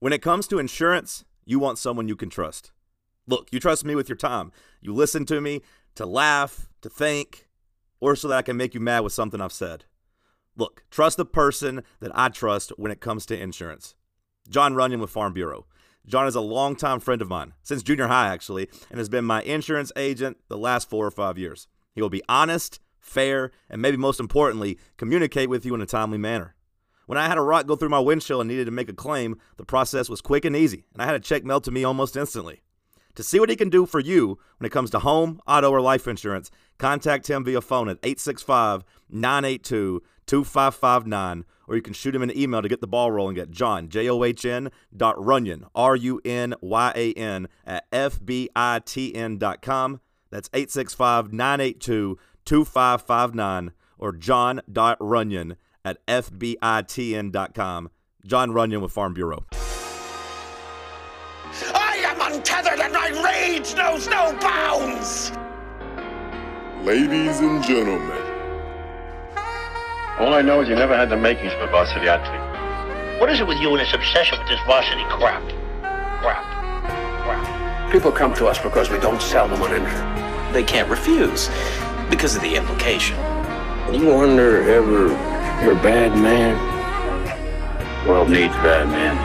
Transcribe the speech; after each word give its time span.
When 0.00 0.14
it 0.14 0.22
comes 0.22 0.48
to 0.48 0.58
insurance, 0.58 1.26
you 1.44 1.58
want 1.58 1.78
someone 1.78 2.08
you 2.08 2.16
can 2.16 2.30
trust. 2.30 2.72
Look, 3.26 3.48
you 3.52 3.60
trust 3.60 3.84
me 3.84 3.94
with 3.94 4.08
your 4.08 4.16
time. 4.16 4.50
You 4.80 4.94
listen 4.94 5.26
to 5.26 5.42
me 5.42 5.60
to 5.94 6.06
laugh, 6.06 6.70
to 6.80 6.88
think, 6.88 7.48
or 8.00 8.16
so 8.16 8.28
that 8.28 8.38
I 8.38 8.42
can 8.42 8.56
make 8.56 8.72
you 8.72 8.80
mad 8.80 9.00
with 9.00 9.12
something 9.12 9.42
I've 9.42 9.52
said. 9.52 9.84
Look, 10.56 10.84
trust 10.90 11.18
the 11.18 11.26
person 11.26 11.82
that 12.00 12.12
I 12.14 12.30
trust 12.30 12.70
when 12.78 12.90
it 12.90 13.02
comes 13.02 13.26
to 13.26 13.38
insurance. 13.38 13.94
John 14.48 14.72
Runyan 14.72 15.00
with 15.00 15.10
Farm 15.10 15.34
Bureau. 15.34 15.66
John 16.06 16.26
is 16.26 16.34
a 16.34 16.40
longtime 16.40 17.00
friend 17.00 17.20
of 17.20 17.28
mine, 17.28 17.52
since 17.62 17.82
junior 17.82 18.06
high 18.06 18.28
actually, 18.28 18.70
and 18.88 18.96
has 18.96 19.10
been 19.10 19.26
my 19.26 19.42
insurance 19.42 19.92
agent 19.96 20.38
the 20.48 20.56
last 20.56 20.88
four 20.88 21.06
or 21.06 21.10
five 21.10 21.36
years. 21.36 21.68
He 21.94 22.00
will 22.00 22.08
be 22.08 22.22
honest, 22.26 22.80
fair, 22.98 23.50
and 23.68 23.82
maybe 23.82 23.98
most 23.98 24.18
importantly, 24.18 24.78
communicate 24.96 25.50
with 25.50 25.66
you 25.66 25.74
in 25.74 25.82
a 25.82 25.86
timely 25.86 26.16
manner. 26.16 26.54
When 27.10 27.18
I 27.18 27.26
had 27.26 27.38
a 27.38 27.42
rock 27.42 27.66
go 27.66 27.74
through 27.74 27.88
my 27.88 27.98
windshield 27.98 28.40
and 28.40 28.48
needed 28.48 28.66
to 28.66 28.70
make 28.70 28.88
a 28.88 28.92
claim, 28.92 29.36
the 29.56 29.64
process 29.64 30.08
was 30.08 30.20
quick 30.20 30.44
and 30.44 30.54
easy, 30.54 30.84
and 30.92 31.02
I 31.02 31.06
had 31.06 31.16
a 31.16 31.18
check 31.18 31.42
mailed 31.42 31.64
to 31.64 31.72
me 31.72 31.82
almost 31.82 32.16
instantly. 32.16 32.62
To 33.16 33.24
see 33.24 33.40
what 33.40 33.50
he 33.50 33.56
can 33.56 33.68
do 33.68 33.84
for 33.84 33.98
you 33.98 34.38
when 34.58 34.66
it 34.68 34.70
comes 34.70 34.90
to 34.90 35.00
home, 35.00 35.40
auto, 35.44 35.72
or 35.72 35.80
life 35.80 36.06
insurance, 36.06 36.52
contact 36.78 37.28
him 37.28 37.42
via 37.42 37.62
phone 37.62 37.88
at 37.88 37.98
865 38.04 38.84
982 39.08 40.04
2559, 40.24 41.44
or 41.66 41.74
you 41.74 41.82
can 41.82 41.94
shoot 41.94 42.14
him 42.14 42.22
an 42.22 42.38
email 42.38 42.62
to 42.62 42.68
get 42.68 42.80
the 42.80 42.86
ball 42.86 43.10
rolling 43.10 43.38
at 43.38 43.50
john, 43.50 43.88
J 43.88 44.08
O 44.08 44.22
H 44.22 44.44
N, 44.44 44.70
dot 44.96 45.16
runyan, 45.16 45.66
R 45.74 45.96
U 45.96 46.20
N 46.24 46.54
Y 46.60 46.92
A 46.94 47.12
N, 47.14 47.48
at 47.66 47.90
FBITN.com. 47.90 49.58
com. 49.60 50.00
That's 50.30 50.48
865 50.52 51.32
982 51.32 52.18
2559, 52.44 53.72
or 53.98 54.12
john.runyan 54.12 55.56
at 55.84 56.04
FBITN.com. 56.06 57.90
John 58.26 58.50
Runyan 58.50 58.80
with 58.82 58.92
Farm 58.92 59.14
Bureau. 59.14 59.44
I 61.74 61.96
am 62.04 62.32
untethered 62.32 62.78
and 62.80 62.92
my 62.92 63.08
rage 63.24 63.74
knows 63.74 64.06
no 64.08 64.36
bounds! 64.40 65.32
Ladies 66.84 67.40
and 67.40 67.62
gentlemen, 67.64 68.16
All 70.18 70.34
I 70.34 70.42
know 70.42 70.60
is 70.60 70.68
you 70.68 70.74
never 70.74 70.94
had 70.96 71.08
the 71.08 71.16
makings 71.16 71.52
of 71.54 71.60
a 71.60 71.66
varsity 71.68 72.08
athlete. 72.08 73.20
What 73.20 73.30
is 73.30 73.40
it 73.40 73.46
with 73.46 73.58
you 73.58 73.70
and 73.70 73.80
this 73.80 73.92
obsession 73.94 74.38
with 74.38 74.48
this 74.48 74.60
varsity 74.66 75.04
crap? 75.08 75.42
Crap. 76.20 76.44
Crap. 77.24 77.90
People 77.92 78.12
come 78.12 78.32
to 78.34 78.46
us 78.46 78.58
because 78.58 78.90
we 78.90 78.98
don't 78.98 79.20
sell 79.20 79.48
them 79.48 79.62
on 79.62 79.72
anything. 79.72 80.52
they 80.52 80.62
can't 80.62 80.88
refuse 80.90 81.48
because 82.10 82.36
of 82.36 82.42
the 82.42 82.54
implication. 82.54 83.16
Do 83.90 83.98
You 83.98 84.14
wonder 84.14 84.62
ever 84.70 85.08
you're 85.62 85.72
a 85.72 85.82
bad 85.82 86.16
man? 86.16 86.56
World 88.08 88.30
needs 88.30 88.54
bad 88.56 88.88
men. 88.88 89.16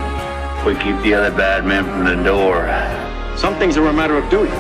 We 0.66 0.74
keep 0.76 1.02
the 1.04 1.14
other 1.14 1.32
bad 1.36 1.66
men 1.66 1.84
from 1.86 2.06
the 2.06 2.22
door. 2.24 2.66
Some 3.38 3.56
things 3.56 3.78
are 3.78 3.88
a 3.88 3.94
matter 3.94 4.18
of 4.18 4.30
duty. 4.30 4.52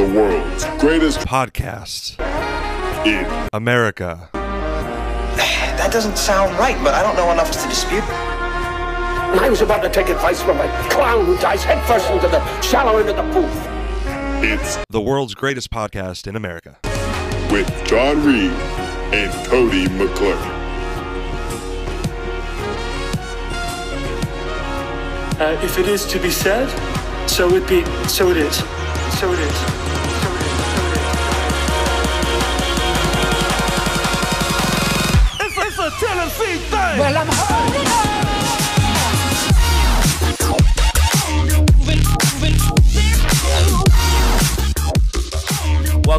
the 0.00 0.12
world's 0.18 0.64
greatest 0.80 1.20
podcast 1.20 2.18
in 3.06 3.26
America. 3.52 4.28
That 4.32 5.92
doesn't 5.92 6.16
sound 6.16 6.56
right, 6.58 6.76
but 6.82 6.94
I 6.94 7.02
don't 7.02 7.16
know 7.16 7.30
enough 7.32 7.50
to 7.50 7.68
dispute. 7.68 8.02
And 8.02 9.40
I 9.40 9.48
was 9.50 9.60
about 9.60 9.82
to 9.82 9.90
take 9.90 10.08
advice 10.08 10.40
from 10.42 10.58
a 10.58 10.88
clown 10.90 11.26
who 11.26 11.36
dives 11.38 11.64
headfirst 11.64 12.08
into 12.10 12.28
the 12.28 12.60
shallow 12.62 12.98
end 12.98 13.08
of 13.10 13.16
the 13.16 13.22
pool. 13.32 13.50
It's 14.42 14.78
The 14.88 15.00
world's 15.00 15.34
greatest 15.34 15.70
podcast 15.70 16.26
in 16.26 16.36
America. 16.36 16.78
with 17.50 17.68
John 17.84 18.24
Reed 18.24 18.50
and 19.12 19.32
Cody 19.46 19.88
McClure. 19.88 20.36
Uh, 25.40 25.60
if 25.62 25.78
it 25.78 25.88
is 25.88 26.06
to 26.06 26.18
be 26.18 26.30
said, 26.30 26.68
so 27.28 27.48
it 27.54 27.66
be. 27.68 27.84
So 28.08 28.30
it 28.30 28.36
is. 28.36 28.56
So 28.56 28.64
it 28.64 28.68
is. 28.68 28.68
So 29.18 29.30
it 29.32 29.38
is. 29.38 29.56
So 30.20 30.30
it 30.30 30.92
is. 30.92 31.04
It's, 35.40 35.56
it's 35.58 35.78
a 35.78 35.90
Tennessee 36.04 36.58
thing! 36.70 36.98
Well, 36.98 37.16
I'm 37.16 37.28
holding 37.30 38.23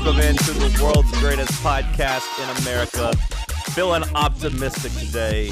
Welcome 0.06 0.22
into 0.22 0.52
the 0.52 0.84
world's 0.84 1.12
greatest 1.20 1.52
podcast 1.64 2.28
in 2.38 2.62
America. 2.62 3.12
Feeling 3.72 4.04
optimistic 4.14 4.92
today, 5.04 5.50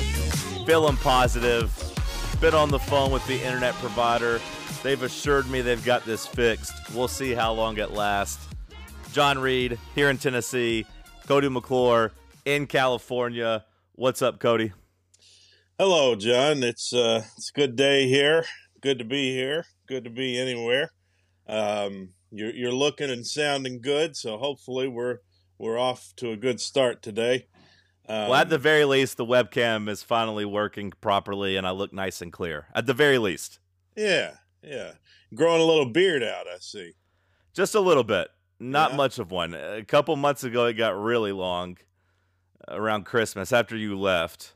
feeling 0.68 0.96
positive. 0.98 1.76
Been 2.40 2.54
on 2.54 2.70
the 2.70 2.78
phone 2.78 3.12
with 3.12 3.26
the 3.26 3.44
internet 3.44 3.74
provider. 3.76 4.40
They've 4.84 5.02
assured 5.02 5.50
me 5.50 5.62
they've 5.62 5.84
got 5.84 6.06
this 6.06 6.28
fixed. 6.28 6.72
We'll 6.94 7.08
see 7.08 7.34
how 7.34 7.52
long 7.54 7.80
it 7.80 7.94
lasts. 7.94 8.48
John 9.12 9.40
Reed 9.40 9.80
here 9.96 10.12
in 10.12 10.20
Tennessee, 10.20 10.86
Cody 11.26 11.50
McClure 11.50 12.12
in 12.46 12.68
California. 12.68 13.66
What's 13.94 14.22
up, 14.22 14.40
Cody? 14.40 14.72
Hello, 15.80 16.16
John. 16.16 16.62
It's 16.62 16.94
uh, 16.94 17.24
it's 17.38 17.50
a 17.50 17.54
good 17.60 17.76
day 17.76 18.08
here. 18.08 18.46
Good 18.82 19.00
to 19.00 19.06
be 19.06 19.34
here. 19.34 19.66
Good 19.88 20.04
to 20.04 20.12
be 20.12 20.38
anywhere. 20.38 20.92
Um, 21.48 22.10
you're 22.34 22.54
you're 22.54 22.72
looking 22.74 23.10
and 23.10 23.26
sounding 23.26 23.80
good, 23.82 24.16
so 24.18 24.38
hopefully 24.38 24.88
we're 24.88 25.20
we're 25.58 25.78
off 25.78 26.14
to 26.18 26.32
a 26.32 26.36
good 26.38 26.60
start 26.60 27.02
today. 27.02 27.48
Um, 28.10 28.30
well, 28.30 28.36
at 28.36 28.50
the 28.50 28.58
very 28.58 28.84
least, 28.84 29.16
the 29.16 29.26
webcam 29.26 29.88
is 29.88 30.04
finally 30.04 30.44
working 30.44 30.92
properly 31.00 31.56
and 31.56 31.66
I 31.66 31.72
look 31.72 31.94
nice 31.94 32.22
and 32.22 32.34
clear. 32.34 32.68
At 32.76 32.86
the 32.86 32.94
very 32.94 33.18
least. 33.18 33.60
yeah, 33.96 34.32
yeah, 34.62 34.94
growing 35.34 35.62
a 35.62 35.66
little 35.66 35.86
beard 35.90 36.22
out. 36.24 36.48
I 36.48 36.58
see. 36.60 36.94
Just 37.54 37.76
a 37.76 37.80
little 37.80 38.04
bit. 38.04 38.28
Not 38.60 38.92
Yeah. 38.92 38.98
much 38.98 39.20
of 39.20 39.32
one. 39.32 39.54
A 39.54 39.84
couple 39.86 40.16
months 40.16 40.44
ago, 40.44 40.66
it 40.66 40.74
got 40.74 40.98
really 41.00 41.32
long 41.32 41.78
around 42.68 43.06
Christmas 43.06 43.54
after 43.54 43.78
you 43.78 43.98
left. 43.98 44.54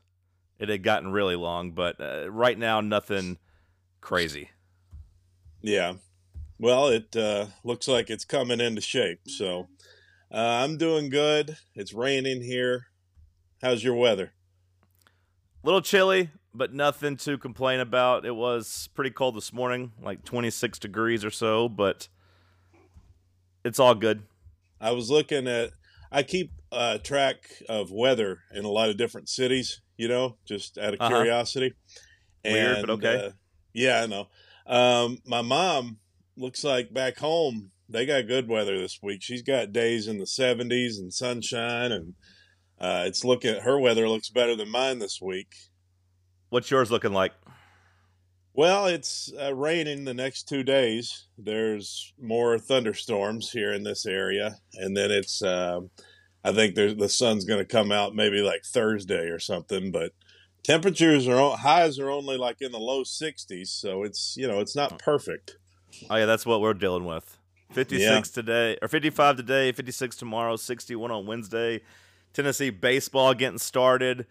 It 0.58 0.68
had 0.68 0.82
gotten 0.82 1.12
really 1.12 1.36
long, 1.36 1.70
but 1.72 2.00
uh, 2.00 2.30
right 2.30 2.58
now, 2.58 2.80
nothing 2.80 3.38
crazy. 4.00 4.50
Yeah. 5.62 5.94
Well, 6.58 6.88
it 6.88 7.14
uh, 7.16 7.46
looks 7.64 7.86
like 7.88 8.10
it's 8.10 8.24
coming 8.24 8.60
into 8.60 8.80
shape. 8.80 9.20
So 9.28 9.68
uh, 10.32 10.36
I'm 10.64 10.76
doing 10.76 11.08
good. 11.08 11.56
It's 11.74 11.92
raining 11.92 12.42
here. 12.42 12.86
How's 13.62 13.84
your 13.84 13.94
weather? 13.94 14.32
A 15.62 15.66
little 15.66 15.80
chilly, 15.82 16.30
but 16.54 16.72
nothing 16.72 17.16
to 17.18 17.38
complain 17.38 17.80
about. 17.80 18.24
It 18.24 18.34
was 18.34 18.88
pretty 18.94 19.10
cold 19.10 19.36
this 19.36 19.52
morning, 19.52 19.92
like 20.00 20.24
26 20.24 20.78
degrees 20.78 21.24
or 21.24 21.30
so, 21.30 21.68
but 21.68 22.08
it's 23.64 23.78
all 23.78 23.94
good. 23.94 24.22
I 24.80 24.92
was 24.92 25.10
looking 25.10 25.46
at. 25.48 25.70
I 26.10 26.22
keep 26.22 26.52
uh, 26.72 26.98
track 26.98 27.50
of 27.68 27.90
weather 27.90 28.38
in 28.54 28.64
a 28.64 28.68
lot 28.70 28.88
of 28.88 28.96
different 28.96 29.28
cities. 29.28 29.80
You 29.96 30.08
know, 30.08 30.36
just 30.46 30.78
out 30.78 30.94
of 30.94 31.00
Uh-huh. 31.00 31.08
curiosity. 31.16 31.74
Weird, 32.44 32.80
but 32.86 32.90
okay. 32.90 33.26
uh, 33.26 33.30
yeah, 33.74 34.00
I 34.02 34.06
know. 34.06 34.28
Um, 34.66 35.18
my 35.26 35.42
mom 35.42 35.98
looks 36.38 36.64
like 36.64 36.94
back 36.94 37.18
home 37.18 37.72
they 37.88 38.06
got 38.06 38.26
good 38.26 38.48
weather 38.48 38.78
this 38.78 38.98
week. 39.02 39.22
She's 39.22 39.42
got 39.42 39.72
days 39.72 40.06
in 40.06 40.18
the 40.18 40.26
seventies 40.26 40.98
and 40.98 41.12
sunshine, 41.12 41.90
and 41.90 42.14
uh, 42.78 43.04
it's 43.06 43.24
looking. 43.24 43.60
Her 43.60 43.78
weather 43.78 44.08
looks 44.08 44.28
better 44.28 44.54
than 44.54 44.70
mine 44.70 44.98
this 44.98 45.20
week. 45.20 45.54
What's 46.50 46.70
yours 46.70 46.90
looking 46.90 47.12
like? 47.12 47.32
Well, 48.52 48.86
it's 48.86 49.32
uh, 49.40 49.54
raining 49.54 50.04
the 50.04 50.14
next 50.14 50.48
two 50.48 50.62
days. 50.62 51.28
There's 51.38 52.12
more 52.20 52.58
thunderstorms 52.58 53.50
here 53.50 53.72
in 53.72 53.84
this 53.84 54.04
area, 54.04 54.56
and 54.74 54.96
then 54.96 55.10
it's. 55.10 55.42
Um, 55.42 55.90
I 56.44 56.52
think 56.52 56.74
there's 56.74 56.94
the 56.94 57.08
sun's 57.08 57.44
going 57.44 57.58
to 57.58 57.64
come 57.64 57.90
out 57.90 58.14
maybe 58.14 58.40
like 58.40 58.62
Thursday 58.64 59.26
or 59.28 59.38
something, 59.38 59.90
but 59.90 60.12
temperatures 60.62 61.26
are 61.26 61.56
highs 61.56 61.98
are 61.98 62.10
only 62.10 62.36
like 62.36 62.58
in 62.60 62.70
the 62.70 62.78
low 62.78 63.02
60s, 63.02 63.68
so 63.68 64.04
it's 64.04 64.34
you 64.36 64.46
know 64.46 64.60
it's 64.60 64.76
not 64.76 64.98
perfect. 64.98 65.56
Oh, 66.10 66.16
yeah, 66.16 66.26
that's 66.26 66.46
what 66.46 66.60
we're 66.60 66.74
dealing 66.74 67.04
with. 67.04 67.38
56 67.72 68.30
today, 68.30 68.78
or 68.80 68.88
55 68.88 69.36
today, 69.36 69.72
56 69.72 70.16
tomorrow, 70.16 70.56
61 70.56 71.10
on 71.10 71.26
Wednesday. 71.26 71.82
Tennessee 72.32 72.70
baseball 72.70 73.34
getting 73.34 73.58
started 73.58 74.26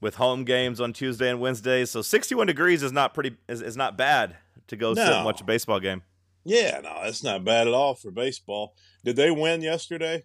with 0.00 0.16
home 0.16 0.44
games 0.44 0.80
on 0.80 0.92
Tuesday 0.92 1.30
and 1.30 1.40
Wednesday. 1.40 1.84
So 1.86 2.02
61 2.02 2.46
degrees 2.46 2.82
is 2.82 2.92
not 2.92 3.14
pretty 3.14 3.36
is, 3.48 3.62
is 3.62 3.76
not 3.76 3.96
bad 3.96 4.36
to 4.66 4.76
go 4.76 4.94
sit 4.94 5.04
and 5.04 5.10
No. 5.20 5.24
watch 5.24 5.40
a 5.40 5.44
baseball 5.44 5.80
game. 5.80 6.02
Yeah, 6.44 6.80
no, 6.82 7.00
that's 7.02 7.22
not 7.22 7.42
bad 7.44 7.68
at 7.68 7.74
all 7.74 7.94
for 7.94 8.10
baseball. 8.10 8.74
Did 9.02 9.16
they 9.16 9.30
win 9.30 9.62
yesterday? 9.62 10.24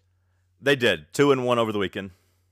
They 0.62 0.76
did. 0.76 1.06
Two 1.14 1.32
and 1.32 1.46
one 1.46 1.60
over 1.60 1.72
the 1.72 1.80
weekend. 1.80 2.12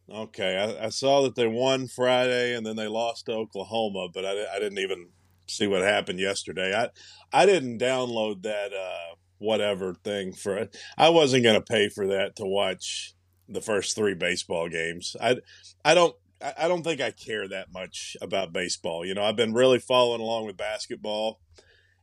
Okay, 0.09 0.57
I, 0.79 0.85
I 0.85 0.89
saw 0.89 1.23
that 1.23 1.35
they 1.35 1.47
won 1.47 1.87
Friday 1.87 2.55
and 2.55 2.65
then 2.65 2.77
they 2.77 2.87
lost 2.87 3.25
to 3.25 3.33
Oklahoma, 3.33 4.07
but 4.13 4.23
I, 4.25 4.55
I 4.55 4.59
didn't 4.59 4.77
even 4.77 5.09
see 5.47 5.67
what 5.67 5.81
happened 5.81 6.19
yesterday. 6.19 6.73
I 6.75 6.89
I 7.31 7.45
didn't 7.45 7.79
download 7.79 8.43
that 8.43 8.73
uh, 8.73 9.15
whatever 9.37 9.93
thing 9.93 10.33
for 10.33 10.57
it. 10.57 10.77
I 10.97 11.09
wasn't 11.09 11.43
going 11.43 11.59
to 11.59 11.61
pay 11.61 11.89
for 11.89 12.07
that 12.07 12.35
to 12.37 12.45
watch 12.45 13.13
the 13.49 13.61
first 13.61 13.95
three 13.95 14.13
baseball 14.13 14.69
games. 14.69 15.15
I 15.21 15.37
I 15.83 15.93
don't 15.93 16.15
I, 16.41 16.67
don't 16.67 16.83
think 16.83 17.01
I 17.01 17.11
care 17.11 17.47
that 17.47 17.71
much 17.73 18.15
about 18.21 18.53
baseball. 18.53 19.05
You 19.05 19.13
know, 19.13 19.23
I've 19.23 19.35
been 19.35 19.53
really 19.53 19.79
following 19.79 20.21
along 20.21 20.45
with 20.45 20.57
basketball. 20.57 21.39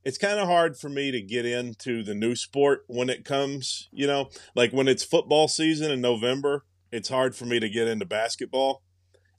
It's 0.04 0.18
kind 0.18 0.38
of 0.38 0.48
hard 0.48 0.76
for 0.76 0.88
me 0.88 1.10
to 1.10 1.20
get 1.20 1.46
into 1.46 2.02
the 2.02 2.14
new 2.14 2.34
sport 2.34 2.84
when 2.88 3.08
it 3.08 3.24
comes, 3.24 3.88
you 3.92 4.06
know, 4.06 4.30
like 4.54 4.72
when 4.72 4.88
it's 4.88 5.04
football 5.04 5.48
season 5.48 5.90
in 5.90 6.00
November, 6.00 6.64
it's 6.90 7.08
hard 7.08 7.34
for 7.34 7.46
me 7.46 7.58
to 7.60 7.68
get 7.68 7.88
into 7.88 8.04
basketball. 8.04 8.82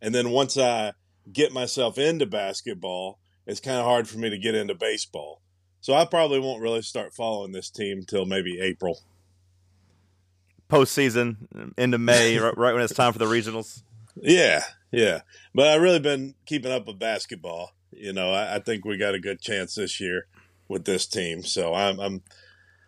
And 0.01 0.15
then 0.15 0.31
once 0.31 0.57
I 0.57 0.93
get 1.31 1.51
myself 1.51 1.97
into 1.97 2.25
basketball, 2.25 3.19
it's 3.45 3.59
kind 3.59 3.77
of 3.77 3.85
hard 3.85 4.07
for 4.07 4.17
me 4.17 4.29
to 4.29 4.37
get 4.37 4.55
into 4.55 4.75
baseball. 4.75 5.41
So 5.81 5.93
I 5.93 6.05
probably 6.05 6.39
won't 6.39 6.61
really 6.61 6.81
start 6.81 7.13
following 7.13 7.51
this 7.51 7.69
team 7.69 8.03
till 8.07 8.25
maybe 8.25 8.59
April. 8.59 9.01
Postseason 10.69 11.73
end 11.77 11.93
of 11.93 12.01
May, 12.01 12.37
right, 12.39 12.57
right 12.57 12.73
when 12.73 12.83
it's 12.83 12.93
time 12.93 13.13
for 13.13 13.19
the 13.19 13.25
regionals. 13.25 13.83
Yeah, 14.15 14.63
yeah. 14.91 15.21
But 15.53 15.67
I've 15.67 15.81
really 15.81 15.99
been 15.99 16.33
keeping 16.45 16.71
up 16.71 16.87
with 16.87 16.97
basketball. 16.97 17.71
You 17.91 18.13
know, 18.13 18.31
I, 18.31 18.55
I 18.55 18.59
think 18.59 18.83
we 18.83 18.97
got 18.97 19.13
a 19.13 19.19
good 19.19 19.39
chance 19.41 19.75
this 19.75 19.99
year 19.99 20.27
with 20.67 20.85
this 20.85 21.05
team. 21.05 21.43
So 21.43 21.73
I'm 21.75 21.99
I'm 21.99 22.23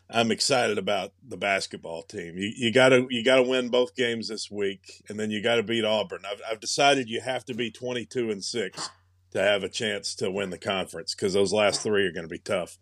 I'm 0.09 0.31
excited 0.31 0.77
about 0.77 1.11
the 1.27 1.37
basketball 1.37 2.01
team. 2.01 2.37
You 2.37 2.51
you 2.55 2.73
gotta 2.73 3.05
you 3.09 3.23
gotta 3.23 3.43
win 3.43 3.69
both 3.69 3.95
games 3.95 4.29
this 4.29 4.49
week, 4.49 5.03
and 5.07 5.19
then 5.19 5.29
you 5.29 5.43
got 5.43 5.55
to 5.55 5.63
beat 5.63 5.85
Auburn. 5.85 6.23
I've 6.29 6.41
I've 6.49 6.59
decided 6.59 7.09
you 7.09 7.21
have 7.21 7.45
to 7.45 7.53
be 7.53 7.69
22 7.69 8.31
and 8.31 8.43
six 8.43 8.89
to 9.31 9.41
have 9.41 9.63
a 9.63 9.69
chance 9.69 10.15
to 10.15 10.31
win 10.31 10.49
the 10.49 10.57
conference 10.57 11.13
because 11.13 11.33
those 11.33 11.53
last 11.53 11.81
three 11.81 12.05
are 12.05 12.11
going 12.11 12.27
to 12.27 12.29
be 12.29 12.39
tough. 12.39 12.77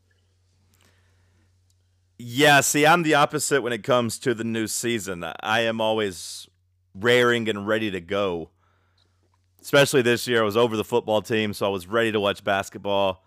Yeah, 2.18 2.62
see, 2.62 2.86
I'm 2.86 3.03
the 3.03 3.15
opposite 3.15 3.62
when 3.62 3.74
it 3.74 3.83
comes 3.83 4.18
to 4.19 4.33
the 4.33 4.45
new 4.45 4.68
season. 4.68 5.25
I 5.42 5.62
am 5.62 5.81
always 5.81 6.47
raring 6.94 7.50
and 7.50 7.68
ready 7.68 7.92
to 7.92 8.00
go. 8.00 8.51
Especially 9.62 10.01
this 10.01 10.27
year, 10.27 10.42
I 10.42 10.45
was 10.45 10.56
over 10.56 10.77
the 10.77 10.83
football 10.83 11.21
team, 11.21 11.53
so 11.53 11.65
I 11.65 11.69
was 11.69 11.88
ready 11.88 12.12
to 12.12 12.19
watch 12.19 12.44
basketball. 12.44 13.25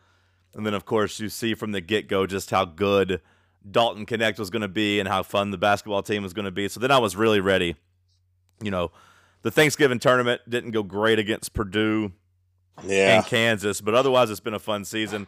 And 0.55 0.65
then, 0.65 0.73
of 0.73 0.87
course, 0.87 1.21
you 1.21 1.29
see 1.29 1.55
from 1.55 1.73
the 1.73 1.81
get 1.81 2.09
go 2.09 2.27
just 2.27 2.51
how 2.51 2.65
good 2.65 3.21
Dalton 3.69 4.07
Knecht 4.07 4.39
was 4.39 4.49
going 4.49 4.63
to 4.63 4.69
be 4.69 4.99
and 5.01 5.09
how 5.09 5.23
fun 5.23 5.51
the 5.51 5.59
basketball 5.59 6.03
team 6.03 6.23
was 6.23 6.33
going 6.33 6.47
to 6.47 6.51
be. 6.51 6.69
So 6.69 6.81
then 6.81 6.91
I 6.91 6.99
was 6.99 7.15
really 7.15 7.41
ready. 7.41 7.77
You 8.63 8.71
know, 8.71 8.91
the 9.43 9.51
Thanksgiving 9.51 9.99
tournament 9.99 10.41
didn't 10.49 10.71
go 10.71 10.83
great 10.83 11.19
against 11.19 11.53
Purdue 11.53 12.13
yeah. 12.85 13.17
and 13.17 13.27
Kansas, 13.27 13.81
but 13.81 13.95
otherwise, 13.95 14.31
it's 14.31 14.41
been 14.41 14.55
a 14.55 14.59
fun 14.59 14.85
season. 14.85 15.27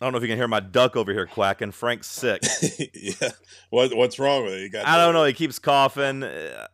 I 0.00 0.04
don't 0.04 0.12
know 0.12 0.18
if 0.18 0.22
you 0.22 0.28
can 0.28 0.38
hear 0.38 0.48
my 0.48 0.60
duck 0.60 0.94
over 0.94 1.12
here 1.12 1.26
quacking. 1.26 1.72
Frank's 1.72 2.06
sick. 2.06 2.42
yeah. 2.94 3.30
What 3.70 3.96
What's 3.96 4.18
wrong 4.18 4.44
with 4.44 4.54
it? 4.54 4.60
You 4.60 4.68
got 4.68 4.86
I 4.86 4.96
don't 4.96 5.12
know. 5.12 5.24
He 5.24 5.32
keeps 5.32 5.58
coughing. 5.58 6.22
I 6.22 6.66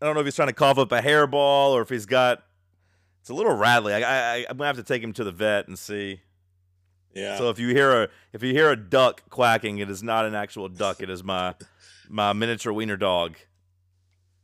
don't 0.00 0.14
know 0.14 0.20
if 0.20 0.26
he's 0.26 0.34
trying 0.34 0.48
to 0.48 0.54
cough 0.54 0.78
up 0.78 0.92
a 0.92 1.00
hairball 1.00 1.72
or 1.72 1.82
if 1.82 1.90
he's 1.90 2.06
got. 2.06 2.42
It's 3.20 3.28
a 3.28 3.34
little 3.34 3.54
rattly. 3.54 3.92
I, 3.92 4.00
I, 4.00 4.46
I'm 4.48 4.56
gonna 4.56 4.66
have 4.66 4.76
to 4.76 4.82
take 4.82 5.02
him 5.02 5.12
to 5.12 5.24
the 5.24 5.32
vet 5.32 5.68
and 5.68 5.78
see. 5.78 6.20
Yeah. 7.14 7.36
So 7.36 7.50
if 7.50 7.58
you 7.58 7.68
hear 7.68 8.04
a 8.04 8.08
if 8.32 8.42
you 8.42 8.52
hear 8.54 8.70
a 8.70 8.76
duck 8.76 9.28
quacking, 9.28 9.78
it 9.78 9.90
is 9.90 10.02
not 10.02 10.24
an 10.24 10.34
actual 10.34 10.68
duck. 10.68 11.02
It 11.02 11.10
is 11.10 11.22
my 11.22 11.54
my 12.08 12.32
miniature 12.32 12.72
wiener 12.72 12.96
dog 12.96 13.36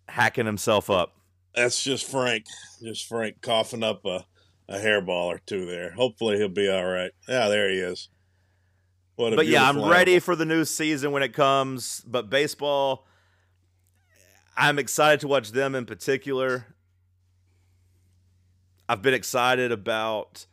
hacking 0.09 0.45
himself 0.45 0.91
up. 0.91 1.15
That's 1.57 1.83
just 1.83 2.09
Frank. 2.09 2.45
Just 2.83 3.09
Frank 3.09 3.41
coughing 3.41 3.83
up 3.83 4.05
a 4.05 4.27
a 4.69 4.79
hairball 4.79 5.27
or 5.27 5.41
two 5.47 5.65
there. 5.65 5.93
Hopefully 5.93 6.37
he'll 6.39 6.49
be 6.49 6.69
all 6.69 6.85
right. 6.85 7.13
Yeah, 7.29 7.49
there 7.49 7.71
he 7.71 7.79
is. 7.79 8.09
but 9.17 9.47
yeah, 9.47 9.69
I'm 9.69 9.85
ready 9.85 10.19
for 10.19 10.37
the 10.37 10.45
new 10.45 10.65
season 10.65 11.13
when 11.13 11.23
it 11.23 11.33
comes. 11.33 12.03
But 12.07 12.29
baseball, 12.29 13.07
I'm 14.57 14.79
excited 14.79 15.21
to 15.21 15.29
watch 15.29 15.53
them 15.53 15.75
in 15.75 15.87
particular. 15.87 16.67
I've 18.89 19.03
been 19.03 19.15
excited 19.15 19.73
about. 19.73 20.47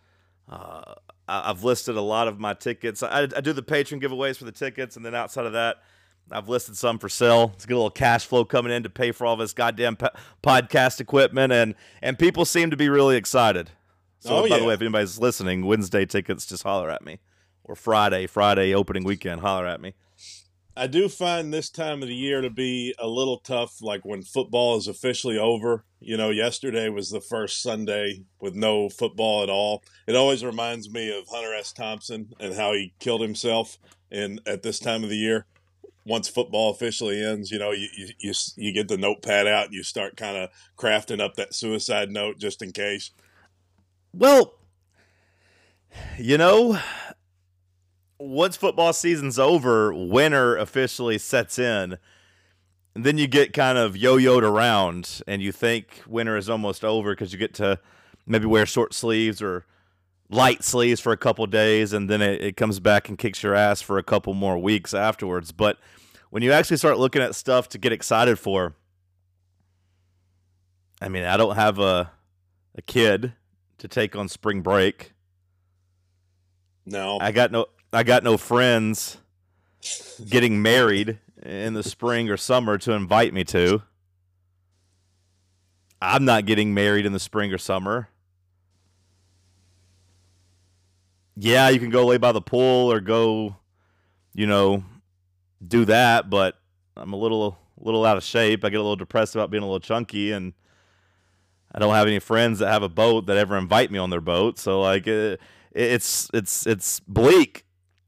Uh, 0.50 0.96
I've 1.28 1.64
listed 1.64 1.96
a 1.96 2.02
lot 2.02 2.28
of 2.28 2.40
my 2.40 2.54
tickets. 2.54 3.02
I, 3.02 3.22
I, 3.22 3.42
do 3.42 3.54
the 3.54 3.64
Patreon 3.64 4.04
giveaways 4.04 4.38
for 4.38 4.44
the 4.44 4.52
tickets, 4.52 4.98
and 4.98 5.06
then 5.06 5.16
outside 5.16 5.46
of 5.46 5.54
that, 5.54 5.78
I've 6.32 6.50
listed 6.50 6.78
some 6.78 7.00
for 7.00 7.10
sale. 7.10 7.48
Let's 7.48 7.66
get 7.66 7.74
a 7.74 7.78
little 7.78 7.90
cash 7.90 8.26
flow 8.26 8.46
coming 8.46 8.72
in 8.72 8.84
to 8.84 8.90
pay 8.90 9.12
for 9.12 9.26
all 9.26 9.36
this 9.36 9.54
goddamn 9.54 9.98
po- 9.98 10.10
podcast 10.42 11.00
equipment, 11.00 11.54
and 11.54 11.76
and 12.02 12.18
people 12.18 12.46
seem 12.46 12.70
to 12.72 12.78
be 12.78 12.90
really 12.90 13.18
excited. 13.18 13.72
So, 14.20 14.38
oh, 14.38 14.42
by 14.42 14.48
yeah. 14.48 14.60
the 14.60 14.66
way, 14.66 14.74
if 14.74 14.82
anybody's 14.82 15.20
listening, 15.20 15.66
Wednesday 15.66 16.06
tickets, 16.06 16.46
just 16.46 16.64
holler 16.64 16.90
at 16.90 17.04
me. 17.04 17.20
Or 17.66 17.76
Friday, 17.76 18.26
Friday 18.26 18.74
opening 18.74 19.04
weekend, 19.04 19.42
holler 19.42 19.68
at 19.68 19.82
me. 19.82 19.96
I 20.76 20.88
do 20.88 21.08
find 21.08 21.54
this 21.54 21.70
time 21.70 22.02
of 22.02 22.08
the 22.08 22.16
year 22.16 22.42
to 22.42 22.50
be 22.50 22.96
a 22.98 23.08
little 23.08 23.38
tough, 23.38 23.82
like 23.82 24.04
when 24.04 24.24
football 24.24 24.76
is 24.78 24.88
officially 24.88 25.38
over. 25.38 25.86
You 26.00 26.18
know, 26.18 26.32
yesterday 26.32 26.90
was 26.90 27.12
the 27.12 27.22
first 27.22 27.62
Sunday 27.62 28.24
with 28.40 28.56
no 28.56 28.90
football 28.90 29.44
at 29.44 29.50
all. 29.50 29.84
It 30.08 30.16
always 30.16 30.44
reminds 30.44 30.90
me 30.90 31.16
of 31.16 31.28
Hunter 31.28 31.54
S. 31.54 31.74
Thompson 31.74 32.34
and 32.40 32.56
how 32.56 32.74
he 32.74 32.94
killed 33.00 33.22
himself 33.22 33.78
in 34.10 34.40
at 34.48 34.64
this 34.64 34.80
time 34.80 35.04
of 35.04 35.10
the 35.10 35.18
year. 35.18 35.46
Once 36.06 36.28
football 36.28 36.72
officially 36.72 37.24
ends, 37.24 37.50
you 37.50 37.58
know, 37.58 37.72
you 37.72 37.88
you 38.20 38.34
you, 38.58 38.74
get 38.74 38.88
the 38.88 38.98
notepad 38.98 39.48
out 39.48 39.66
and 39.66 39.74
you 39.74 39.84
start 39.84 40.18
kind 40.18 40.36
of 40.36 40.50
crafting 40.78 41.22
up 41.22 41.36
that 41.36 41.54
suicide 41.54 42.12
note 42.12 42.38
just 42.38 42.62
in 42.62 42.72
case. 42.72 43.12
Well, 44.14 44.56
you 46.18 46.38
know, 46.38 46.80
once 48.20 48.58
football 48.58 48.94
season's 48.94 49.40
over, 49.40 49.94
winter 49.94 50.58
officially 50.58 51.18
sets 51.18 51.58
in. 51.58 51.98
And 52.96 53.04
then 53.04 53.18
you 53.18 53.28
get 53.28 53.54
kind 53.54 53.78
of 53.78 53.98
yo-yoed 53.98 54.44
around 54.44 55.22
and 55.28 55.42
you 55.42 55.52
think 55.52 56.04
winter 56.06 56.38
is 56.38 56.50
almost 56.50 56.86
over 56.86 57.14
because 57.14 57.34
you 57.34 57.40
get 57.40 57.54
to 57.56 57.80
maybe 58.28 58.46
wear 58.46 58.66
short 58.66 58.94
sleeves 58.94 59.42
or 59.42 59.66
light 60.30 60.64
sleeves 60.64 61.00
for 61.00 61.12
a 61.12 61.18
couple 61.18 61.46
days 61.48 61.94
and 61.94 62.10
then 62.10 62.22
it, 62.22 62.42
it 62.42 62.58
comes 62.58 62.80
back 62.80 63.10
and 63.10 63.18
kicks 63.18 63.44
your 63.44 63.54
ass 63.54 63.82
for 63.82 63.98
a 63.98 64.04
couple 64.04 64.34
more 64.34 64.58
weeks 64.58 64.94
afterwards. 64.94 65.52
But 65.52 65.78
when 66.30 66.44
you 66.44 66.52
actually 66.52 66.78
start 66.78 66.98
looking 66.98 67.22
at 67.22 67.36
stuff 67.36 67.70
to 67.70 67.78
get 67.78 67.92
excited 67.92 68.40
for, 68.40 68.76
I 71.02 71.10
mean, 71.10 71.24
I 71.24 71.38
don't 71.38 71.56
have 71.56 71.80
a 71.80 72.12
a 72.76 72.82
kid 72.82 73.34
to 73.78 73.88
take 73.88 74.16
on 74.16 74.28
spring 74.28 74.62
break. 74.62 75.14
No. 76.86 77.20
I 77.22 77.32
got 77.32 77.52
no 77.52 77.68
I 77.92 78.04
got 78.04 78.24
no 78.24 78.38
friends 78.38 79.18
getting 80.28 80.62
married 80.62 81.20
in 81.42 81.74
the 81.74 81.84
spring 81.84 82.30
or 82.30 82.38
summer 82.38 82.78
to 82.80 82.94
invite 82.94 83.34
me 83.34 83.44
to. 83.46 83.84
I'm 86.02 86.26
not 86.26 86.46
getting 86.46 86.74
married 86.74 87.06
in 87.06 87.14
the 87.14 87.20
spring 87.20 87.54
or 87.54 87.58
summer. 87.58 88.10
Yeah, 91.36 91.70
you 91.70 91.80
can 91.80 91.90
go 91.90 92.06
lay 92.06 92.18
by 92.18 92.32
the 92.32 92.42
pool 92.42 92.92
or 92.92 93.00
go, 93.00 93.56
you 94.34 94.46
know, 94.48 94.84
do 95.66 95.86
that, 95.86 96.30
but 96.30 96.56
I'm 96.96 97.14
a 97.14 97.18
little 97.18 97.58
little 97.80 98.06
out 98.06 98.18
of 98.18 98.24
shape. 98.24 98.64
I 98.64 98.70
get 98.70 98.78
a 98.78 98.84
little 98.84 98.96
depressed 98.96 99.36
about 99.36 99.50
being 99.50 99.64
a 99.64 99.66
little 99.66 99.80
chunky 99.80 100.32
and 100.32 100.54
I 101.74 101.80
don't 101.80 101.94
have 101.94 102.08
any 102.08 102.20
friends 102.20 102.60
that 102.60 102.72
have 102.72 102.84
a 102.84 102.90
boat 102.90 103.26
that 103.26 103.36
ever 103.38 103.58
invite 103.58 103.92
me 103.92 103.98
on 103.98 104.10
their 104.12 104.22
boat. 104.22 104.60
So 104.60 104.80
like 104.82 105.08
uh, 105.08 105.12
it, 105.12 105.40
it's 105.74 106.30
it's 106.34 106.68
it's 106.68 107.00
bleak. 107.02 107.66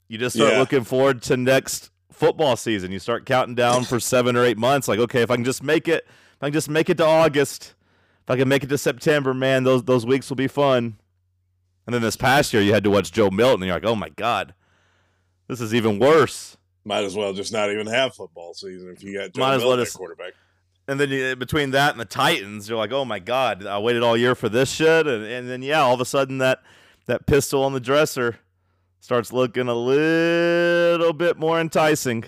You 0.08 0.18
just 0.20 0.36
start 0.36 0.54
Yeah. 0.54 0.60
looking 0.60 0.84
forward 0.84 1.24
to 1.24 1.36
next 1.38 1.90
football 2.12 2.56
season. 2.56 2.92
You 2.92 3.00
start 3.00 3.26
counting 3.26 3.56
down 3.56 3.84
for 3.86 4.00
seven 4.00 4.36
or 4.36 4.46
eight 4.46 4.58
months. 4.58 4.88
Like 4.88 5.00
okay, 5.00 5.22
if 5.24 5.32
I 5.32 5.36
can 5.36 5.46
just 5.46 5.64
make 5.64 5.88
it, 5.88 6.06
if 6.08 6.44
I 6.44 6.48
can 6.48 6.54
just 6.54 6.70
make 6.70 6.90
it 6.92 6.98
to 6.98 7.06
August, 7.06 7.74
if 8.24 8.30
I 8.30 8.38
can 8.38 8.48
make 8.48 8.64
it 8.64 8.68
to 8.68 8.78
September, 8.78 9.34
man, 9.34 9.64
those 9.64 9.84
those 9.84 10.06
weeks 10.06 10.30
will 10.30 10.36
be 10.38 10.48
fun. 10.48 10.98
And 11.86 11.94
then 11.94 12.02
this 12.02 12.16
past 12.16 12.54
year, 12.54 12.62
you 12.62 12.74
had 12.74 12.84
to 12.84 12.90
watch 12.90 13.12
Joe 13.12 13.30
Milton, 13.30 13.62
and 13.62 13.68
you're 13.68 13.76
like, 13.76 13.86
oh 13.86 13.96
my 13.96 14.10
god, 14.10 14.54
this 15.48 15.62
is 15.62 15.74
even 15.74 16.00
worse. 16.00 16.58
Might 16.84 17.04
as 17.04 17.16
well 17.16 17.34
just 17.34 17.52
not 17.54 17.72
even 17.72 17.88
have 17.88 18.14
football 18.16 18.54
season 18.54 18.90
if 18.96 19.04
you 19.04 19.18
got 19.18 19.34
Joe 19.34 19.42
Might 19.42 19.56
as 19.56 19.60
well 19.62 19.70
Milton 19.70 19.82
at 19.82 19.86
just- 19.86 19.98
quarterback. 19.98 20.34
And 20.88 21.00
then 21.00 21.10
you, 21.10 21.36
between 21.36 21.72
that 21.72 21.94
and 21.94 22.00
the 22.00 22.06
Titans, 22.06 22.70
you're 22.70 22.78
like, 22.78 22.92
oh 22.92 23.06
my 23.06 23.18
god, 23.18 23.66
I 23.66 23.80
waited 23.80 24.04
all 24.04 24.16
year 24.16 24.36
for 24.36 24.50
this 24.50 24.70
shit, 24.72 25.08
and, 25.08 25.26
and 25.26 25.50
then 25.50 25.64
yeah, 25.64 25.82
all 25.82 25.96
of 25.96 26.02
a 26.02 26.06
sudden 26.06 26.38
that 26.40 26.62
that 27.08 27.26
pistol 27.26 27.64
on 27.64 27.74
the 27.74 27.80
dresser 27.80 28.38
starts 29.00 29.34
looking 29.34 29.68
a 29.68 29.74
little 29.74 31.14
bit 31.14 31.38
more 31.38 31.60
enticing. 31.60 32.26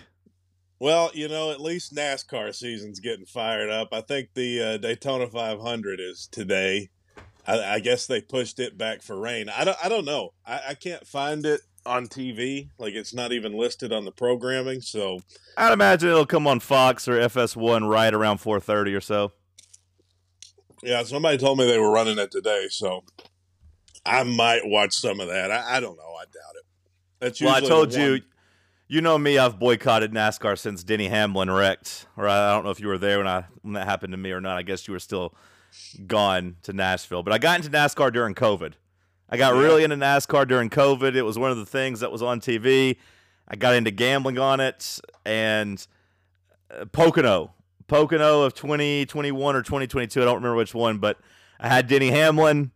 Well, 0.79 1.09
you 1.13 1.27
know, 1.27 1.51
at 1.51 1.59
least 1.61 1.95
NASCAR 1.95 2.53
season's 2.53 2.99
getting 2.99 3.25
fired 3.25 3.69
up. 3.69 3.89
I 3.91 4.01
think 4.01 4.29
the 4.35 4.61
uh, 4.61 4.77
Daytona 4.77 5.27
500 5.27 5.99
is 5.99 6.27
today. 6.31 6.89
I, 7.47 7.75
I 7.75 7.79
guess 7.79 8.05
they 8.07 8.21
pushed 8.21 8.59
it 8.59 8.77
back 8.77 9.01
for 9.01 9.17
rain. 9.17 9.49
I 9.49 9.63
don't. 9.63 9.77
I 9.83 9.89
don't 9.89 10.05
know. 10.05 10.33
I, 10.45 10.61
I 10.69 10.73
can't 10.73 11.07
find 11.07 11.45
it 11.45 11.61
on 11.85 12.07
TV. 12.07 12.69
Like 12.77 12.93
it's 12.93 13.13
not 13.13 13.31
even 13.31 13.53
listed 13.53 13.93
on 13.93 14.05
the 14.05 14.11
programming. 14.11 14.81
So 14.81 15.21
I'd 15.55 15.73
imagine 15.73 16.09
it'll 16.09 16.25
come 16.25 16.45
on 16.45 16.59
Fox 16.59 17.07
or 17.07 17.13
FS1 17.13 17.89
right 17.89 18.13
around 18.13 18.39
4:30 18.39 18.95
or 18.95 19.01
so. 19.01 19.31
yeah, 20.83 21.03
somebody 21.03 21.37
told 21.37 21.57
me 21.57 21.65
they 21.65 21.79
were 21.79 21.91
running 21.91 22.19
it 22.19 22.31
today. 22.31 22.67
So 22.69 23.03
I 24.05 24.23
might 24.23 24.61
watch 24.65 24.93
some 24.93 25.19
of 25.19 25.27
that. 25.27 25.51
I, 25.51 25.77
I 25.77 25.79
don't 25.79 25.97
know. 25.97 26.13
I 26.19 26.25
doubt 26.25 26.55
it. 26.55 26.65
That's 27.19 27.41
Well, 27.41 27.55
I 27.55 27.61
told 27.61 27.93
you, 27.93 28.21
you 28.87 29.01
know 29.01 29.17
me. 29.17 29.37
I've 29.37 29.57
boycotted 29.57 30.13
NASCAR 30.13 30.57
since 30.57 30.83
Denny 30.83 31.07
Hamlin 31.07 31.49
wrecked. 31.49 32.07
Or 32.15 32.27
I 32.27 32.51
don't 32.51 32.63
know 32.63 32.71
if 32.71 32.79
you 32.79 32.87
were 32.87 32.97
there 32.97 33.17
when 33.17 33.27
I 33.27 33.45
when 33.61 33.73
that 33.73 33.87
happened 33.87 34.11
to 34.11 34.17
me 34.17 34.31
or 34.31 34.41
not. 34.41 34.57
I 34.57 34.61
guess 34.61 34.87
you 34.87 34.93
were 34.93 34.99
still 34.99 35.33
gone 36.05 36.57
to 36.63 36.73
Nashville. 36.73 37.23
But 37.23 37.33
I 37.33 37.37
got 37.37 37.57
into 37.57 37.69
NASCAR 37.69 38.11
during 38.11 38.35
COVID. 38.35 38.73
I 39.29 39.37
got 39.37 39.55
really 39.55 39.83
into 39.83 39.97
NASCAR 39.97 40.47
during 40.47 40.69
COVID. 40.69 41.15
It 41.15 41.23
was 41.23 41.37
one 41.37 41.51
of 41.51 41.57
the 41.57 41.65
things 41.65 41.99
that 41.99 42.11
was 42.11 42.21
on 42.21 42.39
TV. 42.39 42.97
I 43.47 43.55
got 43.55 43.75
into 43.75 43.91
gambling 43.91 44.37
on 44.37 44.59
it 44.59 44.99
and 45.25 45.85
uh, 46.69 46.85
Pocono, 46.85 47.53
Pocono 47.87 48.43
of 48.43 48.53
2021 48.53 49.55
or 49.55 49.61
2022. 49.61 50.21
I 50.21 50.25
don't 50.25 50.35
remember 50.35 50.55
which 50.55 50.73
one, 50.73 50.97
but 50.97 51.17
I 51.59 51.69
had 51.69 51.87
Denny 51.87 52.09
Hamlin. 52.09 52.71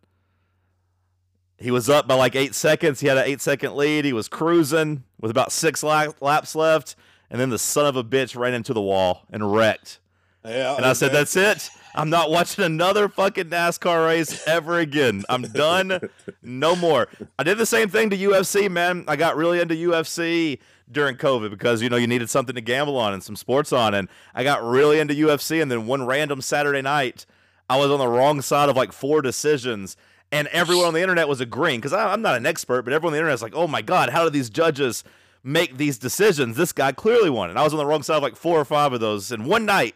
He 1.57 1.71
was 1.71 1.89
up 1.89 2.07
by 2.07 2.15
like 2.15 2.35
eight 2.35 2.55
seconds. 2.55 2.99
He 2.99 3.07
had 3.07 3.17
an 3.17 3.25
eight 3.25 3.41
second 3.41 3.75
lead. 3.75 4.03
He 4.03 4.13
was 4.13 4.27
cruising 4.27 5.03
with 5.19 5.29
about 5.29 5.51
six 5.51 5.83
laps 5.83 6.55
left. 6.55 6.95
And 7.29 7.39
then 7.39 7.49
the 7.49 7.59
son 7.59 7.85
of 7.85 7.95
a 7.95 8.03
bitch 8.03 8.35
ran 8.35 8.53
into 8.53 8.73
the 8.73 8.81
wall 8.81 9.25
and 9.31 9.53
wrecked. 9.53 9.99
Yeah, 10.43 10.75
and 10.75 10.85
I 10.85 10.93
said, 10.93 11.11
"That's 11.11 11.35
it. 11.35 11.69
I'm 11.95 12.09
not 12.09 12.29
watching 12.31 12.63
another 12.63 13.09
fucking 13.09 13.45
NASCAR 13.49 14.05
race 14.05 14.47
ever 14.47 14.79
again. 14.79 15.23
I'm 15.29 15.43
done. 15.43 16.09
No 16.41 16.75
more." 16.75 17.07
I 17.37 17.43
did 17.43 17.57
the 17.57 17.65
same 17.65 17.89
thing 17.89 18.09
to 18.11 18.17
UFC, 18.17 18.69
man. 18.69 19.03
I 19.07 19.15
got 19.15 19.35
really 19.35 19.59
into 19.59 19.75
UFC 19.75 20.59
during 20.91 21.15
COVID 21.15 21.49
because 21.49 21.81
you 21.81 21.89
know 21.89 21.97
you 21.97 22.07
needed 22.07 22.29
something 22.29 22.55
to 22.55 22.61
gamble 22.61 22.97
on 22.97 23.13
and 23.13 23.23
some 23.23 23.35
sports 23.35 23.71
on, 23.73 23.93
and 23.93 24.07
I 24.33 24.43
got 24.43 24.63
really 24.63 24.99
into 24.99 25.13
UFC. 25.13 25.61
And 25.61 25.71
then 25.71 25.87
one 25.87 26.05
random 26.05 26.41
Saturday 26.41 26.81
night, 26.81 27.25
I 27.69 27.77
was 27.77 27.91
on 27.91 27.99
the 27.99 28.07
wrong 28.07 28.41
side 28.41 28.69
of 28.69 28.75
like 28.75 28.91
four 28.91 29.21
decisions, 29.21 29.97
and 30.31 30.47
everyone 30.49 30.87
on 30.87 30.93
the 30.93 31.01
internet 31.01 31.27
was 31.27 31.41
agreeing 31.41 31.79
because 31.79 31.93
I'm 31.93 32.21
not 32.21 32.35
an 32.35 32.45
expert, 32.45 32.83
but 32.83 32.93
everyone 32.93 33.11
on 33.11 33.13
the 33.13 33.19
internet 33.19 33.35
is 33.35 33.41
like, 33.41 33.55
"Oh 33.55 33.67
my 33.67 33.81
god, 33.81 34.09
how 34.09 34.23
do 34.23 34.29
these 34.29 34.49
judges?" 34.49 35.03
Make 35.43 35.77
these 35.77 35.97
decisions. 35.97 36.55
This 36.55 36.71
guy 36.71 36.91
clearly 36.91 37.31
won, 37.31 37.49
and 37.49 37.57
I 37.57 37.63
was 37.63 37.73
on 37.73 37.79
the 37.79 37.85
wrong 37.85 38.03
side 38.03 38.17
of 38.17 38.21
like 38.21 38.35
four 38.35 38.59
or 38.59 38.65
five 38.65 38.93
of 38.93 38.99
those 38.99 39.31
in 39.31 39.45
one 39.45 39.65
night 39.65 39.95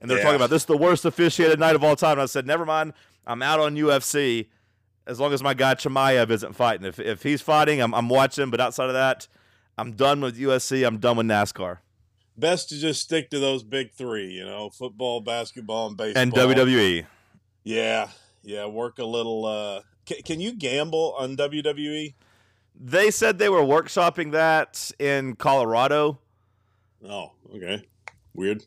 and 0.00 0.10
they're 0.10 0.18
yeah. 0.18 0.24
talking 0.24 0.36
about 0.36 0.50
this 0.50 0.62
is 0.62 0.66
the 0.66 0.76
worst 0.76 1.04
officiated 1.04 1.58
night 1.58 1.76
of 1.76 1.84
all 1.84 1.96
time. 1.96 2.12
And 2.12 2.22
I 2.22 2.26
said, 2.26 2.46
never 2.46 2.64
mind, 2.64 2.92
I'm 3.26 3.42
out 3.42 3.60
on 3.60 3.76
UFC 3.76 4.46
as 5.06 5.20
long 5.20 5.32
as 5.32 5.42
my 5.42 5.54
guy 5.54 5.74
Chimaev 5.74 6.30
isn't 6.30 6.54
fighting. 6.54 6.86
If 6.86 6.98
if 6.98 7.22
he's 7.22 7.42
fighting, 7.42 7.80
I'm 7.80 7.94
I'm 7.94 8.08
watching. 8.08 8.50
But 8.50 8.60
outside 8.60 8.88
of 8.88 8.94
that, 8.94 9.28
I'm 9.76 9.92
done 9.92 10.20
with 10.20 10.38
UFC. 10.38 10.86
I'm 10.86 10.98
done 10.98 11.16
with 11.16 11.26
NASCAR. 11.26 11.78
Best 12.36 12.70
to 12.70 12.78
just 12.78 13.02
stick 13.02 13.28
to 13.30 13.38
those 13.38 13.62
big 13.62 13.92
three, 13.92 14.28
you 14.28 14.44
know, 14.44 14.70
football, 14.70 15.20
basketball, 15.20 15.88
and 15.88 15.96
baseball, 15.96 16.22
and 16.22 16.32
WWE. 16.32 17.06
Yeah, 17.64 18.08
yeah. 18.42 18.66
Work 18.66 18.98
a 18.98 19.04
little. 19.04 19.44
uh 19.44 19.82
Can, 20.06 20.22
can 20.22 20.40
you 20.40 20.54
gamble 20.54 21.14
on 21.18 21.36
WWE? 21.36 22.14
They 22.82 23.10
said 23.10 23.38
they 23.38 23.50
were 23.50 23.60
workshopping 23.60 24.32
that 24.32 24.90
in 24.98 25.36
Colorado. 25.36 26.18
Oh, 27.06 27.32
okay. 27.54 27.84
Weird. 28.34 28.64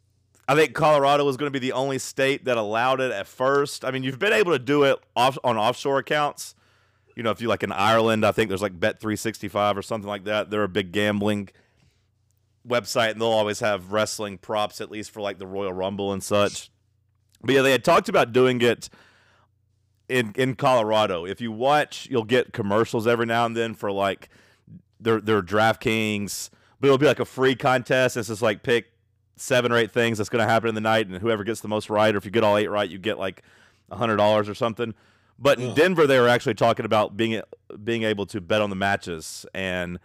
I 0.48 0.56
think 0.56 0.74
Colorado 0.74 1.24
was 1.24 1.38
going 1.38 1.52
to 1.52 1.58
be 1.58 1.66
the 1.66 1.72
only 1.74 1.98
state 1.98 2.46
that 2.46 2.58
allowed 2.58 3.00
it 3.00 3.12
at 3.12 3.28
first. 3.28 3.86
I 3.86 3.92
mean, 3.92 4.04
you've 4.04 4.20
been 4.20 4.34
able 4.34 4.52
to 4.52 4.60
do 4.60 4.84
it 4.84 5.00
off 5.16 5.38
on 5.44 5.58
offshore 5.58 6.00
accounts. 6.00 6.56
You 7.16 7.24
know, 7.24 7.32
if 7.32 7.42
you 7.42 7.48
like 7.48 7.64
in 7.64 7.72
Ireland, 7.72 8.26
I 8.26 8.32
think 8.32 8.50
there's 8.50 8.62
like 8.62 8.78
Bet 8.78 9.00
365 9.00 9.78
or 9.78 9.82
something 9.82 10.08
like 10.08 10.26
that. 10.26 10.50
They're 10.50 10.64
a 10.64 10.70
big 10.70 10.92
gambling 10.92 11.50
website, 12.68 13.12
and 13.12 13.22
they'll 13.22 13.30
always 13.30 13.60
have 13.62 13.92
wrestling 13.92 14.38
props 14.38 14.82
at 14.82 14.92
least 14.92 15.12
for 15.12 15.22
like 15.22 15.38
the 15.38 15.48
Royal 15.48 15.72
Rumble 15.72 16.12
and 16.12 16.24
such. 16.24 16.72
But 17.42 17.56
yeah, 17.56 17.62
they 17.62 17.72
had 17.72 17.84
talked 17.84 18.10
about 18.10 18.34
doing 18.34 18.62
it 18.62 18.90
in 20.10 20.34
in 20.36 20.56
Colorado. 20.56 21.26
If 21.26 21.40
you 21.40 21.52
watch, 21.52 22.08
you'll 22.10 22.24
get 22.24 22.52
commercials 22.52 23.08
every 23.08 23.26
now 23.26 23.46
and 23.46 23.56
then 23.56 23.76
for 23.76 23.92
like 23.92 24.30
their 25.00 25.22
their 25.22 25.42
DraftKings, 25.42 26.50
but 26.80 26.88
it'll 26.88 26.98
be 26.98 27.06
like 27.06 27.20
a 27.20 27.26
free 27.26 27.56
contest. 27.56 28.18
It's 28.18 28.28
just 28.28 28.42
like 28.42 28.64
pick 28.64 28.93
seven 29.36 29.72
or 29.72 29.78
eight 29.78 29.92
things 29.92 30.18
that's 30.18 30.30
going 30.30 30.46
to 30.46 30.52
happen 30.52 30.70
in 30.70 30.76
the 30.76 30.82
night, 30.82 31.08
and 31.08 31.18
whoever 31.18 31.44
gets 31.44 31.62
the 31.62 31.68
most 31.68 31.90
right, 31.90 32.14
or 32.14 32.18
if 32.18 32.26
you 32.26 32.32
get 32.32 32.44
all 32.44 32.58
eight 32.58 32.70
right, 32.70 32.90
you 32.90 32.98
get 32.98 33.18
like 33.18 33.44
a 33.90 33.96
hundred 33.96 34.18
dollars 34.18 34.50
or 34.50 34.56
something. 34.56 34.94
But 35.40 35.60
in 35.60 35.74
Denver, 35.74 36.08
they 36.08 36.20
were 36.20 36.30
actually 36.30 36.54
talking 36.54 36.86
about 36.86 37.18
being 37.18 37.42
being 37.84 38.04
able 38.04 38.26
to 38.28 38.40
bet 38.40 38.62
on 38.62 38.70
the 38.70 38.76
matches 38.76 39.46
and 39.54 40.00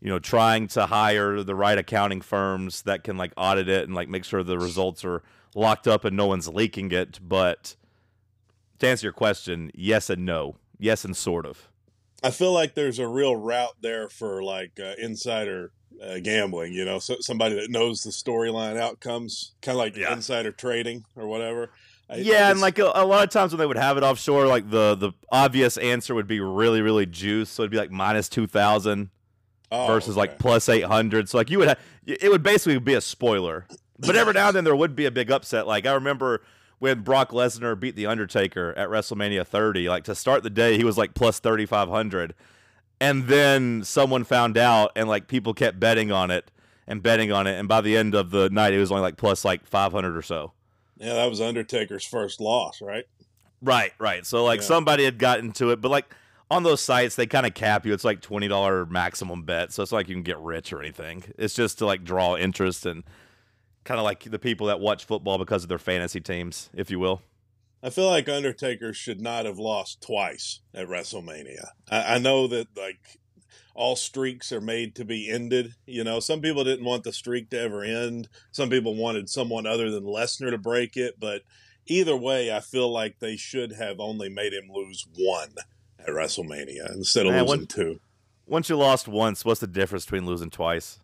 you 0.00 0.08
know 0.08 0.18
trying 0.18 0.68
to 0.68 0.86
hire 0.86 1.42
the 1.42 1.54
right 1.54 1.76
accounting 1.76 2.20
firms 2.20 2.82
that 2.82 3.04
can 3.04 3.16
like 3.16 3.32
audit 3.36 3.68
it 3.68 3.84
and 3.84 3.94
like 3.94 4.08
make 4.08 4.24
sure 4.24 4.42
the 4.42 4.58
results 4.58 5.04
are 5.04 5.22
locked 5.54 5.86
up 5.86 6.04
and 6.04 6.16
no 6.16 6.26
one's 6.26 6.48
leaking 6.48 6.92
it. 6.92 7.18
But 7.22 7.76
to 8.78 8.88
answer 8.88 9.06
your 9.06 9.12
question, 9.12 9.70
yes 9.74 10.08
and 10.08 10.24
no, 10.24 10.56
yes 10.78 11.04
and 11.04 11.16
sort 11.16 11.44
of. 11.44 11.68
I 12.22 12.30
feel 12.30 12.52
like 12.52 12.74
there's 12.74 13.00
a 13.00 13.08
real 13.08 13.34
route 13.34 13.76
there 13.80 14.08
for 14.08 14.42
like 14.42 14.78
uh, 14.80 14.94
insider 14.96 15.72
uh, 16.02 16.18
gambling. 16.18 16.72
You 16.72 16.84
know, 16.84 16.98
so, 16.98 17.16
somebody 17.20 17.54
that 17.56 17.70
knows 17.70 18.02
the 18.02 18.10
storyline 18.10 18.76
outcomes, 18.76 19.52
kind 19.62 19.76
of 19.76 19.78
like 19.78 19.96
yeah. 19.96 20.12
insider 20.12 20.52
trading 20.52 21.04
or 21.16 21.26
whatever. 21.26 21.70
I, 22.08 22.16
yeah, 22.16 22.50
and 22.50 22.60
like 22.60 22.78
a, 22.78 22.90
a, 22.94 23.06
lot 23.06 23.24
of 23.24 23.30
times 23.30 23.52
when 23.52 23.58
they 23.58 23.66
would 23.66 23.78
have 23.78 23.96
it 23.96 24.02
offshore, 24.02 24.46
like 24.46 24.68
the 24.68 24.94
the 24.94 25.12
obvious 25.30 25.76
answer 25.78 26.14
would 26.14 26.26
be 26.26 26.40
really 26.40 26.82
really 26.82 27.06
juiced, 27.06 27.54
so 27.54 27.62
it'd 27.62 27.70
be 27.70 27.78
like 27.78 27.90
minus 27.90 28.28
two 28.28 28.46
thousand 28.46 29.10
oh, 29.70 29.86
versus 29.86 30.10
okay. 30.10 30.20
like 30.20 30.38
plus 30.38 30.68
eight 30.68 30.84
hundred. 30.84 31.28
So 31.28 31.38
like 31.38 31.50
you 31.50 31.58
would 31.58 31.68
have, 31.68 31.78
it 32.06 32.30
would 32.30 32.42
basically 32.42 32.78
be 32.78 32.94
a 32.94 33.00
spoiler. 33.00 33.66
But 33.98 34.16
every 34.16 34.32
now 34.32 34.48
and 34.48 34.56
then 34.56 34.64
there 34.64 34.74
would 34.74 34.96
be 34.96 35.06
a 35.06 35.12
big 35.12 35.30
upset. 35.30 35.66
Like 35.66 35.86
I 35.86 35.92
remember 35.92 36.42
when 36.80 37.02
Brock 37.02 37.30
Lesnar 37.30 37.78
beat 37.78 37.94
the 37.94 38.06
Undertaker 38.06 38.74
at 38.76 38.88
WrestleMania 38.88 39.46
30. 39.46 39.88
Like 39.88 40.02
to 40.04 40.16
start 40.16 40.42
the 40.42 40.50
day, 40.50 40.76
he 40.76 40.82
was 40.82 40.98
like 40.98 41.14
plus 41.14 41.38
thirty 41.38 41.66
five 41.66 41.88
hundred 41.88 42.34
and 43.02 43.26
then 43.26 43.82
someone 43.82 44.22
found 44.22 44.56
out 44.56 44.92
and 44.94 45.08
like 45.08 45.26
people 45.26 45.54
kept 45.54 45.80
betting 45.80 46.12
on 46.12 46.30
it 46.30 46.52
and 46.86 47.02
betting 47.02 47.32
on 47.32 47.48
it. 47.48 47.58
And 47.58 47.66
by 47.66 47.80
the 47.80 47.96
end 47.96 48.14
of 48.14 48.30
the 48.30 48.48
night 48.48 48.72
it 48.72 48.78
was 48.78 48.92
only 48.92 49.02
like 49.02 49.16
plus 49.16 49.44
like 49.44 49.66
500 49.66 50.16
or 50.16 50.22
so. 50.22 50.52
Yeah 50.98 51.14
that 51.14 51.28
was 51.28 51.40
undertaker's 51.40 52.04
first 52.04 52.40
loss 52.40 52.80
right? 52.80 53.04
Right 53.60 53.92
right. 53.98 54.24
So 54.24 54.44
like 54.44 54.60
yeah. 54.60 54.66
somebody 54.66 55.04
had 55.04 55.18
gotten 55.18 55.50
to 55.54 55.70
it. 55.70 55.80
But 55.80 55.88
like 55.88 56.14
on 56.48 56.62
those 56.62 56.80
sites 56.80 57.16
they 57.16 57.26
kind 57.26 57.44
of 57.44 57.54
cap 57.54 57.84
you. 57.84 57.92
It's 57.92 58.04
like 58.04 58.20
$20 58.20 58.88
maximum 58.88 59.42
bet. 59.42 59.72
So 59.72 59.82
it's 59.82 59.90
like 59.90 60.08
you 60.08 60.14
can 60.14 60.22
get 60.22 60.38
rich 60.38 60.72
or 60.72 60.80
anything. 60.80 61.24
It's 61.36 61.54
just 61.54 61.78
to 61.78 61.86
like 61.86 62.04
draw 62.04 62.36
interest 62.36 62.86
and 62.86 63.02
kind 63.82 63.98
of 63.98 64.04
like 64.04 64.22
the 64.22 64.38
people 64.38 64.68
that 64.68 64.78
watch 64.78 65.06
football 65.06 65.38
because 65.38 65.64
of 65.64 65.68
their 65.68 65.78
fantasy 65.80 66.20
teams 66.20 66.70
if 66.72 66.88
you 66.88 67.00
will 67.00 67.20
I 67.82 67.90
feel 67.90 68.06
like 68.06 68.28
Undertaker 68.28 68.94
should 68.94 69.20
not 69.20 69.44
have 69.44 69.58
lost 69.58 70.02
twice 70.02 70.60
at 70.72 70.86
WrestleMania. 70.86 71.66
I, 71.90 72.14
I, 72.14 72.18
know 72.18 72.46
that 72.46 72.68
like 72.76 73.18
all 73.74 73.96
streaks 73.96 74.52
are 74.52 74.60
made 74.60 74.94
to 74.96 75.04
be 75.04 75.28
ended. 75.28 75.74
You 75.86 76.04
know, 76.04 76.20
some 76.20 76.40
people 76.40 76.62
didn't 76.62 76.84
want 76.84 77.02
the 77.02 77.12
streak 77.12 77.50
to 77.50 77.60
ever 77.60 77.82
end. 77.82 78.28
Some 78.52 78.70
people 78.70 78.94
wanted 78.94 79.28
someone 79.28 79.66
other 79.66 79.90
than 79.90 80.04
Lesnar 80.04 80.50
to 80.50 80.58
break 80.58 80.96
it. 80.96 81.18
But 81.18 81.42
either 81.86 82.16
way, 82.16 82.54
I 82.54 82.60
feel 82.60 82.92
like 82.92 83.18
they 83.18 83.36
should 83.36 83.72
have 83.72 83.98
only 83.98 84.28
made 84.28 84.52
him 84.52 84.68
lose 84.72 85.06
one 85.16 85.54
at 85.98 86.08
WrestleMania 86.08 86.94
instead 86.94 87.26
of 87.26 87.32
Man, 87.32 87.46
losing 87.46 87.66
two. 87.66 88.00
Once 88.46 88.68
you 88.68 88.76
lost 88.76 89.08
once, 89.08 89.44
what's 89.44 89.60
the 89.60 89.66
difference 89.66 90.04
between 90.04 90.26
losing 90.26 90.50
twice? 90.50 91.00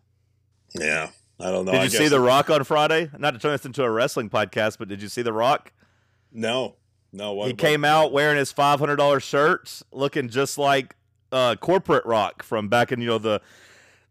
Yeah, 0.79 1.09
I 1.41 1.51
don't 1.51 1.65
know. 1.65 1.73
Did 1.73 1.91
you 1.91 1.97
see 1.97 2.07
The 2.07 2.19
Rock 2.19 2.49
on 2.49 2.63
Friday? 2.63 3.09
Not 3.17 3.31
to 3.31 3.39
turn 3.39 3.51
this 3.51 3.65
into 3.65 3.83
a 3.83 3.89
wrestling 3.89 4.29
podcast, 4.29 4.77
but 4.77 4.87
did 4.87 5.01
you 5.01 5.09
see 5.09 5.23
The 5.23 5.33
Rock? 5.33 5.73
No, 6.31 6.75
no. 7.11 7.33
What, 7.33 7.47
he 7.47 7.53
came 7.53 7.83
out 7.83 8.11
wearing 8.11 8.37
his 8.37 8.51
five 8.51 8.79
hundred 8.79 8.97
dollars 8.97 9.23
shirts, 9.23 9.83
looking 9.91 10.29
just 10.29 10.57
like 10.57 10.95
uh, 11.31 11.55
corporate 11.55 12.05
rock 12.05 12.43
from 12.43 12.67
back 12.67 12.91
in 12.91 13.01
you 13.01 13.07
know 13.07 13.17
the 13.17 13.41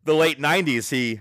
the 0.05 0.15
late 0.15 0.41
nineties. 0.41 0.91
He 0.91 1.21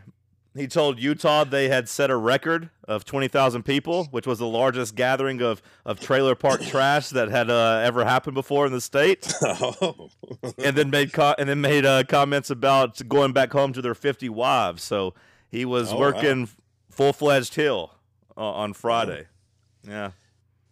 he 0.55 0.67
told 0.67 0.99
Utah 0.99 1.43
they 1.43 1.69
had 1.69 1.87
set 1.87 2.09
a 2.09 2.17
record 2.17 2.69
of 2.87 3.05
twenty 3.05 3.27
thousand 3.27 3.63
people, 3.63 4.05
which 4.05 4.25
was 4.25 4.39
the 4.39 4.47
largest 4.47 4.95
gathering 4.95 5.41
of 5.41 5.61
of 5.85 5.99
trailer 5.99 6.35
park 6.35 6.61
trash 6.67 7.09
that 7.09 7.29
had 7.29 7.49
uh, 7.49 7.81
ever 7.83 8.03
happened 8.03 8.33
before 8.33 8.65
in 8.65 8.71
the 8.71 8.81
state. 8.81 9.31
Oh. 9.59 10.09
and 10.57 10.75
then 10.75 10.89
made 10.89 11.13
co- 11.13 11.35
and 11.37 11.47
then 11.47 11.61
made 11.61 11.85
uh, 11.85 12.03
comments 12.03 12.49
about 12.49 13.07
going 13.07 13.33
back 13.33 13.51
home 13.51 13.73
to 13.73 13.81
their 13.81 13.95
fifty 13.95 14.29
wives. 14.29 14.83
So 14.83 15.13
he 15.49 15.65
was 15.65 15.93
oh, 15.93 15.99
working 15.99 16.41
wow. 16.41 16.49
full 16.89 17.13
fledged 17.13 17.55
heel 17.55 17.93
uh, 18.35 18.41
on 18.41 18.73
Friday. 18.73 19.25
Oh. 19.27 19.89
Yeah. 19.89 20.11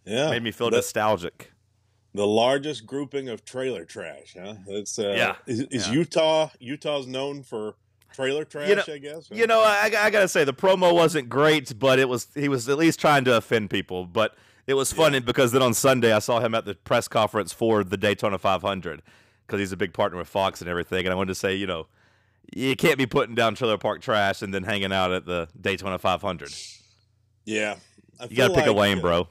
Yeah, 0.06 0.30
made 0.30 0.42
me 0.42 0.52
feel 0.52 0.70
the, 0.70 0.76
nostalgic. 0.76 1.52
The 2.14 2.26
largest 2.26 2.86
grouping 2.86 3.28
of 3.28 3.44
trailer 3.44 3.84
trash, 3.84 4.36
huh? 4.40 4.54
It's 4.68 4.98
uh, 4.98 5.14
yeah. 5.16 5.36
Is, 5.46 5.60
is 5.62 5.88
yeah. 5.88 5.94
Utah? 5.94 6.50
Utah's 6.60 7.06
known 7.06 7.42
for 7.42 7.76
trailer 8.16 8.44
trash, 8.44 8.68
you 8.68 8.76
know, 8.76 8.84
I 8.88 8.98
guess. 8.98 9.28
You 9.30 9.46
know, 9.46 9.60
I, 9.60 9.90
I, 9.98 10.10
gotta 10.10 10.28
say 10.28 10.44
the 10.44 10.54
promo 10.54 10.94
wasn't 10.94 11.28
great, 11.28 11.78
but 11.78 11.98
it 11.98 12.08
was 12.08 12.28
he 12.34 12.48
was 12.48 12.68
at 12.68 12.78
least 12.78 12.98
trying 12.98 13.24
to 13.24 13.36
offend 13.36 13.68
people. 13.68 14.06
But 14.06 14.34
it 14.66 14.74
was 14.74 14.92
funny 14.92 15.18
yeah. 15.18 15.24
because 15.24 15.52
then 15.52 15.62
on 15.62 15.74
Sunday 15.74 16.12
I 16.12 16.20
saw 16.20 16.40
him 16.40 16.54
at 16.54 16.64
the 16.64 16.74
press 16.74 17.08
conference 17.08 17.52
for 17.52 17.84
the 17.84 17.96
Daytona 17.96 18.38
500 18.38 19.02
because 19.46 19.60
he's 19.60 19.72
a 19.72 19.76
big 19.76 19.92
partner 19.92 20.18
with 20.18 20.28
Fox 20.28 20.60
and 20.60 20.70
everything. 20.70 21.04
And 21.04 21.12
I 21.12 21.14
wanted 21.14 21.28
to 21.28 21.34
say, 21.34 21.54
you 21.54 21.66
know, 21.66 21.86
you 22.54 22.74
can't 22.76 22.98
be 22.98 23.06
putting 23.06 23.34
down 23.34 23.54
trailer 23.54 23.78
park 23.78 24.00
trash 24.00 24.42
and 24.42 24.54
then 24.54 24.62
hanging 24.62 24.92
out 24.92 25.12
at 25.12 25.26
the 25.26 25.48
Daytona 25.60 25.98
500. 25.98 26.52
Yeah, 27.44 27.76
you 28.28 28.36
gotta 28.36 28.54
pick 28.54 28.66
like, 28.66 28.70
a 28.70 28.72
lane, 28.72 29.00
bro. 29.00 29.28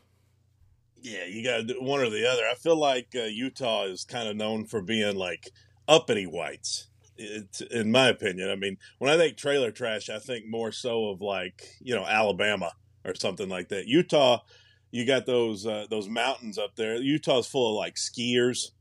Yeah, 1.06 1.26
you 1.26 1.44
got 1.44 1.58
to 1.58 1.64
do 1.64 1.82
one 1.82 2.00
or 2.02 2.10
the 2.10 2.28
other. 2.28 2.42
I 2.52 2.56
feel 2.56 2.78
like 2.78 3.10
uh, 3.16 3.26
Utah 3.26 3.84
is 3.84 4.04
kind 4.04 4.28
of 4.28 4.36
known 4.36 4.66
for 4.66 4.82
being 4.82 5.16
like 5.16 5.52
uppity 5.88 6.26
whites. 6.26 6.88
It, 7.16 7.62
in 7.70 7.92
my 7.92 8.10
opinion, 8.10 8.50
I 8.50 8.56
mean, 8.56 8.78
when 8.98 9.12
I 9.12 9.16
think 9.16 9.38
trailer 9.38 9.70
trash, 9.70 10.10
I 10.10 10.18
think 10.18 10.48
more 10.48 10.72
so 10.72 11.10
of 11.10 11.22
like 11.22 11.62
you 11.80 11.94
know 11.94 12.04
Alabama 12.06 12.72
or 13.06 13.14
something 13.14 13.48
like 13.48 13.70
that. 13.70 13.86
Utah, 13.86 14.40
you 14.90 15.06
got 15.06 15.28
those 15.28 15.68
uh, 15.68 15.86
those 15.92 16.10
mountains 16.10 16.58
up 16.58 16.76
there. 16.76 16.96
Utah's 16.96 17.46
full 17.46 17.70
of 17.70 17.76
like 17.76 17.96
skiers. 17.98 18.72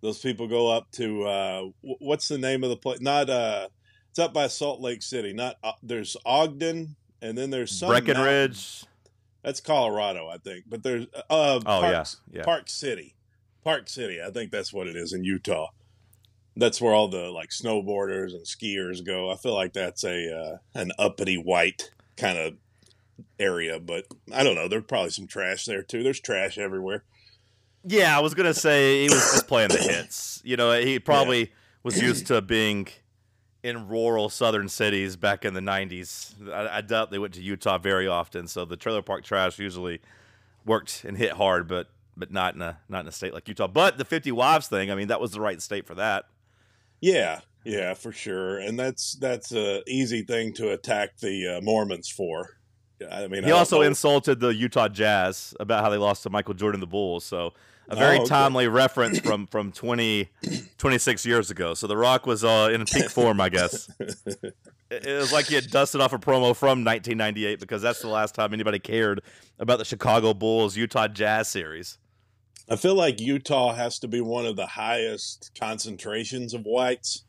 Those 0.00 0.20
people 0.20 0.48
go 0.48 0.68
up 0.70 0.90
to 0.92 1.24
uh, 1.24 1.62
what's 1.82 2.28
the 2.28 2.38
name 2.38 2.64
of 2.64 2.70
the 2.70 2.76
place? 2.78 3.02
Not 3.02 3.28
uh, 3.28 3.68
it's 4.08 4.18
up 4.18 4.32
by 4.32 4.46
Salt 4.46 4.80
Lake 4.80 5.02
City. 5.02 5.34
Not 5.34 5.56
uh, 5.62 5.72
there's 5.82 6.16
Ogden, 6.24 6.96
and 7.20 7.36
then 7.36 7.50
there's 7.50 7.78
some 7.78 7.90
mountain- 7.90 8.14
Breckenridge. 8.14 8.84
That's 9.44 9.60
Colorado, 9.60 10.26
I 10.28 10.38
think. 10.38 10.64
But 10.66 10.82
there's 10.82 11.06
uh, 11.14 11.22
Oh, 11.30 11.60
Parks, 11.62 12.16
yeah, 12.32 12.38
yeah. 12.38 12.44
Park 12.44 12.68
City, 12.68 13.14
Park 13.62 13.88
City. 13.88 14.20
I 14.20 14.30
think 14.30 14.50
that's 14.50 14.72
what 14.72 14.86
it 14.88 14.96
is 14.96 15.12
in 15.12 15.22
Utah. 15.22 15.68
That's 16.56 16.80
where 16.80 16.94
all 16.94 17.08
the 17.08 17.30
like 17.30 17.50
snowboarders 17.50 18.32
and 18.32 18.44
skiers 18.46 19.04
go. 19.04 19.30
I 19.30 19.36
feel 19.36 19.54
like 19.54 19.72
that's 19.74 20.02
a 20.04 20.34
uh, 20.34 20.56
an 20.74 20.92
uppity 20.98 21.36
white 21.36 21.90
kind 22.16 22.38
of 22.38 22.54
area, 23.38 23.78
but 23.78 24.06
I 24.32 24.42
don't 24.42 24.54
know. 24.54 24.66
There's 24.68 24.84
probably 24.84 25.10
some 25.10 25.26
trash 25.26 25.66
there 25.66 25.82
too. 25.82 26.02
There's 26.02 26.20
trash 26.20 26.56
everywhere. 26.56 27.04
Yeah, 27.84 28.16
I 28.16 28.20
was 28.20 28.32
gonna 28.34 28.54
say 28.54 29.02
he 29.02 29.08
was 29.10 29.18
just 29.32 29.46
playing 29.46 29.68
the 29.68 29.78
hits. 29.78 30.40
You 30.44 30.56
know, 30.56 30.72
he 30.80 30.98
probably 30.98 31.52
was 31.82 32.00
used 32.00 32.28
to 32.28 32.40
being 32.40 32.88
in 33.64 33.88
rural 33.88 34.28
southern 34.28 34.68
cities 34.68 35.16
back 35.16 35.44
in 35.44 35.54
the 35.54 35.60
'90s. 35.60 36.34
I, 36.52 36.76
I 36.76 36.80
doubt 36.82 37.10
they 37.10 37.18
went 37.18 37.34
to 37.34 37.42
Utah 37.42 37.78
very 37.78 38.06
often, 38.06 38.46
so 38.46 38.64
the 38.64 38.76
trailer 38.76 39.02
park 39.02 39.24
trash 39.24 39.58
usually 39.58 40.00
worked 40.64 41.04
and 41.04 41.16
hit 41.16 41.32
hard, 41.32 41.66
but 41.66 41.88
but 42.16 42.30
not 42.30 42.54
in 42.54 42.62
a 42.62 42.78
not 42.88 43.00
in 43.00 43.08
a 43.08 43.12
state 43.12 43.34
like 43.34 43.48
Utah. 43.48 43.66
But 43.66 43.98
the 43.98 44.04
50 44.04 44.30
wives 44.30 44.68
thing, 44.68 44.90
I 44.90 44.94
mean, 44.94 45.08
that 45.08 45.20
was 45.20 45.32
the 45.32 45.40
right 45.40 45.60
state 45.60 45.86
for 45.86 45.94
that. 45.96 46.26
Yeah, 47.00 47.40
yeah, 47.64 47.94
for 47.94 48.12
sure. 48.12 48.58
And 48.58 48.78
that's 48.78 49.14
that's 49.14 49.52
a 49.52 49.82
easy 49.90 50.22
thing 50.22 50.52
to 50.54 50.70
attack 50.72 51.16
the 51.18 51.56
uh, 51.56 51.60
Mormons 51.62 52.08
for. 52.08 52.50
I 53.10 53.26
mean, 53.26 53.42
He 53.42 53.50
don't 53.50 53.58
also 53.58 53.78
know- 53.78 53.82
insulted 53.88 54.40
the 54.40 54.54
Utah 54.54 54.88
Jazz 54.88 55.54
about 55.58 55.82
how 55.82 55.90
they 55.90 55.96
lost 55.96 56.22
to 56.22 56.30
Michael 56.30 56.54
Jordan 56.54 56.80
the 56.80 56.86
Bulls. 56.86 57.24
So 57.24 57.52
a 57.88 57.96
very 57.96 58.16
Oh, 58.18 58.22
okay. 58.22 58.28
timely 58.28 58.68
reference 58.68 59.18
from 59.20 59.46
from 59.46 59.72
20, 59.72 60.28
26 60.78 61.26
years 61.26 61.50
ago. 61.50 61.74
So 61.74 61.86
The 61.86 61.96
Rock 61.96 62.26
was 62.26 62.44
uh, 62.44 62.70
in 62.72 62.84
peak 62.84 63.10
form, 63.10 63.40
I 63.40 63.48
guess. 63.48 63.90
It 63.98 65.06
it 65.06 65.18
was 65.18 65.32
like 65.32 65.46
he 65.46 65.54
had 65.54 65.70
dusted 65.70 66.00
off 66.00 66.12
a 66.12 66.18
promo 66.18 66.54
from 66.54 66.84
1998 66.84 67.58
because 67.58 67.82
that's 67.82 68.00
the 68.00 68.08
last 68.08 68.34
time 68.34 68.52
anybody 68.54 68.78
cared 68.78 69.20
about 69.58 69.78
the 69.78 69.84
Chicago 69.84 70.34
Bulls 70.34 70.76
Utah 70.76 71.08
Jazz 71.08 71.48
series. 71.48 71.98
I 72.68 72.76
feel 72.76 72.94
like 72.94 73.20
Utah 73.20 73.74
has 73.74 73.98
to 73.98 74.08
be 74.08 74.20
one 74.20 74.46
of 74.46 74.56
the 74.56 74.66
highest 74.66 75.50
concentrations 75.58 76.54
of 76.54 76.62
whites. 76.62 77.24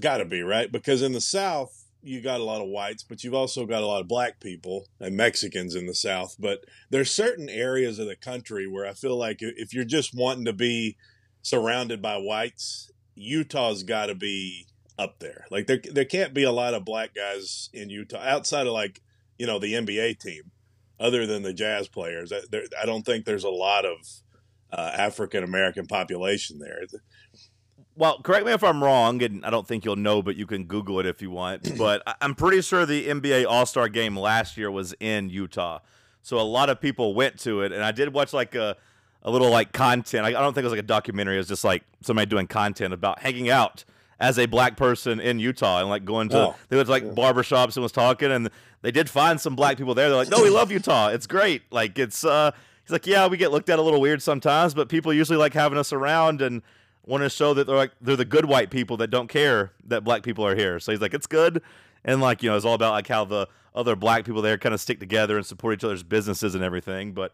Got 0.00 0.18
to 0.18 0.24
be, 0.24 0.42
right? 0.42 0.70
Because 0.72 1.02
in 1.02 1.12
the 1.12 1.20
South, 1.20 1.83
you 2.04 2.20
got 2.20 2.40
a 2.40 2.44
lot 2.44 2.60
of 2.60 2.68
whites, 2.68 3.02
but 3.02 3.24
you've 3.24 3.34
also 3.34 3.64
got 3.64 3.82
a 3.82 3.86
lot 3.86 4.02
of 4.02 4.08
black 4.08 4.38
people 4.38 4.86
and 5.00 5.16
Mexicans 5.16 5.74
in 5.74 5.86
the 5.86 5.94
South. 5.94 6.36
But 6.38 6.64
there's 6.90 7.10
certain 7.10 7.48
areas 7.48 7.98
of 7.98 8.06
the 8.06 8.16
country 8.16 8.66
where 8.66 8.86
I 8.86 8.92
feel 8.92 9.16
like 9.16 9.38
if 9.40 9.72
you're 9.72 9.84
just 9.84 10.14
wanting 10.14 10.44
to 10.44 10.52
be 10.52 10.96
surrounded 11.42 12.02
by 12.02 12.18
whites, 12.18 12.90
Utah's 13.14 13.82
got 13.82 14.06
to 14.06 14.14
be 14.14 14.66
up 14.98 15.18
there. 15.18 15.46
Like 15.50 15.66
there, 15.66 15.80
there 15.92 16.04
can't 16.04 16.34
be 16.34 16.42
a 16.42 16.52
lot 16.52 16.74
of 16.74 16.84
black 16.84 17.14
guys 17.14 17.70
in 17.72 17.88
Utah 17.88 18.22
outside 18.22 18.66
of 18.66 18.74
like, 18.74 19.00
you 19.38 19.46
know, 19.46 19.58
the 19.58 19.72
NBA 19.72 20.20
team 20.20 20.52
other 21.00 21.26
than 21.26 21.42
the 21.42 21.54
jazz 21.54 21.88
players. 21.88 22.32
I, 22.32 22.40
there, 22.50 22.64
I 22.80 22.86
don't 22.86 23.04
think 23.04 23.24
there's 23.24 23.44
a 23.44 23.50
lot 23.50 23.84
of 23.84 23.96
uh, 24.72 24.90
African 24.94 25.42
American 25.42 25.86
population 25.86 26.58
there. 26.58 26.82
Well, 27.96 28.20
correct 28.22 28.44
me 28.44 28.52
if 28.52 28.64
I'm 28.64 28.82
wrong, 28.82 29.22
and 29.22 29.46
I 29.46 29.50
don't 29.50 29.66
think 29.66 29.84
you'll 29.84 29.94
know, 29.96 30.20
but 30.20 30.34
you 30.36 30.46
can 30.46 30.64
Google 30.64 30.98
it 31.00 31.06
if 31.06 31.22
you 31.22 31.30
want. 31.30 31.62
But 31.78 32.02
I'm 32.20 32.34
pretty 32.34 32.60
sure 32.62 32.84
the 32.86 33.08
NBA 33.08 33.46
All 33.46 33.66
Star 33.66 33.88
game 33.88 34.18
last 34.18 34.56
year 34.56 34.70
was 34.70 34.94
in 35.00 35.30
Utah, 35.30 35.78
so 36.22 36.38
a 36.38 36.42
lot 36.42 36.70
of 36.70 36.80
people 36.80 37.14
went 37.14 37.38
to 37.40 37.62
it. 37.62 37.72
And 37.72 37.82
I 37.84 37.92
did 37.92 38.12
watch 38.12 38.32
like 38.32 38.54
a 38.54 38.76
a 39.22 39.30
little 39.30 39.50
like 39.50 39.72
content. 39.72 40.24
I, 40.24 40.28
I 40.28 40.32
don't 40.32 40.52
think 40.54 40.62
it 40.62 40.66
was 40.66 40.72
like 40.72 40.80
a 40.80 40.86
documentary. 40.86 41.34
It 41.36 41.38
was 41.38 41.48
just 41.48 41.64
like 41.64 41.82
somebody 42.02 42.26
doing 42.26 42.46
content 42.46 42.92
about 42.92 43.20
hanging 43.20 43.48
out 43.48 43.84
as 44.20 44.38
a 44.38 44.46
black 44.46 44.76
person 44.76 45.18
in 45.20 45.38
Utah 45.38 45.80
and 45.80 45.88
like 45.88 46.04
going 46.04 46.28
to 46.30 46.38
Oh, 46.38 46.54
they 46.68 46.76
went 46.76 46.86
to 46.86 46.92
like 46.92 47.04
barbershops 47.14 47.76
and 47.76 47.82
was 47.82 47.92
talking, 47.92 48.30
and 48.30 48.50
they 48.82 48.90
did 48.90 49.08
find 49.08 49.40
some 49.40 49.54
black 49.56 49.76
people 49.76 49.94
there. 49.94 50.08
They're 50.08 50.16
like, 50.18 50.30
"No, 50.30 50.42
we 50.42 50.50
love 50.50 50.70
Utah. 50.72 51.08
It's 51.08 51.26
great. 51.26 51.62
Like 51.70 51.98
it's." 51.98 52.24
uh 52.24 52.50
He's 52.84 52.92
like, 52.92 53.06
"Yeah, 53.06 53.28
we 53.28 53.38
get 53.38 53.50
looked 53.50 53.70
at 53.70 53.78
a 53.78 53.82
little 53.82 54.00
weird 54.00 54.20
sometimes, 54.20 54.74
but 54.74 54.90
people 54.90 55.10
usually 55.12 55.38
like 55.38 55.54
having 55.54 55.78
us 55.78 55.92
around 55.92 56.42
and." 56.42 56.62
Want 57.06 57.22
to 57.22 57.30
show 57.30 57.54
that 57.54 57.66
they're 57.66 57.76
like 57.76 57.92
they're 58.00 58.16
the 58.16 58.24
good 58.24 58.46
white 58.46 58.70
people 58.70 58.96
that 58.98 59.08
don't 59.08 59.28
care 59.28 59.72
that 59.86 60.04
black 60.04 60.22
people 60.22 60.46
are 60.46 60.56
here. 60.56 60.80
So 60.80 60.92
he's 60.92 61.00
like, 61.00 61.14
it's 61.14 61.26
good, 61.26 61.62
and 62.04 62.20
like 62.20 62.42
you 62.42 62.50
know, 62.50 62.56
it's 62.56 62.64
all 62.64 62.74
about 62.74 62.92
like 62.92 63.08
how 63.08 63.24
the 63.24 63.48
other 63.74 63.96
black 63.96 64.24
people 64.24 64.42
there 64.42 64.58
kind 64.58 64.74
of 64.74 64.80
stick 64.80 65.00
together 65.00 65.36
and 65.36 65.44
support 65.44 65.74
each 65.74 65.84
other's 65.84 66.02
businesses 66.02 66.54
and 66.54 66.62
everything. 66.62 67.12
But 67.12 67.32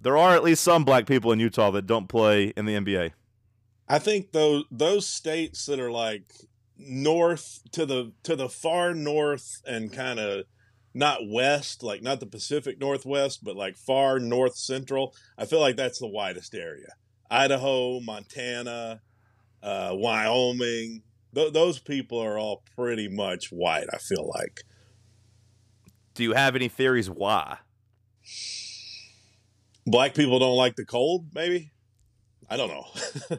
there 0.00 0.16
are 0.16 0.34
at 0.34 0.42
least 0.42 0.62
some 0.62 0.84
black 0.84 1.06
people 1.06 1.32
in 1.32 1.40
Utah 1.40 1.70
that 1.72 1.86
don't 1.86 2.08
play 2.08 2.52
in 2.56 2.64
the 2.64 2.74
NBA. 2.74 3.12
I 3.88 3.98
think 3.98 4.32
those 4.32 4.64
those 4.70 5.06
states 5.06 5.66
that 5.66 5.80
are 5.80 5.90
like 5.90 6.32
north 6.78 7.60
to 7.72 7.84
the 7.84 8.12
to 8.22 8.36
the 8.36 8.48
far 8.48 8.94
north 8.94 9.60
and 9.66 9.92
kind 9.92 10.18
of 10.18 10.44
not 10.94 11.28
west, 11.28 11.82
like 11.82 12.02
not 12.02 12.20
the 12.20 12.26
Pacific 12.26 12.80
Northwest, 12.80 13.44
but 13.44 13.56
like 13.56 13.76
far 13.76 14.18
north 14.18 14.56
central. 14.56 15.14
I 15.38 15.44
feel 15.44 15.60
like 15.60 15.76
that's 15.76 15.98
the 15.98 16.08
widest 16.08 16.54
area. 16.54 16.94
Idaho, 17.30 18.00
Montana, 18.00 19.02
uh, 19.62 19.90
Wyoming. 19.92 21.02
Th- 21.34 21.52
those 21.52 21.78
people 21.78 22.18
are 22.18 22.38
all 22.38 22.62
pretty 22.76 23.08
much 23.08 23.48
white. 23.50 23.86
I 23.92 23.98
feel 23.98 24.28
like. 24.28 24.62
Do 26.14 26.22
you 26.22 26.32
have 26.32 26.56
any 26.56 26.68
theories 26.68 27.08
why? 27.08 27.58
black 29.86 30.14
people 30.14 30.38
don't 30.38 30.56
like 30.56 30.76
the 30.76 30.84
cold 30.84 31.26
maybe 31.34 31.70
i 32.48 32.56
don't 32.56 32.68
know 32.68 32.86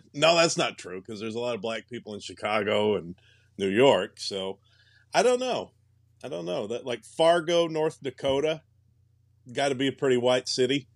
no 0.13 0.35
that's 0.35 0.57
not 0.57 0.77
true 0.77 0.99
because 0.99 1.19
there's 1.19 1.35
a 1.35 1.39
lot 1.39 1.55
of 1.55 1.61
black 1.61 1.87
people 1.87 2.13
in 2.13 2.19
chicago 2.19 2.95
and 2.95 3.15
new 3.57 3.69
york 3.69 4.19
so 4.19 4.57
i 5.13 5.21
don't 5.21 5.39
know 5.39 5.71
i 6.23 6.27
don't 6.27 6.45
know 6.45 6.67
that 6.67 6.85
like 6.85 7.03
fargo 7.03 7.67
north 7.67 8.01
dakota 8.01 8.61
got 9.53 9.69
to 9.69 9.75
be 9.75 9.87
a 9.87 9.93
pretty 9.93 10.17
white 10.17 10.47
city 10.47 10.87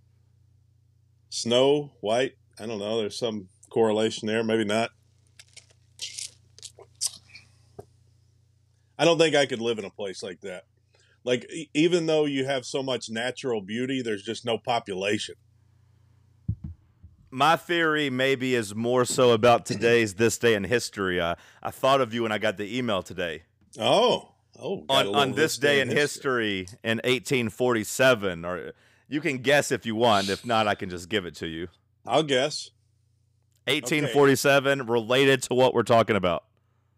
snow 1.29 1.93
white 2.01 2.33
i 2.59 2.65
don't 2.65 2.79
know 2.79 2.97
there's 2.97 3.17
some 3.17 3.47
correlation 3.69 4.27
there 4.27 4.43
maybe 4.43 4.65
not 4.65 4.89
i 8.97 9.05
don't 9.05 9.17
think 9.17 9.35
i 9.35 9.45
could 9.45 9.61
live 9.61 9.79
in 9.79 9.85
a 9.85 9.89
place 9.89 10.21
like 10.23 10.41
that 10.41 10.63
like 11.23 11.49
even 11.73 12.05
though 12.05 12.25
you 12.25 12.45
have 12.45 12.65
so 12.65 12.83
much 12.83 13.09
natural 13.09 13.61
beauty 13.61 14.01
there's 14.01 14.23
just 14.23 14.45
no 14.45 14.57
population 14.57 15.35
My 17.31 17.57
theory 17.57 18.09
maybe 18.09 18.55
is 18.55 18.73
more 18.73 19.03
so 19.03 19.31
about 19.31 19.65
today's 19.65 20.13
this 20.23 20.37
day 20.37 20.53
in 20.53 20.63
history. 20.63 21.19
Uh, 21.19 21.35
I 21.61 21.71
thought 21.71 21.99
of 21.99 22.13
you 22.13 22.23
when 22.23 22.31
I 22.31 22.37
got 22.37 22.55
the 22.55 22.77
email 22.77 23.03
today. 23.03 23.43
Oh, 23.77 24.29
oh, 24.57 24.85
on, 24.87 25.13
on 25.13 25.31
this 25.33 25.57
day 25.57 25.81
in 25.81 25.89
history 25.89 26.67
in 26.81 26.99
1847, 26.99 28.45
or 28.45 28.71
you 29.09 29.19
can 29.19 29.39
guess 29.39 29.69
if 29.71 29.85
you 29.85 29.95
want. 29.95 30.29
If 30.29 30.45
not, 30.45 30.65
I 30.67 30.75
can 30.75 30.89
just 30.89 31.09
give 31.09 31.25
it 31.25 31.35
to 31.37 31.47
you. 31.47 31.67
I'll 32.05 32.23
guess. 32.23 32.71
1847, 33.67 34.85
related 34.85 35.41
to 35.43 35.55
what 35.55 35.73
we're 35.73 35.83
talking 35.83 36.15
about. 36.15 36.45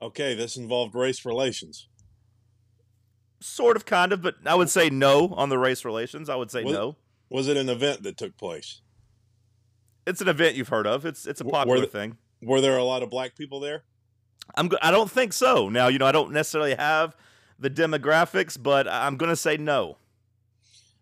Okay, 0.01 0.35
this 0.35 0.57
involved 0.57 0.93
race 0.95 1.25
relations. 1.25 1.87
Sort 3.39 3.75
of, 3.75 3.85
kind 3.85 4.13
of, 4.13 4.21
but 4.21 4.35
I 4.45 4.55
would 4.55 4.69
say 4.69 4.89
no 4.89 5.29
on 5.29 5.49
the 5.49 5.57
race 5.57 5.85
relations. 5.85 6.29
I 6.29 6.35
would 6.35 6.51
say 6.51 6.63
Was- 6.63 6.73
no. 6.73 6.95
Was 7.29 7.47
it 7.47 7.57
an 7.57 7.67
event 7.69 8.03
that 8.03 8.17
took 8.17 8.37
place? 8.37 8.81
It's 10.05 10.21
an 10.21 10.29
event 10.29 10.55
you've 10.55 10.69
heard 10.69 10.87
of. 10.87 11.05
It's 11.05 11.27
it's 11.27 11.41
a 11.41 11.45
popular 11.45 11.79
were 11.79 11.81
the- 11.81 11.87
thing. 11.87 12.17
Were 12.41 12.61
there 12.61 12.77
a 12.77 12.83
lot 12.83 13.03
of 13.03 13.09
black 13.09 13.35
people 13.35 13.59
there? 13.59 13.83
I'm 14.55 14.69
I 14.81 14.91
don't 14.91 15.11
think 15.11 15.33
so. 15.33 15.67
Now, 15.69 15.87
you 15.87 15.97
know, 15.99 16.05
I 16.05 16.11
don't 16.11 16.31
necessarily 16.31 16.75
have 16.75 17.15
the 17.59 17.69
demographics, 17.69 18.61
but 18.61 18.87
I'm 18.87 19.17
going 19.17 19.29
to 19.29 19.35
say 19.35 19.57
no. 19.57 19.97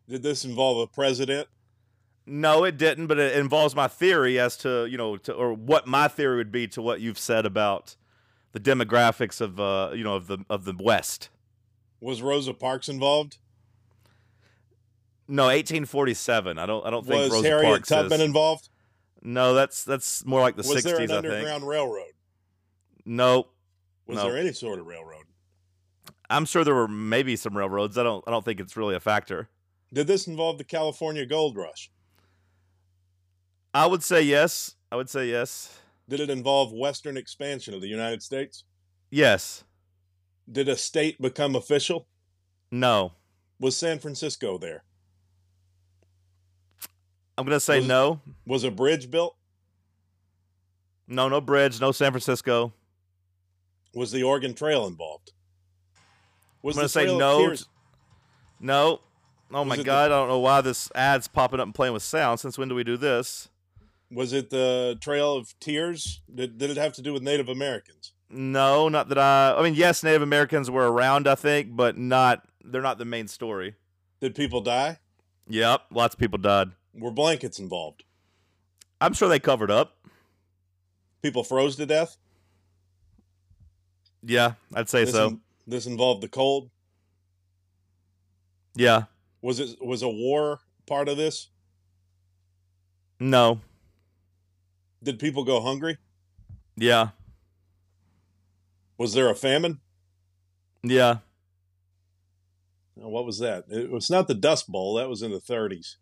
Did 0.09 0.23
this 0.23 0.45
involve 0.45 0.77
a 0.79 0.87
president? 0.87 1.47
No, 2.25 2.63
it 2.63 2.77
didn't, 2.77 3.07
but 3.07 3.19
it 3.19 3.35
involves 3.37 3.75
my 3.75 3.87
theory 3.87 4.39
as 4.39 4.57
to, 4.57 4.87
you 4.87 4.97
know, 4.97 5.17
to, 5.17 5.33
or 5.33 5.53
what 5.53 5.85
my 5.85 6.07
theory 6.07 6.37
would 6.37 6.51
be 6.51 6.67
to 6.69 6.81
what 6.81 6.99
you've 6.99 7.19
said 7.19 7.45
about 7.45 7.95
the 8.55 8.59
demographics 8.61 9.41
of 9.41 9.59
uh, 9.59 9.91
you 9.93 10.03
know, 10.03 10.15
of 10.15 10.27
the 10.27 10.39
of 10.49 10.63
the 10.63 10.73
West. 10.79 11.29
Was 11.99 12.21
Rosa 12.21 12.53
Parks 12.53 12.87
involved? 12.87 13.37
No, 15.27 15.43
1847. 15.45 16.57
I 16.57 16.65
don't 16.65 16.85
I 16.85 16.89
don't 16.89 17.05
think 17.05 17.19
Was 17.23 17.31
Rosa 17.31 17.47
Harriet 17.47 17.65
Parks 17.65 17.89
Tubman 17.89 18.21
is. 18.21 18.25
involved? 18.25 18.69
No, 19.21 19.53
that's 19.53 19.83
that's 19.83 20.25
more 20.25 20.39
like 20.39 20.55
the 20.55 20.59
Was 20.67 20.83
60s, 20.83 20.83
there 20.83 20.95
an 20.95 21.01
I 21.03 21.07
think. 21.07 21.25
underground 21.25 21.67
railroad? 21.67 22.13
Nope. 23.05 23.51
Was 24.07 24.17
No. 24.17 24.23
there 24.29 24.37
any 24.37 24.53
sort 24.53 24.79
of 24.79 24.85
railroad? 24.85 25.25
I'm 26.29 26.45
sure 26.45 26.63
there 26.63 26.75
were 26.75 26.87
maybe 26.87 27.35
some 27.35 27.57
railroads. 27.57 27.97
I 27.97 28.03
don't 28.03 28.23
I 28.25 28.31
don't 28.31 28.45
think 28.45 28.59
it's 28.61 28.77
really 28.77 28.95
a 28.95 28.99
factor. 29.01 29.49
Did 29.91 30.07
this 30.07 30.27
involve 30.27 30.57
the 30.59 30.63
California 30.63 31.25
Gold 31.25 31.57
Rush? 31.57 31.91
I 33.73 33.85
would 33.85 34.01
say 34.03 34.21
yes. 34.21 34.75
I 34.91 34.95
would 34.95 35.09
say 35.09 35.27
yes. 35.27 35.77
Did 36.07 36.19
it 36.19 36.29
involve 36.29 36.71
western 36.71 37.17
expansion 37.17 37.73
of 37.73 37.81
the 37.81 37.87
United 37.87 38.21
States? 38.21 38.63
Yes. 39.09 39.63
Did 40.51 40.69
a 40.69 40.75
state 40.75 41.19
become 41.21 41.55
official? 41.55 42.07
No. 42.71 43.13
Was 43.59 43.75
San 43.75 43.99
Francisco 43.99 44.57
there? 44.57 44.83
I'm 47.37 47.45
gonna 47.45 47.59
say 47.59 47.79
Was- 47.79 47.87
no. 47.87 48.21
Was 48.45 48.63
a 48.63 48.71
bridge 48.71 49.09
built? 49.09 49.35
No, 51.07 51.27
no 51.29 51.41
bridge, 51.41 51.79
no 51.81 51.91
San 51.91 52.11
Francisco. 52.11 52.73
Was 53.93 54.11
the 54.11 54.23
Oregon 54.23 54.53
Trail 54.53 54.87
involved? 54.87 55.31
Was 56.61 56.75
I'm 56.77 56.81
gonna 56.81 56.89
say 56.89 57.05
no. 57.05 57.55
No. 58.59 59.01
Oh 59.51 59.63
my 59.63 59.75
it 59.75 59.77
the- 59.79 59.83
god, 59.83 60.05
I 60.11 60.15
don't 60.15 60.27
know 60.27 60.39
why 60.39 60.61
this 60.61 60.89
ad's 60.95 61.27
popping 61.27 61.59
up 61.59 61.65
and 61.65 61.75
playing 61.75 61.93
with 61.93 62.03
sound. 62.03 62.39
Since 62.39 62.57
when 62.57 62.67
do 62.67 62.75
we 62.75 62.83
do 62.83 62.97
this? 62.97 63.49
Was 64.11 64.33
it 64.33 64.49
the 64.49 64.97
Trail 65.01 65.33
of 65.35 65.53
Tears? 65.59 66.21
Did, 66.33 66.57
did 66.57 66.69
it 66.69 66.77
have 66.77 66.93
to 66.93 67.01
do 67.01 67.11
with 67.13 67.23
Native 67.23 67.49
Americans? 67.49 68.13
No, 68.29 68.87
not 68.89 69.09
that 69.09 69.17
I. 69.17 69.55
I 69.57 69.63
mean, 69.63 69.75
yes, 69.75 70.03
Native 70.03 70.21
Americans 70.21 70.69
were 70.69 70.91
around, 70.91 71.27
I 71.27 71.35
think, 71.35 71.75
but 71.75 71.97
not. 71.97 72.47
They're 72.63 72.81
not 72.81 72.97
the 72.97 73.05
main 73.05 73.27
story. 73.27 73.75
Did 74.21 74.35
people 74.35 74.61
die? 74.61 74.99
Yep, 75.47 75.81
lots 75.91 76.15
of 76.15 76.19
people 76.19 76.39
died. 76.39 76.71
Were 76.93 77.11
blankets 77.11 77.59
involved? 77.59 78.03
I'm 79.01 79.13
sure 79.13 79.27
they 79.27 79.39
covered 79.39 79.69
up. 79.69 79.97
People 81.21 81.43
froze 81.43 81.75
to 81.75 81.85
death? 81.85 82.17
Yeah, 84.23 84.53
I'd 84.73 84.89
say 84.89 85.03
This, 85.05 85.13
so. 85.13 85.27
in- 85.27 85.41
this 85.67 85.85
involved 85.85 86.21
the 86.23 86.27
cold? 86.27 86.69
yeah, 88.75 89.03
Was 89.41 89.59
it 89.59 89.77
was 89.83 90.01
a 90.01 90.09
war 90.09 90.61
part 90.87 91.07
of 91.09 91.17
this? 91.17 91.49
no, 93.19 93.59
Did 95.05 95.19
people 95.19 95.43
go 95.43 95.61
hungry? 95.61 95.97
yeah, 96.75 97.09
Was 98.97 99.13
there 99.13 99.29
a 99.29 99.35
famine? 99.35 99.79
yeah. 100.83 101.17
Now, 102.97 103.09
What 103.09 103.25
was 103.25 103.39
that? 103.39 103.65
It 103.69 103.91
was 103.91 104.09
not 104.09 104.27
the 104.27 104.33
Dust 104.33 104.69
Bowl. 104.71 104.95
That 104.95 105.07
was 105.09 105.21
in 105.21 105.31
the 105.31 105.39
30s. 105.39 105.97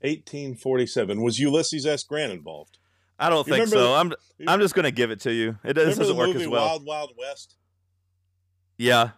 1847. 0.00 1.22
Was 1.22 1.38
Ulysses 1.38 1.86
S. 1.86 2.02
Grant 2.04 2.30
involved? 2.32 2.78
I 3.18 3.30
don't 3.30 3.46
You 3.46 3.54
think 3.54 3.68
so. 3.68 3.94
I'm. 3.94 4.12
I'm 4.46 4.60
just 4.60 4.74
gonna 4.74 4.90
give 4.90 5.10
it 5.10 5.20
to 5.20 5.32
you. 5.32 5.56
It 5.64 5.74
this 5.74 5.96
doesn't 5.96 6.14
the 6.14 6.18
work 6.20 6.34
as 6.36 6.46
well. 6.48 6.66
Wild 6.66 6.84
Wild 6.84 7.12
West? 7.16 7.54
Yeah, 8.76 9.10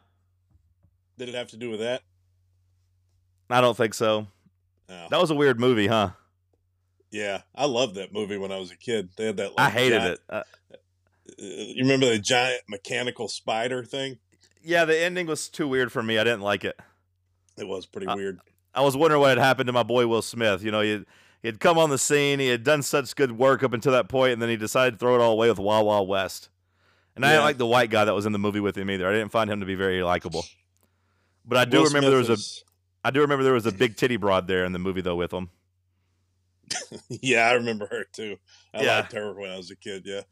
Did 1.19 1.31
it 1.31 1.35
have 1.35 1.49
to 1.49 1.57
do 1.57 1.71
with 1.71 1.81
that? 1.81 2.03
I 3.49 3.61
don't 3.63 3.77
think 3.77 3.95
so. 3.95 4.27
No. 4.89 5.07
That 5.11 5.19
was 5.21 5.31
a 5.31 5.35
weird 5.35 5.59
movie, 5.59 5.87
huh? 5.87 6.11
Yeah, 7.11 7.43
I 7.55 7.67
loved 7.67 7.95
that 7.95 8.13
movie 8.13 8.37
when 8.37 8.53
I 8.53 8.59
was 8.59 8.71
a 8.71 8.77
kid. 8.77 9.11
They 9.17 9.27
had 9.27 9.37
that. 9.39 9.53
I 9.57 9.71
hated 9.71 9.99
giant- 10.01 10.13
it. 10.15 10.21
Uh, 10.29 10.43
uh, 10.73 10.77
You 11.39 11.85
remember 11.85 12.07
the 12.07 12.19
giant 12.19 12.63
mechanical 12.69 13.29
spider 13.29 13.85
thing? 13.85 14.19
yeah, 14.63 14.85
the 14.85 14.99
ending 14.99 15.27
was 15.27 15.49
too 15.49 15.69
weird 15.69 15.93
for 15.93 16.03
me. 16.03 16.19
I 16.19 16.25
didn't 16.25 16.41
like 16.43 16.65
it. 16.65 16.79
It 17.57 17.69
was 17.69 17.87
pretty 17.87 18.07
weird. 18.09 18.41
I 18.75 18.83
was 18.83 18.97
wondering 18.97 19.21
what 19.21 19.31
had 19.31 19.39
happened 19.39 19.69
to 19.69 19.73
my 19.73 19.83
boy 19.85 20.07
Will 20.07 20.23
Smith. 20.23 20.63
You 20.63 20.71
know, 20.71 20.81
he 20.83 20.91
had, 20.91 21.07
he 21.41 21.49
had 21.49 21.61
come 21.61 21.79
on 21.79 21.89
the 21.89 21.99
scene, 21.99 22.41
he 22.41 22.49
had 22.49 22.65
done 22.65 22.83
such 22.83 23.15
good 23.17 23.33
work 23.39 23.63
up 23.63 23.73
until 23.73 23.93
that 23.93 24.09
point, 24.09 24.35
and 24.35 24.43
then 24.43 24.49
he 24.49 24.57
decided 24.57 24.93
to 24.93 24.99
throw 24.99 25.15
it 25.15 25.21
all 25.23 25.33
away 25.33 25.49
with 25.49 25.59
Wild 25.59 25.87
Wild 25.87 26.09
West. 26.09 26.51
And 27.15 27.25
I 27.25 27.31
didn't 27.31 27.45
like 27.45 27.57
the 27.59 27.67
white 27.67 27.89
guy 27.89 28.05
that 28.05 28.15
was 28.15 28.27
in 28.27 28.33
the 28.33 28.39
movie 28.39 28.61
with 28.61 28.77
him 28.77 28.91
either. 28.91 29.09
I 29.09 29.13
didn't 29.13 29.31
find 29.33 29.49
him 29.51 29.61
to 29.61 29.67
be 29.67 29.75
very 29.75 30.03
likable. 30.03 30.45
But 31.47 31.57
I 31.59 31.65
do 31.65 31.79
Will 31.79 31.87
remember 31.87 32.11
there 32.11 32.19
was 32.19 32.27
Smith 32.27 32.63
a 32.63 33.09
I 33.09 33.11
do 33.13 33.21
remember 33.21 33.45
there 33.45 33.55
was 33.55 33.67
a 33.67 33.73
big 33.73 33.97
titty 33.97 34.17
broad 34.17 34.49
there 34.49 34.65
in 34.65 34.73
the 34.73 34.79
movie 34.81 35.01
though 35.01 35.15
with 35.15 35.33
him. 35.33 35.49
yeah, 37.09 37.49
I 37.49 37.53
remember 37.53 37.87
her 37.91 38.05
too. 38.13 38.37
I 38.75 38.83
Yeah. 38.83 38.97
liked 38.99 39.13
her 39.13 39.35
when 39.35 39.51
I 39.51 39.57
was 39.57 39.71
a 39.71 39.77
kid. 39.77 40.03
Yeah. 40.05 40.23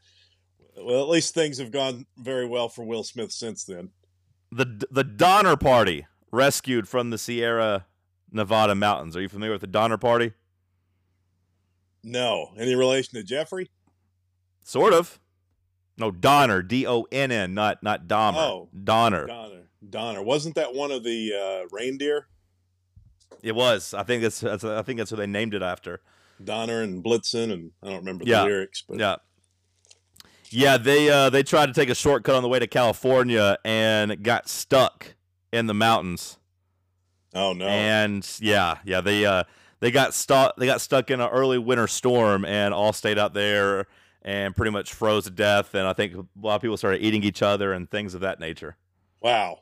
Well, 0.76 1.02
at 1.02 1.08
least 1.08 1.34
things 1.34 1.58
have 1.58 1.70
gone 1.70 2.06
very 2.18 2.46
well 2.46 2.68
for 2.68 2.84
Will 2.84 3.04
Smith 3.04 3.30
since 3.32 3.64
then. 3.64 3.90
The 4.50 4.86
the 4.90 5.04
Donner 5.04 5.56
Party 5.56 6.06
rescued 6.32 6.88
from 6.88 7.10
the 7.10 7.18
Sierra 7.18 7.86
Nevada 8.32 8.74
mountains. 8.74 9.16
Are 9.16 9.20
you 9.20 9.28
familiar 9.28 9.52
with 9.52 9.60
the 9.60 9.66
Donner 9.68 9.98
Party? 9.98 10.32
No, 12.02 12.48
any 12.58 12.74
relation 12.74 13.14
to 13.18 13.22
Jeffrey? 13.22 13.70
Sort 14.64 14.92
of. 14.92 15.20
No, 15.96 16.10
Donner, 16.10 16.60
D 16.62 16.86
O 16.86 17.06
N 17.12 17.30
N, 17.30 17.54
not 17.54 17.82
not 17.82 18.06
Dahmer. 18.08 18.34
Oh. 18.36 18.68
Donner. 18.82 19.26
Donner. 19.26 19.62
Donner. 19.88 20.22
Wasn't 20.22 20.54
that 20.56 20.74
one 20.74 20.90
of 20.90 21.04
the 21.04 21.32
uh, 21.32 21.68
reindeer? 21.70 22.26
It 23.42 23.54
was. 23.54 23.94
I 23.94 24.02
think 24.02 24.22
that's, 24.22 24.40
that's 24.40 24.64
I 24.64 24.82
think 24.82 24.98
that's 24.98 25.10
what 25.10 25.18
they 25.18 25.26
named 25.26 25.54
it 25.54 25.62
after. 25.62 26.00
Donner 26.42 26.82
and 26.82 27.02
Blitzen, 27.04 27.52
and 27.52 27.70
I 27.82 27.86
don't 27.88 27.98
remember 27.98 28.24
Yeah. 28.26 28.40
the 28.40 28.46
lyrics, 28.46 28.82
but 28.88 28.98
Yeah. 28.98 29.16
Yeah, 30.50 30.76
they 30.76 31.10
uh, 31.10 31.30
they 31.30 31.42
tried 31.42 31.66
to 31.66 31.72
take 31.72 31.88
a 31.88 31.94
shortcut 31.94 32.34
on 32.36 32.42
the 32.42 32.48
way 32.48 32.58
to 32.60 32.66
California 32.66 33.58
and 33.64 34.22
got 34.22 34.48
stuck 34.48 35.14
in 35.52 35.66
the 35.66 35.74
mountains. 35.74 36.38
oh 37.34 37.52
no, 37.52 37.66
And 37.66 38.28
yeah, 38.40 38.78
yeah, 38.84 39.00
they 39.00 39.24
uh, 39.26 39.44
they 39.80 39.90
got 39.90 40.14
stuck 40.14 40.54
they 40.56 40.66
got 40.66 40.80
stuck 40.80 41.10
in 41.10 41.20
an 41.20 41.28
early 41.30 41.58
winter 41.58 41.88
storm 41.88 42.44
and 42.44 42.72
all 42.72 42.92
stayed 42.92 43.18
out 43.18 43.34
there 43.34 43.86
and 44.22 44.54
pretty 44.54 44.70
much 44.70 44.92
froze 44.94 45.24
to 45.24 45.30
death. 45.30 45.74
And 45.74 45.88
I 45.88 45.92
think 45.92 46.14
a 46.14 46.24
lot 46.40 46.54
of 46.56 46.62
people 46.62 46.76
started 46.76 47.02
eating 47.02 47.24
each 47.24 47.42
other 47.42 47.72
and 47.72 47.90
things 47.90 48.14
of 48.14 48.20
that 48.20 48.38
nature. 48.38 48.76
wow, 49.20 49.60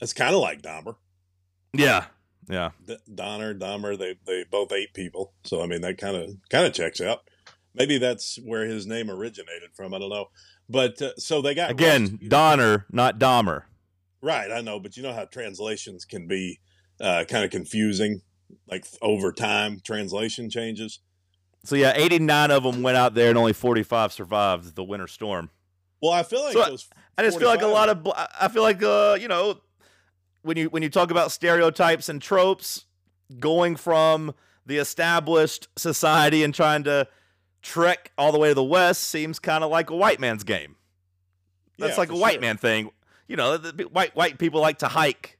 that's 0.00 0.12
kind 0.14 0.34
of 0.34 0.40
like 0.40 0.62
Dahmer. 0.62 0.96
Yeah, 1.74 2.06
yeah, 2.48 2.70
D- 2.84 2.96
Donner, 3.14 3.54
Dahmer, 3.54 3.98
they 3.98 4.16
they 4.26 4.44
both 4.50 4.72
ate 4.72 4.94
people, 4.94 5.32
so 5.44 5.62
I 5.62 5.66
mean 5.66 5.80
that 5.82 5.98
kind 5.98 6.16
of 6.16 6.36
kind 6.50 6.66
of 6.66 6.72
checks 6.72 7.00
out. 7.00 7.20
Maybe 7.74 7.98
that's 7.98 8.38
where 8.44 8.64
his 8.66 8.86
name 8.86 9.10
originated 9.10 9.70
from. 9.74 9.92
I 9.92 9.98
don't 9.98 10.10
know, 10.10 10.26
but 10.68 11.00
uh, 11.02 11.10
so 11.18 11.42
they 11.42 11.54
got 11.54 11.70
again, 11.70 12.02
rescued. 12.02 12.30
Donner, 12.30 12.86
not 12.90 13.18
Dahmer. 13.18 13.62
Right, 14.22 14.50
I 14.50 14.60
know, 14.60 14.80
but 14.80 14.96
you 14.96 15.02
know 15.02 15.12
how 15.12 15.24
translations 15.26 16.04
can 16.04 16.26
be 16.26 16.60
uh, 17.00 17.24
kind 17.28 17.44
of 17.44 17.50
confusing, 17.50 18.22
like 18.68 18.86
over 19.02 19.32
time, 19.32 19.80
translation 19.84 20.48
changes. 20.48 21.00
So 21.64 21.76
yeah, 21.76 21.92
eighty 21.96 22.18
nine 22.18 22.50
of 22.50 22.62
them 22.62 22.82
went 22.82 22.96
out 22.96 23.14
there 23.14 23.28
and 23.28 23.36
only 23.38 23.52
forty 23.52 23.82
five 23.82 24.12
survived 24.12 24.74
the 24.74 24.84
winter 24.84 25.06
storm. 25.06 25.50
Well, 26.00 26.12
I 26.12 26.22
feel 26.22 26.42
like 26.42 26.52
So, 26.52 26.64
those. 26.64 26.88
I 27.18 27.22
just 27.22 27.38
feel 27.38 27.48
like 27.48 27.62
a 27.62 27.66
lot 27.66 27.88
of 27.88 28.06
I 28.40 28.48
feel 28.48 28.62
like 28.62 28.82
uh 28.82 29.16
you 29.20 29.28
know 29.28 29.58
when 30.46 30.56
you 30.56 30.68
when 30.70 30.82
you 30.82 30.88
talk 30.88 31.10
about 31.10 31.32
stereotypes 31.32 32.08
and 32.08 32.22
tropes 32.22 32.84
going 33.38 33.76
from 33.76 34.34
the 34.64 34.78
established 34.78 35.68
society 35.76 36.42
and 36.44 36.54
trying 36.54 36.84
to 36.84 37.06
trek 37.62 38.12
all 38.16 38.32
the 38.32 38.38
way 38.38 38.48
to 38.48 38.54
the 38.54 38.62
west 38.64 39.04
seems 39.04 39.38
kind 39.38 39.62
of 39.64 39.70
like 39.70 39.90
a 39.90 39.96
white 39.96 40.20
man's 40.20 40.44
game. 40.44 40.76
That's 41.78 41.94
Yeah, 41.94 42.00
like 42.00 42.10
a 42.10 42.16
white 42.16 42.34
sure. 42.34 42.40
man 42.40 42.56
thing. 42.56 42.90
You 43.28 43.36
know, 43.36 43.56
the, 43.56 43.72
the 43.72 43.84
white 43.84 44.14
white 44.16 44.38
people 44.38 44.60
like 44.60 44.78
to 44.78 44.88
hike 44.88 45.38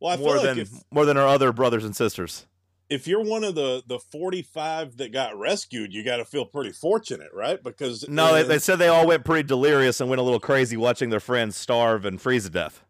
Well, 0.00 0.12
I 0.12 0.16
feel 0.16 0.24
more 0.26 0.36
like 0.36 0.44
than 0.44 0.58
if, 0.60 0.70
more 0.90 1.04
than 1.04 1.16
our 1.16 1.26
other 1.28 1.52
brothers 1.52 1.84
and 1.84 1.94
sisters. 1.94 2.46
if 2.88 3.06
you're 3.06 3.22
one 3.22 3.44
of 3.44 3.54
the 3.54 3.82
the 3.86 3.98
45 3.98 4.96
that 4.96 5.12
got 5.12 5.38
rescued, 5.38 5.92
you 5.92 6.02
got 6.02 6.16
to 6.16 6.24
feel 6.24 6.44
pretty 6.46 6.72
fortunate, 6.72 7.28
right? 7.34 7.62
Because 7.62 8.08
No, 8.08 8.32
they, 8.32 8.42
they 8.42 8.58
said 8.58 8.76
they 8.76 8.88
all 8.88 9.06
went 9.06 9.24
pretty 9.24 9.46
delirious 9.46 10.00
and 10.00 10.08
went 10.08 10.20
a 10.20 10.22
little 10.22 10.40
crazy 10.40 10.76
watching 10.78 11.10
their 11.10 11.20
friends 11.20 11.56
starve 11.56 12.04
and 12.06 12.20
freeze 12.20 12.44
to 12.44 12.50
death. 12.50 12.82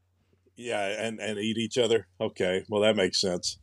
Yeah, 0.61 0.87
and 0.87 1.21
and 1.21 1.39
eat 1.39 1.59
each 1.59 1.79
other. 1.79 2.07
Okay, 2.21 2.65
well 2.69 2.83
that 2.83 2.97
makes 2.97 3.21
sense. 3.21 3.59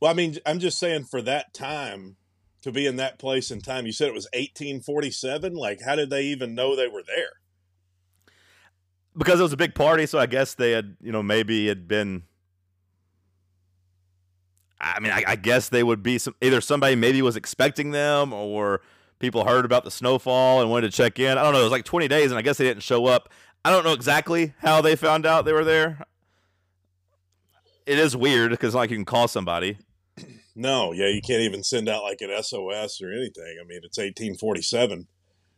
Well, 0.00 0.10
I 0.10 0.14
mean, 0.14 0.38
I'm 0.44 0.58
just 0.58 0.78
saying 0.78 1.04
for 1.04 1.22
that 1.22 1.54
time 1.54 2.16
to 2.62 2.72
be 2.72 2.86
in 2.86 2.96
that 2.96 3.18
place 3.18 3.50
and 3.50 3.62
time. 3.62 3.86
You 3.86 3.92
said 3.92 4.08
it 4.08 4.14
was 4.14 4.28
1847. 4.32 5.54
Like, 5.54 5.80
how 5.84 5.96
did 5.96 6.10
they 6.10 6.22
even 6.24 6.54
know 6.54 6.74
they 6.74 6.88
were 6.88 7.02
there? 7.06 7.30
because 9.16 9.40
it 9.40 9.42
was 9.42 9.52
a 9.52 9.56
big 9.56 9.74
party, 9.74 10.06
so 10.06 10.18
I 10.18 10.26
guess 10.26 10.54
they 10.54 10.72
had, 10.72 10.96
you 11.00 11.12
know, 11.12 11.22
maybe 11.22 11.68
had 11.68 11.86
been. 11.88 12.24
I 14.80 14.98
mean, 14.98 15.12
I, 15.12 15.22
I 15.28 15.36
guess 15.36 15.68
they 15.68 15.84
would 15.84 16.02
be 16.02 16.18
some 16.18 16.34
either 16.40 16.60
somebody 16.60 16.96
maybe 16.96 17.22
was 17.22 17.36
expecting 17.36 17.92
them, 17.92 18.32
or 18.32 18.80
people 19.18 19.44
heard 19.44 19.64
about 19.64 19.84
the 19.84 19.90
snowfall 19.90 20.60
and 20.60 20.70
wanted 20.70 20.90
to 20.90 20.96
check 20.96 21.18
in. 21.18 21.38
I 21.38 21.42
don't 21.42 21.52
know. 21.52 21.60
It 21.60 21.64
was 21.64 21.72
like 21.72 21.84
twenty 21.84 22.08
days, 22.08 22.30
and 22.30 22.38
I 22.38 22.42
guess 22.42 22.58
they 22.58 22.64
didn't 22.64 22.82
show 22.82 23.06
up. 23.06 23.28
I 23.64 23.70
don't 23.70 23.84
know 23.84 23.92
exactly 23.92 24.54
how 24.58 24.80
they 24.80 24.96
found 24.96 25.24
out 25.24 25.44
they 25.44 25.52
were 25.52 25.64
there. 25.64 26.04
It 27.86 27.98
is 27.98 28.16
weird 28.16 28.50
because 28.50 28.74
like 28.74 28.90
you 28.90 28.96
can 28.96 29.04
call 29.04 29.28
somebody. 29.28 29.78
No, 30.54 30.92
yeah, 30.92 31.08
you 31.08 31.22
can't 31.22 31.40
even 31.42 31.62
send 31.62 31.88
out 31.88 32.02
like 32.02 32.20
an 32.20 32.30
SOS 32.42 33.00
or 33.00 33.10
anything. 33.12 33.56
I 33.60 33.64
mean, 33.66 33.80
it's 33.82 33.98
1847. 33.98 35.06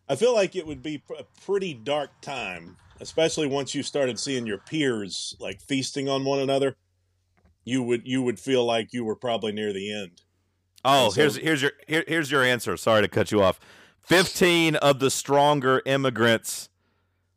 I 0.09 0.17
feel 0.17 0.35
like 0.35 0.55
it 0.55 0.67
would 0.67 0.83
be 0.83 1.03
a 1.19 1.25
pretty 1.45 1.75
dark 1.75 2.11
time, 2.21 2.77
especially 3.01 3.47
once 3.47 3.75
you 3.75 3.83
started 3.83 4.21
seeing 4.21 4.47
your 4.47 4.59
peers 4.59 5.35
like 5.40 5.61
feasting 5.61 6.09
on 6.09 6.25
one 6.25 6.38
another. 6.38 6.77
You 7.64 7.83
would 7.83 8.03
you 8.07 8.23
would 8.23 8.38
feel 8.38 8.64
like 8.64 8.93
you 8.93 9.05
were 9.05 9.17
probably 9.17 9.51
near 9.53 9.73
the 9.73 9.93
end. 9.93 10.23
Oh, 10.85 11.09
so- 11.09 11.21
here's 11.21 11.37
here's 11.37 11.62
your 11.62 11.73
here, 11.88 12.05
here's 12.07 12.31
your 12.31 12.45
answer. 12.45 12.77
Sorry 12.77 13.03
to 13.03 13.09
cut 13.09 13.33
you 13.33 13.43
off. 13.43 13.59
Fifteen 13.99 14.77
of 14.77 14.99
the 15.01 15.11
stronger 15.11 15.81
immigrants, 15.87 16.69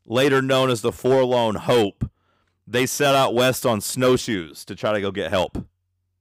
later 0.08 0.42
known 0.42 0.70
as 0.70 0.82
the 0.82 0.92
Forlorn 0.92 1.56
Hope, 1.56 2.10
they 2.66 2.86
set 2.86 3.14
out 3.14 3.36
west 3.36 3.66
on 3.66 3.82
snowshoes 3.82 4.66
to 4.66 4.76
try 4.76 4.94
to 4.94 5.02
go 5.02 5.12
get 5.12 5.30
help. 5.30 5.66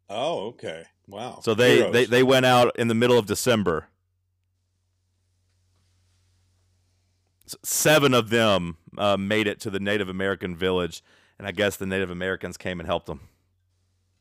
Oh, 0.09 0.49
okay. 0.49 0.85
Wow. 1.09 1.41
So 1.43 1.55
they 1.55 1.77
Heroes. 1.77 1.93
they, 1.93 2.05
they 2.05 2.23
went 2.23 2.47
out 2.47 2.77
in 2.77 2.89
the 2.89 2.95
middle 2.95 3.19
of 3.19 3.27
December. 3.27 3.89
Seven 7.63 8.13
of 8.13 8.31
them 8.31 8.77
uh, 8.99 9.17
made 9.17 9.47
it 9.47 9.61
to 9.61 9.71
the 9.71 9.79
Native 9.79 10.09
American 10.09 10.57
village, 10.57 11.03
and 11.39 11.47
I 11.47 11.53
guess 11.53 11.77
the 11.77 11.87
Native 11.87 12.11
Americans 12.11 12.57
came 12.57 12.81
and 12.81 12.89
helped 12.89 13.07
them. 13.07 13.21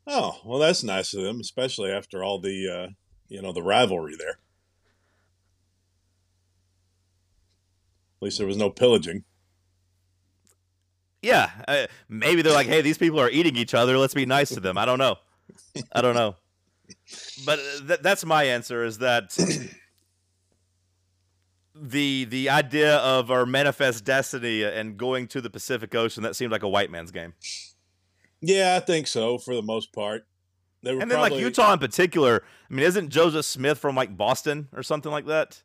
Oh, 0.05 0.39
well, 0.45 0.59
that's 0.59 0.83
nice 0.83 1.15
of 1.15 1.23
them, 1.23 1.39
especially 1.39 1.91
after 1.91 2.23
all 2.23 2.39
the, 2.39 2.69
uh, 2.69 2.91
you 3.27 3.41
know, 3.41 3.51
the 3.51 3.63
rivalry 3.63 4.15
there. 4.15 4.37
At 8.17 8.21
least 8.21 8.37
there 8.37 8.45
was 8.45 8.57
no 8.57 8.69
pillaging. 8.69 9.23
Yeah, 11.25 11.49
uh, 11.67 11.87
maybe 12.07 12.43
they're 12.43 12.53
like, 12.53 12.67
"Hey, 12.67 12.81
these 12.81 12.99
people 12.99 13.19
are 13.19 13.31
eating 13.31 13.55
each 13.55 13.73
other. 13.73 13.97
Let's 13.97 14.13
be 14.13 14.27
nice 14.27 14.49
to 14.49 14.59
them." 14.59 14.77
I 14.77 14.85
don't 14.85 14.99
know. 14.99 15.15
I 15.91 16.01
don't 16.01 16.13
know. 16.13 16.35
But 17.47 17.57
uh, 17.57 17.87
th- 17.87 17.99
that's 18.01 18.23
my 18.23 18.43
answer. 18.43 18.83
Is 18.83 18.99
that 18.99 19.35
the 21.75 22.25
the 22.25 22.49
idea 22.51 22.97
of 22.97 23.31
our 23.31 23.47
manifest 23.47 24.05
destiny 24.05 24.63
and 24.63 24.97
going 24.97 25.27
to 25.29 25.41
the 25.41 25.49
Pacific 25.49 25.95
Ocean? 25.95 26.21
That 26.21 26.35
seemed 26.35 26.51
like 26.51 26.61
a 26.61 26.69
white 26.69 26.91
man's 26.91 27.09
game. 27.09 27.33
Yeah, 28.41 28.75
I 28.75 28.79
think 28.79 29.07
so 29.07 29.39
for 29.39 29.55
the 29.55 29.63
most 29.63 29.93
part. 29.93 30.27
They 30.83 30.93
were 30.93 31.01
and 31.01 31.09
then 31.09 31.17
probably, 31.17 31.37
like 31.37 31.43
Utah 31.43 31.73
in 31.73 31.79
particular. 31.79 32.43
I 32.69 32.73
mean, 32.73 32.85
isn't 32.85 33.09
Joseph 33.09 33.45
Smith 33.45 33.79
from 33.79 33.95
like 33.95 34.15
Boston 34.15 34.67
or 34.73 34.83
something 34.83 35.11
like 35.11 35.25
that? 35.25 35.63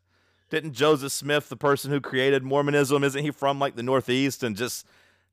Didn't 0.48 0.72
Joseph 0.72 1.12
Smith, 1.12 1.50
the 1.50 1.56
person 1.56 1.90
who 1.90 2.00
created 2.00 2.42
Mormonism, 2.42 3.04
isn't 3.04 3.22
he 3.22 3.30
from 3.30 3.58
like 3.58 3.76
the 3.76 3.82
Northeast 3.82 4.42
and 4.42 4.56
just 4.56 4.86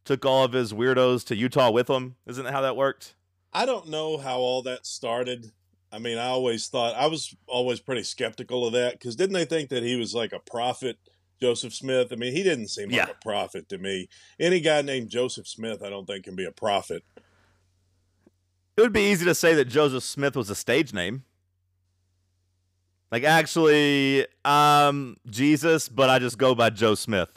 took 0.08 0.26
all 0.26 0.43
of 0.43 0.54
his 0.54 0.74
weirdos 0.74 1.26
to 1.26 1.36
Utah 1.36 1.70
with 1.70 1.89
him? 1.89 2.15
Isn't 2.26 2.46
that 2.46 2.54
how 2.54 2.62
that 2.62 2.78
worked? 2.78 3.15
I 3.54 3.65
don't 3.65 3.89
know 3.89 4.17
how 4.17 4.38
all 4.39 4.63
that 4.63 4.86
started. 4.86 5.52
I 5.91 6.00
mean, 6.00 6.17
I 6.17 6.28
always 6.28 6.67
thought 6.67 6.96
I 6.96 7.08
was 7.08 7.36
always 7.46 7.80
pretty 7.80 8.04
skeptical 8.04 8.65
of 8.65 8.74
that 8.74 8.93
because 8.93 9.15
didn't 9.15 9.34
they 9.34 9.46
think 9.46 9.70
that 9.70 9.84
he 9.84 9.96
was 9.96 10.15
like 10.15 10.34
a 10.34 10.39
prophet, 10.39 10.98
Joseph 11.41 11.74
Smith? 11.74 12.08
I 12.12 12.15
mean, 12.15 12.34
he 12.34 12.43
didn't 12.43 12.70
seem 12.70 12.89
like 12.89 13.10
a 13.10 13.15
prophet 13.22 13.70
to 13.70 13.78
me. 13.78 14.10
Any 14.39 14.60
guy 14.60 14.82
named 14.82 15.10
Joseph 15.10 15.48
Smith, 15.48 15.84
I 15.84 15.89
don't 15.89 16.06
think 16.06 16.26
can 16.26 16.36
be 16.36 16.46
a 16.46 16.52
prophet. 16.52 17.04
It 18.76 18.82
would 18.82 18.93
be 18.93 19.12
easy 19.12 19.26
to 19.26 19.36
say 19.36 19.54
that 19.56 19.65
Joseph 19.65 20.04
Smith 20.04 20.36
was 20.36 20.50
a 20.50 20.56
stage 20.56 20.93
name. 20.93 21.24
Like 23.12 23.24
actually, 23.24 24.26
um, 24.46 25.17
Jesus, 25.30 25.89
but 25.89 26.10
I 26.10 26.20
just 26.20 26.38
go 26.38 26.54
by 26.54 26.70
Joe 26.70 26.96
Smith. 26.96 27.30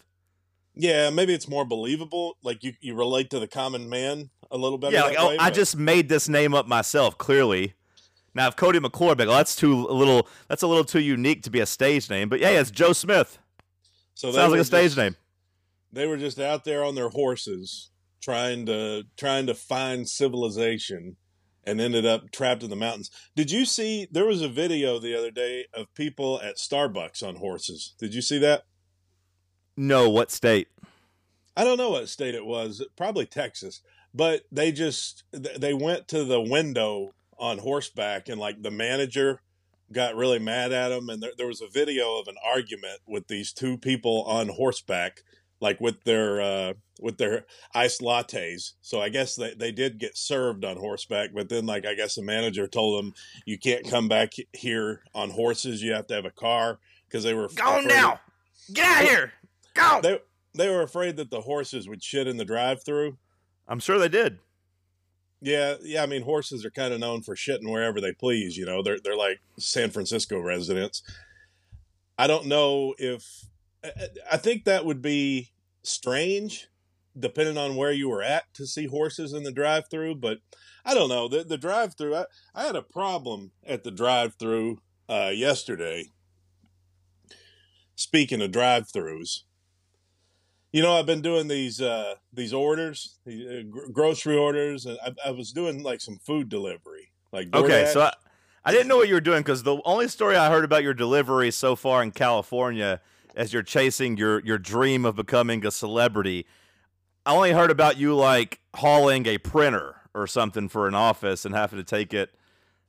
Yeah, 0.80 1.10
maybe 1.10 1.34
it's 1.34 1.46
more 1.46 1.66
believable. 1.66 2.38
Like 2.42 2.64
you, 2.64 2.72
you 2.80 2.94
relate 2.94 3.28
to 3.30 3.38
the 3.38 3.46
common 3.46 3.88
man 3.90 4.30
a 4.50 4.56
little 4.56 4.78
better. 4.78 4.94
yeah, 4.94 5.02
like 5.02 5.16
oh, 5.18 5.28
way, 5.28 5.38
I 5.38 5.48
but- 5.50 5.54
just 5.54 5.76
made 5.76 6.08
this 6.08 6.28
name 6.28 6.54
up 6.54 6.66
myself. 6.66 7.18
Clearly, 7.18 7.74
now 8.34 8.48
if 8.48 8.56
Cody 8.56 8.80
McClure, 8.80 9.14
be 9.14 9.24
like, 9.26 9.34
oh, 9.34 9.36
that's 9.36 9.54
too 9.54 9.86
a 9.88 9.92
little, 9.92 10.26
that's 10.48 10.62
a 10.62 10.66
little 10.66 10.84
too 10.84 11.00
unique 11.00 11.42
to 11.42 11.50
be 11.50 11.60
a 11.60 11.66
stage 11.66 12.08
name. 12.08 12.28
But 12.30 12.40
yeah, 12.40 12.50
it's 12.60 12.70
Joe 12.70 12.94
Smith. 12.94 13.38
so 14.14 14.32
Sounds 14.32 14.52
like 14.52 14.60
a 14.60 14.64
stage 14.64 14.94
just- 14.94 14.96
name. 14.96 15.16
They 15.92 16.06
were 16.06 16.16
just 16.16 16.38
out 16.38 16.64
there 16.64 16.82
on 16.84 16.94
their 16.94 17.08
horses, 17.10 17.90
trying 18.22 18.64
to 18.66 19.04
trying 19.18 19.46
to 19.48 19.54
find 19.54 20.08
civilization, 20.08 21.16
and 21.64 21.80
ended 21.80 22.06
up 22.06 22.30
trapped 22.30 22.62
in 22.62 22.70
the 22.70 22.76
mountains. 22.76 23.10
Did 23.36 23.50
you 23.50 23.64
see? 23.66 24.06
There 24.10 24.24
was 24.24 24.40
a 24.40 24.48
video 24.48 24.98
the 24.98 25.18
other 25.18 25.30
day 25.32 25.66
of 25.74 25.92
people 25.94 26.40
at 26.42 26.56
Starbucks 26.56 27.22
on 27.26 27.36
horses. 27.36 27.94
Did 27.98 28.14
you 28.14 28.22
see 28.22 28.38
that? 28.38 28.62
No, 29.76 30.08
what 30.08 30.30
state? 30.30 30.68
I 31.56 31.64
don't 31.64 31.78
know 31.78 31.90
what 31.90 32.08
state 32.08 32.34
it 32.34 32.46
was, 32.46 32.84
probably 32.96 33.26
Texas, 33.26 33.80
but 34.14 34.42
they 34.50 34.72
just 34.72 35.24
they 35.32 35.74
went 35.74 36.08
to 36.08 36.24
the 36.24 36.40
window 36.40 37.14
on 37.38 37.58
horseback 37.58 38.28
and 38.28 38.40
like 38.40 38.62
the 38.62 38.70
manager 38.70 39.40
got 39.92 40.14
really 40.14 40.38
mad 40.38 40.72
at 40.72 40.90
them 40.90 41.08
and 41.08 41.22
there, 41.22 41.32
there 41.36 41.46
was 41.46 41.60
a 41.60 41.66
video 41.68 42.18
of 42.18 42.28
an 42.28 42.36
argument 42.44 43.00
with 43.06 43.26
these 43.28 43.52
two 43.52 43.76
people 43.78 44.22
on 44.24 44.48
horseback 44.48 45.22
like 45.60 45.80
with 45.80 46.04
their 46.04 46.40
uh 46.40 46.72
with 47.00 47.16
their 47.16 47.44
iced 47.74 48.00
lattes 48.00 48.74
so 48.82 49.00
i 49.00 49.08
guess 49.08 49.34
they, 49.34 49.52
they 49.54 49.72
did 49.72 49.98
get 49.98 50.16
served 50.16 50.64
on 50.64 50.76
horseback 50.76 51.30
but 51.34 51.48
then 51.48 51.66
like 51.66 51.84
i 51.86 51.94
guess 51.94 52.14
the 52.14 52.22
manager 52.22 52.68
told 52.68 53.02
them 53.02 53.12
you 53.46 53.58
can't 53.58 53.88
come 53.88 54.06
back 54.06 54.34
here 54.52 55.00
on 55.14 55.30
horses 55.30 55.82
you 55.82 55.92
have 55.92 56.06
to 56.06 56.14
have 56.14 56.26
a 56.26 56.30
car 56.30 56.78
because 57.08 57.24
they 57.24 57.34
were 57.34 57.48
Go 57.48 57.78
afraid- 57.78 57.88
now. 57.88 58.20
Get 58.72 58.86
out 58.86 59.02
of 59.02 59.08
here. 59.08 59.32
Go. 59.74 60.00
they 60.02 60.18
they 60.54 60.68
were 60.68 60.82
afraid 60.82 61.16
that 61.16 61.30
the 61.30 61.42
horses 61.42 61.88
would 61.88 62.02
shit 62.02 62.26
in 62.26 62.36
the 62.36 62.44
drive-through 62.44 63.16
I'm 63.68 63.78
sure 63.78 63.98
they 63.98 64.08
did. 64.08 64.38
Yeah, 65.40 65.76
yeah. 65.82 66.02
I 66.02 66.06
mean, 66.06 66.22
horses 66.22 66.64
are 66.64 66.70
kind 66.72 66.92
of 66.92 66.98
known 67.00 67.22
for 67.22 67.34
shitting 67.36 67.70
wherever 67.70 68.00
they 68.00 68.12
please. 68.12 68.56
You 68.56 68.66
know, 68.66 68.82
they're 68.82 68.98
they're 68.98 69.16
like 69.16 69.40
San 69.58 69.90
Francisco 69.90 70.38
residents. 70.40 71.02
I 72.18 72.26
don't 72.26 72.46
know 72.46 72.94
if 72.98 73.44
I- 73.84 74.08
I 74.32 74.36
think 74.36 74.64
that 74.64 74.84
would 74.84 75.00
be 75.00 75.52
strange, 75.82 76.68
depending 77.18 77.56
on 77.56 77.76
where 77.76 77.92
you 77.92 78.08
were 78.10 78.22
at 78.22 78.52
to 78.54 78.66
see 78.66 78.86
horses 78.86 79.32
in 79.32 79.42
the 79.44 79.52
drive-through. 79.52 80.16
But 80.16 80.40
I 80.84 80.92
don't 80.94 81.08
know 81.08 81.28
the 81.28 81.44
the 81.44 81.56
drive-through. 81.56 82.16
I, 82.16 82.24
I 82.54 82.64
had 82.66 82.76
a 82.76 82.82
problem 82.82 83.52
at 83.64 83.84
the 83.84 83.90
drive-through 83.92 84.80
uh, 85.08 85.30
yesterday. 85.32 86.06
Speaking 87.94 88.40
of 88.42 88.50
drive-throughs, 88.50 89.42
you 90.72 90.82
know, 90.82 90.92
I've 90.96 91.06
been 91.06 91.22
doing 91.22 91.48
these 91.48 91.80
uh, 91.80 92.14
these 92.32 92.52
orders, 92.52 93.18
uh, 93.26 93.62
gr- 93.68 93.90
grocery 93.92 94.36
orders, 94.36 94.86
and 94.86 94.98
I, 95.04 95.28
I 95.28 95.30
was 95.32 95.52
doing 95.52 95.82
like 95.82 96.00
some 96.00 96.18
food 96.18 96.48
delivery, 96.48 97.12
like 97.32 97.54
Okay, 97.54 97.90
so 97.92 98.02
I, 98.02 98.12
I 98.64 98.72
didn't 98.72 98.88
know 98.88 98.96
what 98.96 99.08
you 99.08 99.14
were 99.14 99.20
doing 99.20 99.40
because 99.40 99.62
the 99.62 99.80
only 99.84 100.08
story 100.08 100.36
I 100.36 100.48
heard 100.50 100.64
about 100.64 100.82
your 100.82 100.94
delivery 100.94 101.50
so 101.50 101.74
far 101.74 102.02
in 102.02 102.12
California, 102.12 103.00
as 103.34 103.52
you're 103.52 103.62
chasing 103.62 104.16
your 104.16 104.40
your 104.40 104.58
dream 104.58 105.04
of 105.04 105.16
becoming 105.16 105.64
a 105.66 105.70
celebrity, 105.70 106.46
I 107.26 107.34
only 107.34 107.52
heard 107.52 107.70
about 107.70 107.96
you 107.96 108.14
like 108.14 108.60
hauling 108.76 109.26
a 109.26 109.38
printer 109.38 109.96
or 110.14 110.26
something 110.26 110.68
for 110.68 110.86
an 110.86 110.94
office 110.94 111.44
and 111.44 111.54
having 111.54 111.78
to 111.78 111.84
take 111.84 112.14
it, 112.14 112.30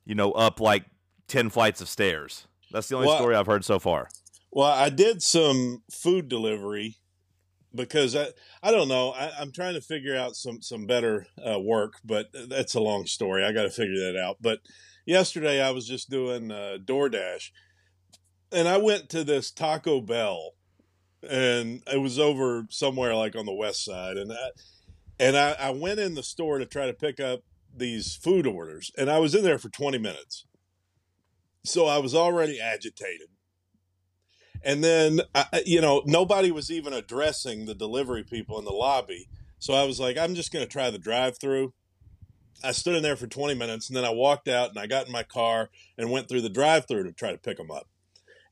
you 0.04 0.14
know, 0.14 0.32
up 0.32 0.60
like 0.60 0.84
ten 1.26 1.50
flights 1.50 1.80
of 1.80 1.88
stairs. 1.88 2.46
That's 2.70 2.88
the 2.88 2.94
only 2.96 3.08
Well- 3.08 3.18
story 3.18 3.34
I've 3.34 3.46
heard 3.46 3.64
so 3.64 3.78
far. 3.78 4.08
Well, 4.54 4.70
I 4.70 4.90
did 4.90 5.22
some 5.22 5.82
food 5.90 6.28
delivery 6.28 6.96
because 7.74 8.14
I 8.16 8.28
I 8.62 8.70
don't 8.70 8.88
know 8.88 9.12
I, 9.12 9.32
I'm 9.38 9.52
trying 9.52 9.74
to 9.74 9.80
figure 9.80 10.16
out 10.16 10.36
some 10.36 10.62
some 10.62 10.86
better 10.86 11.26
uh, 11.44 11.58
work, 11.58 11.94
but 12.04 12.28
that's 12.48 12.74
a 12.74 12.80
long 12.80 13.06
story. 13.06 13.44
I 13.44 13.52
got 13.52 13.62
to 13.62 13.70
figure 13.70 13.98
that 14.00 14.16
out. 14.16 14.38
But 14.40 14.60
yesterday 15.06 15.62
I 15.62 15.70
was 15.70 15.86
just 15.86 16.10
doing 16.10 16.50
uh, 16.50 16.78
DoorDash, 16.84 17.50
and 18.50 18.68
I 18.68 18.76
went 18.76 19.08
to 19.10 19.24
this 19.24 19.50
Taco 19.50 20.00
Bell, 20.00 20.52
and 21.28 21.82
it 21.92 22.00
was 22.00 22.18
over 22.18 22.66
somewhere 22.70 23.14
like 23.14 23.36
on 23.36 23.46
the 23.46 23.54
west 23.54 23.84
side, 23.84 24.16
and 24.16 24.32
I, 24.32 24.50
and 25.18 25.36
I, 25.36 25.52
I 25.52 25.70
went 25.70 26.00
in 26.00 26.14
the 26.14 26.22
store 26.22 26.58
to 26.58 26.66
try 26.66 26.86
to 26.86 26.94
pick 26.94 27.20
up 27.20 27.40
these 27.74 28.14
food 28.14 28.46
orders, 28.46 28.90
and 28.98 29.10
I 29.10 29.18
was 29.18 29.34
in 29.34 29.44
there 29.44 29.58
for 29.58 29.68
20 29.68 29.98
minutes, 29.98 30.46
so 31.64 31.86
I 31.86 31.98
was 31.98 32.14
already 32.14 32.60
agitated. 32.60 33.28
And 34.64 34.82
then, 34.82 35.22
I- 35.34 35.62
you 35.66 35.80
know, 35.80 36.02
nobody 36.06 36.50
was 36.50 36.70
even 36.70 36.92
addressing 36.92 37.66
the 37.66 37.74
delivery 37.74 38.24
people 38.24 38.58
in 38.58 38.64
the 38.64 38.72
lobby. 38.72 39.28
So 39.58 39.74
I 39.74 39.84
was 39.84 40.00
like, 40.00 40.16
I'm 40.16 40.34
just 40.34 40.52
going 40.52 40.64
to 40.64 40.70
try 40.70 40.90
the 40.90 40.98
drive 40.98 41.38
through. 41.38 41.72
I 42.64 42.72
stood 42.72 42.94
in 42.94 43.02
there 43.02 43.16
for 43.16 43.26
20 43.26 43.54
minutes 43.54 43.88
and 43.88 43.96
then 43.96 44.04
I 44.04 44.10
walked 44.10 44.48
out 44.48 44.70
and 44.70 44.78
I 44.78 44.86
got 44.86 45.06
in 45.06 45.12
my 45.12 45.24
car 45.24 45.70
and 45.98 46.10
went 46.10 46.28
through 46.28 46.42
the 46.42 46.48
drive 46.48 46.86
through 46.86 47.04
to 47.04 47.12
try 47.12 47.32
to 47.32 47.38
pick 47.38 47.56
them 47.56 47.70
up. 47.70 47.88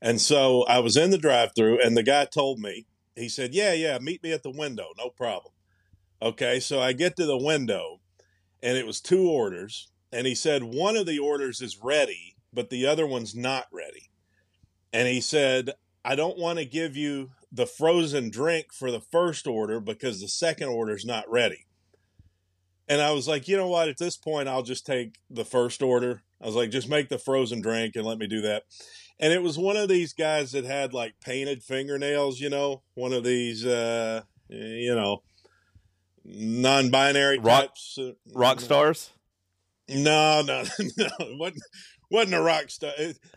And 0.01 0.19
so 0.19 0.63
I 0.63 0.79
was 0.79 0.97
in 0.97 1.11
the 1.11 1.17
drive 1.17 1.51
through 1.55 1.81
and 1.81 1.95
the 1.95 2.03
guy 2.03 2.25
told 2.25 2.59
me, 2.59 2.87
he 3.15 3.29
said, 3.29 3.53
Yeah, 3.53 3.73
yeah, 3.73 3.99
meet 3.99 4.23
me 4.23 4.31
at 4.31 4.43
the 4.43 4.51
window. 4.51 4.87
No 4.97 5.09
problem. 5.09 5.53
Okay. 6.21 6.59
So 6.59 6.81
I 6.81 6.93
get 6.93 7.15
to 7.17 7.25
the 7.25 7.37
window 7.37 7.99
and 8.61 8.77
it 8.77 8.85
was 8.85 8.99
two 8.99 9.29
orders. 9.29 9.89
And 10.11 10.27
he 10.27 10.35
said, 10.35 10.63
One 10.63 10.97
of 10.97 11.05
the 11.05 11.19
orders 11.19 11.61
is 11.61 11.79
ready, 11.81 12.35
but 12.53 12.69
the 12.69 12.85
other 12.85 13.07
one's 13.07 13.35
not 13.35 13.67
ready. 13.71 14.09
And 14.91 15.07
he 15.07 15.21
said, 15.21 15.71
I 16.03 16.15
don't 16.15 16.37
want 16.37 16.59
to 16.59 16.65
give 16.65 16.95
you 16.97 17.29
the 17.51 17.65
frozen 17.65 18.29
drink 18.29 18.73
for 18.73 18.91
the 18.91 19.01
first 19.01 19.45
order 19.47 19.79
because 19.79 20.19
the 20.21 20.27
second 20.27 20.69
order 20.69 20.95
is 20.95 21.05
not 21.05 21.29
ready. 21.29 21.65
And 22.87 23.01
I 23.01 23.11
was 23.11 23.27
like, 23.27 23.47
you 23.47 23.55
know 23.55 23.67
what? 23.67 23.87
At 23.87 23.97
this 23.97 24.17
point, 24.17 24.49
I'll 24.49 24.63
just 24.63 24.85
take 24.85 25.19
the 25.29 25.45
first 25.45 25.81
order. 25.81 26.23
I 26.41 26.45
was 26.47 26.55
like, 26.55 26.71
just 26.71 26.89
make 26.89 27.09
the 27.09 27.19
frozen 27.19 27.61
drink 27.61 27.95
and 27.95 28.05
let 28.05 28.17
me 28.17 28.27
do 28.27 28.41
that. 28.41 28.63
And 29.19 29.31
it 29.31 29.43
was 29.43 29.57
one 29.57 29.77
of 29.77 29.87
these 29.87 30.13
guys 30.13 30.51
that 30.53 30.65
had 30.65 30.93
like 30.93 31.13
painted 31.23 31.61
fingernails, 31.63 32.39
you 32.39 32.49
know, 32.49 32.81
one 32.95 33.13
of 33.13 33.23
these, 33.23 33.65
uh, 33.65 34.23
you 34.49 34.95
know, 34.95 35.21
non-binary 36.25 37.37
Rock- 37.39 37.61
types. 37.67 37.97
uh, 37.99 38.11
Rock 38.33 38.59
stars. 38.59 39.11
No, 39.87 40.41
no, 40.41 40.63
no. 40.97 41.07
It 41.19 41.53
wasn't, 42.11 42.35
a 42.35 42.41
rock 42.41 42.69
star. 42.69 42.91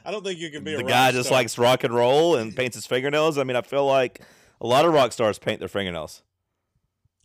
I 0.05 0.11
don't 0.11 0.25
think 0.25 0.39
you 0.41 0.51
can 0.51 0.65
be 0.65 0.75
a 0.75 0.79
The 0.79 0.83
guy 0.85 1.13
just 1.13 1.27
star. 1.29 1.39
likes 1.39 1.57
rock 1.59 1.85
and 1.85 1.95
roll 1.95 2.37
and 2.37 2.55
paints 2.55 2.75
his 2.77 2.87
fingernails. 2.87 3.39
I 3.39 3.45
mean, 3.45 3.57
I 3.57 3.63
feel 3.63 3.87
like 3.87 4.21
a 4.61 4.67
lot 4.67 4.85
of 4.85 4.93
rock 4.93 5.13
stars 5.13 5.39
paint 5.39 5.61
their 5.61 5.69
fingernails. 5.69 6.23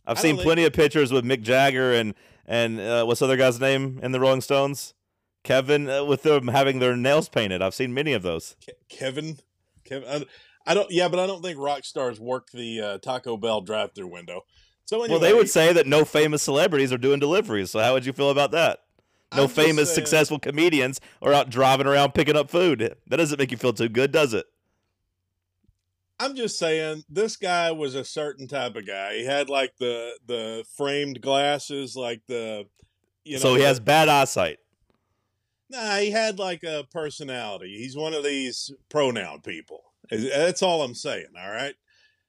I've 0.06 0.18
I 0.18 0.20
seen 0.22 0.36
plenty 0.38 0.64
of 0.64 0.72
pictures 0.72 1.12
with 1.12 1.24
Mick 1.24 1.42
Jagger 1.42 1.92
and 1.92 2.14
and 2.46 2.80
uh, 2.80 3.04
what's 3.04 3.20
the 3.20 3.26
other 3.26 3.36
guy's 3.36 3.60
name 3.60 4.00
in 4.02 4.12
the 4.12 4.18
Rolling 4.20 4.40
Stones? 4.40 4.94
Kevin 5.44 5.88
uh, 5.88 6.04
with 6.04 6.22
them 6.22 6.48
having 6.48 6.78
their 6.80 6.96
nails 6.96 7.28
painted. 7.28 7.62
I've 7.62 7.74
seen 7.74 7.94
many 7.94 8.12
of 8.12 8.22
those. 8.22 8.56
Ke- 8.66 8.74
Kevin. 8.88 9.38
Kevin. 9.84 10.08
I, 10.08 10.26
I 10.70 10.74
don't. 10.74 10.90
Yeah, 10.90 11.08
but 11.08 11.18
I 11.20 11.26
don't 11.26 11.42
think 11.42 11.58
rock 11.58 11.84
stars 11.84 12.18
work 12.20 12.50
the 12.50 12.80
uh, 12.80 12.98
Taco 12.98 13.36
Bell 13.36 13.60
drive-through 13.60 14.08
window. 14.08 14.42
So 14.84 14.96
anyway, 15.02 15.10
Well, 15.10 15.20
they 15.20 15.32
would 15.32 15.48
say 15.48 15.72
that 15.72 15.86
no 15.86 16.04
famous 16.04 16.42
celebrities 16.42 16.92
are 16.92 16.98
doing 16.98 17.20
deliveries. 17.20 17.70
So 17.70 17.78
how 17.78 17.92
would 17.94 18.04
you 18.04 18.12
feel 18.12 18.30
about 18.30 18.50
that? 18.50 18.80
No 19.34 19.44
I'm 19.44 19.48
famous, 19.48 19.94
successful 19.94 20.38
comedians 20.38 21.00
are 21.22 21.32
out 21.32 21.50
driving 21.50 21.86
around 21.86 22.14
picking 22.14 22.36
up 22.36 22.50
food. 22.50 22.96
That 23.06 23.16
doesn't 23.16 23.38
make 23.38 23.52
you 23.52 23.56
feel 23.56 23.72
too 23.72 23.88
good, 23.88 24.10
does 24.10 24.34
it? 24.34 24.46
I'm 26.18 26.36
just 26.36 26.58
saying 26.58 27.04
this 27.08 27.36
guy 27.36 27.70
was 27.70 27.94
a 27.94 28.04
certain 28.04 28.46
type 28.46 28.76
of 28.76 28.86
guy. 28.86 29.14
He 29.14 29.24
had 29.24 29.48
like 29.48 29.76
the 29.78 30.18
the 30.26 30.64
framed 30.76 31.22
glasses, 31.22 31.96
like 31.96 32.22
the 32.26 32.66
you 33.24 33.34
know. 33.34 33.38
so 33.40 33.54
he 33.54 33.62
has 33.62 33.80
bad 33.80 34.08
eyesight. 34.08 34.58
Nah, 35.70 35.96
he 35.96 36.10
had 36.10 36.38
like 36.38 36.62
a 36.62 36.86
personality. 36.92 37.76
He's 37.78 37.96
one 37.96 38.12
of 38.12 38.24
these 38.24 38.72
pronoun 38.90 39.40
people. 39.40 39.82
That's 40.10 40.62
all 40.62 40.82
I'm 40.82 40.94
saying. 40.94 41.28
All 41.40 41.50
right. 41.50 41.74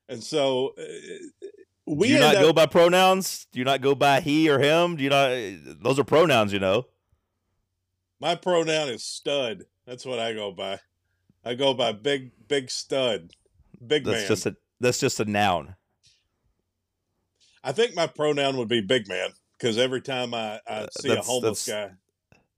And 0.08 0.24
so 0.24 0.74
uh, 0.78 1.48
we 1.86 2.10
Do 2.10 2.14
you 2.14 2.20
not 2.20 2.36
up- 2.36 2.42
go 2.44 2.54
by 2.54 2.68
pronouns? 2.68 3.48
Do 3.52 3.60
you 3.60 3.66
not 3.66 3.82
go 3.82 3.96
by 3.96 4.22
he 4.22 4.50
or 4.50 4.60
him? 4.60 4.96
Do 4.96 5.04
you 5.04 5.10
not? 5.10 5.32
Those 5.82 6.00
are 6.00 6.04
pronouns, 6.04 6.54
you 6.54 6.60
know. 6.60 6.86
My 8.22 8.36
pronoun 8.36 8.90
is 8.90 9.04
stud. 9.04 9.64
That's 9.88 10.06
what 10.06 10.20
I 10.20 10.34
go 10.34 10.52
by. 10.52 10.80
I 11.44 11.56
go 11.56 11.74
by 11.74 11.92
big, 11.92 12.32
big 12.48 12.70
stud, 12.70 13.32
big 13.86 14.06
That's 14.06 14.20
man. 14.20 14.28
just 14.28 14.46
a 14.46 14.56
that's 14.80 15.00
just 15.00 15.20
a 15.20 15.26
noun. 15.26 15.76
I 17.64 17.72
think 17.72 17.96
my 17.96 18.06
pronoun 18.08 18.58
would 18.58 18.68
be 18.68 18.82
big 18.82 19.08
man 19.08 19.30
because 19.58 19.78
every 19.78 20.02
time 20.02 20.34
I, 20.36 20.60
I 20.68 20.72
uh, 20.72 20.88
see 21.00 21.10
a 21.10 21.22
homeless 21.22 21.66
that's- 21.66 21.90
guy, 21.90 21.96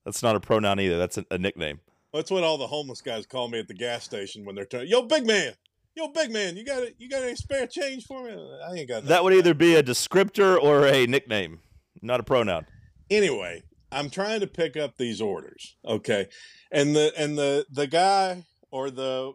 That's 0.05 0.21
not 0.21 0.35
a 0.35 0.39
pronoun 0.41 0.79
either. 0.81 0.97
That's 0.97 1.17
a, 1.17 1.25
a 1.31 1.37
nickname. 1.37 1.79
that's 2.13 2.29
what 2.29 2.43
all 2.43 2.57
the 2.57 2.67
homeless 2.67 3.01
guys 3.01 3.25
call 3.25 3.47
me 3.47 3.59
at 3.59 3.67
the 3.69 3.73
gas 3.73 4.03
station 4.03 4.43
when 4.43 4.55
they're 4.55 4.65
telling, 4.65 4.87
"Yo, 4.89 5.03
big 5.03 5.25
man, 5.25 5.53
yo, 5.95 6.09
big 6.09 6.29
man, 6.31 6.57
you 6.57 6.65
got 6.65 6.83
it? 6.83 6.95
You 6.97 7.09
got 7.09 7.23
any 7.23 7.35
spare 7.37 7.67
change 7.67 8.03
for 8.05 8.21
me?" 8.25 8.31
I 8.69 8.73
ain't 8.73 8.89
got 8.89 9.05
That 9.05 9.23
would 9.23 9.33
either 9.33 9.53
be 9.53 9.75
a 9.75 9.83
descriptor 9.83 10.61
or 10.61 10.85
a 10.87 11.05
nickname, 11.07 11.59
not 12.01 12.19
a 12.19 12.23
pronoun. 12.23 12.65
anyway, 13.09 13.63
I'm 13.93 14.09
trying 14.09 14.39
to 14.41 14.47
pick 14.47 14.75
up 14.77 14.97
these 14.97 15.21
orders, 15.21 15.75
okay, 15.85 16.27
and 16.71 16.95
the 16.95 17.13
and 17.17 17.37
the 17.37 17.65
the 17.71 17.87
guy 17.87 18.43
or 18.71 18.89
the 18.89 19.33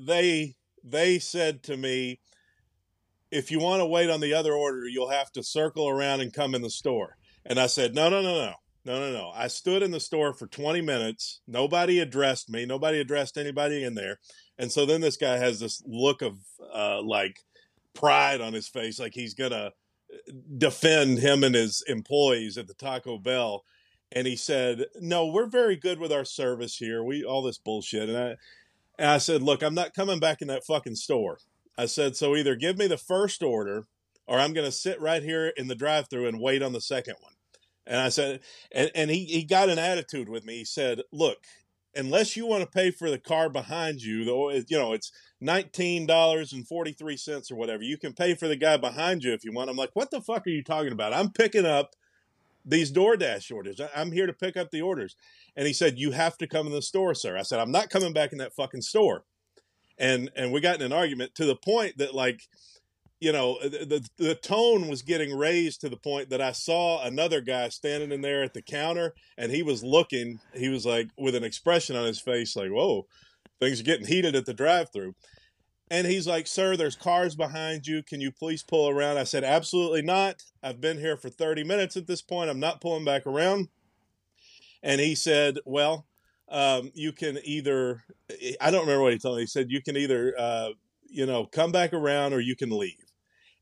they 0.00 0.56
they 0.84 1.18
said 1.18 1.62
to 1.64 1.76
me, 1.76 2.20
if 3.30 3.50
you 3.50 3.58
want 3.58 3.80
to 3.80 3.86
wait 3.86 4.10
on 4.10 4.20
the 4.20 4.34
other 4.34 4.54
order, 4.54 4.86
you'll 4.86 5.10
have 5.10 5.32
to 5.32 5.42
circle 5.42 5.88
around 5.88 6.20
and 6.20 6.32
come 6.32 6.54
in 6.54 6.62
the 6.62 6.70
store. 6.70 7.16
And 7.44 7.58
I 7.58 7.66
said, 7.66 7.94
no, 7.94 8.08
no, 8.08 8.22
no, 8.22 8.34
no. 8.34 8.54
No, 8.84 9.00
no, 9.00 9.12
no. 9.12 9.32
I 9.34 9.48
stood 9.48 9.82
in 9.82 9.90
the 9.90 10.00
store 10.00 10.32
for 10.32 10.46
20 10.46 10.80
minutes. 10.80 11.40
Nobody 11.46 11.98
addressed 11.98 12.48
me. 12.48 12.64
Nobody 12.64 13.00
addressed 13.00 13.36
anybody 13.36 13.84
in 13.84 13.94
there. 13.94 14.18
And 14.56 14.72
so 14.72 14.86
then 14.86 15.02
this 15.02 15.18
guy 15.18 15.36
has 15.36 15.60
this 15.60 15.82
look 15.84 16.22
of 16.22 16.38
uh, 16.72 17.02
like 17.02 17.40
pride 17.92 18.40
on 18.40 18.54
his 18.54 18.66
face, 18.66 18.98
like 18.98 19.12
he's 19.12 19.34
going 19.34 19.50
to 19.50 19.72
defend 20.56 21.18
him 21.18 21.44
and 21.44 21.54
his 21.54 21.82
employees 21.86 22.56
at 22.56 22.66
the 22.66 22.74
Taco 22.74 23.18
Bell. 23.18 23.62
And 24.10 24.26
he 24.26 24.36
said, 24.36 24.86
"No, 25.00 25.26
we're 25.26 25.46
very 25.46 25.76
good 25.76 25.98
with 25.98 26.12
our 26.12 26.24
service 26.24 26.76
here. 26.78 27.04
We 27.04 27.24
all 27.24 27.42
this 27.42 27.58
bullshit." 27.58 28.08
And 28.08 28.16
I, 28.16 28.36
and 28.98 29.10
I 29.10 29.18
said, 29.18 29.42
"Look, 29.42 29.62
I'm 29.62 29.74
not 29.74 29.94
coming 29.94 30.18
back 30.18 30.40
in 30.40 30.48
that 30.48 30.64
fucking 30.64 30.96
store." 30.96 31.38
I 31.76 31.86
said, 31.86 32.16
"So 32.16 32.34
either 32.34 32.56
give 32.56 32.78
me 32.78 32.86
the 32.86 32.96
first 32.96 33.42
order, 33.42 33.86
or 34.26 34.38
I'm 34.38 34.54
going 34.54 34.66
to 34.66 34.72
sit 34.72 35.00
right 35.00 35.22
here 35.22 35.48
in 35.48 35.68
the 35.68 35.74
drive-through 35.74 36.26
and 36.26 36.40
wait 36.40 36.62
on 36.62 36.72
the 36.72 36.80
second 36.80 37.16
one." 37.20 37.34
And 37.86 38.00
I 38.00 38.08
said, 38.08 38.40
and, 38.72 38.90
and 38.94 39.10
he 39.10 39.24
he 39.24 39.44
got 39.44 39.68
an 39.68 39.78
attitude 39.78 40.28
with 40.28 40.44
me. 40.44 40.58
He 40.58 40.64
said, 40.64 41.02
"Look, 41.12 41.44
unless 41.94 42.36
you 42.36 42.46
want 42.46 42.62
to 42.62 42.70
pay 42.70 42.90
for 42.90 43.10
the 43.10 43.18
car 43.18 43.48
behind 43.50 44.02
you, 44.02 44.24
though, 44.24 44.50
you 44.50 44.64
know 44.70 44.94
it's 44.94 45.12
nineteen 45.40 46.06
dollars 46.06 46.52
and 46.52 46.66
forty 46.66 46.92
three 46.92 47.16
cents 47.16 47.50
or 47.50 47.56
whatever. 47.56 47.82
You 47.82 47.98
can 47.98 48.14
pay 48.14 48.34
for 48.34 48.48
the 48.48 48.56
guy 48.56 48.78
behind 48.78 49.22
you 49.22 49.32
if 49.34 49.44
you 49.44 49.52
want." 49.52 49.68
I'm 49.68 49.76
like, 49.76 49.94
"What 49.94 50.10
the 50.10 50.22
fuck 50.22 50.46
are 50.46 50.50
you 50.50 50.64
talking 50.64 50.92
about? 50.92 51.12
I'm 51.12 51.30
picking 51.30 51.66
up." 51.66 51.94
These 52.68 52.92
DoorDash 52.92 53.50
orders. 53.54 53.80
I'm 53.96 54.12
here 54.12 54.26
to 54.26 54.32
pick 54.32 54.56
up 54.56 54.70
the 54.70 54.82
orders. 54.82 55.16
And 55.56 55.66
he 55.66 55.72
said, 55.72 55.98
You 55.98 56.10
have 56.10 56.36
to 56.38 56.46
come 56.46 56.66
in 56.66 56.72
the 56.72 56.82
store, 56.82 57.14
sir. 57.14 57.36
I 57.36 57.42
said, 57.42 57.60
I'm 57.60 57.72
not 57.72 57.90
coming 57.90 58.12
back 58.12 58.32
in 58.32 58.38
that 58.38 58.54
fucking 58.54 58.82
store. 58.82 59.24
And 59.98 60.30
and 60.36 60.52
we 60.52 60.60
got 60.60 60.76
in 60.76 60.82
an 60.82 60.92
argument 60.92 61.34
to 61.36 61.46
the 61.46 61.56
point 61.56 61.98
that 61.98 62.14
like, 62.14 62.42
you 63.20 63.32
know, 63.32 63.56
uh, 63.56 63.68
the, 63.68 63.78
the 63.86 64.08
the 64.24 64.34
tone 64.34 64.86
was 64.86 65.02
getting 65.02 65.36
raised 65.36 65.80
to 65.80 65.88
the 65.88 65.96
point 65.96 66.30
that 66.30 66.42
I 66.42 66.52
saw 66.52 67.02
another 67.02 67.40
guy 67.40 67.70
standing 67.70 68.12
in 68.12 68.20
there 68.20 68.44
at 68.44 68.54
the 68.54 68.62
counter 68.62 69.14
and 69.38 69.50
he 69.50 69.62
was 69.62 69.82
looking, 69.82 70.38
he 70.54 70.68
was 70.68 70.84
like 70.84 71.08
with 71.16 71.34
an 71.34 71.44
expression 71.44 71.96
on 71.96 72.04
his 72.04 72.20
face, 72.20 72.54
like, 72.54 72.70
Whoa, 72.70 73.06
things 73.60 73.80
are 73.80 73.84
getting 73.84 74.06
heated 74.06 74.36
at 74.36 74.46
the 74.46 74.54
drive 74.54 74.92
through. 74.92 75.14
And 75.90 76.06
he's 76.06 76.26
like, 76.26 76.46
Sir, 76.46 76.76
there's 76.76 76.96
cars 76.96 77.34
behind 77.34 77.86
you. 77.86 78.02
Can 78.02 78.20
you 78.20 78.30
please 78.30 78.62
pull 78.62 78.88
around? 78.88 79.16
I 79.16 79.24
said, 79.24 79.44
Absolutely 79.44 80.02
not. 80.02 80.42
I've 80.62 80.80
been 80.80 80.98
here 80.98 81.16
for 81.16 81.30
30 81.30 81.64
minutes 81.64 81.96
at 81.96 82.06
this 82.06 82.22
point. 82.22 82.50
I'm 82.50 82.60
not 82.60 82.80
pulling 82.80 83.04
back 83.04 83.26
around. 83.26 83.68
And 84.82 85.00
he 85.00 85.14
said, 85.14 85.58
Well, 85.64 86.06
um, 86.48 86.90
you 86.94 87.12
can 87.12 87.38
either, 87.44 88.04
I 88.60 88.70
don't 88.70 88.82
remember 88.82 89.02
what 89.02 89.12
he 89.12 89.18
told 89.18 89.36
me. 89.36 89.42
He 89.42 89.46
said, 89.46 89.70
You 89.70 89.82
can 89.82 89.96
either, 89.96 90.34
uh, 90.38 90.70
you 91.08 91.26
know, 91.26 91.46
come 91.46 91.72
back 91.72 91.92
around 91.92 92.32
or 92.32 92.40
you 92.40 92.56
can 92.56 92.70
leave. 92.70 93.12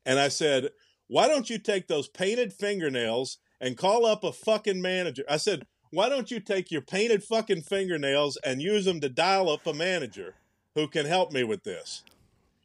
And 0.05 0.19
I 0.19 0.27
said, 0.27 0.69
Why 1.07 1.27
don't 1.27 1.49
you 1.49 1.59
take 1.59 1.87
those 1.87 2.09
painted 2.09 2.53
fingernails 2.53 3.37
and 3.61 3.77
call 3.77 4.05
up 4.05 4.23
a 4.23 4.31
fucking 4.33 4.81
manager? 4.81 5.23
I 5.29 5.37
said, 5.37 5.65
Why 5.91 6.09
don't 6.09 6.29
you 6.29 6.41
take 6.41 6.71
your 6.71 6.81
painted 6.81 7.23
fucking 7.23 7.61
fingernails 7.61 8.37
and 8.43 8.61
use 8.61 8.83
them 8.85 8.99
to 9.01 9.09
dial 9.09 9.49
up 9.49 9.65
a 9.65 9.73
manager 9.73 10.35
who 10.75 10.87
can 10.87 11.05
help 11.05 11.31
me 11.31 11.45
with 11.45 11.63
this? 11.63 12.03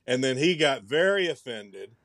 And 0.06 0.22
then 0.22 0.36
he 0.36 0.56
got 0.56 0.82
very 0.82 1.28
offended. 1.28 1.96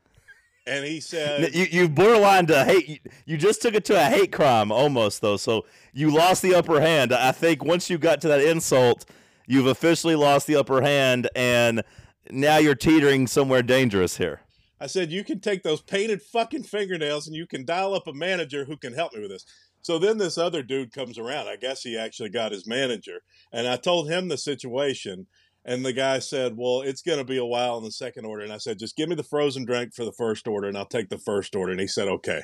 And 0.66 0.86
he 0.86 1.00
said, 1.00 1.56
You 1.56 1.66
you 1.72 1.90
borderline 1.90 2.46
to 2.48 2.66
hate. 2.66 2.90
You, 2.90 2.98
you 3.26 3.38
just 3.38 3.62
took 3.62 3.74
it 3.74 3.86
to 3.86 3.96
a 3.96 4.10
hate 4.10 4.34
crime 4.34 4.72
almost 4.72 5.22
though. 5.22 5.38
So 5.38 5.66
you 5.94 6.12
lost 6.12 6.42
the 6.42 6.54
upper 6.56 6.82
hand. 6.82 7.14
I 7.14 7.32
think 7.32 7.64
once 7.64 7.90
you 7.90 7.98
got 7.98 8.20
to 8.22 8.28
that 8.28 8.42
insult, 8.42 9.06
you've 9.46 9.68
officially 9.68 10.16
lost 10.16 10.46
the 10.46 10.58
upper 10.58 10.82
hand, 10.82 11.30
and 11.36 11.84
now 12.30 12.58
you're 12.58 12.76
teetering 12.76 13.28
somewhere 13.28 13.64
dangerous 13.64 14.18
here. 14.18 14.42
I 14.80 14.88
said, 14.88 15.12
you 15.12 15.24
can 15.24 15.40
take 15.40 15.64
those 15.64 15.82
painted 15.82 16.22
fucking 16.22 16.64
fingernails 16.64 17.26
and 17.26 17.36
you 17.36 17.48
can 17.48 17.66
dial 17.66 17.96
up 17.96 18.08
a 18.08 18.14
manager 18.14 18.66
who 18.66 18.78
can 18.78 18.94
help 18.94 19.14
me 19.14 19.22
with 19.22 19.32
this. 19.32 19.46
So 19.82 19.98
then 19.98 20.18
this 20.18 20.38
other 20.38 20.62
dude 20.62 20.94
comes 20.94 21.18
around. 21.18 21.48
I 21.48 21.56
guess 21.56 21.82
he 21.82 21.98
actually 21.98 22.30
got 22.30 22.52
his 22.52 22.68
manager. 22.68 23.22
And 23.52 23.68
I 23.68 23.78
told 23.78 24.10
him 24.10 24.28
the 24.28 24.38
situation. 24.38 25.28
And 25.68 25.86
the 25.86 25.92
guy 25.92 26.20
said, 26.20 26.56
well, 26.56 26.82
it's 26.82 27.02
going 27.02 27.18
to 27.18 27.26
be 27.26 27.38
a 27.38 27.46
while 27.46 27.78
in 27.78 27.84
the 27.84 27.92
second 27.92 28.26
order. 28.26 28.42
And 28.42 28.54
I 28.54 28.58
said, 28.58 28.80
just 28.80 28.96
give 28.96 29.10
me 29.10 29.16
the 29.16 29.24
frozen 29.24 29.66
drink 29.66 29.94
for 29.94 30.06
the 30.06 30.14
first 30.14 30.48
order 30.48 30.70
and 30.70 30.78
I'll 30.78 30.86
take 30.86 31.10
the 31.10 31.18
first 31.18 31.56
order. 31.58 31.74
And 31.74 31.82
he 31.82 31.88
said, 31.88 32.08
okay. 32.08 32.42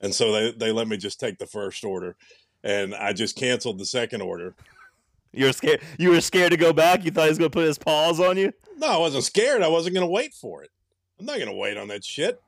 And 0.00 0.14
so 0.14 0.32
they, 0.32 0.52
they 0.52 0.72
let 0.72 0.88
me 0.88 0.96
just 0.96 1.20
take 1.20 1.38
the 1.38 1.46
first 1.46 1.84
order. 1.84 2.16
And 2.64 2.94
I 2.94 3.12
just 3.12 3.36
canceled 3.36 3.78
the 3.78 3.84
second 3.84 4.22
order. 4.22 4.54
You're 5.32 5.52
scared. 5.52 5.82
You 5.98 6.10
were 6.10 6.20
scared 6.22 6.52
to 6.52 6.56
go 6.56 6.72
back. 6.72 7.04
You 7.04 7.10
thought 7.10 7.24
he 7.24 7.28
was 7.28 7.38
going 7.38 7.50
to 7.50 7.54
put 7.54 7.66
his 7.66 7.78
paws 7.78 8.20
on 8.20 8.38
you. 8.38 8.52
No, 8.78 8.86
I 8.86 8.96
wasn't 8.96 9.24
scared. 9.24 9.62
I 9.62 9.68
wasn't 9.68 9.94
going 9.94 10.06
to 10.06 10.10
wait 10.10 10.32
for 10.32 10.62
it. 10.62 10.70
I'm 11.20 11.26
not 11.26 11.36
going 11.36 11.50
to 11.50 11.56
wait 11.56 11.76
on 11.76 11.88
that 11.88 12.04
shit. 12.04 12.40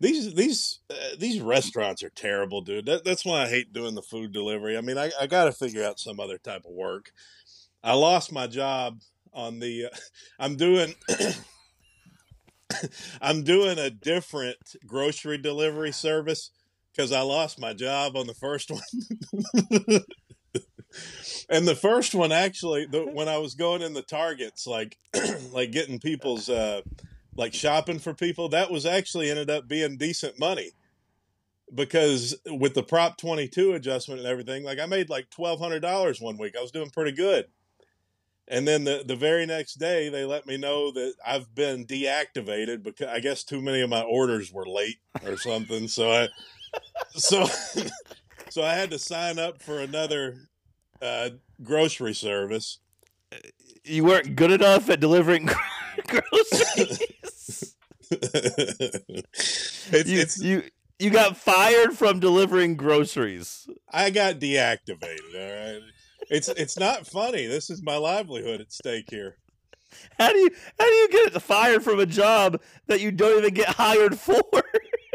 These 0.00 0.34
these 0.34 0.78
uh, 0.88 0.94
these 1.18 1.42
restaurants 1.42 2.02
are 2.02 2.10
terrible, 2.10 2.62
dude. 2.62 2.86
That, 2.86 3.04
that's 3.04 3.26
why 3.26 3.42
I 3.42 3.48
hate 3.48 3.74
doing 3.74 3.94
the 3.94 4.00
food 4.00 4.32
delivery. 4.32 4.78
I 4.78 4.80
mean, 4.80 4.96
I, 4.96 5.10
I 5.20 5.26
got 5.26 5.44
to 5.44 5.52
figure 5.52 5.84
out 5.84 6.00
some 6.00 6.18
other 6.18 6.38
type 6.38 6.64
of 6.64 6.72
work. 6.72 7.12
I 7.82 7.94
lost 7.94 8.32
my 8.32 8.46
job 8.46 9.00
on 9.32 9.58
the. 9.58 9.86
Uh, 9.86 9.96
I'm 10.38 10.56
doing. 10.56 10.94
I'm 13.20 13.42
doing 13.42 13.78
a 13.78 13.90
different 13.90 14.56
grocery 14.86 15.38
delivery 15.38 15.92
service 15.92 16.50
because 16.92 17.12
I 17.12 17.22
lost 17.22 17.58
my 17.58 17.72
job 17.72 18.16
on 18.16 18.26
the 18.26 18.34
first 18.34 18.70
one. 18.70 18.82
and 21.48 21.66
the 21.66 21.74
first 21.74 22.14
one 22.14 22.32
actually, 22.32 22.86
the, 22.86 23.04
when 23.04 23.28
I 23.28 23.38
was 23.38 23.54
going 23.54 23.82
in 23.82 23.92
the 23.92 24.02
targets, 24.02 24.66
like 24.66 24.96
like 25.52 25.72
getting 25.72 25.98
people's 25.98 26.48
uh, 26.48 26.82
like 27.36 27.54
shopping 27.54 27.98
for 27.98 28.14
people, 28.14 28.48
that 28.50 28.70
was 28.70 28.86
actually 28.86 29.30
ended 29.30 29.50
up 29.50 29.66
being 29.66 29.96
decent 29.96 30.38
money 30.38 30.72
because 31.74 32.36
with 32.46 32.74
the 32.74 32.82
Prop 32.82 33.16
22 33.16 33.72
adjustment 33.72 34.20
and 34.20 34.28
everything, 34.28 34.64
like 34.64 34.78
I 34.78 34.86
made 34.86 35.08
like 35.08 35.30
twelve 35.30 35.60
hundred 35.60 35.80
dollars 35.80 36.20
one 36.20 36.36
week. 36.38 36.54
I 36.56 36.62
was 36.62 36.72
doing 36.72 36.90
pretty 36.90 37.12
good. 37.12 37.46
And 38.50 38.66
then 38.66 38.82
the, 38.82 39.04
the 39.06 39.14
very 39.14 39.46
next 39.46 39.74
day, 39.74 40.08
they 40.08 40.24
let 40.24 40.44
me 40.44 40.56
know 40.56 40.90
that 40.90 41.14
I've 41.24 41.54
been 41.54 41.86
deactivated 41.86 42.82
because 42.82 43.06
I 43.06 43.20
guess 43.20 43.44
too 43.44 43.62
many 43.62 43.80
of 43.80 43.88
my 43.88 44.02
orders 44.02 44.52
were 44.52 44.66
late 44.66 44.98
or 45.24 45.36
something. 45.36 45.86
So 45.86 46.10
I, 46.10 46.28
so, 47.10 47.46
so 48.50 48.62
I 48.62 48.74
had 48.74 48.90
to 48.90 48.98
sign 48.98 49.38
up 49.38 49.62
for 49.62 49.78
another 49.78 50.48
uh, 51.00 51.30
grocery 51.62 52.12
service. 52.12 52.80
You 53.84 54.04
weren't 54.04 54.34
good 54.34 54.50
enough 54.50 54.90
at 54.90 54.98
delivering 54.98 55.48
groceries. 56.08 57.76
it's, 58.10 60.08
you, 60.08 60.20
it's, 60.20 60.42
you 60.42 60.64
you 60.98 61.10
got 61.10 61.36
fired 61.36 61.96
from 61.96 62.18
delivering 62.18 62.74
groceries. 62.74 63.68
I 63.88 64.10
got 64.10 64.40
deactivated. 64.40 65.34
All 65.34 65.74
right. 65.74 65.82
It's 66.30 66.48
it's 66.48 66.78
not 66.78 67.06
funny. 67.06 67.46
This 67.46 67.70
is 67.70 67.82
my 67.82 67.96
livelihood 67.96 68.60
at 68.60 68.72
stake 68.72 69.10
here. 69.10 69.36
How 70.18 70.32
do 70.32 70.38
you 70.38 70.50
how 70.78 70.86
do 70.86 70.94
you 70.94 71.08
get 71.10 71.42
fired 71.42 71.82
from 71.82 71.98
a 71.98 72.06
job 72.06 72.60
that 72.86 73.00
you 73.00 73.10
don't 73.10 73.38
even 73.38 73.52
get 73.54 73.68
hired 73.68 74.18
for? 74.18 74.40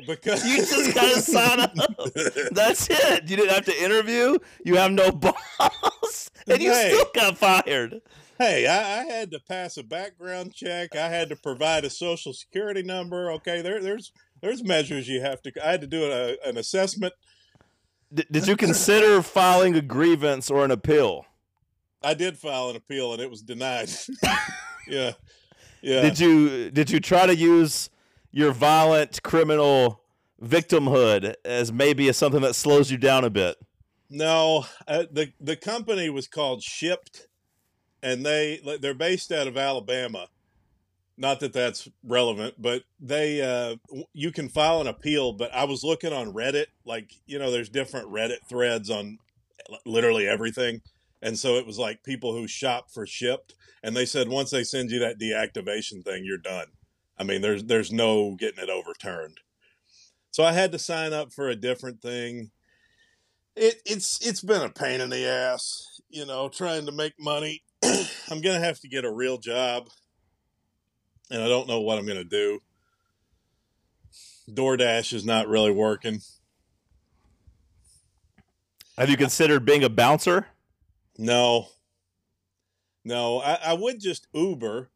because 0.06 0.46
You 0.46 0.58
just 0.58 0.94
gotta 0.94 1.22
sign 1.22 1.62
up. 1.62 1.74
That's 2.52 2.88
it. 2.90 3.30
You 3.30 3.38
didn't 3.38 3.52
have 3.56 3.66
to 3.66 3.84
interview. 3.84 4.38
You 4.66 4.76
have 4.76 4.92
no 4.92 5.12
boss, 5.60 6.30
and 6.48 6.62
you 6.62 6.72
Hey. 6.72 6.90
still 6.94 7.10
got 7.16 7.38
fired. 7.38 8.02
Hey, 8.38 8.68
I, 8.68 9.00
I 9.00 9.04
had 9.06 9.32
to 9.32 9.40
pass 9.48 9.78
a 9.78 9.84
background 9.84 10.54
check. 10.54 10.94
I 10.98 11.08
had 11.08 11.30
to 11.30 11.38
provide 11.38 11.86
a 11.86 11.90
social 11.90 12.34
security 12.34 12.84
number. 12.84 13.32
Okay, 13.32 13.62
there, 13.62 13.82
there's 13.82 14.12
there's 14.42 14.62
measures 14.62 15.08
you 15.08 15.22
have 15.22 15.42
to. 15.44 15.54
I 15.66 15.72
had 15.72 15.82
to 15.82 15.88
do 15.88 16.04
a, 16.12 16.36
an 16.46 16.58
assessment. 16.58 17.14
D- 18.14 18.26
did 18.32 18.48
you 18.48 18.56
consider 18.56 19.22
filing 19.22 19.76
a 19.76 19.82
grievance 19.82 20.50
or 20.50 20.64
an 20.64 20.72
appeal? 20.72 21.26
I 22.04 22.14
did 22.14 22.38
file 22.38 22.70
an 22.70 22.76
appeal 22.76 23.14
and 23.14 23.22
it 23.22 23.30
was 23.30 23.42
denied. 23.42 23.90
yeah, 24.88 25.14
yeah. 25.82 26.02
Did 26.02 26.20
you 26.20 26.72
did 26.72 26.92
you 26.92 27.00
try 27.00 27.26
to 27.26 27.36
use 27.36 27.90
your 28.32 28.52
violent 28.52 29.24
criminal 29.24 30.02
victimhood 30.42 31.34
as 31.44 31.72
maybe 31.72 32.08
as 32.10 32.18
something 32.18 32.42
that 32.42 32.56
slows 32.56 32.92
you 32.92 32.98
down 32.98 33.24
a 33.24 33.30
bit? 33.30 33.58
No, 34.10 34.66
uh, 34.88 35.06
the 35.12 35.34
the 35.40 35.56
company 35.56 36.10
was 36.10 36.28
called 36.28 36.62
Shipt, 36.62 37.28
and 38.04 38.26
they 38.26 38.60
they're 38.82 38.94
based 38.94 39.32
out 39.32 39.48
of 39.48 39.58
Alabama. 39.58 40.28
Not 41.18 41.40
that 41.40 41.54
that's 41.54 41.88
relevant, 42.04 42.56
but 42.62 42.84
they 43.00 43.42
uh, 43.42 43.78
you 44.14 44.32
can 44.32 44.50
file 44.50 44.82
an 44.82 44.88
appeal. 44.88 45.34
But 45.34 45.54
I 45.54 45.64
was 45.64 45.84
looking 45.84 46.12
on 46.12 46.34
Reddit, 46.34 46.68
like 46.86 47.12
you 47.26 47.40
know, 47.40 47.52
there's 47.52 47.70
different 47.70 48.10
Reddit 48.10 48.48
threads 48.50 48.90
on 48.90 49.18
literally 49.86 50.28
everything, 50.28 50.82
and 51.22 51.40
so 51.40 51.56
it 51.56 51.66
was 51.66 51.80
like 51.80 52.04
people 52.04 52.34
who 52.34 52.48
shop 52.48 52.92
for 52.92 53.06
Shipt, 53.06 53.54
and 53.82 53.96
they 53.96 54.06
said 54.06 54.28
once 54.28 54.52
they 54.52 54.64
send 54.64 54.92
you 54.92 55.00
that 55.00 55.20
deactivation 55.20 56.04
thing, 56.04 56.24
you're 56.26 56.38
done. 56.38 56.68
I 57.18 57.24
mean, 57.24 57.42
there's 57.42 57.64
there's 57.64 57.94
no 57.94 58.36
getting 58.36 58.62
it 58.62 58.70
overturned. 58.70 59.40
So 60.32 60.44
I 60.44 60.52
had 60.52 60.74
to 60.74 60.80
sign 60.80 61.14
up 61.14 61.32
for 61.32 61.48
a 61.48 61.56
different 61.56 62.02
thing 62.02 62.52
it, 63.56 63.82
it's 63.86 64.26
it's 64.26 64.42
been 64.42 64.62
a 64.62 64.70
pain 64.70 65.02
in 65.02 65.10
the 65.10 65.26
ass, 65.26 66.02
you 66.10 66.26
know, 66.26 66.50
trying 66.50 66.86
to 66.86 66.92
make 66.92 67.14
money. 67.20 67.64
I'm 67.84 68.42
gonna 68.42 68.60
have 68.60 68.80
to 68.82 68.88
get 68.88 69.06
a 69.06 69.12
real 69.12 69.38
job, 69.38 69.88
and 71.30 71.42
I 71.42 71.48
don't 71.48 71.68
know 71.68 71.82
what 71.82 71.98
I'm 71.98 72.08
gonna 72.08 72.24
do. 72.24 72.60
DoorDash 74.50 75.14
is 75.14 75.26
not 75.26 75.48
really 75.48 75.72
working. 75.72 76.20
Have 78.98 79.10
you 79.10 79.18
considered 79.18 79.66
being 79.66 79.84
a 79.84 79.90
bouncer? 79.90 80.48
No, 81.18 81.68
no, 83.06 83.40
I, 83.40 83.60
I 83.64 83.74
would 83.74 84.00
just 84.00 84.28
Uber, 84.34 84.90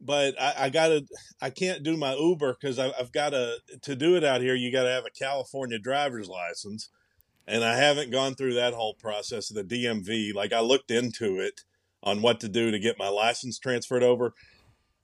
but 0.00 0.40
I, 0.40 0.54
I 0.58 0.70
gotta, 0.70 1.06
I 1.40 1.50
can't 1.50 1.84
do 1.84 1.96
my 1.96 2.14
Uber 2.14 2.56
because 2.60 2.78
I've 2.78 3.12
got 3.12 3.30
to 3.30 3.58
to 3.82 3.94
do 3.94 4.16
it 4.16 4.24
out 4.24 4.40
here. 4.40 4.54
You 4.54 4.72
got 4.72 4.82
to 4.82 4.90
have 4.90 5.06
a 5.06 5.10
California 5.10 5.78
driver's 5.78 6.28
license, 6.28 6.90
and 7.46 7.64
I 7.64 7.76
haven't 7.76 8.10
gone 8.10 8.34
through 8.34 8.54
that 8.54 8.74
whole 8.74 8.94
process 8.94 9.50
of 9.50 9.56
the 9.56 9.84
DMV. 9.84 10.34
Like 10.34 10.52
I 10.52 10.60
looked 10.60 10.90
into 10.90 11.38
it 11.38 11.62
on 12.02 12.20
what 12.20 12.40
to 12.40 12.48
do 12.48 12.70
to 12.70 12.78
get 12.78 12.98
my 12.98 13.08
license 13.08 13.58
transferred 13.58 14.02
over, 14.02 14.34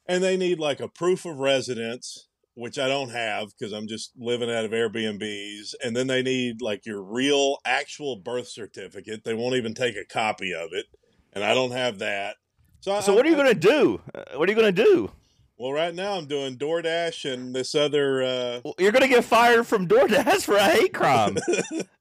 and 0.06 0.22
they 0.22 0.36
need 0.36 0.58
like 0.58 0.80
a 0.80 0.88
proof 0.88 1.24
of 1.24 1.38
residence, 1.38 2.28
which 2.54 2.78
I 2.78 2.88
don't 2.88 3.10
have 3.10 3.48
because 3.58 3.72
I'm 3.72 3.88
just 3.88 4.12
living 4.16 4.50
out 4.50 4.64
of 4.64 4.70
Airbnbs, 4.70 5.74
and 5.82 5.96
then 5.96 6.06
they 6.06 6.22
need 6.22 6.60
like 6.60 6.84
your 6.86 7.02
real 7.02 7.58
actual 7.64 8.16
birth 8.16 8.48
certificate. 8.48 9.24
They 9.24 9.34
won't 9.34 9.56
even 9.56 9.74
take 9.74 9.96
a 9.96 10.04
copy 10.04 10.52
of 10.52 10.70
it, 10.72 10.86
and 11.32 11.44
I 11.44 11.54
don't 11.54 11.72
have 11.72 11.98
that. 12.00 12.36
So, 12.80 13.00
So 13.00 13.12
I, 13.12 13.16
what 13.16 13.26
are 13.26 13.28
you 13.28 13.36
going 13.36 13.48
to 13.48 13.54
do? 13.54 14.00
Uh, 14.14 14.36
What 14.36 14.48
are 14.48 14.52
you 14.52 14.60
going 14.60 14.74
to 14.74 14.84
do? 14.84 15.12
Well, 15.58 15.72
right 15.72 15.94
now 15.94 16.14
I'm 16.14 16.26
doing 16.26 16.56
DoorDash 16.56 17.32
and 17.32 17.54
this 17.54 17.74
other. 17.74 18.22
Uh, 18.22 18.60
Well, 18.64 18.74
You're 18.78 18.90
going 18.90 19.02
to 19.02 19.08
get 19.08 19.24
fired 19.24 19.66
from 19.66 19.86
DoorDash 19.86 20.42
for 20.44 20.56
a 20.56 20.64
hate 20.64 20.92
crime. 20.94 21.36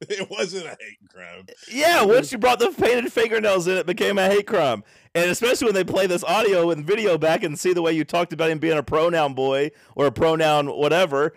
it 0.02 0.30
wasn't 0.32 0.66
a 0.66 0.70
hate 0.70 1.10
crime. 1.14 1.46
yeah, 1.72 2.04
once 2.04 2.32
you 2.32 2.38
brought 2.38 2.60
the 2.60 2.72
painted 2.72 3.12
fingernails 3.12 3.68
in, 3.68 3.78
it 3.78 3.86
became 3.86 4.18
a 4.18 4.28
hate 4.28 4.48
crime. 4.48 4.84
And 5.14 5.30
especially 5.30 5.66
when 5.66 5.76
they 5.76 5.84
play 5.84 6.08
this 6.08 6.24
audio 6.24 6.72
and 6.72 6.86
video 6.86 7.18
back 7.18 7.44
and 7.44 7.60
see 7.60 7.74
the 7.74 7.82
way 7.82 7.92
you 7.92 8.04
talked 8.06 8.34
about 8.34 8.50
him 8.50 8.60
being 8.60 8.78
a 8.78 8.84
pronoun 8.84 9.34
boy 9.34 9.72
or 9.96 10.08
a 10.08 10.12
pronoun 10.12 10.68
whatever, 10.68 11.34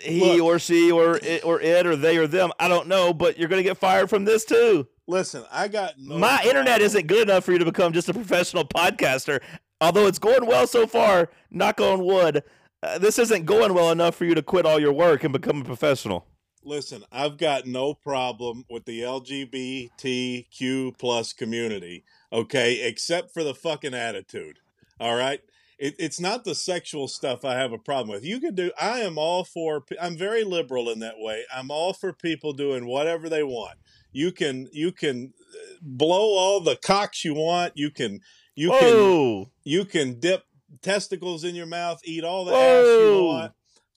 he 0.00 0.38
Look. 0.38 0.42
or 0.42 0.58
she 0.58 0.90
or 0.90 1.18
it 1.18 1.44
or 1.44 1.60
it 1.60 1.86
or 1.86 1.94
they 1.96 2.16
or 2.16 2.26
them, 2.26 2.50
I 2.58 2.68
don't 2.68 2.88
know, 2.88 3.12
but 3.12 3.38
you're 3.38 3.48
going 3.48 3.62
to 3.62 3.68
get 3.68 3.76
fired 3.76 4.08
from 4.08 4.24
this 4.24 4.44
too. 4.44 4.88
Listen, 5.06 5.44
I 5.52 5.68
got 5.68 5.94
no 5.98 6.16
My 6.18 6.42
internet 6.44 6.80
isn't 6.80 7.06
good 7.06 7.28
enough 7.28 7.44
for 7.44 7.52
you 7.52 7.58
to 7.58 7.64
become 7.64 7.92
just 7.92 8.08
a 8.08 8.14
professional 8.14 8.64
podcaster. 8.64 9.40
Although 9.82 10.06
it's 10.06 10.20
going 10.20 10.46
well 10.46 10.68
so 10.68 10.86
far, 10.86 11.28
knock 11.50 11.80
on 11.80 12.04
wood, 12.04 12.44
uh, 12.84 12.98
this 12.98 13.18
isn't 13.18 13.46
going 13.46 13.74
well 13.74 13.90
enough 13.90 14.14
for 14.14 14.24
you 14.24 14.32
to 14.36 14.40
quit 14.42 14.64
all 14.64 14.78
your 14.78 14.92
work 14.92 15.24
and 15.24 15.32
become 15.32 15.60
a 15.60 15.64
professional. 15.64 16.24
Listen, 16.62 17.02
I've 17.10 17.36
got 17.36 17.66
no 17.66 17.92
problem 17.92 18.64
with 18.70 18.84
the 18.84 19.00
LGBTQ 19.00 20.96
plus 20.96 21.32
community, 21.32 22.04
okay, 22.32 22.86
except 22.86 23.34
for 23.34 23.42
the 23.42 23.54
fucking 23.54 23.92
attitude. 23.92 24.60
All 25.00 25.16
right. 25.16 25.40
It, 25.80 25.96
it's 25.98 26.20
not 26.20 26.44
the 26.44 26.54
sexual 26.54 27.08
stuff 27.08 27.44
I 27.44 27.54
have 27.54 27.72
a 27.72 27.78
problem 27.78 28.10
with. 28.10 28.24
You 28.24 28.38
can 28.38 28.54
do. 28.54 28.70
I 28.80 29.00
am 29.00 29.18
all 29.18 29.42
for. 29.42 29.84
I'm 30.00 30.16
very 30.16 30.44
liberal 30.44 30.90
in 30.90 31.00
that 31.00 31.18
way. 31.18 31.42
I'm 31.52 31.72
all 31.72 31.92
for 31.92 32.12
people 32.12 32.52
doing 32.52 32.86
whatever 32.86 33.28
they 33.28 33.42
want. 33.42 33.78
You 34.12 34.30
can. 34.30 34.68
You 34.72 34.92
can 34.92 35.32
uh, 35.52 35.74
blow 35.80 36.38
all 36.38 36.60
the 36.60 36.76
cocks 36.76 37.24
you 37.24 37.34
want. 37.34 37.72
You 37.74 37.90
can. 37.90 38.20
You 38.54 38.70
can. 38.70 39.46
You 39.64 39.84
can 39.84 40.20
dip 40.20 40.44
testicles 40.80 41.44
in 41.44 41.54
your 41.54 41.66
mouth, 41.66 42.00
eat 42.04 42.24
all 42.24 42.44
the 42.44 42.52
ass 42.52 42.86
you 42.86 43.24
want. 43.24 43.52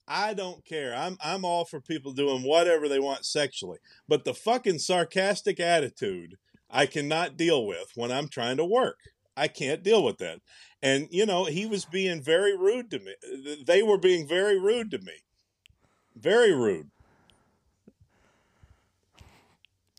I 0.08 0.34
don't 0.34 0.64
care. 0.64 0.96
I'm 0.96 1.18
I'm 1.24 1.44
all 1.44 1.66
for 1.66 1.82
people 1.82 2.12
doing 2.12 2.44
whatever 2.44 2.88
they 2.88 3.00
want 3.00 3.26
sexually. 3.26 3.80
But 4.08 4.24
the 4.24 4.34
fucking 4.34 4.80
sarcastic 4.80 5.60
attitude 5.60 6.38
I 6.70 6.86
cannot 6.86 7.38
deal 7.38 7.66
with 7.66 7.92
when 7.96 8.12
I'm 8.12 8.28
trying 8.28 8.58
to 8.58 8.66
work. 8.66 9.00
I 9.38 9.48
can't 9.48 9.84
deal 9.84 10.04
with 10.04 10.18
that. 10.20 10.42
And 10.82 11.08
you 11.10 11.26
know, 11.26 11.46
he 11.46 11.66
was 11.66 11.86
being 11.86 12.22
very 12.22 12.56
rude 12.56 12.92
to 12.92 13.00
me. 13.00 13.16
They 13.66 13.82
were 13.82 13.98
being 13.98 14.28
very 14.28 14.60
rude 14.60 14.92
to 14.92 15.00
me. 15.00 15.14
Very 16.16 16.54
rude. 16.54 16.92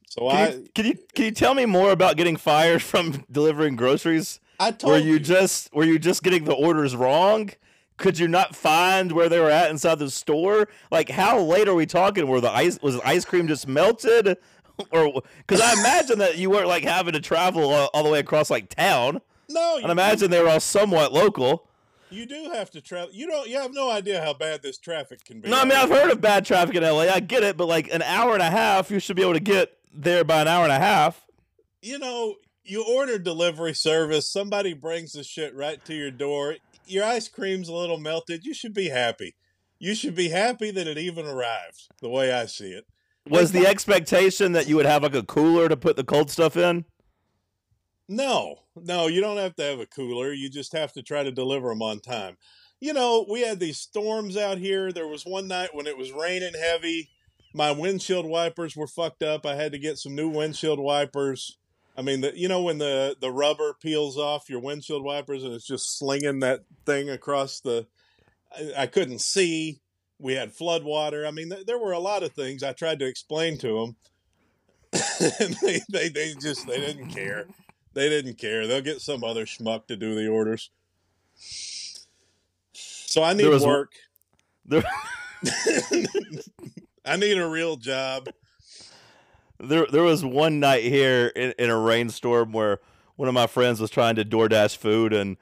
So 0.08 0.30
Can 0.30 0.36
I 0.36 0.54
you, 0.54 0.68
can 0.74 0.86
you 0.86 0.98
can 1.14 1.24
you 1.26 1.30
tell 1.32 1.54
me 1.54 1.66
more 1.66 1.90
about 1.90 2.16
getting 2.16 2.36
fired 2.36 2.82
from 2.90 3.24
delivering 3.30 3.76
groceries? 3.76 4.40
I 4.58 4.70
told 4.70 4.92
Were 4.92 4.98
you 4.98 5.18
just 5.18 5.72
were 5.74 5.84
you 5.84 5.98
just 5.98 6.22
getting 6.22 6.44
the 6.44 6.54
orders 6.54 6.94
wrong? 6.96 7.50
Could 7.96 8.18
you 8.18 8.28
not 8.28 8.54
find 8.54 9.12
where 9.12 9.28
they 9.28 9.40
were 9.40 9.50
at 9.50 9.70
inside 9.70 9.98
the 9.98 10.10
store? 10.10 10.68
Like 10.90 11.08
how 11.08 11.38
late 11.40 11.68
are 11.68 11.74
we 11.74 11.86
talking? 11.86 12.26
Were 12.28 12.40
the 12.40 12.50
ice 12.50 12.78
was 12.82 12.96
the 12.96 13.06
ice 13.08 13.24
cream 13.24 13.48
just 13.48 13.66
melted? 13.66 14.36
Or 14.90 15.22
because 15.38 15.62
I 15.62 15.72
imagine 15.72 16.18
that 16.18 16.36
you 16.36 16.50
weren't 16.50 16.68
like 16.68 16.84
having 16.84 17.14
to 17.14 17.20
travel 17.20 17.72
all, 17.72 17.88
all 17.94 18.04
the 18.04 18.10
way 18.10 18.18
across 18.18 18.50
like 18.50 18.68
town. 18.68 19.22
no. 19.48 19.78
And 19.82 19.90
imagine 19.90 20.30
they 20.30 20.42
were 20.42 20.50
all 20.50 20.60
somewhat 20.60 21.14
local. 21.14 21.66
You 22.10 22.26
do 22.26 22.50
have 22.52 22.70
to 22.72 22.82
travel. 22.82 23.08
You 23.10 23.26
don't. 23.26 23.48
You 23.48 23.56
have 23.58 23.72
no 23.72 23.90
idea 23.90 24.22
how 24.22 24.34
bad 24.34 24.60
this 24.62 24.76
traffic 24.76 25.24
can 25.24 25.40
be. 25.40 25.48
No, 25.48 25.60
I 25.60 25.64
mean 25.64 25.78
I've 25.78 25.88
heard 25.88 26.10
of 26.10 26.20
bad 26.20 26.44
traffic 26.44 26.74
in 26.74 26.82
LA. 26.82 27.04
I 27.04 27.20
get 27.20 27.42
it, 27.42 27.56
but 27.56 27.68
like 27.68 27.88
an 27.90 28.02
hour 28.02 28.34
and 28.34 28.42
a 28.42 28.50
half, 28.50 28.90
you 28.90 29.00
should 29.00 29.16
be 29.16 29.22
able 29.22 29.32
to 29.32 29.40
get 29.40 29.78
there 29.94 30.24
by 30.24 30.42
an 30.42 30.48
hour 30.48 30.64
and 30.64 30.72
a 30.72 30.78
half. 30.78 31.26
you 31.80 31.98
know, 31.98 32.34
you 32.66 32.84
order 32.84 33.18
delivery 33.18 33.74
service. 33.74 34.28
Somebody 34.28 34.74
brings 34.74 35.12
the 35.12 35.24
shit 35.24 35.54
right 35.54 35.82
to 35.84 35.94
your 35.94 36.10
door. 36.10 36.56
Your 36.86 37.04
ice 37.04 37.28
cream's 37.28 37.68
a 37.68 37.74
little 37.74 37.98
melted. 37.98 38.44
You 38.44 38.54
should 38.54 38.74
be 38.74 38.88
happy. 38.88 39.34
You 39.78 39.94
should 39.94 40.14
be 40.14 40.30
happy 40.30 40.70
that 40.70 40.86
it 40.86 40.98
even 40.98 41.26
arrived. 41.26 41.88
The 42.00 42.08
way 42.08 42.32
I 42.32 42.46
see 42.46 42.70
it. 42.70 42.86
Was 43.28 43.52
the 43.52 43.66
expectation 43.66 44.52
that 44.52 44.68
you 44.68 44.76
would 44.76 44.86
have 44.86 45.02
like 45.02 45.14
a 45.14 45.22
cooler 45.22 45.68
to 45.68 45.76
put 45.76 45.96
the 45.96 46.04
cold 46.04 46.30
stuff 46.30 46.56
in? 46.56 46.84
No, 48.08 48.60
no, 48.76 49.08
you 49.08 49.20
don't 49.20 49.38
have 49.38 49.56
to 49.56 49.64
have 49.64 49.80
a 49.80 49.86
cooler. 49.86 50.32
You 50.32 50.48
just 50.48 50.72
have 50.72 50.92
to 50.92 51.02
try 51.02 51.24
to 51.24 51.32
deliver 51.32 51.70
them 51.70 51.82
on 51.82 51.98
time. 51.98 52.36
You 52.80 52.92
know, 52.92 53.26
we 53.28 53.40
had 53.40 53.58
these 53.58 53.78
storms 53.78 54.36
out 54.36 54.58
here. 54.58 54.92
There 54.92 55.08
was 55.08 55.24
one 55.24 55.48
night 55.48 55.70
when 55.72 55.86
it 55.86 55.98
was 55.98 56.12
raining 56.12 56.54
heavy. 56.54 57.10
My 57.52 57.72
windshield 57.72 58.26
wipers 58.26 58.76
were 58.76 58.86
fucked 58.86 59.22
up. 59.22 59.44
I 59.44 59.56
had 59.56 59.72
to 59.72 59.78
get 59.78 59.98
some 59.98 60.14
new 60.14 60.28
windshield 60.28 60.78
wipers. 60.78 61.58
I 61.96 62.02
mean, 62.02 62.20
the, 62.20 62.38
you 62.38 62.48
know 62.48 62.62
when 62.62 62.78
the 62.78 63.16
the 63.20 63.30
rubber 63.30 63.74
peels 63.80 64.18
off 64.18 64.50
your 64.50 64.60
windshield 64.60 65.02
wipers 65.02 65.44
and 65.44 65.52
it's 65.54 65.66
just 65.66 65.98
slinging 65.98 66.40
that 66.40 66.60
thing 66.84 67.10
across 67.10 67.60
the. 67.60 67.86
I, 68.56 68.82
I 68.82 68.86
couldn't 68.86 69.20
see. 69.20 69.80
We 70.18 70.34
had 70.34 70.52
flood 70.52 70.84
water. 70.84 71.26
I 71.26 71.30
mean, 71.30 71.50
th- 71.50 71.66
there 71.66 71.78
were 71.78 71.92
a 71.92 71.98
lot 71.98 72.22
of 72.22 72.32
things 72.32 72.62
I 72.62 72.72
tried 72.72 72.98
to 73.00 73.06
explain 73.06 73.58
to 73.58 73.80
them, 73.80 73.96
and 75.40 75.56
they, 75.62 75.80
they 75.90 76.08
they 76.08 76.34
just 76.40 76.66
they 76.66 76.80
didn't 76.80 77.08
care. 77.08 77.46
They 77.94 78.08
didn't 78.10 78.36
care. 78.36 78.66
They'll 78.66 78.82
get 78.82 79.00
some 79.00 79.24
other 79.24 79.46
schmuck 79.46 79.86
to 79.86 79.96
do 79.96 80.14
the 80.14 80.28
orders. 80.28 80.70
So 83.16 83.22
I 83.22 83.32
need 83.32 83.48
work. 83.62 83.92
There, 84.68 84.82
I 87.04 87.16
need 87.16 87.38
a 87.38 87.46
real 87.46 87.76
job. 87.76 88.28
There, 89.58 89.86
there 89.90 90.02
was 90.02 90.24
one 90.24 90.60
night 90.60 90.84
here 90.84 91.28
in, 91.34 91.54
in 91.58 91.70
a 91.70 91.78
rainstorm 91.78 92.52
where 92.52 92.80
one 93.16 93.28
of 93.28 93.34
my 93.34 93.46
friends 93.46 93.80
was 93.80 93.90
trying 93.90 94.16
to 94.16 94.24
DoorDash 94.24 94.76
food 94.76 95.12
and 95.12 95.36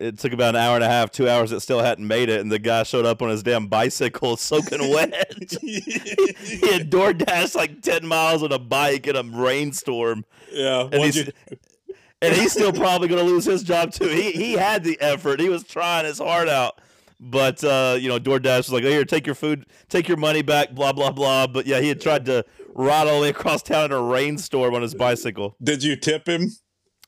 it 0.00 0.18
took 0.18 0.32
about 0.32 0.54
an 0.56 0.60
hour 0.60 0.74
and 0.74 0.84
a 0.84 0.88
half, 0.88 1.10
two 1.12 1.28
hours. 1.28 1.52
It 1.52 1.60
still 1.60 1.80
hadn't 1.80 2.06
made 2.06 2.28
it, 2.28 2.40
and 2.40 2.50
the 2.50 2.58
guy 2.58 2.82
showed 2.82 3.06
up 3.06 3.22
on 3.22 3.28
his 3.28 3.42
damn 3.44 3.68
bicycle, 3.68 4.36
soaking 4.36 4.90
wet. 4.92 5.54
he 5.60 6.60
had 6.72 6.90
door 6.90 7.12
dashed 7.12 7.54
like 7.54 7.82
ten 7.82 8.04
miles 8.06 8.42
on 8.42 8.50
a 8.52 8.58
bike 8.58 9.06
in 9.06 9.14
a 9.14 9.22
rainstorm. 9.22 10.24
Yeah, 10.50 10.88
and 10.90 11.02
he's, 11.04 11.16
you- 11.16 11.32
and 12.20 12.34
he's 12.34 12.52
still 12.52 12.72
probably 12.72 13.06
going 13.08 13.24
to 13.24 13.30
lose 13.30 13.44
his 13.44 13.62
job 13.62 13.92
too. 13.92 14.08
He 14.08 14.32
he 14.32 14.52
had 14.54 14.82
the 14.82 15.00
effort. 15.00 15.38
He 15.38 15.48
was 15.48 15.62
trying 15.62 16.04
his 16.04 16.18
heart 16.18 16.48
out. 16.48 16.80
But 17.18 17.62
uh, 17.64 17.96
you 17.98 18.08
know, 18.08 18.18
DoorDash 18.18 18.56
was 18.58 18.72
like, 18.72 18.84
"Oh, 18.84 18.88
here, 18.90 19.04
take 19.04 19.24
your 19.24 19.34
food, 19.36 19.66
take 19.88 20.08
your 20.08 20.18
money 20.18 20.42
back." 20.42 20.74
Blah 20.74 20.92
blah 20.92 21.12
blah. 21.12 21.46
But 21.46 21.66
yeah, 21.66 21.80
he 21.80 21.88
had 21.88 22.00
tried 22.00 22.26
to 22.26 22.44
ride 22.76 23.08
all 23.08 23.16
the 23.16 23.22
way 23.22 23.28
across 23.30 23.62
town 23.62 23.86
in 23.86 23.92
a 23.92 24.02
rainstorm 24.02 24.74
on 24.74 24.82
his 24.82 24.94
bicycle. 24.94 25.56
Did 25.62 25.82
you 25.82 25.96
tip 25.96 26.28
him? 26.28 26.50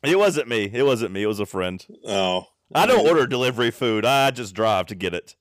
It 0.02 0.18
wasn't 0.18 0.48
me. 0.48 0.70
It 0.72 0.84
wasn't 0.84 1.12
me. 1.12 1.22
It 1.22 1.26
was 1.26 1.40
a 1.40 1.46
friend. 1.46 1.84
Oh, 2.06 2.46
I 2.74 2.86
don't 2.86 3.06
order 3.06 3.26
delivery 3.26 3.70
food. 3.70 4.04
I 4.04 4.30
just 4.30 4.54
drive 4.54 4.86
to 4.86 4.94
get 4.94 5.14
it. 5.14 5.34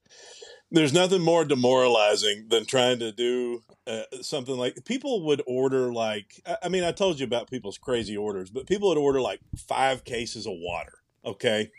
There's 0.69 0.93
nothing 0.93 1.21
more 1.21 1.45
demoralizing 1.45 2.47
than 2.49 2.65
trying 2.65 2.99
to 2.99 3.11
do 3.13 3.61
uh, 3.85 4.03
something 4.21 4.57
like 4.57 4.83
people 4.83 5.25
would 5.25 5.41
order 5.47 5.93
like 5.93 6.41
I 6.61 6.67
mean 6.67 6.83
I 6.83 6.91
told 6.91 7.19
you 7.19 7.25
about 7.25 7.49
people's 7.49 7.77
crazy 7.77 8.17
orders, 8.17 8.49
but 8.49 8.67
people 8.67 8.89
would 8.89 8.97
order 8.97 9.21
like 9.21 9.39
five 9.55 10.03
cases 10.03 10.45
of 10.45 10.53
water. 10.57 10.93
Okay, 11.23 11.71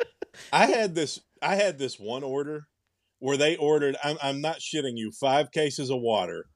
I 0.52 0.66
had 0.66 0.94
this 0.94 1.20
I 1.42 1.56
had 1.56 1.78
this 1.78 1.98
one 1.98 2.22
order 2.22 2.68
where 3.18 3.36
they 3.36 3.56
ordered 3.56 3.96
I'm 4.04 4.16
I'm 4.22 4.40
not 4.40 4.58
shitting 4.58 4.96
you 4.96 5.10
five 5.10 5.50
cases 5.50 5.90
of 5.90 6.00
water, 6.00 6.46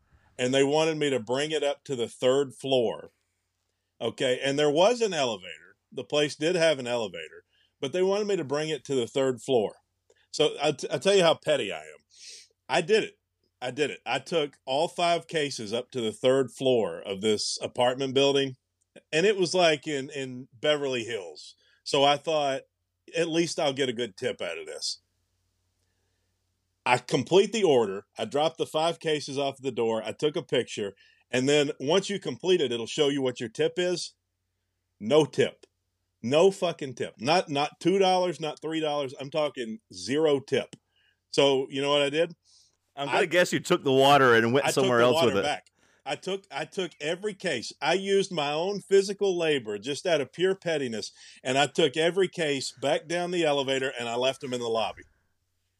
and 0.41 0.55
they 0.55 0.64
wanted 0.64 0.97
me 0.97 1.11
to 1.11 1.20
bring 1.20 1.51
it 1.51 1.62
up 1.62 1.84
to 1.84 1.95
the 1.95 2.09
third 2.09 2.55
floor. 2.55 3.11
Okay, 4.01 4.41
and 4.43 4.59
there 4.59 4.70
was 4.70 5.03
an 5.03 5.12
elevator. 5.12 5.76
The 5.93 6.03
place 6.03 6.34
did 6.34 6.57
have 6.57 6.78
an 6.78 6.86
elevator, 6.86 7.45
but 7.78 7.93
they 7.93 8.03
wanted 8.03 8.26
me 8.26 8.36
to 8.36 8.45
bring 8.45 8.70
it 8.70 8.82
to 8.86 8.95
the 8.95 9.07
third 9.07 9.43
floor. 9.43 9.74
So 10.30 10.55
I 10.62 10.72
t- 10.72 10.88
I'll 10.91 10.99
tell 10.99 11.14
you 11.14 11.22
how 11.22 11.34
petty 11.34 11.70
I 11.70 11.80
am. 11.80 11.99
I 12.70 12.80
did 12.80 13.05
it. 13.05 13.18
I 13.61 13.70
did 13.70 13.91
it. 13.91 14.01
I 14.07 14.18
took 14.18 14.57
all 14.64 14.88
five 14.88 15.26
cases 15.26 15.74
up 15.74 15.91
to 15.91 16.01
the 16.01 16.12
third 16.12 16.51
floor 16.51 17.03
of 17.05 17.20
this 17.20 17.59
apartment 17.61 18.14
building, 18.14 18.57
and 19.12 19.26
it 19.26 19.36
was 19.36 19.53
like 19.53 19.86
in 19.86 20.09
in 20.09 20.49
Beverly 20.59 21.05
Hills. 21.05 21.55
So 21.84 22.03
I 22.03 22.16
thought 22.16 22.62
at 23.14 23.28
least 23.28 23.61
I'll 23.61 23.74
get 23.74 23.91
a 23.91 23.93
good 23.93 24.16
tip 24.16 24.41
out 24.41 24.57
of 24.57 24.64
this. 24.64 25.01
I 26.87 26.99
complete 26.99 27.53
the 27.53 27.64
order. 27.64 28.07
I 28.18 28.24
drop 28.24 28.57
the 28.57 28.66
five 28.66 29.01
cases 29.01 29.39
off 29.39 29.61
the 29.61 29.72
door. 29.72 30.03
I 30.05 30.12
took 30.12 30.37
a 30.37 30.43
picture, 30.43 30.95
and 31.31 31.49
then 31.49 31.72
once 31.78 32.09
you 32.09 32.18
complete 32.18 32.61
it, 32.61 32.72
it'll 32.72 32.87
show 32.87 33.09
you 33.09 33.22
what 33.22 33.41
your 33.41 33.49
tip 33.49 33.74
is. 33.76 34.14
No 34.99 35.24
tip. 35.24 35.66
No 36.22 36.51
fucking 36.51 36.95
tip. 36.95 37.14
Not 37.18 37.49
not 37.49 37.81
two 37.81 37.99
dollars, 37.99 38.41
not 38.41 38.61
three 38.61 38.81
dollars. 38.81 39.14
I'm 39.18 39.31
talking 39.31 39.78
zero 39.93 40.41
tip. 40.41 40.76
So 41.31 41.66
you 41.70 41.81
know 41.81 41.91
what 41.91 42.03
I 42.03 42.11
did? 42.11 42.35
I'm 42.97 43.07
gonna 43.07 43.26
guess 43.26 43.53
you 43.53 43.61
took 43.61 43.85
the 43.85 43.93
water 43.93 44.35
and 44.35 44.53
went 44.53 44.66
I 44.66 44.70
somewhere 44.70 45.01
else 45.01 45.24
with 45.24 45.37
it. 45.37 45.43
back. 45.43 45.66
I 46.05 46.16
took 46.16 46.45
I 46.51 46.64
took 46.64 46.91
every 47.01 47.35
case. 47.35 47.72
I 47.81 47.95
used 47.95 48.33
my 48.33 48.53
own 48.53 48.81
physical 48.81 49.39
labor 49.39 49.78
just 49.78 50.07
out 50.07 50.20
of 50.20 50.33
pure 50.33 50.55
pettiness, 50.55 51.12
and 51.43 51.57
I 51.57 51.66
took 51.66 51.97
every 51.97 52.28
case 52.28 52.72
back 52.83 53.07
down 53.07 53.31
the 53.31 53.45
elevator 53.45 53.93
and 53.99 54.09
I 54.09 54.16
left 54.16 54.41
them 54.41 54.53
in 54.53 54.61
the 54.61 54.68
lobby. 54.68 55.03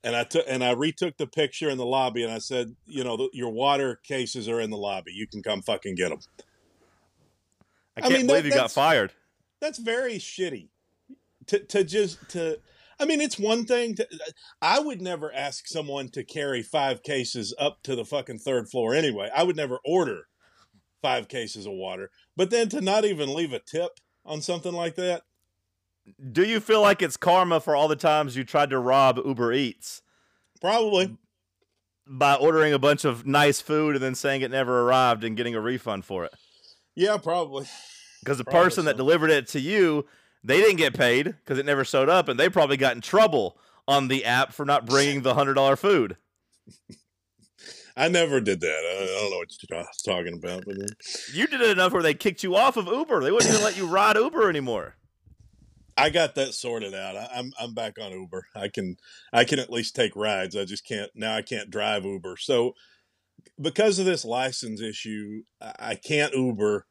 And 0.03 0.17
I 0.17 0.25
took 0.25 0.47
and 0.49 0.65
I 0.65 0.71
retook 0.71 1.19
the 1.19 1.27
picture 1.27 1.69
in 1.69 1.77
the 1.77 1.85
lobby, 1.85 2.23
and 2.23 2.33
I 2.33 2.39
said, 2.39 2.75
you 2.87 3.05
know, 3.05 3.17
the, 3.17 3.29
your 3.33 3.51
water 3.51 4.01
cases 4.03 4.49
are 4.49 4.61
in 4.61 4.71
the 4.71 4.79
lobby. 4.79 5.13
You 5.13 5.27
can 5.27 5.43
come 5.43 5.61
fucking 5.61 5.95
get 5.95 6.09
them. 6.09 6.21
I 7.97 8.01
can't 8.09 8.27
believe 8.27 8.47
you 8.47 8.53
got 8.53 8.71
fired. 8.71 9.13
That's 9.61 9.79
very 9.79 10.15
shitty. 10.15 10.69
To 11.49 11.59
to 11.59 11.85
just 11.85 12.19
to 12.31 12.59
I 12.99 13.05
mean 13.05 13.21
it's 13.21 13.39
one 13.39 13.65
thing 13.65 13.95
to 13.97 14.09
I 14.63 14.79
would 14.79 15.03
never 15.03 15.33
ask 15.35 15.67
someone 15.67 16.09
to 16.11 16.25
carry 16.25 16.63
5 16.63 17.03
cases 17.03 17.55
up 17.59 17.83
to 17.83 17.95
the 17.95 18.05
fucking 18.05 18.39
third 18.39 18.71
floor 18.71 18.95
anyway. 18.95 19.31
I 19.35 19.43
would 19.43 19.57
never 19.57 19.81
order 19.85 20.29
5 21.03 21.29
cases 21.29 21.67
of 21.67 21.73
water. 21.73 22.11
But 22.37 22.51
then 22.51 22.69
to 22.71 22.81
not 22.81 23.05
even 23.05 23.35
leave 23.35 23.53
a 23.53 23.59
tip 23.59 23.91
on 24.25 24.41
something 24.41 24.73
like 24.73 24.95
that, 24.97 25.23
Do 26.33 26.45
you 26.45 26.61
feel 26.61 26.81
like 26.81 27.03
it's 27.03 27.17
karma 27.17 27.61
for 27.61 27.75
all 27.77 27.89
the 27.89 27.97
times 27.97 28.37
you 28.37 28.45
tried 28.45 28.71
to 28.71 28.79
rob 28.79 29.19
Uber 29.25 29.53
Eats 29.53 30.03
probably 30.61 31.17
by 32.07 32.35
ordering 32.35 32.73
a 32.73 32.79
bunch 32.79 33.05
of 33.05 33.27
nice 33.27 33.61
food 33.61 33.95
and 33.95 34.03
then 34.03 34.15
saying 34.15 34.43
it 34.43 34.51
never 34.51 34.83
arrived 34.83 35.25
and 35.25 35.37
getting 35.37 35.55
a 35.55 35.61
refund 35.61 36.05
for 36.05 36.25
it? 36.25 36.35
yeah, 36.97 37.17
probably. 37.17 37.67
Because 38.21 38.37
the 38.37 38.45
Probably 38.45 38.65
person 38.65 38.85
that 38.85 38.97
delivered 38.99 39.31
it 39.31 39.47
to 39.49 39.61
you, 39.61 40.05
they 40.45 40.61
didn't 40.61 40.77
get 40.77 40.93
paid 40.95 41.25
because 41.25 41.59
it 41.59 41.65
never 41.65 41.85
showed 41.85 42.11
up, 42.11 42.29
and 42.29 42.39
they 42.39 42.51
probably 42.51 42.77
got 42.77 42.95
in 42.95 43.01
trouble 43.01 43.57
on 43.89 44.09
the 44.09 44.27
app 44.27 44.53
for 44.53 44.67
not 44.67 44.85
bringing 44.85 45.23
the 45.23 45.35
hundred 45.35 45.55
dollar 45.55 45.75
food. 45.77 46.17
I 47.97 48.09
never 48.09 48.41
did 48.41 48.61
that. 48.61 48.69
I, 48.69 49.03
I 49.03 49.07
don't 49.07 49.31
know 49.31 49.39
what 49.39 49.49
you're 49.63 49.85
talking 50.05 50.35
about, 50.35 50.65
but 50.67 50.77
uh, 50.77 50.87
You 51.33 51.47
did 51.47 51.61
it 51.61 51.71
enough 51.71 51.93
where 51.93 52.03
they 52.03 52.15
kicked 52.15 52.43
you 52.43 52.57
off 52.57 52.77
of 52.77 52.87
Uber. 52.87 53.23
They 53.23 53.33
wouldn't 53.33 53.51
even 53.51 53.65
let 53.65 53.77
you 53.77 53.87
ride 53.87 54.17
Uber 54.17 54.49
anymore. 54.49 54.97
I 55.97 56.11
got 56.11 56.35
that 56.35 56.55
sorted 56.55 56.95
out. 56.95 57.17
I, 57.17 57.29
I'm 57.35 57.53
I'm 57.59 57.75
back 57.75 57.99
on 58.01 58.13
Uber. 58.13 58.47
I 58.55 58.69
can 58.69 58.97
I 59.33 59.45
can 59.45 59.59
at 59.59 59.71
least 59.71 59.95
take 59.97 60.17
rides. 60.17 60.57
I 60.57 60.65
just 60.65 60.87
can't 60.87 61.11
now. 61.15 61.35
I 61.35 61.43
can't 61.43 61.71
drive 61.71 62.05
Uber. 62.05 62.37
So 62.39 62.75
because 63.61 63.99
of 63.99 64.07
this 64.07 64.25
license 64.25 64.81
issue, 64.81 65.43
I, 65.61 65.75
I 65.79 65.95
can't 65.95 66.35
Uber. 66.35 66.87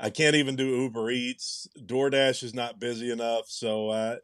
I 0.00 0.10
can't 0.10 0.36
even 0.36 0.56
do 0.56 0.82
Uber 0.82 1.10
Eats. 1.10 1.68
DoorDash 1.78 2.42
is 2.42 2.54
not 2.54 2.80
busy 2.80 3.10
enough. 3.10 3.44
So 3.46 3.90
uh, 3.90 4.16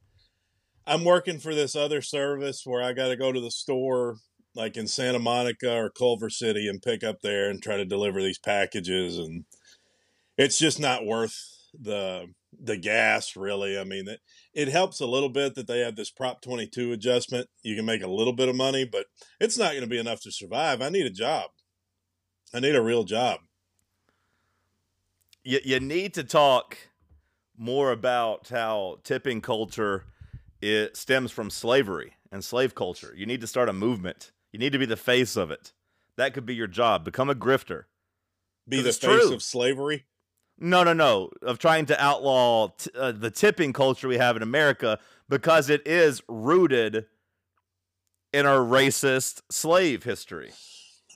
I'm 0.86 1.04
working 1.04 1.38
for 1.38 1.54
this 1.54 1.76
other 1.76 2.02
service 2.02 2.62
where 2.64 2.82
I 2.82 2.92
got 2.92 3.08
to 3.08 3.16
go 3.16 3.30
to 3.30 3.40
the 3.40 3.50
store 3.50 4.16
like 4.54 4.76
in 4.76 4.88
Santa 4.88 5.20
Monica 5.20 5.72
or 5.72 5.90
Culver 5.90 6.30
City 6.30 6.66
and 6.68 6.82
pick 6.82 7.04
up 7.04 7.20
there 7.22 7.48
and 7.48 7.62
try 7.62 7.76
to 7.76 7.84
deliver 7.84 8.20
these 8.20 8.38
packages 8.38 9.16
and 9.18 9.44
it's 10.36 10.58
just 10.58 10.80
not 10.80 11.04
worth 11.04 11.36
the 11.78 12.26
the 12.60 12.76
gas 12.76 13.36
really. 13.36 13.78
I 13.78 13.84
mean 13.84 14.08
it 14.08 14.20
it 14.54 14.68
helps 14.68 15.00
a 15.00 15.06
little 15.06 15.28
bit 15.28 15.54
that 15.54 15.66
they 15.66 15.80
have 15.80 15.96
this 15.96 16.10
Prop 16.10 16.40
22 16.40 16.92
adjustment. 16.92 17.48
You 17.62 17.76
can 17.76 17.84
make 17.84 18.02
a 18.02 18.08
little 18.08 18.32
bit 18.32 18.48
of 18.48 18.56
money, 18.56 18.84
but 18.84 19.06
it's 19.40 19.58
not 19.58 19.70
going 19.70 19.82
to 19.82 19.88
be 19.88 19.98
enough 19.98 20.20
to 20.22 20.32
survive. 20.32 20.82
I 20.82 20.88
need 20.88 21.06
a 21.06 21.10
job. 21.10 21.50
I 22.52 22.60
need 22.60 22.74
a 22.74 22.82
real 22.82 23.04
job. 23.04 23.40
You, 25.44 25.60
you 25.64 25.80
need 25.80 26.14
to 26.14 26.24
talk 26.24 26.76
more 27.56 27.92
about 27.92 28.48
how 28.48 28.98
tipping 29.04 29.40
culture 29.40 30.06
it 30.60 30.96
stems 30.96 31.30
from 31.30 31.50
slavery 31.50 32.14
and 32.32 32.44
slave 32.44 32.74
culture. 32.74 33.12
You 33.16 33.26
need 33.26 33.40
to 33.40 33.46
start 33.46 33.68
a 33.68 33.72
movement. 33.72 34.32
You 34.52 34.58
need 34.58 34.72
to 34.72 34.78
be 34.78 34.86
the 34.86 34.96
face 34.96 35.36
of 35.36 35.50
it. 35.50 35.72
That 36.16 36.34
could 36.34 36.46
be 36.46 36.54
your 36.54 36.66
job. 36.66 37.04
Become 37.04 37.30
a 37.30 37.34
grifter. 37.34 37.84
be 38.68 38.82
the 38.82 38.92
face 38.92 39.00
true. 39.00 39.34
of 39.34 39.42
slavery. 39.42 40.06
No, 40.58 40.82
no, 40.82 40.92
no. 40.92 41.30
Of 41.42 41.58
trying 41.58 41.86
to 41.86 42.02
outlaw 42.02 42.68
t- 42.76 42.90
uh, 42.96 43.12
the 43.12 43.30
tipping 43.30 43.72
culture 43.72 44.08
we 44.08 44.16
have 44.18 44.36
in 44.36 44.42
America 44.42 44.98
because 45.28 45.70
it 45.70 45.86
is 45.86 46.22
rooted 46.28 47.06
in 48.32 48.44
our 48.46 48.58
racist 48.58 49.42
slave 49.50 50.02
history. 50.02 50.50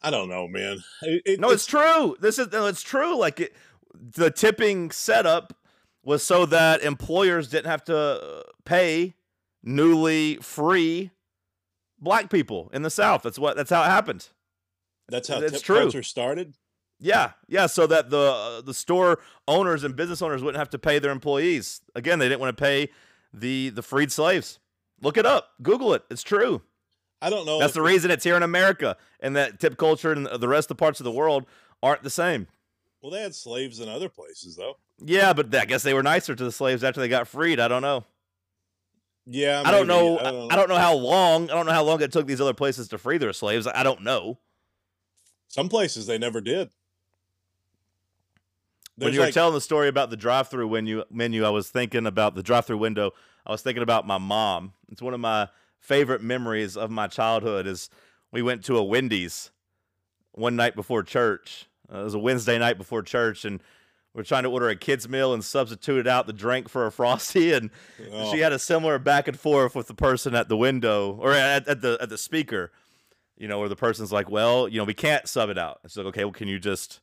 I 0.03 0.11
don't 0.11 0.28
know, 0.28 0.49
man. 0.49 0.78
It, 1.03 1.22
it- 1.26 1.40
No, 1.40 1.51
it's 1.51 1.66
true. 1.66 2.16
This 2.20 2.38
is 2.38 2.51
no, 2.53 2.66
it's 2.66 2.82
true. 2.82 3.16
Like 3.16 3.40
it, 3.40 3.55
the 3.95 4.30
tipping 4.30 4.90
setup 4.90 5.55
was 6.05 6.22
so 6.22 6.47
that 6.47 6.82
employers 6.82 7.49
didn't 7.49 7.70
have 7.70 7.84
to 7.84 7.97
uh, 7.97 8.43
pay 8.64 9.14
newly 9.62 10.36
free 10.36 11.11
black 12.01 12.30
people 12.30 12.70
in 12.72 12.82
the 12.82 12.90
South. 12.90 13.22
That's 13.22 13.38
what. 13.38 13.57
That's 13.57 13.70
how 13.70 13.82
it 13.82 13.86
happened. 13.86 14.28
that's 15.09 15.28
how 15.28 15.38
it's 15.40 15.53
tip 15.53 15.62
true. 15.62 15.76
culture 15.80 16.03
started. 16.03 16.55
Yeah, 17.03 17.32
yeah. 17.48 17.66
So 17.66 17.88
that 17.88 18.11
the 18.11 18.18
uh, 18.18 18.61
the 18.61 18.72
store 18.72 19.18
owners 19.48 19.82
and 19.82 19.96
business 19.96 20.22
owners 20.22 20.40
wouldn't 20.40 20.59
have 20.59 20.70
to 20.70 20.78
pay 20.78 21.00
their 21.00 21.11
employees. 21.11 21.80
Again, 21.96 22.20
they 22.20 22.28
didn't 22.28 22.40
want 22.40 22.57
to 22.57 22.62
pay 22.62 22.90
the 23.34 23.70
the 23.70 23.82
freed 23.82 24.12
slaves. 24.12 24.61
Look 25.00 25.16
it 25.16 25.26
up. 25.26 25.50
Google 25.62 25.94
it. 25.94 26.05
It's 26.11 26.22
true. 26.22 26.62
I 27.20 27.28
don't 27.28 27.44
know. 27.44 27.59
That's 27.59 27.74
the 27.74 27.82
reason 27.82 28.12
it's 28.12 28.22
here 28.22 28.36
in 28.36 28.44
America, 28.44 28.96
and 29.18 29.34
that 29.34 29.59
tip 29.59 29.76
culture 29.76 30.12
and 30.12 30.26
the 30.26 30.48
rest 30.48 30.70
of 30.70 30.76
the 30.76 30.80
parts 30.80 31.00
of 31.00 31.05
the 31.05 31.11
world 31.11 31.44
aren't 31.82 32.05
the 32.05 32.11
same. 32.11 32.46
Well, 33.00 33.11
they 33.11 33.22
had 33.22 33.34
slaves 33.34 33.80
in 33.80 33.88
other 33.88 34.09
places, 34.09 34.55
though. 34.55 34.76
Yeah, 35.05 35.32
but 35.32 35.53
I 35.53 35.64
guess 35.64 35.82
they 35.82 35.94
were 35.94 36.05
nicer 36.05 36.36
to 36.36 36.44
the 36.44 36.53
slaves 36.53 36.84
after 36.84 37.00
they 37.00 37.09
got 37.09 37.26
freed. 37.26 37.59
I 37.59 37.66
don't 37.66 37.82
know. 37.82 38.05
Yeah, 39.26 39.62
I 39.64 39.72
don't 39.72 39.88
know. 39.88 40.18
I 40.18 40.22
don't 40.22 40.34
know. 40.34 40.48
I 40.50 40.57
don't 40.57 40.68
know 40.68 40.76
how 40.76 40.94
long. 40.94 41.50
I 41.50 41.55
don't 41.55 41.66
know 41.66 41.72
how 41.72 41.82
long 41.82 42.00
it 42.00 42.12
took 42.12 42.28
these 42.28 42.40
other 42.40 42.55
places 42.55 42.86
to 42.88 42.98
free 42.98 43.18
their 43.18 43.32
slaves. 43.32 43.66
I 43.66 43.82
don't 43.82 44.03
know. 44.03 44.38
Some 45.48 45.68
places 45.68 46.07
they 46.07 46.18
never 46.18 46.40
did. 46.40 46.70
When 49.05 49.12
you 49.14 49.20
were 49.20 49.30
telling 49.30 49.55
the 49.55 49.61
story 49.61 49.88
about 49.88 50.11
the 50.11 50.16
drive-through 50.16 50.68
menu, 50.70 51.05
menu, 51.11 51.44
I 51.44 51.50
was 51.50 51.68
thinking 51.70 52.07
about 52.07 52.34
the 52.34 52.42
drive-through 52.42 52.78
window. 52.78 53.12
I 53.46 53.53
was 53.53 53.62
thinking 53.62 53.82
about 53.82 54.07
my 54.07 54.18
mom. 54.18 54.72
It's 54.90 55.03
one 55.03 55.14
of 55.14 55.20
my 55.20 55.48
favorite 55.80 56.22
memories 56.22 56.76
of 56.76 56.90
my 56.90 57.07
childhood. 57.09 57.66
Is 57.66 57.90
we 58.30 58.42
went 58.42 58.64
to 58.64 58.76
a 58.76 58.82
Wendy's 58.84 59.50
one 60.32 60.57
night 60.57 60.74
before 60.74 61.03
church. 61.03 61.68
Uh, 61.92 62.00
it 62.00 62.05
was 62.05 62.14
a 62.14 62.18
Wednesday 62.18 62.59
night 62.59 62.78
before 62.78 63.03
church, 63.03 63.44
and 63.44 63.61
we 64.14 64.20
are 64.20 64.24
trying 64.24 64.44
to 64.44 64.48
order 64.50 64.68
a 64.68 64.76
kids 64.76 65.09
meal 65.09 65.34
and 65.34 65.44
substituted 65.44 66.07
out 66.07 66.26
the 66.26 66.32
drink 66.32 66.68
for 66.68 66.86
a 66.86 66.92
frosty, 66.92 67.53
and 67.55 67.70
Oh. 68.12 68.30
she 68.32 68.38
had 68.40 68.53
a 68.53 68.59
similar 68.59 68.98
back 68.98 69.26
and 69.28 69.38
forth 69.38 69.74
with 69.74 69.88
the 69.88 69.94
person 69.94 70.34
at 70.34 70.48
the 70.48 70.57
window 70.57 71.16
or 71.20 71.32
at, 71.32 71.66
at 71.68 71.80
the 71.82 71.98
at 72.00 72.09
the 72.09 72.18
speaker. 72.18 72.70
You 73.36 73.48
know, 73.48 73.59
where 73.59 73.68
the 73.68 73.74
person's 73.76 74.12
like, 74.12 74.30
"Well, 74.30 74.68
you 74.68 74.78
know, 74.78 74.84
we 74.84 74.94
can't 74.94 75.26
sub 75.28 75.50
it 75.50 75.59
out." 75.59 75.80
It's 75.82 75.96
like, 75.96 76.07
"Okay, 76.07 76.24
well, 76.24 76.32
can 76.32 76.46
you 76.48 76.61
just, 76.61 77.00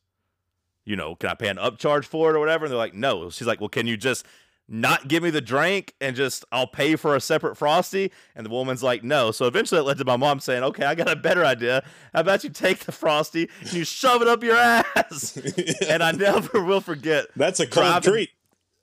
you 0.84 0.96
know, 0.96 1.14
can 1.14 1.30
I 1.30 1.34
pay 1.34 1.48
an 1.48 1.56
upcharge 1.56 2.04
for 2.04 2.30
it 2.30 2.36
or 2.36 2.40
whatever?" 2.40 2.64
And 2.64 2.72
they're 2.72 2.78
like, 2.78 2.94
"No." 2.94 3.30
She's 3.30 3.46
like, 3.46 3.60
"Well, 3.60 3.68
can 3.68 3.86
you 3.86 3.96
just 3.96 4.24
not 4.72 5.08
give 5.08 5.22
me 5.22 5.30
the 5.30 5.40
drink 5.40 5.94
and 6.00 6.14
just 6.14 6.44
I'll 6.52 6.66
pay 6.68 6.94
for 6.96 7.16
a 7.16 7.20
separate 7.20 7.56
frosty?" 7.56 8.12
And 8.36 8.46
the 8.46 8.50
woman's 8.50 8.82
like, 8.82 9.02
"No." 9.02 9.30
So 9.32 9.46
eventually, 9.46 9.80
it 9.80 9.84
led 9.84 9.98
to 9.98 10.04
my 10.04 10.16
mom 10.16 10.40
saying, 10.40 10.62
"Okay, 10.62 10.84
I 10.84 10.94
got 10.94 11.08
a 11.10 11.16
better 11.16 11.44
idea. 11.44 11.82
How 12.14 12.20
about 12.20 12.44
you 12.44 12.50
take 12.50 12.80
the 12.80 12.92
frosty 12.92 13.48
and 13.60 13.72
you 13.72 13.84
shove 13.84 14.22
it 14.22 14.28
up 14.28 14.42
your 14.42 14.56
ass?" 14.56 15.36
and 15.88 16.02
I 16.02 16.12
never 16.12 16.62
will 16.64 16.80
forget. 16.80 17.26
That's 17.36 17.60
a 17.60 17.66
cold 17.66 17.84
driving- 17.86 18.12
treat. 18.12 18.30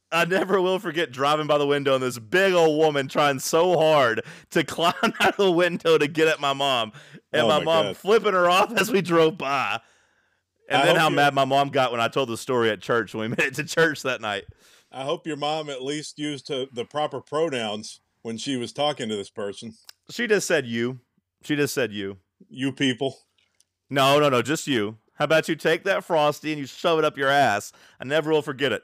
I 0.10 0.24
never 0.24 0.62
will 0.62 0.80
forget 0.80 1.12
driving 1.12 1.48
by 1.48 1.58
the 1.58 1.68
window 1.68 1.94
and 1.94 2.02
this 2.02 2.18
big 2.18 2.54
old 2.54 2.78
woman 2.80 3.10
trying 3.10 3.40
so 3.40 3.78
hard 3.78 4.22
to 4.52 4.64
climb 4.64 4.94
out 5.04 5.32
of 5.32 5.36
the 5.38 5.52
window 5.52 5.98
to 5.98 6.08
get 6.08 6.30
at 6.30 6.40
my 6.40 6.54
mom, 6.54 6.94
and 7.34 7.42
Oh 7.42 7.48
my, 7.50 7.58
my 7.60 7.64
mom 7.66 7.86
God. 7.88 7.98
flipping 7.98 8.32
her 8.32 8.50
off 8.50 8.72
as 8.80 8.90
we 8.90 9.02
drove 9.02 9.38
by. 9.38 9.82
And 10.68 10.82
I 10.82 10.86
then 10.86 10.96
how 10.96 11.10
mad 11.10 11.34
my 11.34 11.46
mom 11.46 11.70
got 11.70 11.92
when 11.92 12.02
I 12.02 12.08
told 12.08 12.30
the 12.30 12.38
story 12.38 12.70
at 12.70 12.82
church 12.82 13.14
when 13.14 13.30
we 13.30 13.36
made 13.38 13.48
it 13.48 13.56
to 13.56 13.64
church 13.64 14.02
that 14.04 14.22
night. 14.22 14.46
I 14.92 15.04
hope 15.04 15.28
your 15.28 15.38
mom 15.38 15.70
at 15.70 15.82
least 15.82 16.18
used 16.18 16.48
to, 16.48 16.68
the 16.72 16.86
proper 16.86 17.22
pronouns 17.22 18.00
when 18.22 18.38
she 18.38 18.58
was 18.58 18.72
talking 18.72 19.10
to 19.10 19.16
this 19.16 19.30
person. 19.30 19.74
She 20.10 20.28
just 20.28 20.48
said 20.48 20.66
you. 20.66 21.00
She 21.44 21.56
just 21.56 21.74
said 21.74 21.92
you. 21.92 22.18
You 22.50 22.72
people. 22.72 23.18
No, 23.90 24.20
no, 24.20 24.30
no, 24.30 24.42
just 24.42 24.68
you. 24.68 24.98
How 25.16 25.26
about 25.26 25.50
you 25.50 25.56
take 25.56 25.84
that 25.86 26.04
frosty 26.04 26.52
and 26.52 26.60
you 26.60 26.68
shove 26.68 27.00
it 27.00 27.06
up 27.06 27.18
your 27.18 27.30
ass? 27.30 27.72
I 28.00 28.06
never 28.06 28.32
will 28.32 28.42
forget 28.42 28.72
it. 28.72 28.84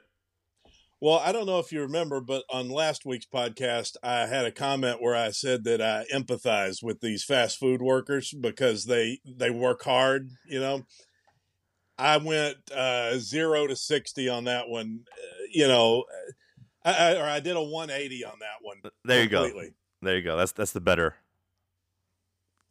Well, 0.99 1.19
I 1.19 1.33
don't 1.33 1.45
know 1.45 1.59
if 1.59 1.73
you 1.73 1.81
remember, 1.81 2.21
but 2.21 2.45
on 2.49 2.69
last 2.69 3.05
week's 3.05 3.25
podcast, 3.25 3.97
I 4.01 4.25
had 4.25 4.45
a 4.45 4.51
comment 4.51 5.01
where 5.01 5.15
I 5.15 5.31
said 5.31 5.65
that 5.65 5.81
I 5.81 6.05
empathize 6.13 6.81
with 6.81 7.01
these 7.01 7.25
fast 7.25 7.59
food 7.59 7.81
workers 7.81 8.33
because 8.33 8.85
they 8.85 9.19
they 9.25 9.49
work 9.49 9.83
hard. 9.83 10.29
You 10.47 10.61
know, 10.61 10.85
I 11.97 12.17
went 12.17 12.57
uh, 12.71 13.17
zero 13.17 13.67
to 13.67 13.75
sixty 13.75 14.29
on 14.29 14.45
that 14.45 14.67
one. 14.69 15.01
Uh, 15.11 15.43
you 15.51 15.67
know, 15.67 16.05
I, 16.83 16.93
I, 16.93 17.15
or 17.15 17.25
I 17.25 17.39
did 17.39 17.55
a 17.55 17.61
one 17.61 17.89
eighty 17.89 18.25
on 18.25 18.39
that 18.39 18.57
one. 18.61 18.77
There 19.05 19.23
you 19.23 19.29
go. 19.29 19.49
There 20.01 20.15
you 20.15 20.23
go. 20.23 20.37
That's 20.37 20.51
that's 20.51 20.71
the 20.71 20.81
better. 20.81 21.15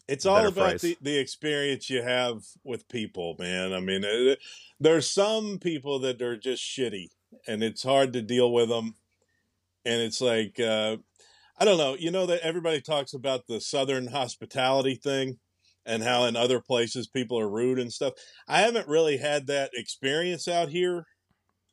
It's 0.08 0.26
all 0.26 0.46
about 0.46 0.80
the, 0.80 0.98
the 1.00 1.16
experience 1.16 1.88
you 1.88 2.02
have 2.02 2.42
with 2.64 2.88
people, 2.88 3.36
man. 3.38 3.72
I 3.72 3.80
mean, 3.80 4.04
uh, 4.04 4.34
there's 4.80 5.08
some 5.08 5.58
people 5.58 6.00
that 6.00 6.20
are 6.20 6.36
just 6.36 6.62
shitty, 6.62 7.08
and 7.46 7.62
it's 7.62 7.84
hard 7.84 8.12
to 8.14 8.20
deal 8.20 8.52
with 8.52 8.68
them. 8.68 8.96
And 9.84 10.02
it's 10.02 10.20
like, 10.20 10.58
uh, 10.60 10.96
I 11.58 11.64
don't 11.64 11.78
know. 11.78 11.96
You 11.98 12.10
know 12.10 12.26
that 12.26 12.40
everybody 12.42 12.80
talks 12.80 13.14
about 13.14 13.46
the 13.46 13.60
Southern 13.60 14.08
hospitality 14.08 14.96
thing, 14.96 15.38
and 15.85 16.03
how 16.03 16.24
in 16.24 16.37
other 16.37 16.61
places 16.61 17.09
people 17.09 17.39
are 17.39 17.51
rude 17.51 17.78
and 17.78 17.93
stuff. 17.93 18.14
I 18.49 18.61
haven't 18.61 18.89
really 18.89 19.16
had 19.16 19.47
that 19.49 19.70
experience 19.74 20.49
out 20.49 20.68
here. 20.68 21.07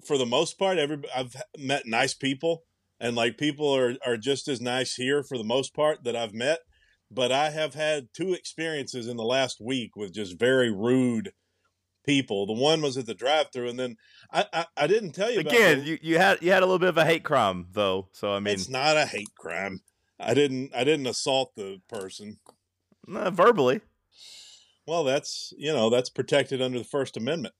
For 0.05 0.17
the 0.17 0.25
most 0.25 0.57
part, 0.57 0.77
every 0.77 1.01
I've 1.15 1.35
met 1.57 1.85
nice 1.85 2.13
people, 2.13 2.63
and 2.99 3.15
like 3.15 3.37
people 3.37 3.75
are 3.75 3.95
are 4.05 4.17
just 4.17 4.47
as 4.47 4.61
nice 4.61 4.95
here 4.95 5.23
for 5.23 5.37
the 5.37 5.43
most 5.43 5.75
part 5.75 6.03
that 6.05 6.15
I've 6.15 6.33
met 6.33 6.59
but 7.11 7.31
I 7.31 7.49
have 7.49 7.73
had 7.73 8.09
two 8.13 8.33
experiences 8.33 9.07
in 9.07 9.17
the 9.17 9.23
last 9.23 9.59
week 9.59 9.95
with 9.95 10.13
just 10.13 10.37
very 10.37 10.71
rude 10.71 11.31
people. 12.05 12.45
The 12.45 12.53
one 12.53 12.81
was 12.81 12.97
at 12.97 13.05
the 13.05 13.13
drive-through, 13.13 13.69
and 13.69 13.79
then 13.79 13.97
I 14.31 14.45
I, 14.53 14.65
I 14.77 14.87
didn't 14.87 15.13
tell 15.13 15.31
you 15.31 15.39
Again, 15.39 15.83
you, 15.85 15.97
you 16.01 16.17
had 16.17 16.41
you 16.41 16.51
had 16.51 16.63
a 16.63 16.65
little 16.65 16.79
bit 16.79 16.89
of 16.89 16.97
a 16.97 17.05
hate 17.05 17.23
crime 17.23 17.67
though. 17.71 18.09
So 18.11 18.33
I 18.33 18.39
mean, 18.39 18.53
it's 18.53 18.69
not 18.69 18.97
a 18.97 19.05
hate 19.05 19.33
crime. 19.37 19.81
I 20.19 20.33
didn't 20.33 20.71
I 20.75 20.83
didn't 20.83 21.07
assault 21.07 21.53
the 21.55 21.81
person. 21.89 22.39
uh, 23.13 23.31
verbally. 23.31 23.81
Well, 24.89 25.03
that's 25.03 25.53
you 25.55 25.71
know 25.71 25.91
that's 25.91 26.09
protected 26.09 26.63
under 26.63 26.79
the 26.79 26.83
First 26.83 27.15
Amendment. 27.15 27.53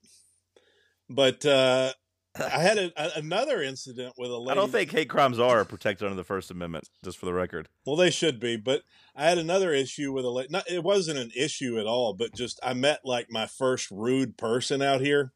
But 1.08 1.46
uh, 1.46 1.94
I 2.36 2.60
had 2.60 2.80
a, 2.80 2.92
a, 2.98 3.20
another 3.20 3.62
incident 3.62 4.16
with 4.18 4.32
a 4.32 4.38
lady. 4.38 4.50
I 4.50 4.56
don't 4.56 4.72
think 4.72 4.90
hate 4.90 5.10
crimes 5.10 5.38
are 5.38 5.64
protected 5.64 6.08
under 6.08 6.16
the 6.16 6.24
First 6.24 6.50
Amendment, 6.50 6.90
just 7.04 7.20
for 7.20 7.28
the 7.28 7.34
record. 7.34 7.70
Well, 7.86 7.98
they 7.98 8.10
should 8.10 8.40
be, 8.40 8.58
but 8.58 8.82
I 9.16 9.30
had 9.30 9.38
another 9.38 9.72
issue 9.72 10.12
with 10.12 10.26
a 10.26 10.30
lady. 10.30 10.50
Not, 10.50 10.72
it 10.72 10.84
wasn't 10.84 11.20
an 11.20 11.30
issue 11.36 11.80
at 11.80 11.86
all, 11.86 12.16
but 12.16 12.34
just 12.34 12.60
I 12.64 12.74
met 12.74 13.02
like 13.06 13.28
my 13.30 13.46
first 13.46 13.92
rude 13.92 14.36
person 14.36 14.82
out 14.82 15.02
here. 15.02 15.32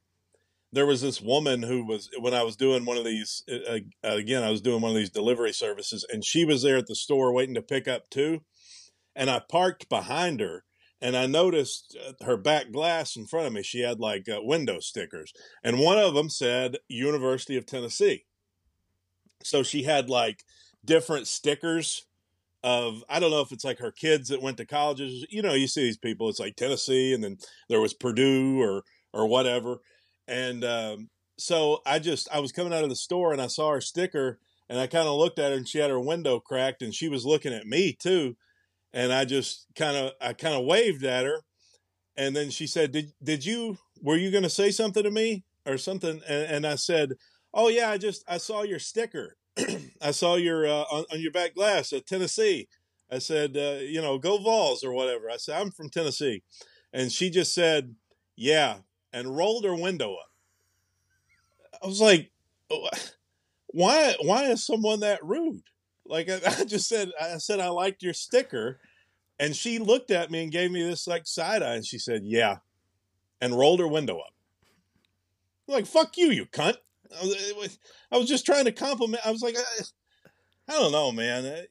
There 0.71 0.87
was 0.87 1.03
this 1.03 1.21
woman 1.21 1.61
who 1.61 1.85
was 1.85 2.09
when 2.19 2.33
I 2.33 2.41
was 2.41 2.55
doing 2.55 2.85
one 2.85 2.97
of 2.97 3.05
these 3.05 3.43
uh, 3.47 3.81
uh, 4.03 4.15
again. 4.15 4.41
I 4.41 4.49
was 4.49 4.61
doing 4.61 4.81
one 4.81 4.89
of 4.89 4.97
these 4.97 5.11
delivery 5.11 5.53
services, 5.53 6.03
and 6.11 6.25
she 6.25 6.43
was 6.43 6.63
there 6.63 6.77
at 6.77 6.87
the 6.87 6.95
store 6.95 7.31
waiting 7.31 7.53
to 7.53 7.61
pick 7.61 7.87
up 7.87 8.09
too. 8.09 8.41
And 9.15 9.29
I 9.29 9.43
parked 9.47 9.89
behind 9.89 10.39
her, 10.39 10.63
and 11.03 11.17
I 11.17 11.25
noticed 11.25 11.97
uh, 12.01 12.25
her 12.25 12.37
back 12.37 12.71
glass 12.71 13.17
in 13.17 13.27
front 13.27 13.45
of 13.45 13.51
me. 13.51 13.61
She 13.61 13.81
had 13.81 13.99
like 13.99 14.29
uh, 14.29 14.39
window 14.41 14.79
stickers, 14.79 15.33
and 15.61 15.77
one 15.77 15.99
of 15.99 16.13
them 16.15 16.29
said 16.29 16.77
University 16.87 17.57
of 17.57 17.65
Tennessee. 17.65 18.23
So 19.43 19.61
she 19.61 19.83
had 19.83 20.09
like 20.09 20.45
different 20.85 21.27
stickers 21.27 22.05
of 22.63 23.03
I 23.09 23.19
don't 23.19 23.31
know 23.31 23.41
if 23.41 23.51
it's 23.51 23.65
like 23.65 23.79
her 23.79 23.91
kids 23.91 24.29
that 24.29 24.41
went 24.41 24.55
to 24.57 24.65
colleges. 24.65 25.27
You 25.29 25.41
know, 25.41 25.53
you 25.53 25.67
see 25.67 25.83
these 25.83 25.97
people. 25.97 26.29
It's 26.29 26.39
like 26.39 26.55
Tennessee, 26.55 27.13
and 27.13 27.21
then 27.21 27.37
there 27.67 27.81
was 27.81 27.93
Purdue 27.93 28.61
or 28.61 28.83
or 29.11 29.27
whatever. 29.27 29.81
And 30.29 30.63
um, 30.63 31.09
so 31.37 31.81
I 31.85 31.99
just 31.99 32.29
I 32.33 32.39
was 32.39 32.53
coming 32.53 32.73
out 32.73 32.83
of 32.83 32.89
the 32.89 32.95
store 32.95 33.33
and 33.33 33.41
I 33.41 33.47
saw 33.47 33.71
her 33.71 33.81
sticker, 33.81 34.39
and 34.69 34.79
I 34.79 34.87
kind 34.87 35.09
of 35.09 35.17
looked 35.17 35.37
at 35.37 35.51
her, 35.51 35.57
and 35.57 35.67
she 35.67 35.79
had 35.79 35.89
her 35.89 35.99
window 35.99 36.39
cracked, 36.39 36.81
and 36.81 36.95
she 36.95 37.09
was 37.09 37.25
looking 37.25 37.53
at 37.53 37.67
me 37.67 37.91
too. 37.91 38.37
And 38.93 39.11
I 39.11 39.25
just 39.25 39.67
kind 39.75 39.97
of 39.97 40.11
I 40.21 40.33
kind 40.33 40.55
of 40.55 40.65
waved 40.65 41.03
at 41.03 41.25
her, 41.25 41.41
and 42.15 42.35
then 42.35 42.49
she 42.49 42.67
said, 42.67 42.91
"Did 42.91 43.11
did 43.23 43.45
you 43.45 43.77
were 44.01 44.17
you 44.17 44.31
going 44.31 44.43
to 44.43 44.49
say 44.49 44.71
something 44.71 45.03
to 45.03 45.11
me 45.11 45.43
or 45.65 45.77
something?" 45.77 46.21
And, 46.27 46.51
and 46.51 46.67
I 46.67 46.75
said, 46.75 47.13
"Oh 47.53 47.69
yeah, 47.69 47.89
I 47.89 47.97
just 47.97 48.23
I 48.27 48.37
saw 48.37 48.63
your 48.63 48.79
sticker." 48.79 49.37
I 50.01 50.11
saw 50.11 50.35
your 50.35 50.67
uh, 50.67 50.85
on, 50.91 51.05
on 51.11 51.21
your 51.21 51.31
back 51.31 51.55
glass 51.55 51.93
at 51.93 52.05
Tennessee. 52.05 52.67
I 53.11 53.19
said, 53.19 53.55
uh, 53.55 53.79
you 53.81 54.01
know, 54.01 54.17
go 54.17 54.37
Vols 54.37 54.83
or 54.83 54.91
whatever. 54.91 55.29
I 55.29 55.37
said, 55.37 55.61
I'm 55.61 55.69
from 55.69 55.89
Tennessee, 55.89 56.41
and 56.91 57.11
she 57.11 57.29
just 57.29 57.53
said, 57.53 57.95
yeah, 58.35 58.77
and 59.11 59.37
rolled 59.37 59.65
her 59.65 59.75
window 59.75 60.15
up. 60.15 60.29
I 61.83 61.87
was 61.87 62.01
like, 62.01 62.31
"Oh, 62.71 62.87
why? 63.67 64.15
Why 64.21 64.45
is 64.45 64.65
someone 64.65 65.01
that 65.01 65.23
rude? 65.23 65.63
Like 66.05 66.29
I, 66.29 66.39
I 66.59 66.63
just 66.65 66.87
said, 66.87 67.11
I 67.19 67.37
said 67.37 67.59
I 67.59 67.69
liked 67.69 68.03
your 68.03 68.13
sticker, 68.13 68.79
and 69.39 69.55
she 69.55 69.79
looked 69.79 70.11
at 70.11 70.31
me 70.31 70.43
and 70.43 70.51
gave 70.51 70.71
me 70.71 70.83
this 70.83 71.07
like 71.07 71.25
side 71.25 71.63
eye, 71.63 71.75
and 71.75 71.85
she 71.85 71.97
said, 71.97 72.21
yeah, 72.23 72.57
and 73.41 73.57
rolled 73.57 73.79
her 73.79 73.87
window 73.87 74.19
up. 74.19 74.33
I'm 75.67 75.75
like 75.75 75.85
fuck 75.85 76.17
you, 76.17 76.27
you 76.31 76.45
cunt. 76.45 76.75
I 77.21 77.53
was, 77.55 77.77
I 78.11 78.17
was 78.17 78.27
just 78.27 78.45
trying 78.45 78.65
to 78.65 78.71
compliment. 78.71 79.25
I 79.25 79.31
was 79.31 79.41
like, 79.43 79.55
I, 79.57 79.83
I 80.73 80.79
don't 80.79 80.91
know, 80.91 81.11
man. 81.11 81.65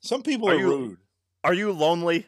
Some 0.00 0.22
people 0.22 0.48
Are 0.48 0.54
are, 0.54 0.58
you- 0.58 0.66
rude. 0.68 0.96
Are 1.44 1.54
you 1.54 1.72
lonely? 1.72 2.26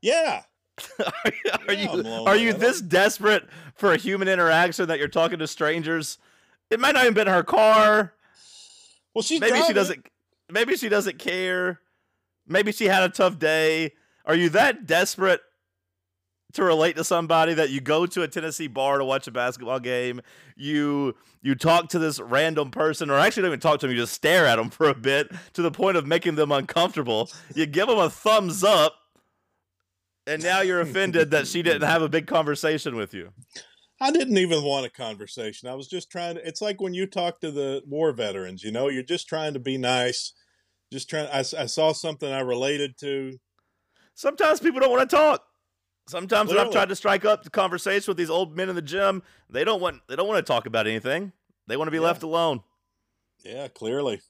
Yeah. 0.00 0.42
are 0.98 1.04
you, 1.26 1.50
are 1.68 1.72
Yeah, 1.74 1.82
you, 1.82 2.02
lonely. 2.02 2.26
are 2.26 2.36
you 2.36 2.52
this 2.52 2.80
desperate 2.80 3.44
for 3.76 3.92
a 3.92 3.96
human 3.96 4.26
interaction 4.28 4.86
that 4.88 4.98
you're 4.98 5.08
talking 5.08 5.38
to 5.38 5.46
strangers? 5.46 6.18
It 6.70 6.80
might 6.80 6.94
not 6.94 7.02
even 7.04 7.14
been 7.14 7.26
her 7.28 7.42
car. 7.44 8.14
Well, 9.14 9.22
she's 9.22 9.40
maybe 9.40 9.60
she 9.62 9.72
doesn't. 9.72 10.06
Maybe 10.52 10.76
she 10.76 10.88
doesn't 10.90 11.18
care. 11.18 11.80
Maybe 12.46 12.72
she 12.72 12.84
had 12.84 13.02
a 13.02 13.08
tough 13.08 13.38
day. 13.38 13.92
Are 14.26 14.34
you 14.34 14.50
that 14.50 14.86
desperate 14.86 15.40
to 16.52 16.62
relate 16.62 16.96
to 16.96 17.04
somebody 17.04 17.54
that 17.54 17.70
you 17.70 17.80
go 17.80 18.04
to 18.04 18.22
a 18.22 18.28
Tennessee 18.28 18.66
bar 18.66 18.98
to 18.98 19.04
watch 19.04 19.26
a 19.26 19.30
basketball 19.30 19.80
game? 19.80 20.20
You 20.54 21.14
you 21.40 21.54
talk 21.54 21.88
to 21.90 21.98
this 21.98 22.20
random 22.20 22.70
person, 22.70 23.10
or 23.10 23.18
actually 23.18 23.42
don't 23.42 23.50
even 23.50 23.60
talk 23.60 23.80
to 23.80 23.86
them. 23.86 23.96
You 23.96 24.02
just 24.02 24.12
stare 24.12 24.46
at 24.46 24.56
them 24.56 24.68
for 24.68 24.88
a 24.88 24.94
bit 24.94 25.32
to 25.54 25.62
the 25.62 25.70
point 25.70 25.96
of 25.96 26.06
making 26.06 26.34
them 26.34 26.52
uncomfortable. 26.52 27.30
You 27.54 27.64
give 27.64 27.88
them 27.88 27.98
a 27.98 28.10
thumbs 28.10 28.62
up, 28.62 28.94
and 30.26 30.42
now 30.42 30.60
you're 30.60 30.80
offended 30.80 31.30
that 31.30 31.46
she 31.46 31.62
didn't 31.62 31.88
have 31.88 32.02
a 32.02 32.08
big 32.08 32.26
conversation 32.26 32.94
with 32.94 33.14
you. 33.14 33.30
I 34.02 34.10
didn't 34.10 34.36
even 34.38 34.64
want 34.64 34.84
a 34.84 34.90
conversation. 34.90 35.68
I 35.68 35.74
was 35.76 35.86
just 35.86 36.10
trying 36.10 36.34
to. 36.34 36.46
It's 36.46 36.60
like 36.60 36.80
when 36.80 36.92
you 36.92 37.06
talk 37.06 37.40
to 37.40 37.52
the 37.52 37.82
war 37.86 38.10
veterans. 38.10 38.64
You 38.64 38.72
know, 38.72 38.88
you're 38.88 39.04
just 39.04 39.28
trying 39.28 39.54
to 39.54 39.60
be 39.60 39.78
nice. 39.78 40.32
Just 40.92 41.08
trying. 41.08 41.28
I, 41.28 41.38
I 41.38 41.66
saw 41.66 41.92
something 41.92 42.30
I 42.30 42.40
related 42.40 42.98
to. 42.98 43.38
Sometimes 44.16 44.58
people 44.58 44.80
don't 44.80 44.90
want 44.90 45.08
to 45.08 45.16
talk. 45.16 45.44
Sometimes 46.08 46.50
when 46.50 46.58
I've 46.58 46.72
tried 46.72 46.88
to 46.88 46.96
strike 46.96 47.24
up 47.24 47.44
the 47.44 47.50
conversation 47.50 48.10
with 48.10 48.16
these 48.16 48.28
old 48.28 48.56
men 48.56 48.68
in 48.68 48.74
the 48.74 48.82
gym, 48.82 49.22
they 49.48 49.62
don't 49.62 49.80
want 49.80 50.00
they 50.08 50.16
don't 50.16 50.26
want 50.26 50.44
to 50.44 50.52
talk 50.52 50.66
about 50.66 50.88
anything. 50.88 51.30
They 51.68 51.76
want 51.76 51.86
to 51.86 51.92
be 51.92 51.98
Yeah. 51.98 52.02
left 52.04 52.24
alone. 52.24 52.62
Yeah, 53.44 53.68
clearly. 53.68 54.20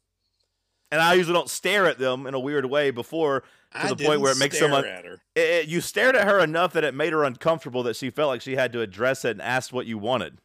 And 0.92 1.00
I 1.00 1.14
usually 1.14 1.32
don't 1.34 1.48
stare 1.50 1.86
at 1.86 1.98
them 1.98 2.26
in 2.26 2.34
a 2.34 2.38
weird 2.38 2.66
way 2.66 2.90
before 2.90 3.40
to 3.40 3.46
I 3.72 3.88
the 3.88 3.96
point 3.96 4.20
where 4.20 4.30
it 4.32 4.36
makes 4.38 4.56
stare 4.56 4.68
someone 4.68 4.84
at 4.84 5.04
her. 5.06 5.22
it, 5.34 5.40
it- 5.40 5.68
you 5.68 5.80
stared 5.80 6.14
at 6.14 6.28
her 6.28 6.38
enough 6.38 6.74
that 6.74 6.84
it 6.84 6.94
made 6.94 7.14
her 7.14 7.24
uncomfortable 7.24 7.82
that 7.84 7.96
she 7.96 8.10
felt 8.10 8.28
like 8.28 8.42
she 8.42 8.56
had 8.56 8.72
to 8.74 8.82
address 8.82 9.24
it 9.24 9.30
and 9.32 9.42
ask 9.42 9.72
what 9.72 9.86
you 9.86 9.96
wanted. 9.98 10.38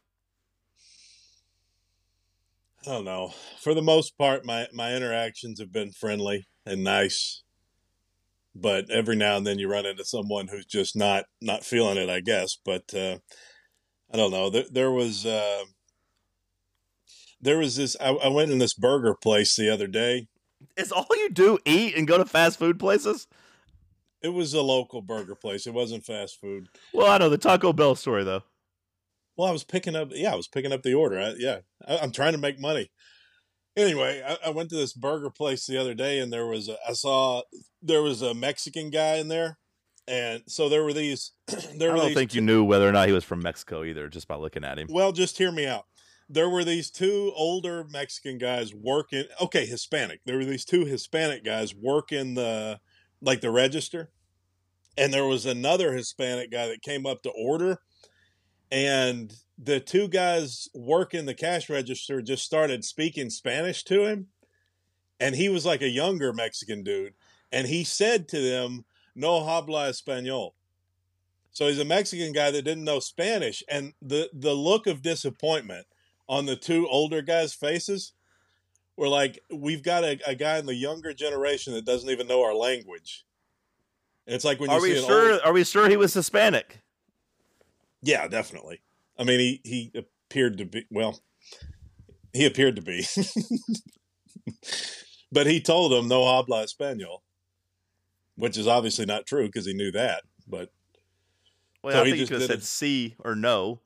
I 2.86 2.90
don't 2.92 3.04
know. 3.04 3.34
For 3.60 3.74
the 3.74 3.82
most 3.82 4.16
part, 4.16 4.44
my 4.46 4.68
my 4.72 4.94
interactions 4.94 5.58
have 5.60 5.72
been 5.72 5.92
friendly 5.92 6.46
and 6.64 6.82
nice, 6.82 7.42
but 8.54 8.88
every 8.90 9.16
now 9.16 9.36
and 9.36 9.46
then 9.46 9.58
you 9.58 9.68
run 9.68 9.84
into 9.84 10.04
someone 10.04 10.48
who's 10.48 10.64
just 10.64 10.96
not 10.96 11.24
not 11.42 11.64
feeling 11.64 11.98
it. 11.98 12.08
I 12.08 12.20
guess, 12.20 12.56
but 12.64 12.94
uh, 12.94 13.18
I 14.10 14.16
don't 14.16 14.30
know. 14.30 14.48
There, 14.48 14.64
there 14.70 14.90
was 14.90 15.26
uh, 15.26 15.64
there 17.40 17.58
was 17.58 17.76
this. 17.76 17.96
I, 18.00 18.10
I 18.10 18.28
went 18.28 18.52
in 18.52 18.58
this 18.58 18.74
burger 18.74 19.14
place 19.14 19.56
the 19.56 19.68
other 19.68 19.88
day. 19.88 20.28
Is 20.78 20.92
all 20.92 21.06
you 21.10 21.28
do 21.28 21.58
eat 21.64 21.96
and 21.96 22.06
go 22.06 22.18
to 22.18 22.24
fast 22.24 22.58
food 22.58 22.78
places? 22.78 23.26
It 24.22 24.28
was 24.28 24.54
a 24.54 24.62
local 24.62 25.02
burger 25.02 25.34
place. 25.34 25.66
It 25.66 25.74
wasn't 25.74 26.04
fast 26.04 26.40
food. 26.40 26.68
Well, 26.94 27.10
I 27.10 27.18
know 27.18 27.28
the 27.28 27.36
Taco 27.36 27.72
Bell 27.72 27.96
story 27.96 28.22
though. 28.22 28.42
Well, 29.36 29.48
I 29.48 29.52
was 29.52 29.64
picking 29.64 29.96
up. 29.96 30.10
Yeah, 30.12 30.32
I 30.32 30.36
was 30.36 30.48
picking 30.48 30.72
up 30.72 30.82
the 30.82 30.94
order. 30.94 31.18
I, 31.18 31.34
yeah, 31.36 31.58
I, 31.86 31.96
am 31.96 32.12
trying 32.12 32.32
to 32.32 32.38
make 32.38 32.60
money. 32.60 32.90
Anyway, 33.76 34.22
I, 34.26 34.48
I, 34.48 34.50
went 34.50 34.70
to 34.70 34.76
this 34.76 34.92
burger 34.92 35.30
place 35.30 35.66
the 35.66 35.78
other 35.78 35.94
day, 35.94 36.18
and 36.18 36.32
there 36.32 36.46
was 36.46 36.68
a, 36.68 36.76
I 36.88 36.92
saw 36.94 37.42
there 37.80 38.02
was 38.02 38.22
a 38.22 38.34
Mexican 38.34 38.90
guy 38.90 39.14
in 39.16 39.28
there, 39.28 39.58
and 40.08 40.42
so 40.48 40.68
there 40.68 40.82
were 40.82 40.92
these. 40.92 41.32
there 41.76 41.92
I 41.92 41.96
don't 41.96 42.06
these 42.06 42.16
think 42.16 42.34
you 42.34 42.40
knew 42.40 42.64
whether 42.64 42.88
or 42.88 42.92
not 42.92 43.06
he 43.06 43.12
was 43.12 43.24
from 43.24 43.40
Mexico 43.40 43.84
either, 43.84 44.08
just 44.08 44.26
by 44.26 44.36
looking 44.36 44.64
at 44.64 44.78
him. 44.78 44.88
Well, 44.90 45.12
just 45.12 45.38
hear 45.38 45.52
me 45.52 45.66
out. 45.66 45.86
There 46.28 46.50
were 46.50 46.64
these 46.64 46.90
two 46.90 47.32
older 47.34 47.84
Mexican 47.90 48.38
guys 48.38 48.74
working. 48.74 49.24
Okay, 49.40 49.64
Hispanic. 49.64 50.20
There 50.26 50.36
were 50.36 50.44
these 50.44 50.64
two 50.64 50.84
Hispanic 50.84 51.44
guys 51.44 51.74
working 51.74 52.34
the 52.34 52.80
like 53.20 53.40
the 53.40 53.50
register, 53.50 54.10
and 54.96 55.12
there 55.12 55.24
was 55.24 55.46
another 55.46 55.92
Hispanic 55.92 56.50
guy 56.50 56.68
that 56.68 56.82
came 56.82 57.06
up 57.06 57.22
to 57.22 57.30
order 57.30 57.80
and 58.70 59.32
the 59.56 59.80
two 59.80 60.08
guys 60.08 60.68
working 60.74 61.26
the 61.26 61.34
cash 61.34 61.70
register 61.70 62.20
just 62.20 62.44
started 62.44 62.84
speaking 62.84 63.30
Spanish 63.30 63.82
to 63.84 64.04
him. 64.04 64.28
And 65.20 65.34
he 65.34 65.48
was 65.48 65.66
like 65.66 65.82
a 65.82 65.88
younger 65.88 66.32
Mexican 66.32 66.82
dude. 66.84 67.14
And 67.50 67.66
he 67.66 67.82
said 67.82 68.28
to 68.28 68.40
them, 68.40 68.84
No 69.14 69.42
habla 69.42 69.88
español. 69.88 70.52
So 71.50 71.66
he's 71.66 71.78
a 71.78 71.84
Mexican 71.84 72.32
guy 72.32 72.50
that 72.50 72.62
didn't 72.62 72.84
know 72.84 73.00
Spanish. 73.00 73.64
And 73.68 73.94
the, 74.00 74.30
the 74.32 74.54
look 74.54 74.86
of 74.86 75.02
disappointment 75.02 75.86
on 76.28 76.46
the 76.46 76.56
two 76.56 76.86
older 76.88 77.22
guys' 77.22 77.54
faces 77.54 78.12
were 78.96 79.08
like, 79.08 79.38
We've 79.52 79.82
got 79.82 80.04
a, 80.04 80.18
a 80.26 80.34
guy 80.34 80.58
in 80.58 80.66
the 80.66 80.74
younger 80.74 81.12
generation 81.14 81.72
that 81.74 81.84
doesn't 81.84 82.10
even 82.10 82.26
know 82.26 82.42
our 82.42 82.54
language. 82.54 83.24
And 84.26 84.34
it's 84.34 84.44
like 84.44 84.60
when 84.60 84.68
are 84.70 84.80
see 84.80 84.92
we 84.94 85.00
sure? 85.00 85.32
old- 85.32 85.40
Are 85.44 85.52
we 85.52 85.64
sure 85.64 85.88
he 85.88 85.96
was 85.96 86.12
Hispanic? 86.14 86.80
Yeah, 88.02 88.28
definitely. 88.28 88.80
I 89.18 89.24
mean, 89.24 89.40
he 89.40 89.60
he 89.64 89.92
appeared 89.96 90.58
to 90.58 90.64
be 90.66 90.84
well. 90.90 91.20
He 92.34 92.44
appeared 92.46 92.76
to 92.76 92.82
be, 92.82 93.04
but 95.32 95.46
he 95.46 95.60
told 95.60 95.92
him 95.92 96.08
no 96.08 96.24
habla 96.26 96.64
español, 96.64 97.20
which 98.36 98.56
is 98.56 98.66
obviously 98.66 99.06
not 99.06 99.26
true 99.26 99.46
because 99.46 99.66
he 99.66 99.72
knew 99.74 99.90
that. 99.92 100.22
But 100.46 100.70
Well, 101.82 101.94
So 101.94 102.02
I 102.02 102.04
he 102.04 102.10
think 102.12 102.20
you 102.20 102.26
just 102.26 102.32
could 102.32 102.40
have 102.42 102.50
said 102.50 102.62
C 102.62 103.16
or 103.20 103.34
no. 103.34 103.80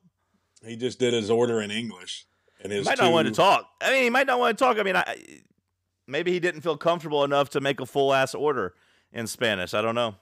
he 0.65 0.75
just 0.75 0.99
did 0.99 1.13
his 1.13 1.29
order 1.29 1.61
in 1.61 1.71
English, 1.71 2.25
and 2.63 2.71
He 2.71 2.81
might 2.81 2.97
two, 2.97 3.03
not 3.03 3.11
want 3.11 3.27
to 3.27 3.33
talk. 3.33 3.67
I 3.81 3.91
mean, 3.91 4.03
he 4.03 4.09
might 4.09 4.27
not 4.27 4.39
want 4.39 4.57
to 4.57 4.63
talk. 4.63 4.79
I 4.79 4.83
mean, 4.83 4.95
I, 4.95 5.15
maybe 6.07 6.31
he 6.31 6.39
didn't 6.39 6.61
feel 6.61 6.77
comfortable 6.77 7.23
enough 7.23 7.49
to 7.51 7.61
make 7.61 7.79
a 7.79 7.85
full 7.85 8.13
ass 8.13 8.33
order 8.33 8.73
in 9.11 9.27
Spanish. 9.27 9.73
I 9.73 9.81
don't 9.81 9.95
know. 9.95 10.15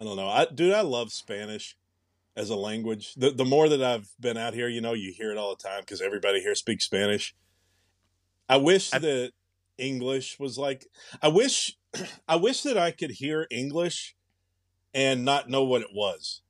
I 0.00 0.04
don't 0.04 0.16
know, 0.16 0.28
I, 0.28 0.46
dude. 0.46 0.74
I 0.74 0.80
love 0.80 1.12
Spanish 1.12 1.76
as 2.36 2.50
a 2.50 2.56
language. 2.56 3.14
The 3.14 3.30
the 3.30 3.44
more 3.44 3.68
that 3.68 3.82
I've 3.82 4.08
been 4.18 4.36
out 4.36 4.54
here, 4.54 4.68
you 4.68 4.80
know, 4.80 4.94
you 4.94 5.12
hear 5.16 5.30
it 5.30 5.38
all 5.38 5.54
the 5.54 5.62
time 5.62 5.80
because 5.80 6.00
everybody 6.00 6.40
here 6.40 6.54
speaks 6.54 6.84
Spanish. 6.84 7.34
I 8.48 8.56
wish 8.56 8.90
that 8.90 9.30
English 9.78 10.38
was 10.38 10.58
like. 10.58 10.86
I 11.22 11.28
wish, 11.28 11.76
I 12.28 12.36
wish 12.36 12.62
that 12.62 12.76
I 12.76 12.90
could 12.90 13.12
hear 13.12 13.46
English 13.50 14.16
and 14.92 15.24
not 15.24 15.48
know 15.48 15.64
what 15.64 15.82
it 15.82 15.94
was. 15.94 16.42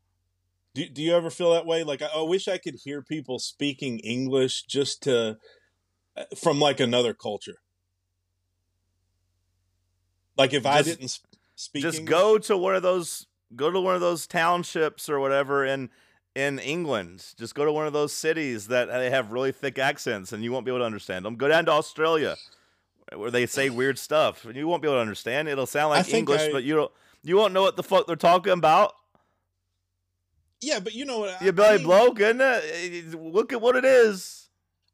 Do 0.75 0.89
Do 0.89 1.03
you 1.03 1.15
ever 1.15 1.31
feel 1.31 1.53
that 1.53 1.67
way? 1.67 1.85
Like 1.85 2.03
I, 2.03 2.09
I 2.17 2.23
wish 2.23 2.49
I 2.49 2.59
could 2.59 2.77
hear 2.83 3.03
people 3.03 3.39
speaking 3.39 3.99
English 4.01 4.65
just 4.65 5.03
to 5.05 5.37
uh, 6.17 6.25
from 6.37 6.61
like 6.61 6.81
another 6.81 7.13
culture. 7.15 7.57
Like 10.37 10.55
if 10.55 10.65
I 10.65 10.83
didn't 10.83 11.19
speak, 11.57 11.83
Just 11.83 12.01
English- 12.01 12.11
go 12.11 12.39
to 12.39 12.57
one 12.57 12.75
of 12.75 12.83
those. 12.83 13.27
Go 13.55 13.71
to 13.71 13.79
one 13.81 13.95
of 13.95 14.01
those 14.01 14.27
townships 14.27 15.11
or 15.11 15.21
whatever 15.21 15.65
in 15.67 15.91
in 16.35 16.59
England. 16.59 17.35
Just 17.39 17.55
go 17.55 17.67
to 17.67 17.73
one 17.73 17.87
of 17.87 17.93
those 17.93 18.15
cities 18.15 18.69
that 18.69 18.87
they 18.87 19.11
have 19.11 19.31
really 19.31 19.53
thick 19.53 19.79
accents, 19.79 20.33
and 20.33 20.43
you 20.43 20.51
won't 20.51 20.65
be 20.65 20.71
able 20.71 20.79
to 20.81 20.87
understand 20.87 21.27
them. 21.27 21.37
Go 21.37 21.49
down 21.49 21.67
to 21.67 21.73
Australia, 21.73 22.37
where 23.15 23.31
they 23.31 23.45
say 23.45 23.69
weird 23.69 23.99
stuff, 23.99 24.47
and 24.47 24.57
you 24.57 24.67
won't 24.67 24.81
be 24.81 24.89
able 24.89 24.97
to 24.97 25.03
understand. 25.03 25.49
It'll 25.49 25.67
sound 25.67 25.91
like 25.91 26.13
English, 26.15 26.41
I- 26.41 26.53
but 26.53 26.65
you 26.65 26.75
don't. 26.77 26.93
You 27.23 27.37
won't 27.37 27.53
know 27.53 27.61
what 27.63 27.77
the 27.77 27.83
fuck 27.83 28.07
they're 28.07 28.17
talking 28.17 28.55
about. 28.55 28.95
Yeah, 30.63 30.79
but 30.79 30.95
you 30.95 31.05
know 31.05 31.19
what? 31.21 31.43
I- 31.43 31.45
You 31.45 31.53
belly 31.53 31.75
I 31.75 31.77
mean- 31.79 31.87
bloke, 31.87 32.21
isn't 32.21 32.41
it? 32.41 33.15
Look 33.21 33.53
at 33.53 33.61
what 33.61 33.77
it 33.77 33.85
is. 33.85 34.49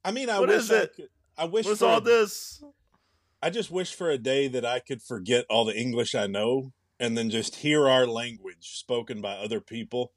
I 0.04 0.10
mean, 0.10 0.30
I 0.30 0.40
What 0.40 0.48
wish 0.48 0.62
is 0.64 0.72
I 0.72 0.76
it? 0.82 0.94
could. 0.96 1.08
I 1.36 1.44
wish 1.44 1.66
What's 1.66 1.80
for 1.80 1.86
all 1.86 1.98
a- 1.98 2.00
this? 2.00 2.62
I 3.42 3.50
just 3.50 3.70
wish 3.70 3.94
for 3.94 4.10
a 4.10 4.18
day 4.18 4.48
that 4.48 4.64
I 4.64 4.80
could 4.80 5.02
forget 5.02 5.44
all 5.48 5.64
the 5.64 5.76
English 5.78 6.14
I 6.14 6.26
know 6.26 6.72
and 6.98 7.16
then 7.16 7.30
just 7.30 7.56
hear 7.56 7.88
our 7.88 8.06
language 8.06 8.76
spoken 8.78 9.20
by 9.20 9.36
other 9.36 9.60
people. 9.60 10.12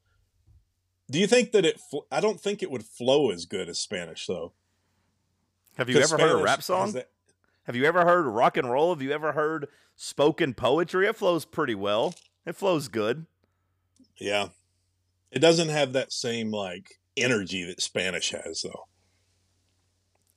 Do 1.10 1.18
you 1.20 1.26
think 1.26 1.52
that 1.52 1.64
it? 1.66 1.80
I 2.10 2.20
don't 2.20 2.40
think 2.40 2.62
it 2.62 2.70
would 2.70 2.84
flow 2.84 3.30
as 3.30 3.44
good 3.44 3.68
as 3.68 3.78
Spanish, 3.78 4.26
though. 4.26 4.54
Have 5.76 5.88
you 5.90 5.98
ever 6.00 6.18
heard 6.18 6.40
a 6.40 6.42
rap 6.42 6.62
song? 6.62 6.92
that- 6.92 7.10
Have 7.64 7.76
you 7.76 7.84
ever 7.84 8.04
heard 8.04 8.22
rock 8.26 8.56
and 8.56 8.68
roll? 8.70 8.92
Have 8.92 9.02
you 9.02 9.12
ever 9.12 9.32
heard 9.32 9.68
spoken 9.94 10.54
poetry? 10.54 11.06
It 11.06 11.16
flows 11.16 11.44
pretty 11.44 11.74
well. 11.76 12.14
It 12.46 12.56
flows 12.56 12.88
good. 12.88 13.26
yeah, 14.16 14.48
it 15.32 15.40
doesn't 15.40 15.70
have 15.70 15.94
that 15.94 16.12
same 16.12 16.50
like 16.50 17.00
energy 17.16 17.64
that 17.64 17.80
Spanish 17.80 18.30
has, 18.30 18.62
though. 18.62 18.86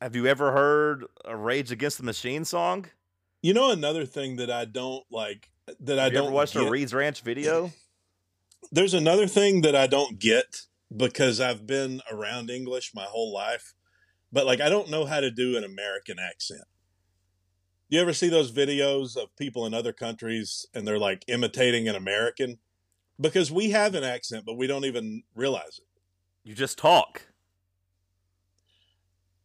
Have 0.01 0.15
you 0.15 0.25
ever 0.25 0.51
heard 0.51 1.05
a 1.23 1.35
Rage 1.35 1.71
Against 1.71 1.97
the 1.97 2.03
Machine 2.03 2.45
song? 2.45 2.87
You 3.41 3.53
know, 3.53 3.71
another 3.71 4.05
thing 4.05 4.37
that 4.37 4.49
I 4.49 4.65
don't 4.65 5.03
like 5.11 5.51
that 5.81 5.99
I 5.99 6.05
Have 6.05 6.13
you 6.13 6.19
don't 6.19 6.31
watch 6.31 6.55
a 6.55 6.69
Reed's 6.69 6.93
Ranch 6.93 7.21
video? 7.21 7.71
there's 8.71 8.93
another 8.93 9.27
thing 9.27 9.61
that 9.61 9.75
I 9.75 9.87
don't 9.87 10.19
get 10.19 10.61
because 10.95 11.39
I've 11.39 11.67
been 11.67 12.01
around 12.11 12.49
English 12.49 12.91
my 12.95 13.05
whole 13.05 13.33
life, 13.33 13.73
but 14.31 14.45
like 14.45 14.61
I 14.61 14.69
don't 14.69 14.89
know 14.89 15.05
how 15.05 15.19
to 15.19 15.31
do 15.31 15.57
an 15.57 15.63
American 15.63 16.17
accent. 16.19 16.63
You 17.89 18.01
ever 18.01 18.13
see 18.13 18.29
those 18.29 18.51
videos 18.51 19.15
of 19.15 19.35
people 19.37 19.65
in 19.65 19.73
other 19.73 19.93
countries 19.93 20.65
and 20.73 20.87
they're 20.87 20.99
like 20.99 21.23
imitating 21.27 21.87
an 21.87 21.95
American? 21.95 22.59
Because 23.19 23.51
we 23.51 23.69
have 23.71 23.95
an 23.95 24.03
accent, 24.03 24.43
but 24.45 24.55
we 24.57 24.67
don't 24.67 24.85
even 24.85 25.23
realize 25.35 25.79
it. 25.79 25.85
You 26.43 26.53
just 26.53 26.77
talk. 26.77 27.23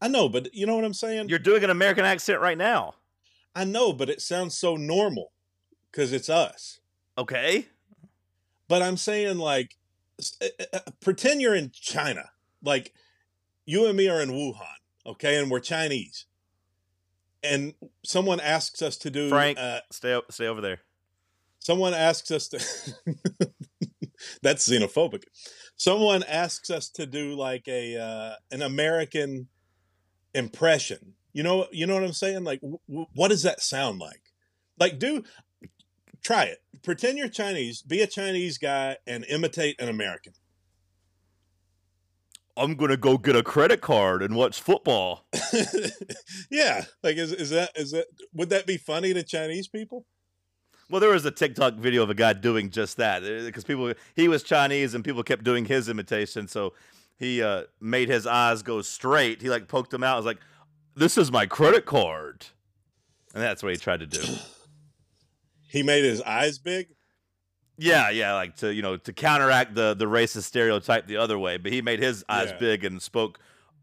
I 0.01 0.09
know, 0.09 0.29
but 0.29 0.53
you 0.55 0.66
know 0.66 0.75
what 0.75 0.85
I'm 0.85 0.95
saying? 0.95 1.29
You're 1.29 1.39
doing 1.39 1.62
an 1.62 1.71
American 1.71 2.05
accent 2.05 2.41
right 2.41 2.59
now. 2.59 2.95
I 3.55 3.64
know, 3.64 3.93
but 3.93 4.09
it 4.09 4.21
sounds 4.23 4.57
so 4.57 4.77
normal 4.77 5.33
because 5.91 6.12
it's 6.12 6.29
us. 6.29 6.81
Okay. 7.18 7.66
But 8.68 8.83
I'm 8.83 8.97
saying, 8.97 9.39
like, 9.39 9.77
s- 10.18 10.37
uh, 10.41 10.64
uh, 10.73 10.79
pretend 11.01 11.41
you're 11.43 11.55
in 11.57 11.71
China. 11.73 12.31
Like, 12.62 12.95
you 13.66 13.87
and 13.87 13.97
me 13.97 14.09
are 14.09 14.21
in 14.23 14.31
Wuhan, 14.31 14.64
okay? 15.07 15.37
And 15.41 15.51
we're 15.51 15.61
Chinese. 15.61 16.27
And 17.43 17.75
someone 18.05 18.41
asks 18.41 18.81
us 18.83 18.97
to 18.99 19.11
do. 19.11 19.29
Frank, 19.29 19.59
Uh, 19.59 19.81
stay 19.91 20.18
stay 20.31 20.47
over 20.47 20.61
there. 20.61 20.81
someone 21.59 21.93
asks 21.95 22.31
us 22.31 22.49
to. 22.49 22.59
that's 24.43 24.68
xenophobic. 24.68 25.24
Someone 25.76 26.22
asks 26.24 26.70
us 26.70 26.88
to 26.91 27.07
do 27.07 27.34
like 27.34 27.66
a 27.68 27.97
uh, 27.97 28.34
an 28.51 28.62
American 28.62 29.49
impression. 30.34 31.14
You 31.32 31.43
know, 31.43 31.66
you 31.70 31.86
know 31.86 31.95
what 31.95 32.05
I'm 32.05 32.12
saying? 32.12 32.45
Like, 32.45 32.61
w- 32.61 32.78
w- 32.88 33.07
what 33.14 33.28
does 33.28 33.45
that 33.45 33.61
sound 33.61 34.01
like? 34.01 34.22
Like, 34.78 34.99
do 34.99 35.22
try 36.22 36.45
it. 36.45 36.59
Pretend 36.82 37.18
you're 37.18 37.28
Chinese. 37.28 37.82
Be 37.82 38.01
a 38.01 38.07
Chinese 38.07 38.59
guy 38.59 38.97
and 39.07 39.24
imitate 39.28 39.80
an 39.80 39.88
American. 39.88 40.32
I'm 42.57 42.74
gonna 42.74 42.97
go 42.97 43.16
get 43.16 43.36
a 43.36 43.43
credit 43.43 43.80
card 43.80 44.22
and 44.22 44.34
watch 44.34 44.61
football. 44.61 45.24
yeah, 46.51 46.84
like 47.03 47.16
is 47.16 47.32
is 47.32 47.51
that 47.51 47.70
is 47.74 47.93
that 47.93 48.07
would 48.34 48.51
that 48.51 48.66
be 48.66 48.76
funny 48.76 49.14
to 49.14 49.22
Chinese 49.22 49.68
people? 49.68 50.05
Well, 50.91 51.01
there 51.01 51.11
was 51.11 51.24
a 51.24 51.30
TikTok 51.30 51.74
video 51.74 52.03
of 52.03 52.11
a 52.11 52.14
guy 52.14 52.32
doing 52.32 52.70
just 52.70 52.97
that 52.97 53.22
because 53.22 53.62
people 53.64 53.93
he 54.16 54.26
was 54.26 54.43
Chinese 54.43 54.95
and 54.95 55.05
people 55.05 55.22
kept 55.22 55.45
doing 55.45 55.64
his 55.64 55.88
imitation. 55.88 56.49
So 56.49 56.74
he 57.16 57.43
uh, 57.43 57.64
made 57.80 58.09
his 58.09 58.26
eyes 58.26 58.62
go 58.62 58.82
straight. 58.82 59.41
He 59.41 59.49
like 59.49 59.68
poked 59.68 59.91
them 59.91 60.03
out. 60.03 60.14
I 60.14 60.16
was 60.16 60.26
like, 60.26 60.38
"This 60.97 61.16
is 61.16 61.30
my 61.30 61.47
credit 61.47 61.86
card," 61.86 62.47
and 63.32 63.43
that's 63.43 63.62
what 63.62 63.72
he 63.72 63.78
tried 63.78 64.01
to 64.01 64.07
do. 64.07 64.22
He 65.68 65.84
made 65.84 66.05
his 66.05 66.20
eyes 66.22 66.59
big. 66.59 66.88
Yeah, 67.78 68.11
yeah, 68.11 68.34
like 68.34 68.57
to 68.57 68.74
you 68.74 68.82
know 68.82 68.97
to 68.97 69.12
counteract 69.12 69.74
the 69.74 69.95
the 69.95 70.07
racist 70.07 70.43
stereotype 70.43 71.07
the 71.07 71.16
other 71.16 71.38
way. 71.38 71.57
But 71.57 71.72
he 71.72 71.82
made 71.82 72.01
his 72.01 72.24
eyes 72.28 72.51
Yeah. 72.51 72.59
big 72.59 72.84
and 72.84 73.01
spoke 73.01 73.38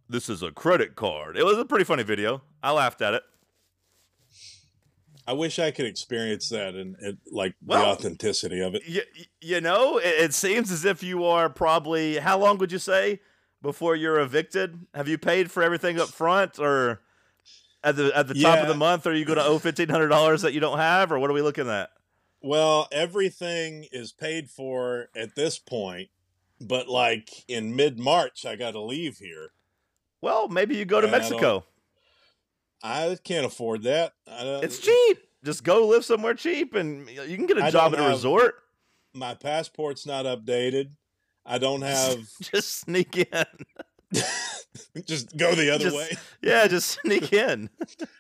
This 0.10 0.30
is 0.30 0.44
a 0.44 0.52
credit 0.52 0.96
card. 0.96 1.38
It 1.38 1.46
was 1.46 1.58
a 1.58 1.66
pretty 1.66 1.86
funny 1.86 2.04
video. 2.04 2.42
I 2.62 2.72
laughed 2.72 3.02
at 3.02 3.14
it. 3.14 3.24
I 5.28 5.34
wish 5.34 5.60
I 5.60 5.72
could 5.72 5.86
experience 5.86 6.48
that 6.50 6.74
and, 6.76 6.96
and 7.02 7.18
like 7.30 7.56
Well- 7.66 7.82
the 7.82 7.88
authenticity 7.88 8.62
of 8.62 8.76
it. 8.76 8.84
You, 8.88 9.02
you 9.42 9.60
know, 9.62 9.98
it, 9.98 10.06
it 10.08 10.34
seems 10.34 10.72
as 10.72 10.86
if 10.86 11.04
you 11.04 11.26
are 11.26 11.50
probably 11.50 12.18
how 12.18 12.40
long 12.40 12.58
would 12.60 12.72
you 12.72 12.80
say 12.80 13.20
before 13.62 13.96
you're 13.96 14.20
evicted? 14.20 14.88
Have 14.96 15.10
you 15.10 15.18
paid 15.18 15.52
for 15.52 15.62
everything 15.62 16.00
up 16.00 16.08
front 16.10 16.60
or 16.60 17.02
at 17.84 17.96
the 17.98 18.12
at 18.18 18.28
the 18.28 18.34
top 18.36 18.60
of 18.60 18.68
the 18.70 18.74
month 18.76 19.06
are 19.06 19.14
you 19.14 19.26
going 19.26 19.38
to 19.38 19.46
owe 19.46 19.60
$1500 19.60 20.42
that 20.42 20.54
you 20.54 20.60
don't 20.62 20.78
have 20.80 21.12
or 21.12 21.20
what 21.20 21.30
are 21.30 21.34
we 21.34 21.42
looking 21.42 21.70
at? 21.70 21.90
Well, 22.42 22.88
everything 22.92 23.88
is 23.92 24.12
paid 24.14 24.50
for 24.50 25.10
at 25.16 25.36
this 25.36 25.60
point, 25.60 26.10
but 26.62 26.88
like 26.88 27.44
in 27.50 27.76
mid 27.76 28.00
March, 28.00 28.46
I 28.46 28.56
got 28.56 28.72
to 28.72 28.82
leave 28.82 29.18
here. 29.18 29.50
Well, 30.22 30.48
maybe 30.48 30.78
you 30.78 30.86
go 30.86 31.02
to 31.02 31.08
don't- 31.08 31.14
uh, 31.16 31.18
Mexico. 31.20 31.66
I 32.84 33.18
can't 33.24 33.46
afford 33.46 33.84
that. 33.84 34.14
I 34.30 34.44
don't, 34.44 34.64
It's 34.64 34.80
cheap. 34.80 35.18
Just 35.44 35.64
go 35.64 35.88
live 35.88 36.06
somewhere 36.06 36.34
cheap 36.34 36.76
and 36.76 37.10
you 37.10 37.36
can 37.38 37.46
get 37.46 37.58
a 37.58 37.66
I 37.66 37.72
job 37.72 37.94
at 37.94 38.00
a 38.00 38.04
have- 38.04 38.12
resort. 38.12 38.56
My 39.14 39.34
passport's 39.34 40.06
not 40.06 40.26
updated. 40.26 40.92
I 41.46 41.58
don't 41.58 41.82
have. 41.82 42.20
Just 42.42 42.80
sneak 42.82 43.18
in. 43.18 43.46
just 45.06 45.36
go 45.38 45.56
the 45.56 45.70
other 45.74 45.86
Just- 45.86 45.96
way. 45.98 46.10
Yeah, 46.42 46.68
just 46.68 47.00
sneak 47.02 47.34
in. 47.34 47.70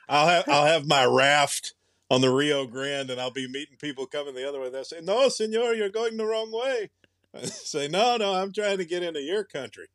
I'll 0.09 0.27
have 0.27 0.47
I'll 0.49 0.65
have 0.65 0.85
my 0.87 1.05
raft 1.05 1.73
on 2.09 2.21
the 2.21 2.29
Rio 2.29 2.65
Grande, 2.65 3.11
and 3.11 3.21
I'll 3.21 3.31
be 3.31 3.47
meeting 3.47 3.77
people 3.79 4.05
coming 4.05 4.33
the 4.33 4.47
other 4.47 4.59
way. 4.59 4.69
They'll 4.69 4.83
say, 4.83 5.01
"No, 5.01 5.29
Senor, 5.29 5.73
you're 5.73 5.89
going 5.89 6.17
the 6.17 6.25
wrong 6.25 6.51
way." 6.51 6.89
I 7.35 7.45
say, 7.45 7.87
"No, 7.87 8.17
no, 8.17 8.33
I'm 8.33 8.51
trying 8.53 8.77
to 8.79 8.85
get 8.85 9.03
into 9.03 9.21
your 9.21 9.43
country." 9.43 9.87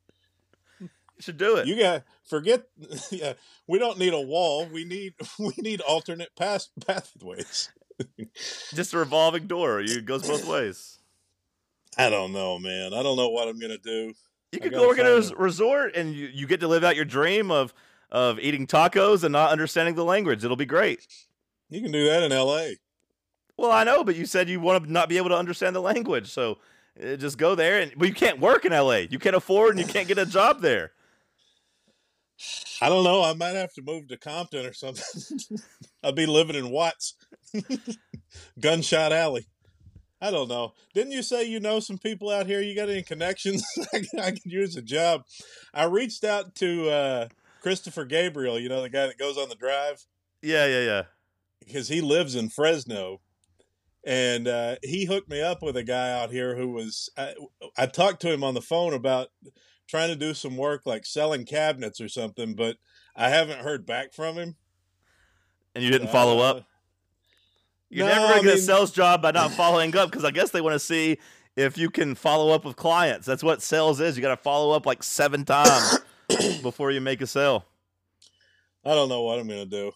Should 1.23 1.37
do 1.37 1.55
it. 1.55 1.67
You 1.67 1.79
got 1.79 2.03
forget. 2.23 2.67
Yeah, 3.11 3.33
we 3.67 3.79
don't 3.79 3.97
need 3.97 4.13
a 4.13 4.19
wall. 4.19 4.65
We 4.65 4.83
need 4.83 5.13
we 5.39 5.53
need 5.57 5.81
alternate 5.81 6.35
pass 6.35 6.69
pathways. 6.85 7.69
Just 8.73 8.93
a 8.93 8.97
revolving 8.97 9.47
door. 9.47 9.81
You 9.81 10.01
goes 10.01 10.27
both 10.27 10.45
ways. 10.45 10.99
I 11.97 12.09
don't 12.09 12.33
know, 12.33 12.59
man. 12.59 12.93
I 12.93 13.03
don't 13.03 13.15
know 13.15 13.29
what 13.29 13.47
I'm 13.47 13.59
gonna 13.59 13.77
do. 13.77 14.13
You 14.51 14.59
could 14.59 14.71
go 14.71 14.87
work 14.87 14.99
at 14.99 15.05
a 15.05 15.35
resort 15.37 15.95
and 15.95 16.13
you, 16.13 16.27
you 16.27 16.45
get 16.45 16.59
to 16.59 16.67
live 16.67 16.83
out 16.83 16.95
your 16.95 17.05
dream 17.05 17.51
of 17.51 17.73
of 18.11 18.39
eating 18.39 18.67
tacos 18.67 19.23
and 19.23 19.31
not 19.31 19.51
understanding 19.51 19.95
the 19.95 20.03
language. 20.05 20.43
It'll 20.43 20.57
be 20.57 20.65
great. 20.65 21.07
You 21.69 21.81
can 21.81 21.91
do 21.91 22.05
that 22.07 22.21
in 22.21 22.31
L.A. 22.31 22.77
Well, 23.57 23.71
I 23.71 23.83
know, 23.83 24.03
but 24.03 24.15
you 24.15 24.25
said 24.25 24.49
you 24.49 24.59
want 24.59 24.83
to 24.83 24.91
not 24.91 25.09
be 25.09 25.17
able 25.17 25.29
to 25.29 25.37
understand 25.37 25.75
the 25.75 25.81
language, 25.81 26.29
so 26.29 26.59
uh, 27.01 27.15
just 27.15 27.37
go 27.37 27.55
there. 27.55 27.79
And 27.79 27.93
but 27.97 28.07
you 28.07 28.13
can't 28.13 28.39
work 28.39 28.65
in 28.65 28.73
L.A. 28.73 29.07
You 29.07 29.19
can't 29.19 29.35
afford 29.35 29.75
and 29.75 29.85
you 29.85 29.91
can't 29.91 30.07
get 30.07 30.17
a 30.17 30.25
job 30.25 30.61
there. 30.61 30.91
I 32.81 32.89
don't 32.89 33.03
know. 33.03 33.23
I 33.23 33.33
might 33.33 33.55
have 33.55 33.73
to 33.73 33.81
move 33.81 34.07
to 34.09 34.17
Compton 34.17 34.65
or 34.65 34.73
something. 34.73 35.37
I'll 36.03 36.11
be 36.11 36.25
living 36.25 36.55
in 36.55 36.69
Watts, 36.69 37.15
Gunshot 38.59 39.11
Alley. 39.13 39.47
I 40.21 40.31
don't 40.31 40.47
know. 40.47 40.73
Didn't 40.93 41.11
you 41.11 41.21
say 41.21 41.43
you 41.43 41.59
know 41.59 41.79
some 41.79 41.97
people 41.97 42.29
out 42.29 42.45
here? 42.45 42.61
You 42.61 42.75
got 42.75 42.89
any 42.89 43.03
connections? 43.03 43.63
I 43.93 44.31
could- 44.31 44.39
use 44.45 44.75
a 44.77 44.81
job. 44.81 45.23
I 45.73 45.83
reached 45.85 46.23
out 46.23 46.55
to 46.55 46.89
uh, 46.89 47.27
Christopher 47.61 48.05
Gabriel. 48.05 48.59
You 48.59 48.69
know 48.69 48.81
the 48.81 48.89
guy 48.89 49.07
that 49.07 49.17
goes 49.17 49.37
on 49.37 49.49
the 49.49 49.55
drive 49.55 50.05
Yeah, 50.41 50.65
yeah, 50.65 50.81
yeah. 50.85 51.01
because 51.59 51.89
he 51.89 51.99
lives 52.01 52.35
in 52.35 52.49
Fresno, 52.49 53.19
and 54.05 54.47
uh, 54.47 54.75
he 54.81 55.05
hooked 55.05 55.29
me 55.29 55.41
up 55.41 55.61
with 55.61 55.75
a 55.75 55.83
guy 55.83 56.11
out 56.11 56.31
here 56.31 56.55
who 56.55 56.69
was. 56.69 57.09
I, 57.17 57.33
I 57.77 57.85
talked 57.87 58.21
to 58.21 58.31
him 58.31 58.43
on 58.45 58.53
the 58.53 58.61
phone 58.61 58.93
about 58.93 59.27
trying 59.87 60.09
to 60.09 60.15
do 60.15 60.33
some 60.33 60.57
work 60.57 60.85
like 60.85 61.05
selling 61.05 61.45
cabinets 61.45 62.01
or 62.01 62.07
something, 62.09 62.55
but 62.55 62.77
I 63.15 63.29
haven't 63.29 63.59
heard 63.59 63.85
back 63.85 64.13
from 64.13 64.35
him. 64.35 64.55
And 65.75 65.83
you 65.83 65.91
didn't 65.91 66.09
follow 66.09 66.39
Uh, 66.39 66.49
up. 66.51 66.67
You're 67.89 68.07
no, 68.07 68.13
never 68.13 68.27
gonna 68.27 68.39
I 68.39 68.43
get 68.43 68.55
a 68.55 68.61
sales 68.61 68.91
job 68.91 69.21
by 69.21 69.31
not 69.31 69.51
following 69.51 69.95
up 69.95 70.09
because 70.09 70.25
I 70.25 70.31
guess 70.31 70.49
they 70.49 70.61
want 70.61 70.73
to 70.73 70.79
see 70.79 71.19
if 71.55 71.77
you 71.77 71.89
can 71.91 72.15
follow 72.15 72.51
up 72.53 72.65
with 72.65 72.75
clients. 72.75 73.27
That's 73.27 73.43
what 73.43 73.61
sales 73.61 73.99
is. 73.99 74.17
You 74.17 74.23
got 74.23 74.35
to 74.35 74.41
follow 74.41 74.75
up 74.75 74.87
like 74.87 75.03
seven 75.03 75.45
times 75.45 75.99
before 76.63 76.89
you 76.89 77.01
make 77.01 77.21
a 77.21 77.27
sale. 77.27 77.65
I 78.83 78.95
don't 78.95 79.09
know 79.09 79.21
what 79.21 79.39
I'm 79.39 79.47
gonna 79.47 79.65
do. 79.65 79.91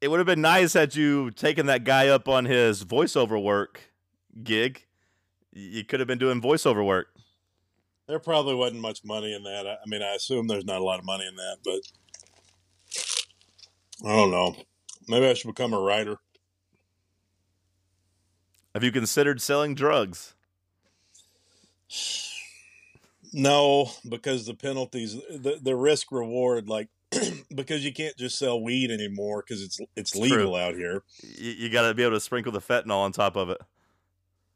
It 0.00 0.08
would 0.08 0.18
have 0.18 0.26
been 0.26 0.40
nice 0.40 0.74
had 0.74 0.94
you 0.94 1.30
taken 1.30 1.66
that 1.66 1.84
guy 1.84 2.08
up 2.08 2.28
on 2.28 2.44
his 2.44 2.84
voiceover 2.84 3.42
work 3.42 3.80
gig. 4.42 4.84
You 5.52 5.84
could 5.84 6.00
have 6.00 6.06
been 6.06 6.18
doing 6.18 6.40
voiceover 6.42 6.84
work. 6.84 7.13
There 8.06 8.18
probably 8.18 8.54
wasn't 8.54 8.82
much 8.82 9.04
money 9.04 9.34
in 9.34 9.44
that. 9.44 9.66
I, 9.66 9.72
I 9.72 9.86
mean, 9.86 10.02
I 10.02 10.14
assume 10.14 10.46
there's 10.46 10.66
not 10.66 10.80
a 10.80 10.84
lot 10.84 10.98
of 10.98 11.04
money 11.04 11.26
in 11.26 11.36
that, 11.36 11.56
but 11.64 11.80
I 14.06 14.14
don't 14.14 14.30
know. 14.30 14.56
Maybe 15.08 15.26
I 15.26 15.34
should 15.34 15.48
become 15.48 15.72
a 15.72 15.80
writer. 15.80 16.18
Have 18.74 18.84
you 18.84 18.92
considered 18.92 19.40
selling 19.40 19.74
drugs? 19.74 20.34
No, 23.32 23.90
because 24.08 24.46
the 24.46 24.54
penalties, 24.54 25.14
the 25.14 25.58
the 25.60 25.74
risk 25.74 26.12
reward, 26.12 26.68
like 26.68 26.88
because 27.54 27.84
you 27.84 27.92
can't 27.92 28.16
just 28.16 28.38
sell 28.38 28.60
weed 28.62 28.90
anymore 28.90 29.44
because 29.46 29.62
it's 29.62 29.80
it's 29.96 30.14
legal 30.14 30.36
true. 30.38 30.56
out 30.56 30.74
here. 30.74 31.02
You, 31.22 31.52
you 31.52 31.68
got 31.68 31.88
to 31.88 31.94
be 31.94 32.02
able 32.02 32.14
to 32.14 32.20
sprinkle 32.20 32.52
the 32.52 32.60
fentanyl 32.60 32.98
on 32.98 33.12
top 33.12 33.36
of 33.36 33.50
it. 33.50 33.58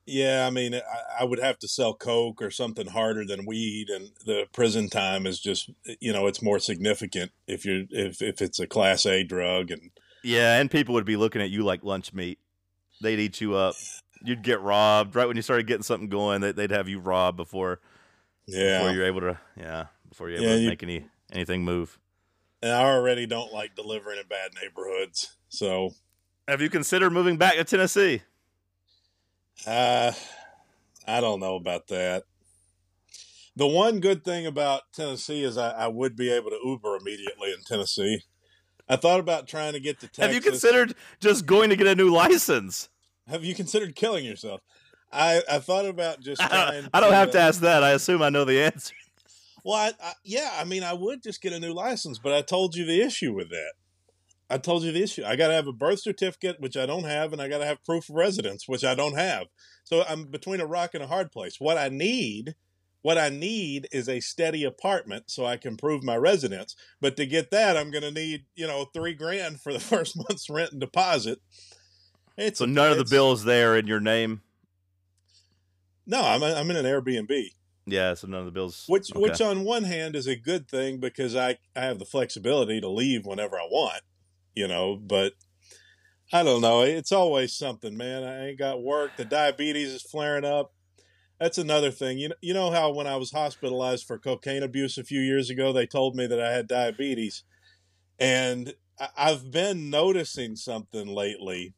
Yeah, 0.08 0.46
I 0.46 0.50
mean, 0.50 0.74
I, 0.74 0.80
I 1.20 1.24
would 1.24 1.38
have 1.38 1.58
to 1.60 1.68
sell 1.68 1.94
coke 1.94 2.40
or 2.42 2.50
something 2.50 2.86
harder 2.88 3.24
than 3.24 3.46
weed, 3.46 3.88
and 3.90 4.10
the 4.24 4.46
prison 4.52 4.88
time 4.88 5.26
is 5.26 5.38
just 5.40 5.70
eh, 5.86 5.94
you 6.00 6.12
know 6.12 6.26
it's 6.26 6.42
more 6.42 6.58
significant 6.58 7.30
if 7.46 7.64
you're 7.64 7.84
if 7.90 8.22
if 8.22 8.40
it's 8.42 8.58
a 8.58 8.66
class 8.66 9.04
A 9.06 9.22
drug 9.24 9.70
and 9.70 9.90
Yeah, 10.24 10.58
and 10.60 10.70
people 10.70 10.94
would 10.94 11.04
be 11.04 11.16
looking 11.16 11.42
at 11.42 11.50
you 11.50 11.62
like 11.64 11.84
lunch 11.84 12.12
meat. 12.12 12.38
They'd 13.00 13.18
eat 13.20 13.40
you 13.40 13.54
up. 13.54 13.74
You'd 14.24 14.42
get 14.42 14.60
robbed 14.60 15.14
right 15.14 15.26
when 15.28 15.36
you 15.36 15.42
started 15.42 15.66
getting 15.68 15.84
something 15.84 16.08
going. 16.08 16.40
They, 16.40 16.52
they'd 16.52 16.70
have 16.72 16.88
you 16.88 16.98
robbed 16.98 17.36
before 17.36 17.80
yeah. 18.46 18.78
before 18.78 18.94
you're 18.94 19.06
able 19.06 19.20
to 19.20 19.38
yeah 19.56 19.86
before 20.08 20.28
you're 20.30 20.38
able 20.38 20.48
Yeah, 20.50 20.56
to 20.56 20.62
you- 20.62 20.68
make 20.70 20.82
any 20.82 21.04
anything 21.32 21.64
move. 21.64 21.98
and 22.62 22.72
I 22.72 22.82
already 22.84 23.26
don't 23.26 23.52
like 23.52 23.76
delivering 23.76 24.18
in 24.18 24.26
bad 24.26 24.52
neighborhoods. 24.60 25.36
So, 25.50 25.90
Have 26.48 26.60
you 26.62 26.70
considered 26.70 27.10
moving 27.10 27.36
back 27.36 27.54
to 27.54 27.64
Tennessee? 27.64 28.22
Uh, 29.66 30.12
I 31.06 31.20
don't 31.20 31.40
know 31.40 31.56
about 31.56 31.88
that. 31.88 32.24
The 33.56 33.66
one 33.66 34.00
good 34.00 34.24
thing 34.24 34.46
about 34.46 34.82
Tennessee 34.92 35.42
is 35.42 35.58
I, 35.58 35.70
I 35.70 35.88
would 35.88 36.14
be 36.14 36.30
able 36.30 36.50
to 36.50 36.58
Uber 36.64 36.96
immediately 36.96 37.52
in 37.52 37.62
Tennessee. 37.66 38.22
I 38.88 38.96
thought 38.96 39.20
about 39.20 39.48
trying 39.48 39.72
to 39.72 39.80
get 39.80 40.00
to 40.00 40.06
Texas. 40.06 40.24
Have 40.24 40.34
you 40.34 40.40
considered 40.40 40.94
just 41.20 41.44
going 41.44 41.70
to 41.70 41.76
get 41.76 41.86
a 41.86 41.94
new 41.94 42.10
license? 42.10 42.88
Have 43.26 43.44
you 43.44 43.54
considered 43.54 43.94
killing 43.94 44.24
yourself? 44.24 44.60
I, 45.12 45.42
I 45.50 45.58
thought 45.58 45.86
about 45.86 46.20
just 46.20 46.42
I 46.52 46.72
don't, 46.72 46.88
I 46.94 47.00
don't 47.00 47.12
have 47.12 47.30
uh, 47.30 47.32
to 47.32 47.40
ask 47.40 47.60
that. 47.60 47.82
I 47.82 47.90
assume 47.90 48.22
I 48.22 48.30
know 48.30 48.44
the 48.44 48.62
answer. 48.62 48.94
Well, 49.64 49.76
I, 49.76 49.92
I, 50.02 50.12
yeah, 50.24 50.52
I 50.56 50.64
mean, 50.64 50.82
I 50.82 50.92
would 50.92 51.22
just 51.22 51.42
get 51.42 51.52
a 51.52 51.60
new 51.60 51.72
license, 51.72 52.18
but 52.18 52.32
I 52.32 52.42
told 52.42 52.74
you 52.74 52.84
the 52.84 53.02
issue 53.02 53.34
with 53.34 53.50
that. 53.50 53.72
I 54.50 54.58
told 54.58 54.82
you 54.82 54.92
the 54.92 55.02
issue. 55.02 55.24
I 55.26 55.36
got 55.36 55.48
to 55.48 55.54
have 55.54 55.66
a 55.66 55.72
birth 55.72 56.00
certificate, 56.00 56.60
which 56.60 56.76
I 56.76 56.86
don't 56.86 57.04
have, 57.04 57.32
and 57.32 57.42
I 57.42 57.48
got 57.48 57.58
to 57.58 57.66
have 57.66 57.84
proof 57.84 58.08
of 58.08 58.16
residence, 58.16 58.66
which 58.66 58.84
I 58.84 58.94
don't 58.94 59.16
have. 59.16 59.46
So 59.84 60.04
I'm 60.08 60.24
between 60.24 60.60
a 60.60 60.66
rock 60.66 60.94
and 60.94 61.02
a 61.02 61.06
hard 61.08 61.30
place. 61.30 61.56
What 61.58 61.76
I 61.76 61.88
need, 61.88 62.54
what 63.02 63.18
I 63.18 63.28
need 63.28 63.88
is 63.92 64.08
a 64.08 64.20
steady 64.20 64.64
apartment 64.64 65.24
so 65.30 65.44
I 65.44 65.58
can 65.58 65.76
prove 65.76 66.02
my 66.02 66.16
residence. 66.16 66.74
But 67.00 67.16
to 67.18 67.26
get 67.26 67.50
that, 67.50 67.76
I'm 67.76 67.90
going 67.90 68.02
to 68.02 68.10
need, 68.10 68.44
you 68.54 68.66
know, 68.66 68.86
three 68.94 69.14
grand 69.14 69.60
for 69.60 69.72
the 69.72 69.80
first 69.80 70.16
month's 70.16 70.48
rent 70.48 70.72
and 70.72 70.80
deposit. 70.80 71.40
It's 72.38 72.60
So 72.60 72.64
none 72.64 72.92
of 72.92 72.98
the 72.98 73.04
bills 73.04 73.44
there 73.44 73.76
in 73.76 73.86
your 73.86 74.00
name. 74.00 74.42
No, 76.06 76.22
I'm 76.22 76.42
I'm 76.42 76.70
in 76.70 76.76
an 76.76 76.86
Airbnb. 76.86 77.50
Yeah, 77.90 78.14
so 78.14 78.26
none 78.26 78.40
of 78.40 78.46
the 78.46 78.52
bills. 78.52 78.84
Which, 78.86 79.10
okay. 79.12 79.20
which 79.20 79.40
on 79.40 79.64
one 79.64 79.84
hand 79.84 80.14
is 80.14 80.26
a 80.26 80.36
good 80.36 80.68
thing 80.68 80.98
because 80.98 81.34
I, 81.34 81.58
I 81.74 81.80
have 81.80 81.98
the 81.98 82.04
flexibility 82.04 82.80
to 82.80 82.88
leave 82.88 83.24
whenever 83.24 83.56
I 83.56 83.66
want, 83.70 84.02
you 84.54 84.68
know, 84.68 84.96
but 84.96 85.32
I 86.32 86.42
don't 86.42 86.60
know. 86.60 86.82
It's 86.82 87.12
always 87.12 87.54
something, 87.54 87.96
man. 87.96 88.22
I 88.22 88.48
ain't 88.48 88.58
got 88.58 88.82
work. 88.82 89.16
The 89.16 89.24
diabetes 89.24 89.88
is 89.88 90.02
flaring 90.02 90.44
up. 90.44 90.72
That's 91.40 91.58
another 91.58 91.90
thing. 91.90 92.18
You 92.18 92.30
know, 92.30 92.34
you 92.42 92.52
know 92.52 92.70
how 92.70 92.92
when 92.92 93.06
I 93.06 93.16
was 93.16 93.30
hospitalized 93.30 94.06
for 94.06 94.18
cocaine 94.18 94.62
abuse 94.62 94.98
a 94.98 95.04
few 95.04 95.20
years 95.20 95.50
ago, 95.50 95.72
they 95.72 95.86
told 95.86 96.16
me 96.16 96.26
that 96.26 96.40
I 96.40 96.52
had 96.52 96.66
diabetes. 96.66 97.44
And 98.18 98.74
I've 99.16 99.50
been 99.50 99.90
noticing 99.90 100.56
something 100.56 101.06
lately. 101.06 101.74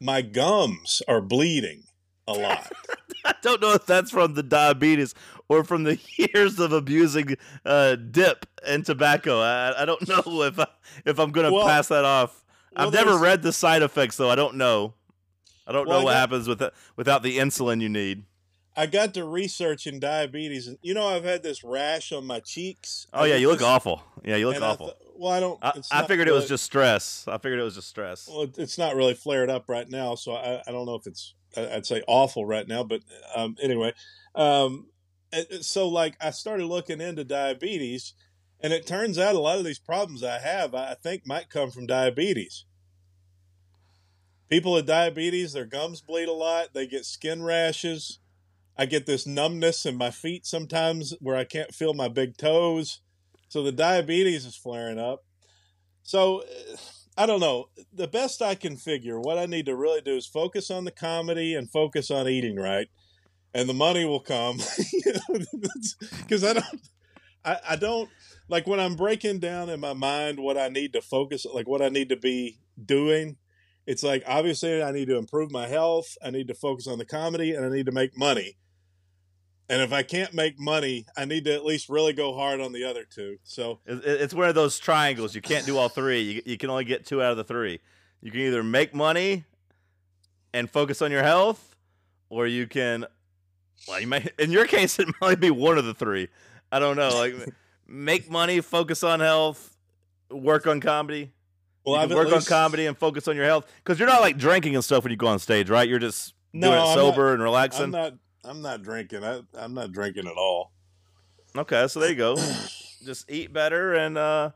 My 0.00 0.22
gums 0.22 1.02
are 1.06 1.20
bleeding 1.20 1.84
a 2.26 2.32
lot. 2.32 2.72
I 3.24 3.34
don't 3.42 3.60
know 3.60 3.74
if 3.74 3.84
that's 3.84 4.10
from 4.10 4.34
the 4.34 4.42
diabetes 4.42 5.14
or 5.50 5.64
from 5.64 5.82
the 5.82 5.98
years 6.16 6.58
of 6.60 6.72
abusing 6.72 7.36
uh, 7.66 7.96
dip 7.96 8.46
and 8.66 8.86
tobacco. 8.86 9.40
I, 9.40 9.82
I 9.82 9.84
don't 9.84 10.08
know 10.08 10.42
if 10.44 10.58
I, 10.58 10.66
if 11.04 11.18
I'm 11.18 11.32
going 11.32 11.46
to 11.46 11.52
Well- 11.52 11.66
pass 11.66 11.88
that 11.88 12.04
off. 12.04 12.44
well, 12.74 12.86
I've 12.86 12.92
never 12.94 13.18
read 13.18 13.42
the 13.42 13.52
side 13.52 13.82
effects 13.82 14.16
though. 14.16 14.30
I 14.30 14.36
don't 14.36 14.54
know. 14.54 14.94
I 15.66 15.72
don't 15.72 15.86
Well, 15.88 15.98
know 15.98 16.04
what 16.06 16.12
got- 16.12 16.20
happens 16.20 16.48
with 16.48 16.62
without 16.96 17.22
the 17.22 17.36
insulin 17.38 17.82
you 17.82 17.88
need. 17.90 18.24
I 18.76 18.86
got 18.86 19.12
to 19.14 19.24
research 19.24 19.86
in 19.88 19.98
diabetes, 19.98 20.68
and 20.68 20.78
you 20.80 20.94
know 20.94 21.06
I've 21.08 21.24
had 21.24 21.42
this 21.42 21.64
rash 21.64 22.12
on 22.12 22.24
my 22.24 22.38
cheeks. 22.38 23.08
Oh 23.12 23.24
yeah, 23.24 23.34
you 23.34 23.48
look 23.48 23.60
awful. 23.62 24.00
Yeah, 24.24 24.36
you 24.36 24.46
look 24.46 24.54
and 24.56 24.64
I 24.64 24.68
awful. 24.68 24.86
th- 24.86 24.98
well, 25.16 25.32
I 25.32 25.40
don't. 25.40 25.58
I, 25.60 25.72
I 25.90 26.06
figured 26.06 26.28
it 26.28 26.32
was 26.32 26.48
just 26.48 26.64
stress. 26.64 27.24
I 27.26 27.36
figured 27.38 27.58
it 27.58 27.64
was 27.64 27.74
just 27.74 27.88
stress. 27.88 28.28
Well, 28.30 28.42
it- 28.42 28.56
it's 28.58 28.78
not 28.78 28.94
really 28.94 29.14
flared 29.14 29.50
up 29.50 29.68
right 29.68 29.88
now, 29.90 30.14
so 30.14 30.32
I, 30.34 30.62
I 30.66 30.70
don't 30.70 30.86
know 30.86 30.94
if 30.94 31.06
it's. 31.08 31.34
I'd 31.56 31.84
say 31.84 32.02
awful 32.06 32.46
right 32.46 32.66
now, 32.66 32.84
but 32.84 33.00
um, 33.34 33.56
anyway, 33.60 33.92
um, 34.36 34.86
so 35.60 35.88
like 35.88 36.16
I 36.20 36.30
started 36.30 36.66
looking 36.66 37.00
into 37.00 37.24
diabetes, 37.24 38.14
and 38.60 38.72
it 38.72 38.86
turns 38.86 39.18
out 39.18 39.34
a 39.34 39.40
lot 39.40 39.58
of 39.58 39.64
these 39.64 39.78
problems 39.78 40.22
I 40.22 40.38
have, 40.38 40.74
I 40.74 40.94
think, 40.94 41.26
might 41.26 41.48
come 41.48 41.70
from 41.70 41.86
diabetes. 41.86 42.64
People 44.48 44.72
with 44.72 44.86
diabetes, 44.86 45.52
their 45.52 45.64
gums 45.64 46.00
bleed 46.00 46.28
a 46.28 46.32
lot. 46.32 46.74
They 46.74 46.86
get 46.86 47.04
skin 47.04 47.42
rashes. 47.42 48.18
I 48.76 48.86
get 48.86 49.06
this 49.06 49.26
numbness 49.26 49.86
in 49.86 49.96
my 49.96 50.10
feet 50.10 50.44
sometimes 50.46 51.14
where 51.20 51.36
I 51.36 51.44
can't 51.44 51.74
feel 51.74 51.94
my 51.94 52.08
big 52.08 52.36
toes. 52.36 53.00
So 53.48 53.62
the 53.62 53.72
diabetes 53.72 54.44
is 54.44 54.56
flaring 54.56 54.98
up. 54.98 55.24
So 56.02 56.42
I 57.16 57.26
don't 57.26 57.40
know. 57.40 57.68
The 57.92 58.08
best 58.08 58.42
I 58.42 58.54
can 58.54 58.76
figure, 58.76 59.20
what 59.20 59.38
I 59.38 59.46
need 59.46 59.66
to 59.66 59.76
really 59.76 60.00
do 60.00 60.16
is 60.16 60.26
focus 60.26 60.70
on 60.70 60.84
the 60.84 60.90
comedy 60.90 61.54
and 61.54 61.70
focus 61.70 62.10
on 62.10 62.28
eating 62.28 62.56
right, 62.56 62.88
and 63.54 63.68
the 63.68 63.74
money 63.74 64.04
will 64.04 64.20
come. 64.20 64.58
Because 66.22 66.44
I 66.44 66.52
don't, 66.54 66.64
I, 67.44 67.56
I 67.70 67.76
don't 67.76 68.08
like 68.48 68.66
when 68.66 68.80
I'm 68.80 68.94
breaking 68.96 69.38
down 69.40 69.68
in 69.68 69.80
my 69.80 69.92
mind 69.92 70.38
what 70.38 70.56
I 70.56 70.68
need 70.68 70.92
to 70.94 71.02
focus, 71.02 71.46
like 71.52 71.66
what 71.68 71.82
I 71.82 71.88
need 71.88 72.08
to 72.10 72.16
be 72.16 72.58
doing. 72.84 73.36
It's 73.86 74.02
like 74.02 74.22
obviously 74.26 74.82
I 74.82 74.92
need 74.92 75.08
to 75.08 75.16
improve 75.16 75.50
my 75.50 75.66
health. 75.66 76.16
I 76.24 76.30
need 76.30 76.48
to 76.48 76.54
focus 76.54 76.86
on 76.86 76.98
the 76.98 77.04
comedy, 77.04 77.54
and 77.54 77.64
I 77.64 77.68
need 77.70 77.86
to 77.86 77.92
make 77.92 78.16
money. 78.16 78.56
And 79.68 79.82
if 79.82 79.92
I 79.92 80.02
can't 80.02 80.34
make 80.34 80.58
money, 80.58 81.06
I 81.16 81.24
need 81.24 81.44
to 81.44 81.54
at 81.54 81.64
least 81.64 81.88
really 81.88 82.12
go 82.12 82.34
hard 82.34 82.60
on 82.60 82.72
the 82.72 82.84
other 82.84 83.04
two. 83.04 83.36
So 83.44 83.80
It- 83.86 84.04
it- 84.04 84.20
It's 84.20 84.34
one 84.34 84.48
of 84.48 84.54
those 84.54 84.78
triangles. 84.78 85.34
You 85.34 85.40
can't 85.40 85.64
do 85.66 85.76
all 85.78 85.88
three. 85.88 86.20
You, 86.20 86.42
you 86.44 86.56
can 86.58 86.70
only 86.70 86.84
get 86.84 87.06
two 87.06 87.22
out 87.22 87.30
of 87.30 87.36
the 87.36 87.44
three. 87.44 87.80
You 88.20 88.30
can 88.30 88.40
either 88.40 88.62
make 88.64 88.94
money 88.94 89.44
and 90.52 90.68
focus 90.70 91.00
on 91.02 91.10
your 91.10 91.22
health, 91.22 91.74
or 92.28 92.46
you 92.46 92.66
can. 92.66 93.06
Well, 93.88 94.00
you 94.00 94.06
may. 94.06 94.26
In 94.38 94.50
your 94.50 94.66
case, 94.66 94.98
it 95.00 95.08
might 95.08 95.14
only 95.22 95.36
be 95.36 95.50
one 95.50 95.78
of 95.78 95.84
the 95.84 95.94
three. 95.94 96.28
I 96.72 96.78
don't 96.78 96.96
know. 96.96 97.08
Like, 97.16 97.34
make 97.86 98.30
money, 98.30 98.60
focus 98.60 99.02
on 99.02 99.20
health, 99.20 99.76
work 100.30 100.66
on 100.66 100.80
comedy. 100.80 101.32
Well, 101.84 101.96
I've 101.96 102.10
work 102.12 102.28
least- 102.28 102.50
on 102.52 102.54
comedy 102.56 102.86
and 102.86 102.96
focus 102.96 103.26
on 103.26 103.36
your 103.36 103.46
health 103.46 103.66
because 103.82 103.98
you're 103.98 104.08
not 104.08 104.20
like 104.20 104.36
drinking 104.36 104.74
and 104.74 104.84
stuff 104.84 105.02
when 105.02 105.10
you 105.10 105.16
go 105.16 105.26
on 105.28 105.38
stage, 105.38 105.70
right? 105.70 105.88
You're 105.88 105.98
just 105.98 106.34
No, 106.52 106.70
doing 106.70 106.82
it 106.82 106.94
sober 106.94 107.26
not- 107.28 107.32
and 107.34 107.42
relaxing. 107.42 107.84
I'm 107.84 107.90
not. 107.90 108.14
I'm 108.42 108.62
not 108.62 108.82
drinking. 108.82 109.22
I, 109.22 109.42
I'm 109.54 109.74
not 109.74 109.92
drinking 109.92 110.26
at 110.26 110.32
all. 110.36 110.72
Okay, 111.56 111.86
so 111.88 112.00
there 112.00 112.08
you 112.10 112.14
go. 112.16 112.36
Just 113.04 113.30
eat 113.30 113.52
better 113.52 113.94
and 113.94 114.16
uh, 114.16 114.50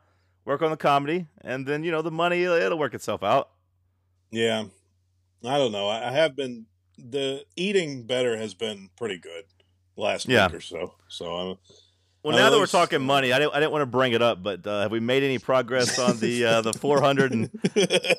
work 0.44 0.62
on 0.62 0.70
the 0.70 0.76
comedy, 0.76 1.26
and 1.42 1.66
then 1.66 1.82
you 1.84 1.90
know 1.90 2.00
the 2.02 2.10
money 2.10 2.42
it'll 2.44 2.78
work 2.78 2.94
itself 2.94 3.22
out. 3.22 3.50
Yeah, 4.30 4.64
I 5.44 5.58
don't 5.58 5.72
know. 5.72 5.88
I, 5.88 6.08
I 6.08 6.12
have 6.12 6.34
been 6.36 6.66
the 6.98 7.44
eating 7.56 8.04
better 8.06 8.36
has 8.36 8.54
been 8.54 8.90
pretty 8.96 9.18
good 9.18 9.44
last 9.96 10.28
Yeah. 10.28 10.46
week 10.46 10.56
or 10.56 10.60
so. 10.60 10.94
So 11.08 11.26
I'm. 11.34 11.58
Well, 12.22 12.34
now 12.36 12.48
that 12.48 12.58
we're 12.58 12.66
talking 12.66 13.02
money, 13.02 13.32
I 13.34 13.38
didn't 13.38 13.54
I 13.54 13.60
didn't 13.60 13.72
want 13.72 13.82
to 13.82 13.86
bring 13.86 14.12
it 14.14 14.22
up, 14.22 14.42
but 14.42 14.66
uh, 14.66 14.82
have 14.82 14.90
we 14.90 14.98
made 15.00 15.22
any 15.22 15.38
progress 15.38 15.98
on 15.98 16.18
the 16.18 16.44
uh, 16.46 16.60
the 16.62 16.72
four 16.72 17.02
hundred 17.02 17.32
and 17.32 17.50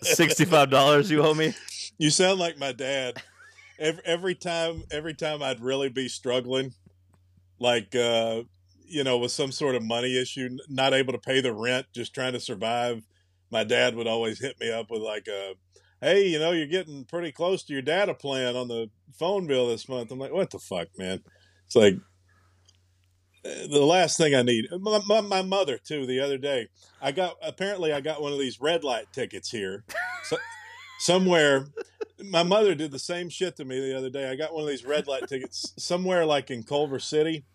sixty 0.03 0.45
five 0.45 0.69
dollars 0.69 1.09
you 1.09 1.23
owe 1.23 1.33
me? 1.33 1.53
You 1.97 2.09
sound 2.09 2.39
like 2.41 2.57
my 2.59 2.73
dad. 2.73 3.23
Every, 3.79 4.01
every 4.03 4.35
time, 4.35 4.83
every 4.91 5.13
time 5.13 5.41
I'd 5.41 5.61
really 5.61 5.87
be 5.87 6.09
struggling, 6.09 6.73
like 7.57 7.95
uh, 7.95 8.41
you 8.85 9.05
know, 9.05 9.17
with 9.17 9.31
some 9.31 9.53
sort 9.53 9.75
of 9.75 9.81
money 9.83 10.21
issue, 10.21 10.57
not 10.67 10.93
able 10.93 11.13
to 11.13 11.19
pay 11.19 11.39
the 11.39 11.53
rent, 11.53 11.85
just 11.95 12.13
trying 12.13 12.33
to 12.33 12.39
survive. 12.41 13.01
My 13.49 13.63
dad 13.63 13.95
would 13.95 14.07
always 14.07 14.41
hit 14.41 14.59
me 14.59 14.73
up 14.73 14.91
with 14.91 15.01
like 15.03 15.27
a, 15.29 15.53
"Hey, 16.05 16.27
you 16.27 16.39
know, 16.39 16.51
you're 16.51 16.67
getting 16.67 17.05
pretty 17.05 17.31
close 17.31 17.63
to 17.63 17.73
your 17.73 17.81
data 17.81 18.13
plan 18.13 18.55
on 18.55 18.67
the 18.67 18.89
phone 19.13 19.47
bill 19.47 19.67
this 19.67 19.89
month." 19.89 20.11
I'm 20.11 20.19
like, 20.19 20.33
"What 20.33 20.51
the 20.51 20.59
fuck, 20.59 20.87
man?" 20.97 21.21
It's 21.65 21.75
like 21.75 21.95
uh, 23.45 23.67
the 23.67 23.85
last 23.85 24.17
thing 24.17 24.35
I 24.35 24.41
need. 24.41 24.67
My, 24.79 25.01
my, 25.05 25.21
my 25.21 25.41
mother 25.41 25.77
too. 25.77 26.05
The 26.05 26.19
other 26.19 26.37
day, 26.37 26.67
I 27.01 27.11
got 27.11 27.35
apparently 27.41 27.93
I 27.93 28.01
got 28.01 28.21
one 28.21 28.33
of 28.33 28.39
these 28.39 28.61
red 28.61 28.83
light 28.83 29.07
tickets 29.13 29.49
here. 29.49 29.83
So, 30.23 30.37
somewhere 30.99 31.67
my 32.23 32.43
mother 32.43 32.75
did 32.75 32.91
the 32.91 32.99
same 32.99 33.29
shit 33.29 33.55
to 33.57 33.65
me 33.65 33.79
the 33.79 33.97
other 33.97 34.09
day. 34.09 34.29
I 34.29 34.35
got 34.35 34.53
one 34.53 34.63
of 34.63 34.69
these 34.69 34.85
red 34.85 35.07
light 35.07 35.27
tickets 35.27 35.73
somewhere 35.77 36.25
like 36.25 36.49
in 36.49 36.63
Culver 36.63 36.99
City. 36.99 37.45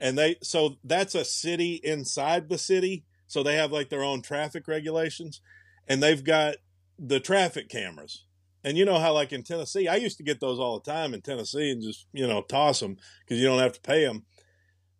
And 0.00 0.18
they 0.18 0.36
so 0.42 0.76
that's 0.84 1.14
a 1.14 1.24
city 1.24 1.80
inside 1.82 2.48
the 2.48 2.58
city. 2.58 3.04
So 3.26 3.42
they 3.42 3.56
have 3.56 3.72
like 3.72 3.88
their 3.88 4.02
own 4.02 4.22
traffic 4.22 4.68
regulations 4.68 5.40
and 5.88 6.02
they've 6.02 6.22
got 6.22 6.56
the 6.98 7.20
traffic 7.20 7.68
cameras. 7.68 8.24
And 8.62 8.78
you 8.78 8.84
know 8.84 8.98
how 8.98 9.12
like 9.12 9.32
in 9.32 9.42
Tennessee, 9.42 9.88
I 9.88 9.96
used 9.96 10.16
to 10.16 10.22
get 10.22 10.40
those 10.40 10.58
all 10.58 10.78
the 10.78 10.90
time 10.90 11.12
in 11.12 11.20
Tennessee 11.20 11.70
and 11.70 11.82
just, 11.82 12.06
you 12.12 12.26
know, 12.26 12.40
toss 12.42 12.80
them 12.80 12.96
because 13.20 13.40
you 13.40 13.46
don't 13.46 13.58
have 13.58 13.74
to 13.74 13.80
pay 13.80 14.04
them. 14.04 14.24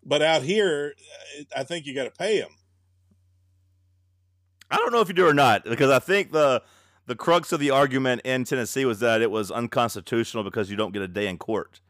But 0.05 0.21
out 0.21 0.43
here, 0.43 0.95
I 1.57 1.65
think 1.65 1.87
you 1.87 1.95
got 1.95 2.05
to 2.05 2.11
pay 2.11 2.41
them. 2.41 2.51
I 4.71 4.77
don't 4.77 4.93
know 4.93 5.01
if 5.01 5.09
you 5.09 5.15
do 5.15 5.27
or 5.27 5.35
not 5.35 5.65
because 5.65 5.91
I 5.91 5.99
think 5.99 6.33
the 6.33 6.63
the 7.07 7.15
crux 7.15 7.53
of 7.53 7.61
the 7.61 7.71
argument 7.71 8.23
in 8.25 8.45
Tennessee 8.45 8.85
was 8.85 9.01
that 9.01 9.23
it 9.23 9.31
was 9.31 9.51
unconstitutional 9.51 10.43
because 10.43 10.71
you 10.71 10.77
don't 10.77 10.93
get 10.93 11.03
a 11.03 11.09
day 11.09 11.27
in 11.27 11.39
court. 11.39 11.81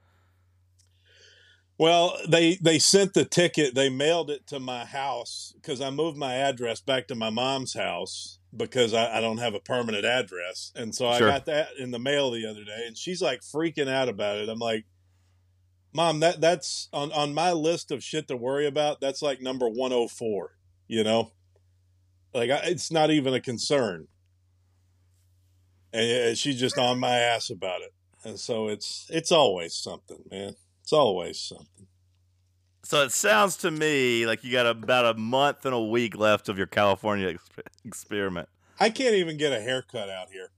Well, 1.79 2.17
they 2.29 2.57
they 2.57 2.79
sent 2.79 3.15
the 3.15 3.25
ticket. 3.25 3.75
They 3.75 3.89
mailed 3.89 4.31
it 4.31 4.47
to 4.49 4.61
my 4.61 4.85
house 4.85 5.53
because 5.61 5.81
I 5.81 5.91
moved 5.91 6.17
my 6.17 6.35
address 6.35 6.81
back 6.81 7.09
to 7.09 7.15
my 7.15 7.31
mom's 7.31 7.75
house 7.75 8.39
because 8.57 8.95
I, 8.95 9.19
I 9.19 9.21
don't 9.21 9.39
have 9.39 9.55
a 9.55 9.61
permanent 9.61 10.05
address, 10.05 10.73
and 10.75 10.95
so 10.95 11.09
I 11.09 11.19
Sure. 11.19 11.29
got 11.29 11.47
that 11.47 11.69
in 11.79 11.91
the 11.91 11.99
mail 11.99 12.31
the 12.31 12.47
other 12.47 12.65
day. 12.65 12.85
And 12.87 12.97
she's 12.97 13.21
like 13.23 13.41
freaking 13.41 13.89
out 13.89 14.09
about 14.09 14.39
it. 14.39 14.49
I'm 14.49 14.59
like, 14.59 14.85
Mom, 15.93 16.21
that 16.21 16.41
that's 16.41 16.89
on 16.93 17.13
on 17.13 17.35
my 17.35 17.53
list 17.53 17.91
of 17.91 18.03
shit 18.03 18.29
to 18.29 18.37
worry 18.37 18.67
about. 18.67 19.01
That's 19.01 19.23
like 19.23 19.41
number 19.41 19.69
104. 19.69 20.57
You 20.89 21.05
know, 21.05 21.33
like 22.33 22.51
I, 22.51 22.61
it's 22.65 22.91
not 22.91 23.11
even 23.11 23.33
a 23.35 23.41
concern. 23.41 24.09
And 25.93 26.33
uh, 26.33 26.35
she's 26.35 26.59
just 26.59 26.77
on 26.77 26.99
my 26.99 27.17
ass 27.17 27.51
about 27.51 27.81
it, 27.83 27.95
and 28.25 28.39
so 28.39 28.69
it's 28.69 29.07
it's 29.11 29.31
always 29.31 29.75
something, 29.75 30.25
man. 30.31 30.55
It's 30.83 30.93
always 30.93 31.39
something. 31.39 31.87
So 32.85 33.03
it 33.03 33.13
sounds 33.13 33.57
to 33.59 33.71
me 33.71 34.27
like 34.27 34.45
you 34.45 34.53
got 34.53 34.67
about 34.67 35.17
a 35.17 35.19
month 35.19 35.65
and 35.65 35.75
a 35.75 35.81
week 35.81 36.17
left 36.17 36.49
of 36.51 36.59
your 36.59 36.67
California 36.67 37.33
exp- 37.33 37.67
experiment. 37.85 38.49
I 38.79 38.91
can't 38.91 39.15
even 39.15 39.37
get 39.39 39.53
a 39.53 39.61
haircut 39.61 40.11
out 40.11 40.29
here. 40.31 40.51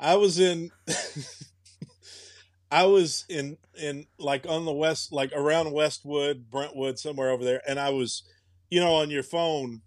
I 0.00 0.16
was 0.16 0.38
in 0.40 0.70
I 2.70 2.84
was 2.86 3.24
in 3.28 3.56
in 3.80 4.06
like 4.18 4.46
on 4.48 4.64
the 4.64 4.72
west 4.72 5.12
like 5.12 5.32
around 5.32 5.72
Westwood, 5.72 6.50
Brentwood, 6.50 6.98
somewhere 6.98 7.30
over 7.30 7.44
there, 7.44 7.62
and 7.68 7.78
I 7.78 7.90
was 7.90 8.24
you 8.70 8.80
know 8.80 8.94
on 8.94 9.10
your 9.10 9.22
phone 9.22 9.82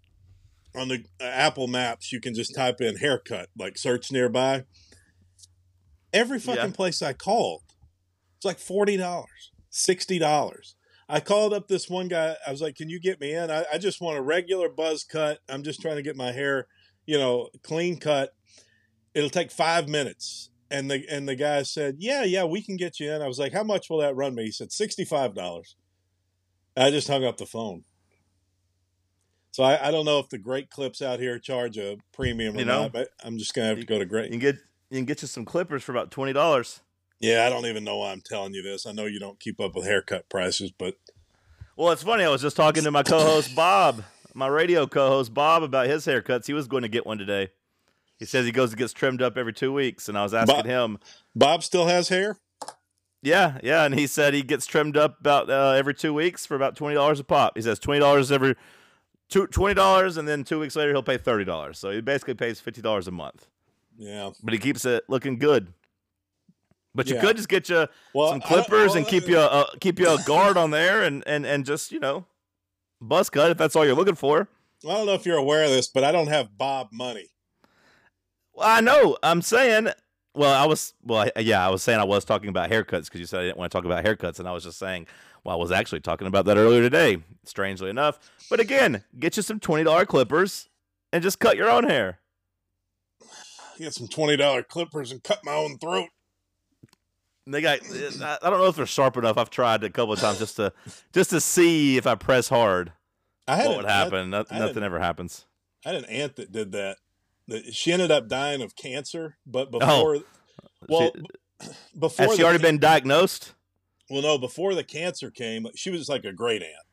on 0.74 0.88
the 0.88 1.04
uh, 1.20 1.24
Apple 1.24 1.66
Maps 1.68 2.12
you 2.12 2.20
can 2.20 2.34
just 2.34 2.54
type 2.54 2.80
in 2.80 2.96
haircut, 2.96 3.50
like 3.58 3.76
search 3.76 4.10
nearby. 4.10 4.64
Every 6.12 6.38
fucking 6.38 6.64
Yeah. 6.70 6.70
place 6.76 7.02
I 7.02 7.12
called, 7.12 7.62
it's 8.36 8.44
like 8.44 8.58
forty 8.58 8.96
dollars, 8.96 9.52
sixty 9.70 10.18
dollars. 10.18 10.76
I 11.08 11.20
called 11.20 11.52
up 11.52 11.68
this 11.68 11.88
one 11.88 12.08
guy. 12.08 12.36
I 12.46 12.50
was 12.50 12.62
like, 12.62 12.76
"Can 12.76 12.88
you 12.88 13.00
get 13.00 13.20
me 13.20 13.32
in? 13.32 13.50
I, 13.50 13.64
I 13.72 13.78
just 13.78 14.00
want 14.00 14.18
a 14.18 14.22
regular 14.22 14.68
buzz 14.68 15.04
cut. 15.04 15.38
I'm 15.48 15.62
just 15.62 15.80
trying 15.80 15.96
to 15.96 16.02
get 16.02 16.16
my 16.16 16.32
hair, 16.32 16.66
you 17.06 17.18
know, 17.18 17.48
clean 17.62 17.98
cut. 17.98 18.34
It'll 19.14 19.30
take 19.30 19.50
five 19.50 19.88
minutes." 19.88 20.50
And 20.70 20.90
the 20.90 21.04
and 21.10 21.28
the 21.28 21.36
guy 21.36 21.62
said, 21.64 21.96
"Yeah, 21.98 22.24
yeah, 22.24 22.44
we 22.44 22.62
can 22.62 22.76
get 22.76 22.98
you 22.98 23.12
in." 23.12 23.20
I 23.20 23.28
was 23.28 23.38
like, 23.38 23.52
"How 23.52 23.62
much 23.64 23.90
will 23.90 23.98
that 23.98 24.16
run 24.16 24.34
me?" 24.34 24.44
He 24.44 24.52
said, 24.52 24.72
65 24.72 25.34
dollars." 25.34 25.76
I 26.76 26.90
just 26.90 27.08
hung 27.08 27.24
up 27.24 27.36
the 27.36 27.46
phone. 27.46 27.84
So 29.50 29.62
I, 29.62 29.88
I 29.88 29.90
don't 29.90 30.06
know 30.06 30.18
if 30.18 30.30
the 30.30 30.38
Great 30.38 30.70
Clips 30.70 31.02
out 31.02 31.20
here 31.20 31.38
charge 31.38 31.76
a 31.76 31.98
premium 32.14 32.56
or 32.56 32.60
You 32.60 32.64
know, 32.64 32.84
not, 32.84 32.92
but 32.92 33.08
I'm 33.22 33.36
just 33.36 33.52
gonna 33.52 33.68
have 33.68 33.78
to 33.78 33.84
go 33.84 33.98
to 33.98 34.06
Great. 34.06 34.24
You 34.24 34.30
can 34.30 34.38
get 34.38 34.56
you 34.90 34.98
can 34.98 35.04
get 35.04 35.22
you 35.22 35.28
some 35.28 35.44
clippers 35.44 35.82
for 35.82 35.92
about 35.92 36.10
twenty 36.10 36.32
dollars. 36.32 36.80
Yeah, 37.22 37.46
I 37.46 37.48
don't 37.50 37.66
even 37.66 37.84
know 37.84 37.98
why 37.98 38.10
I'm 38.12 38.20
telling 38.20 38.52
you 38.52 38.62
this. 38.62 38.84
I 38.84 38.92
know 38.92 39.06
you 39.06 39.20
don't 39.20 39.38
keep 39.40 39.60
up 39.60 39.74
with 39.76 39.84
haircut 39.84 40.28
prices, 40.28 40.72
but 40.76 40.96
Well, 41.76 41.92
it's 41.92 42.02
funny. 42.02 42.24
I 42.24 42.28
was 42.28 42.42
just 42.42 42.56
talking 42.56 42.82
to 42.84 42.90
my 42.90 43.02
co-host 43.04 43.54
Bob, 43.54 44.02
my 44.34 44.48
radio 44.48 44.86
co-host 44.86 45.32
Bob, 45.32 45.62
about 45.62 45.86
his 45.86 46.04
haircuts. 46.04 46.46
He 46.46 46.52
was 46.52 46.66
going 46.66 46.82
to 46.82 46.88
get 46.88 47.06
one 47.06 47.18
today. 47.18 47.50
He 48.18 48.24
says 48.24 48.44
he 48.44 48.52
goes 48.52 48.70
and 48.70 48.78
gets 48.78 48.92
trimmed 48.92 49.22
up 49.22 49.36
every 49.38 49.52
two 49.52 49.72
weeks, 49.72 50.08
and 50.08 50.18
I 50.18 50.22
was 50.24 50.34
asking 50.34 50.56
Bob- 50.56 50.66
him. 50.66 50.98
Bob 51.34 51.62
still 51.62 51.86
has 51.86 52.08
hair. 52.08 52.38
Yeah, 53.24 53.58
yeah, 53.62 53.84
and 53.84 53.94
he 53.96 54.08
said 54.08 54.34
he 54.34 54.42
gets 54.42 54.66
trimmed 54.66 54.96
up 54.96 55.20
about 55.20 55.48
uh, 55.48 55.70
every 55.76 55.94
two 55.94 56.12
weeks 56.12 56.44
for 56.44 56.56
about 56.56 56.74
twenty 56.74 56.96
dollars 56.96 57.20
a 57.20 57.24
pop. 57.24 57.52
He 57.56 57.62
says 57.62 57.78
twenty 57.78 58.00
dollars 58.00 58.32
every 58.32 58.56
two 59.28 59.46
twenty 59.46 59.74
dollars, 59.74 60.16
and 60.16 60.26
then 60.26 60.42
two 60.42 60.58
weeks 60.58 60.74
later 60.74 60.90
he'll 60.90 61.04
pay 61.04 61.18
thirty 61.18 61.44
dollars. 61.44 61.78
So 61.78 61.90
he 61.92 62.00
basically 62.00 62.34
pays 62.34 62.58
fifty 62.58 62.82
dollars 62.82 63.06
a 63.06 63.12
month, 63.12 63.46
Yeah. 63.96 64.30
but 64.42 64.52
he 64.52 64.58
keeps 64.58 64.84
it 64.84 65.04
looking 65.08 65.38
good. 65.38 65.72
But 66.94 67.08
you 67.08 67.14
Yeah. 67.14 67.20
could 67.22 67.36
just 67.36 67.48
get 67.48 67.68
you 67.68 67.86
Well, 68.14 68.30
some 68.30 68.40
clippers 68.40 68.88
well, 68.90 68.96
and 68.98 69.06
keep 69.06 69.26
you 69.26 69.38
a, 69.38 69.46
a 69.62 69.78
keep 69.80 69.98
you 69.98 70.08
a 70.10 70.18
guard 70.26 70.56
on 70.56 70.70
there 70.70 71.02
and 71.02 71.22
and 71.26 71.46
and 71.46 71.64
just 71.64 71.90
you 71.92 71.98
know 72.00 72.26
buzz 73.00 73.30
cut 73.30 73.50
if 73.50 73.56
that's 73.58 73.74
all 73.74 73.84
you're 73.86 73.94
looking 73.94 74.14
for. 74.14 74.48
I 74.84 74.92
don't 74.92 75.06
know 75.06 75.14
if 75.14 75.24
you're 75.24 75.38
aware 75.38 75.64
of 75.64 75.70
this, 75.70 75.88
but 75.88 76.04
I 76.04 76.12
don't 76.12 76.26
have 76.26 76.58
Bob 76.58 76.88
money. 76.92 77.28
Well, 78.52 78.68
I 78.68 78.80
know. 78.80 79.16
I'm 79.22 79.40
saying. 79.42 79.88
Well, 80.34 80.52
I 80.52 80.66
was. 80.66 80.94
Well, 81.04 81.28
I- 81.36 81.40
yeah, 81.40 81.66
I 81.66 81.70
was 81.70 81.82
saying 81.82 82.00
I 82.00 82.04
was 82.04 82.24
talking 82.24 82.48
about 82.48 82.70
haircuts 82.70 83.04
because 83.04 83.20
you 83.20 83.26
said 83.26 83.40
I 83.40 83.42
didn't 83.44 83.58
want 83.58 83.70
to 83.70 83.76
talk 83.78 83.84
about 83.84 84.04
haircuts, 84.04 84.38
and 84.38 84.48
I 84.48 84.52
was 84.52 84.64
just 84.64 84.78
saying. 84.78 85.06
Well, 85.44 85.56
I 85.56 85.58
was 85.58 85.72
actually 85.72 86.00
talking 86.00 86.28
about 86.28 86.44
that 86.44 86.56
earlier 86.56 86.80
today. 86.80 87.18
Strangely 87.44 87.90
enough, 87.90 88.18
but 88.48 88.60
again, 88.60 89.02
get 89.18 89.36
you 89.36 89.42
some 89.42 89.58
twenty 89.58 89.82
dollar 89.84 90.04
clippers 90.06 90.68
and 91.12 91.22
just 91.22 91.38
cut 91.40 91.56
your 91.56 91.68
own 91.70 91.84
hair. 91.84 92.20
Get 93.78 93.94
some 93.94 94.06
twenty 94.08 94.36
dollar 94.36 94.62
clippers 94.62 95.10
and 95.12 95.22
cut 95.22 95.40
my 95.44 95.52
own 95.54 95.78
throat. 95.78 96.08
And 97.46 97.54
They 97.54 97.60
got. 97.60 97.80
I 98.22 98.38
I 98.42 98.50
don't 98.50 98.58
know 98.60 98.66
if 98.66 98.76
they're 98.76 98.86
sharp 98.86 99.16
enough. 99.16 99.36
I've 99.36 99.50
tried 99.50 99.82
a 99.84 99.90
couple 99.90 100.12
of 100.12 100.20
times 100.20 100.38
just 100.38 100.56
to 100.56 100.72
just 101.12 101.30
to 101.30 101.40
see 101.40 101.96
if 101.96 102.06
I 102.06 102.14
press 102.14 102.48
hard, 102.48 102.92
I 103.48 103.56
had 103.56 103.66
what 103.66 103.70
an 103.72 103.76
would 103.78 103.86
aunt- 103.86 104.12
happen. 104.12 104.34
I 104.34 104.58
nothing 104.60 104.76
an- 104.78 104.82
ever 104.84 105.00
happens. 105.00 105.46
I 105.84 105.90
had 105.90 106.04
an 106.04 106.10
aunt 106.10 106.36
that 106.36 106.52
did 106.52 106.72
that. 106.72 106.98
She 107.72 107.92
ended 107.92 108.10
up 108.12 108.28
dying 108.28 108.62
of 108.62 108.76
cancer, 108.76 109.36
but 109.44 109.68
Oh. 109.72 109.78
before, 109.80 110.18
well, 110.88 111.10
She- 111.60 111.68
before 111.98 112.26
Has 112.26 112.36
she 112.36 112.44
already 112.44 112.58
can- 112.60 112.74
been 112.76 112.78
diagnosed? 112.80 113.54
Well, 114.08 114.22
no, 114.22 114.38
before 114.38 114.74
the 114.74 114.84
cancer 114.84 115.30
came, 115.30 115.66
she 115.74 115.90
was 115.90 116.08
like 116.08 116.24
a 116.24 116.32
great 116.32 116.62
aunt. 116.62 116.86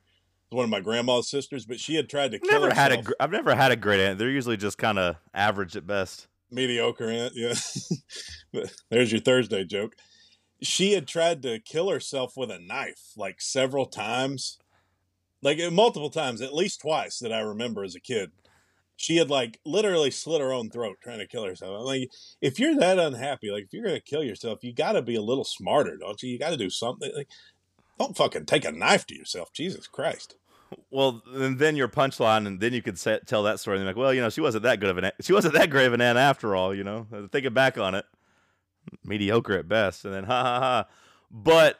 One 0.49 0.63
of 0.63 0.69
my 0.71 0.79
grandma's 0.79 1.29
sisters, 1.29 1.65
but 1.67 1.79
she 1.79 1.95
had 1.95 2.09
tried 2.09 2.31
to 2.31 2.39
kill 2.39 2.59
Never 2.61 2.73
had 2.73 2.91
a. 2.91 2.97
herself. 2.97 3.13
I've 3.19 3.31
never 3.31 3.53
had 3.55 3.71
a 3.71 3.75
great 3.75 3.99
aunt. 3.99 4.17
They're 4.17 4.29
usually 4.31 4.57
just 4.57 4.79
kind 4.79 4.97
of 4.97 5.17
average 5.33 5.75
at 5.75 5.85
best. 5.85 6.27
mediocre 6.51 7.07
aunt. 7.09 7.33
Yeah, 7.35 7.53
there's 8.89 9.11
your 9.11 9.21
Thursday 9.21 9.63
joke. 9.63 9.95
She 10.61 10.93
had 10.93 11.07
tried 11.07 11.41
to 11.43 11.59
kill 11.59 11.89
herself 11.89 12.35
with 12.35 12.51
a 12.51 12.59
knife 12.59 13.11
like 13.15 13.41
several 13.41 13.85
times, 13.85 14.57
like 15.41 15.59
uh, 15.59 15.71
multiple 15.71 16.09
times, 16.09 16.41
at 16.41 16.53
least 16.53 16.81
twice 16.81 17.19
that 17.19 17.31
I 17.31 17.39
remember 17.39 17.83
as 17.83 17.95
a 17.95 17.99
kid. 17.99 18.31
She 18.97 19.15
had 19.15 19.29
like 19.29 19.61
literally 19.65 20.11
slit 20.11 20.41
her 20.41 20.51
own 20.51 20.69
throat 20.69 20.97
trying 21.01 21.19
to 21.19 21.27
kill 21.27 21.45
herself. 21.45 21.79
I'm 21.79 21.85
like, 21.85 22.09
if 22.41 22.59
you're 22.59 22.75
that 22.75 22.99
unhappy, 22.99 23.49
like 23.49 23.63
if 23.63 23.73
you're 23.73 23.85
gonna 23.85 24.01
kill 24.01 24.23
yourself, 24.23 24.63
you 24.63 24.73
got 24.73 24.91
to 24.91 25.01
be 25.01 25.15
a 25.15 25.21
little 25.21 25.45
smarter, 25.45 25.95
don't 25.95 26.21
you? 26.21 26.29
You 26.29 26.37
got 26.37 26.49
to 26.49 26.57
do 26.57 26.69
something. 26.69 27.09
Like, 27.15 27.29
don't 27.97 28.17
fucking 28.17 28.45
take 28.45 28.65
a 28.65 28.71
knife 28.71 29.05
to 29.07 29.15
yourself, 29.15 29.53
Jesus 29.53 29.87
Christ. 29.87 30.35
Well, 30.91 31.21
and 31.33 31.59
then 31.59 31.75
your 31.75 31.87
punchline, 31.87 32.45
and 32.45 32.59
then 32.59 32.73
you 32.73 32.81
could 32.81 32.99
say, 32.99 33.19
tell 33.25 33.43
that 33.43 33.59
story. 33.59 33.77
And 33.77 33.87
like, 33.87 33.95
well, 33.95 34.13
you 34.13 34.21
know, 34.21 34.29
she 34.29 34.41
wasn't 34.41 34.63
that 34.63 34.79
good 34.79 34.89
of 34.89 34.97
an, 34.97 35.11
she 35.21 35.33
wasn't 35.33 35.53
that 35.55 35.69
great 35.69 35.85
of 35.85 35.93
an 35.93 36.01
aunt 36.01 36.17
after 36.17 36.55
all. 36.55 36.75
You 36.75 36.83
know, 36.83 37.07
thinking 37.31 37.53
back 37.53 37.77
on 37.77 37.95
it, 37.95 38.05
mediocre 39.03 39.53
at 39.53 39.67
best. 39.67 40.05
And 40.05 40.13
then 40.13 40.23
ha 40.25 40.43
ha 40.43 40.59
ha. 40.59 40.85
But 41.31 41.79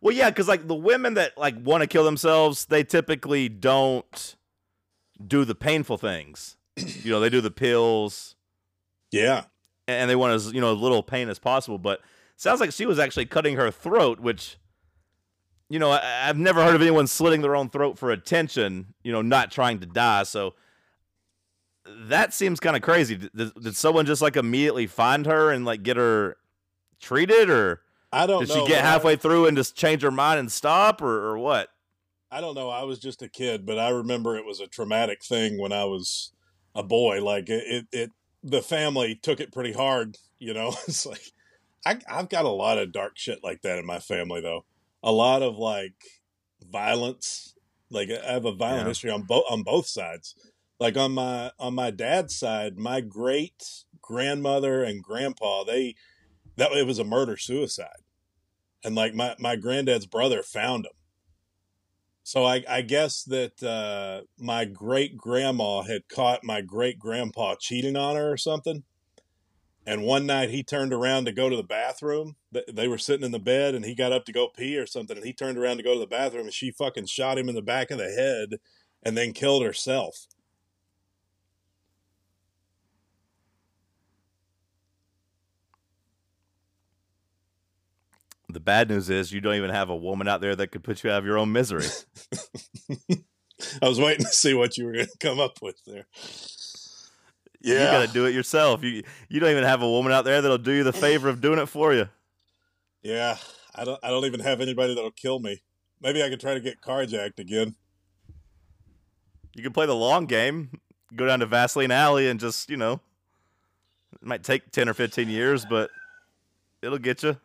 well, 0.00 0.14
yeah, 0.14 0.30
because 0.30 0.48
like 0.48 0.66
the 0.68 0.74
women 0.74 1.14
that 1.14 1.36
like 1.38 1.54
want 1.62 1.82
to 1.82 1.86
kill 1.86 2.04
themselves, 2.04 2.66
they 2.66 2.84
typically 2.84 3.48
don't 3.48 4.36
do 5.24 5.44
the 5.44 5.54
painful 5.54 5.98
things. 5.98 6.56
you 6.76 7.10
know, 7.10 7.20
they 7.20 7.30
do 7.30 7.40
the 7.40 7.50
pills, 7.50 8.36
Yeah, 9.10 9.44
and 9.86 10.08
they 10.08 10.16
want 10.16 10.34
as 10.34 10.52
you 10.52 10.60
know 10.60 10.74
as 10.74 10.80
little 10.80 11.02
pain 11.02 11.28
as 11.28 11.38
possible. 11.38 11.78
But 11.78 12.00
sounds 12.36 12.60
like 12.60 12.72
she 12.72 12.86
was 12.86 12.98
actually 12.98 13.26
cutting 13.26 13.56
her 13.56 13.70
throat, 13.70 14.20
which 14.20 14.56
you 15.68 15.78
know 15.78 15.90
I, 15.90 16.28
I've 16.28 16.38
never 16.38 16.62
heard 16.62 16.74
of 16.74 16.82
anyone 16.82 17.06
slitting 17.06 17.42
their 17.42 17.56
own 17.56 17.70
throat 17.70 17.98
for 17.98 18.10
attention. 18.10 18.94
You 19.02 19.12
know, 19.12 19.22
not 19.22 19.50
trying 19.50 19.80
to 19.80 19.86
die. 19.86 20.22
So 20.24 20.54
that 22.08 22.32
seems 22.34 22.60
kind 22.60 22.76
of 22.76 22.82
crazy. 22.82 23.16
Did, 23.16 23.52
did 23.54 23.76
someone 23.76 24.06
just 24.06 24.22
like 24.22 24.36
immediately 24.36 24.86
find 24.86 25.26
her 25.26 25.50
and 25.50 25.64
like 25.64 25.82
get 25.82 25.96
her 25.96 26.36
treated, 27.00 27.50
or 27.50 27.80
I 28.12 28.26
don't. 28.26 28.40
did 28.40 28.48
know, 28.50 28.54
she 28.54 28.60
get 28.68 28.82
but 28.82 28.84
I- 28.84 28.88
halfway 28.90 29.16
through 29.16 29.46
and 29.46 29.56
just 29.56 29.76
change 29.76 30.02
her 30.02 30.10
mind 30.10 30.40
and 30.40 30.50
stop, 30.50 31.02
or, 31.02 31.28
or 31.30 31.38
what? 31.38 31.68
I 32.32 32.40
don't 32.40 32.54
know. 32.54 32.70
I 32.70 32.84
was 32.84 33.00
just 33.00 33.22
a 33.22 33.28
kid, 33.28 33.66
but 33.66 33.78
I 33.78 33.88
remember 33.90 34.36
it 34.36 34.44
was 34.44 34.60
a 34.60 34.66
traumatic 34.68 35.24
thing 35.24 35.58
when 35.58 35.72
I 35.72 35.84
was 35.84 36.32
a 36.76 36.82
boy. 36.82 37.24
Like 37.24 37.48
it, 37.48 37.64
it, 37.66 37.86
it 37.92 38.10
the 38.44 38.62
family 38.62 39.16
took 39.20 39.40
it 39.40 39.52
pretty 39.52 39.72
hard. 39.72 40.16
You 40.38 40.54
know, 40.54 40.68
it's 40.88 41.04
like 41.06 41.32
I, 41.84 41.98
I've 42.08 42.28
got 42.28 42.44
a 42.44 42.48
lot 42.50 42.78
of 42.78 42.92
dark 42.92 43.12
shit 43.18 43.42
like 43.42 43.62
that 43.62 43.78
in 43.78 43.86
my 43.86 43.98
family, 43.98 44.40
though. 44.40 44.64
A 45.02 45.10
lot 45.10 45.42
of 45.42 45.56
like 45.58 45.94
violence. 46.70 47.54
Like 47.90 48.08
I 48.10 48.32
have 48.32 48.44
a 48.44 48.52
violent 48.52 48.82
Yeah. 48.82 48.88
history 48.88 49.10
on 49.10 49.22
both 49.22 49.44
on 49.50 49.62
both 49.62 49.86
sides. 49.86 50.34
Like 50.80 50.96
on 50.96 51.12
my 51.12 51.52
on 51.58 51.74
my 51.74 51.90
dad's 51.90 52.34
side, 52.34 52.78
my 52.78 53.02
great 53.02 53.84
grandmother 54.00 54.82
and 54.82 55.02
grandpa 55.02 55.62
they 55.62 55.94
that 56.56 56.72
it 56.72 56.86
was 56.86 56.98
a 56.98 57.04
murder 57.04 57.36
suicide, 57.36 58.02
and 58.82 58.94
like 58.94 59.14
my 59.14 59.36
my 59.38 59.56
granddad's 59.56 60.06
brother 60.06 60.42
found 60.42 60.86
him. 60.86 60.92
So 62.22 62.44
I, 62.44 62.62
I 62.68 62.82
guess 62.82 63.24
that 63.24 63.62
uh, 63.62 64.22
my 64.38 64.64
great 64.64 65.16
grandma 65.16 65.82
had 65.82 66.08
caught 66.08 66.44
my 66.44 66.60
great 66.60 66.98
grandpa 66.98 67.56
cheating 67.58 67.96
on 67.96 68.16
her 68.16 68.30
or 68.30 68.36
something. 68.36 68.84
And 69.86 70.04
one 70.04 70.26
night 70.26 70.50
he 70.50 70.62
turned 70.62 70.92
around 70.92 71.24
to 71.24 71.32
go 71.32 71.48
to 71.48 71.56
the 71.56 71.62
bathroom. 71.64 72.36
Th- 72.52 72.66
They 72.72 72.86
were 72.86 72.98
sitting 72.98 73.24
in 73.24 73.32
the 73.32 73.40
bed 73.40 73.74
and 73.74 73.84
he 73.84 73.94
got 73.94 74.12
up 74.12 74.26
to 74.26 74.32
go 74.32 74.48
pee 74.48 74.76
or 74.76 74.86
something. 74.86 75.16
And 75.16 75.26
he 75.26 75.32
turned 75.32 75.58
around 75.58 75.78
to 75.78 75.82
go 75.82 75.94
to 75.94 76.00
the 76.00 76.06
bathroom 76.06 76.44
and 76.44 76.54
she 76.54 76.70
fucking 76.70 77.06
shot 77.06 77.38
him 77.38 77.48
in 77.48 77.54
the 77.54 77.62
back 77.62 77.90
of 77.90 77.98
the 77.98 78.10
head 78.10 78.60
and 79.02 79.16
then 79.16 79.32
killed 79.32 79.64
herself. 79.64 80.26
The 88.52 88.60
bad 88.60 88.88
news 88.88 89.10
is 89.10 89.32
you 89.32 89.40
don't 89.40 89.54
even 89.54 89.70
have 89.70 89.90
a 89.90 89.96
woman 89.96 90.28
out 90.28 90.40
there 90.40 90.56
that 90.56 90.68
could 90.68 90.84
put 90.84 91.04
you 91.04 91.10
out 91.10 91.18
of 91.18 91.24
your 91.24 91.38
own 91.38 91.52
misery. 91.52 91.86
I 93.82 93.88
was 93.88 94.00
waiting 94.00 94.24
to 94.24 94.32
see 94.32 94.54
what 94.54 94.78
you 94.78 94.86
were 94.86 94.92
going 94.92 95.06
to 95.06 95.18
come 95.18 95.38
up 95.38 95.60
with 95.60 95.76
there. 95.86 96.06
Yeah. 97.60 97.84
You 97.84 97.90
got 97.90 98.06
to 98.06 98.12
do 98.12 98.24
it 98.26 98.34
yourself. 98.34 98.82
You 98.82 99.02
you 99.28 99.40
don't 99.40 99.50
even 99.50 99.64
have 99.64 99.82
a 99.82 99.88
woman 99.88 100.12
out 100.12 100.24
there 100.24 100.40
that'll 100.40 100.58
do 100.58 100.72
you 100.72 100.84
the 100.84 100.92
favor 100.92 101.28
of 101.28 101.40
doing 101.40 101.58
it 101.58 101.66
for 101.66 101.92
you. 101.92 102.08
Yeah. 103.02 103.36
I 103.74 103.84
don't, 103.84 104.00
I 104.02 104.08
don't 104.08 104.24
even 104.24 104.40
have 104.40 104.60
anybody 104.60 104.94
that'll 104.94 105.10
kill 105.10 105.38
me. 105.38 105.62
Maybe 106.00 106.22
I 106.22 106.28
could 106.28 106.40
try 106.40 106.54
to 106.54 106.60
get 106.60 106.80
carjacked 106.80 107.38
again. 107.38 107.74
You 109.54 109.62
can 109.62 109.72
play 109.72 109.86
the 109.86 109.94
long 109.94 110.26
game, 110.26 110.80
go 111.14 111.26
down 111.26 111.40
to 111.40 111.46
Vaseline 111.46 111.90
Alley 111.90 112.28
and 112.28 112.40
just, 112.40 112.70
you 112.70 112.76
know, 112.76 113.00
it 114.14 114.26
might 114.26 114.42
take 114.42 114.70
10 114.70 114.88
or 114.88 114.94
15 114.94 115.28
years, 115.28 115.64
but 115.64 115.90
it'll 116.82 116.98
get 116.98 117.22
you. 117.22 117.36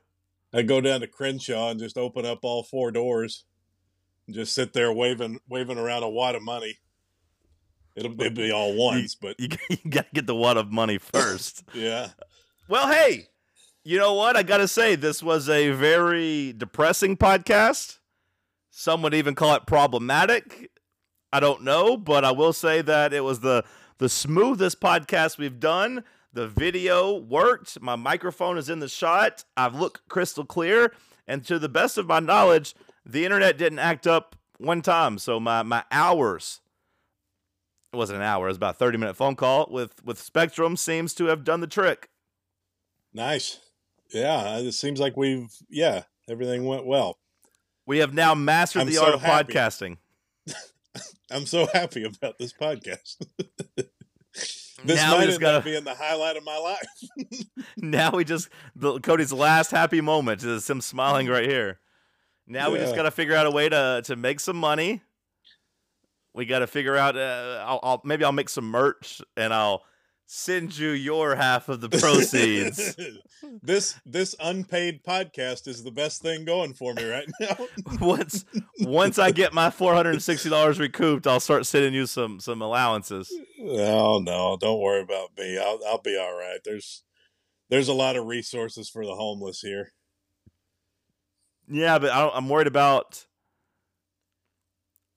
I'd 0.56 0.68
go 0.68 0.80
down 0.80 1.02
to 1.02 1.08
Crenshaw 1.08 1.70
and 1.70 1.80
just 1.80 1.98
open 1.98 2.26
up 2.26 2.40
all 2.44 2.64
four 2.64 2.90
doors 2.90 3.44
and 4.26 4.36
just 4.36 4.54
sit 4.54 4.72
there 4.72 4.92
waving 4.94 5.40
waving 5.50 5.78
around 5.78 6.04
a 6.04 6.10
wad 6.10 6.36
of 6.36 6.44
money. 6.44 6.78
It'll, 7.96 8.14
it'll 8.22 8.34
be 8.34 8.52
all 8.52 8.76
once, 8.76 9.16
but 9.16 9.36
You, 9.40 9.50
you 9.70 9.90
got 9.90 10.06
to 10.08 10.12
get 10.14 10.28
the 10.28 10.36
wad 10.36 10.58
of 10.58 10.72
money 10.72 10.98
first. 10.98 11.64
yeah. 11.74 12.10
well, 12.70 12.92
hey, 12.92 13.28
you 13.84 13.98
know 13.98 14.14
what? 14.14 14.36
I 14.36 14.44
got 14.44 14.58
to 14.58 14.68
say, 14.68 14.96
this 14.96 15.22
was 15.22 15.48
a 15.50 15.72
very 15.72 16.54
depressing 16.54 17.18
podcast. 17.18 18.00
Some 18.70 19.02
would 19.02 19.14
even 19.14 19.36
call 19.36 19.56
it 19.56 19.66
problematic. 19.66 20.72
I 21.32 21.40
don't 21.40 21.64
know, 21.64 21.96
but 21.98 22.24
I 22.24 22.32
will 22.32 22.54
say 22.54 22.82
that 22.82 23.14
it 23.14 23.24
was 23.24 23.42
the 23.42 23.64
the 23.98 24.10
smoothest 24.10 24.82
podcast 24.82 25.38
we've 25.38 25.60
done. 25.60 26.04
The 26.36 26.48
video 26.48 27.18
worked. 27.18 27.82
My 27.82 27.96
microphone 27.96 28.58
is 28.58 28.70
in 28.70 28.80
the 28.80 28.90
shot. 28.90 29.46
I've 29.56 29.74
looked 29.74 30.08
crystal 30.10 30.46
clear, 30.46 30.94
and 31.26 31.46
to 31.46 31.58
the 31.58 31.70
best 31.70 31.98
of 31.98 32.08
my 32.08 32.20
knowledge, 32.20 32.76
the 33.06 33.24
internet 33.24 33.58
didn't 33.58 33.80
act 33.80 34.06
up 34.06 34.36
one 34.58 34.82
time. 34.82 35.18
So 35.18 35.40
my 35.40 35.64
my 35.64 35.86
hours 35.92 36.60
it 37.96 37.98
wasn't 37.98 38.18
an 38.18 38.24
hour. 38.24 38.48
It 38.48 38.50
was 38.50 38.58
about 38.58 38.76
a 38.76 38.78
thirty 38.78 38.98
minute 38.98 39.16
phone 39.16 39.38
call 39.38 39.68
with 39.72 40.04
with 40.04 40.20
Spectrum 40.20 40.76
seems 40.76 41.14
to 41.14 41.28
have 41.28 41.46
done 41.46 41.62
the 41.62 41.68
trick. 41.68 42.10
Nice. 43.14 43.60
Yeah. 44.14 44.56
Uh, 44.56 44.60
it 44.60 44.74
seems 44.74 45.00
like 45.00 45.16
we've, 45.16 45.56
yeah, 45.70 46.04
everything 46.30 46.66
went 46.66 46.86
well. 46.86 47.18
We 47.88 48.00
have 48.00 48.14
now 48.14 48.36
mastered 48.36 48.82
I'm 48.82 48.88
the 48.88 48.96
so 48.96 49.06
art 49.06 49.14
of 49.16 49.22
happy. 49.22 49.54
podcasting. 49.54 49.98
I'm 51.32 51.46
so 51.46 51.68
happy 51.74 52.04
about 52.04 52.38
this 52.38 52.52
podcast. 52.52 53.26
this 54.88 54.98
Now 54.98 55.18
might 55.18 55.26
just 55.26 55.36
end 55.36 55.42
gotta- 55.42 55.64
being 55.64 55.84
the 55.84 55.96
highlight 55.96 56.38
of 56.38 56.44
my 56.44 56.58
life. 56.58 57.48
now 57.78 58.12
we 58.12 58.24
just 58.24 58.50
the, 58.76 59.00
Cody's 59.00 59.34
last 59.34 59.72
happy 59.72 60.02
moment 60.02 60.44
is 60.44 60.70
him 60.70 60.82
smiling 60.82 61.28
right 61.28 61.48
here. 61.48 61.80
Now 62.48 62.72
we 62.72 62.78
just 62.78 62.96
got 62.96 63.04
to 63.04 63.12
figure 63.12 63.36
out 63.36 63.48
a 63.48 63.52
way 63.52 63.70
to 63.70 64.02
to 64.06 64.16
make 64.16 64.40
some 64.40 64.58
money. 64.58 65.02
We 66.34 66.46
got 66.46 66.60
to 66.60 66.68
figure 66.68 66.96
out. 66.96 67.18
Uh, 67.18 67.64
I'll, 67.66 67.80
I'll 67.82 68.02
maybe 68.04 68.24
I'll 68.24 68.32
make 68.32 68.50
some 68.50 68.66
merch 68.66 69.22
and 69.36 69.54
I'll 69.54 69.84
send 70.26 70.78
you 70.78 70.90
your 70.90 71.36
half 71.36 71.70
of 71.70 71.82
the 71.82 71.90
proceeds. 72.00 72.96
this 73.62 74.00
this 74.06 74.36
unpaid 74.40 75.04
podcast 75.04 75.68
is 75.68 75.84
the 75.84 75.92
best 75.92 76.22
thing 76.22 76.46
going 76.46 76.74
for 76.74 76.94
me 76.94 77.10
right 77.10 77.30
now. 77.40 77.58
once 78.02 78.46
once 78.82 79.20
I 79.20 79.32
get 79.32 79.54
my 79.54 79.70
four 79.70 79.94
hundred 79.94 80.12
and 80.12 80.24
sixty 80.24 80.50
dollars 80.50 80.80
recouped, 80.80 81.28
I'll 81.28 81.40
start 81.40 81.66
sending 81.66 81.94
you 81.94 82.06
some 82.06 82.40
some 82.40 82.62
allowances. 82.62 83.32
Oh 83.62 84.20
no, 84.20 84.58
don't 84.60 84.82
worry 84.82 85.02
about 85.02 85.30
me. 85.38 85.58
I'll 85.58 85.80
I'll 85.88 86.02
be 86.02 86.18
all 86.18 86.38
right. 86.38 86.60
There's 86.64 87.04
there's 87.70 87.88
a 87.88 87.94
lot 87.94 88.16
of 88.16 88.26
resources 88.26 88.90
for 88.90 89.06
the 89.06 89.16
homeless 89.16 89.62
here. 89.62 89.94
Yeah, 91.68 91.98
but 91.98 92.12
I 92.12 92.22
don't, 92.22 92.36
I'm 92.36 92.50
worried 92.50 92.68
about. 92.68 93.26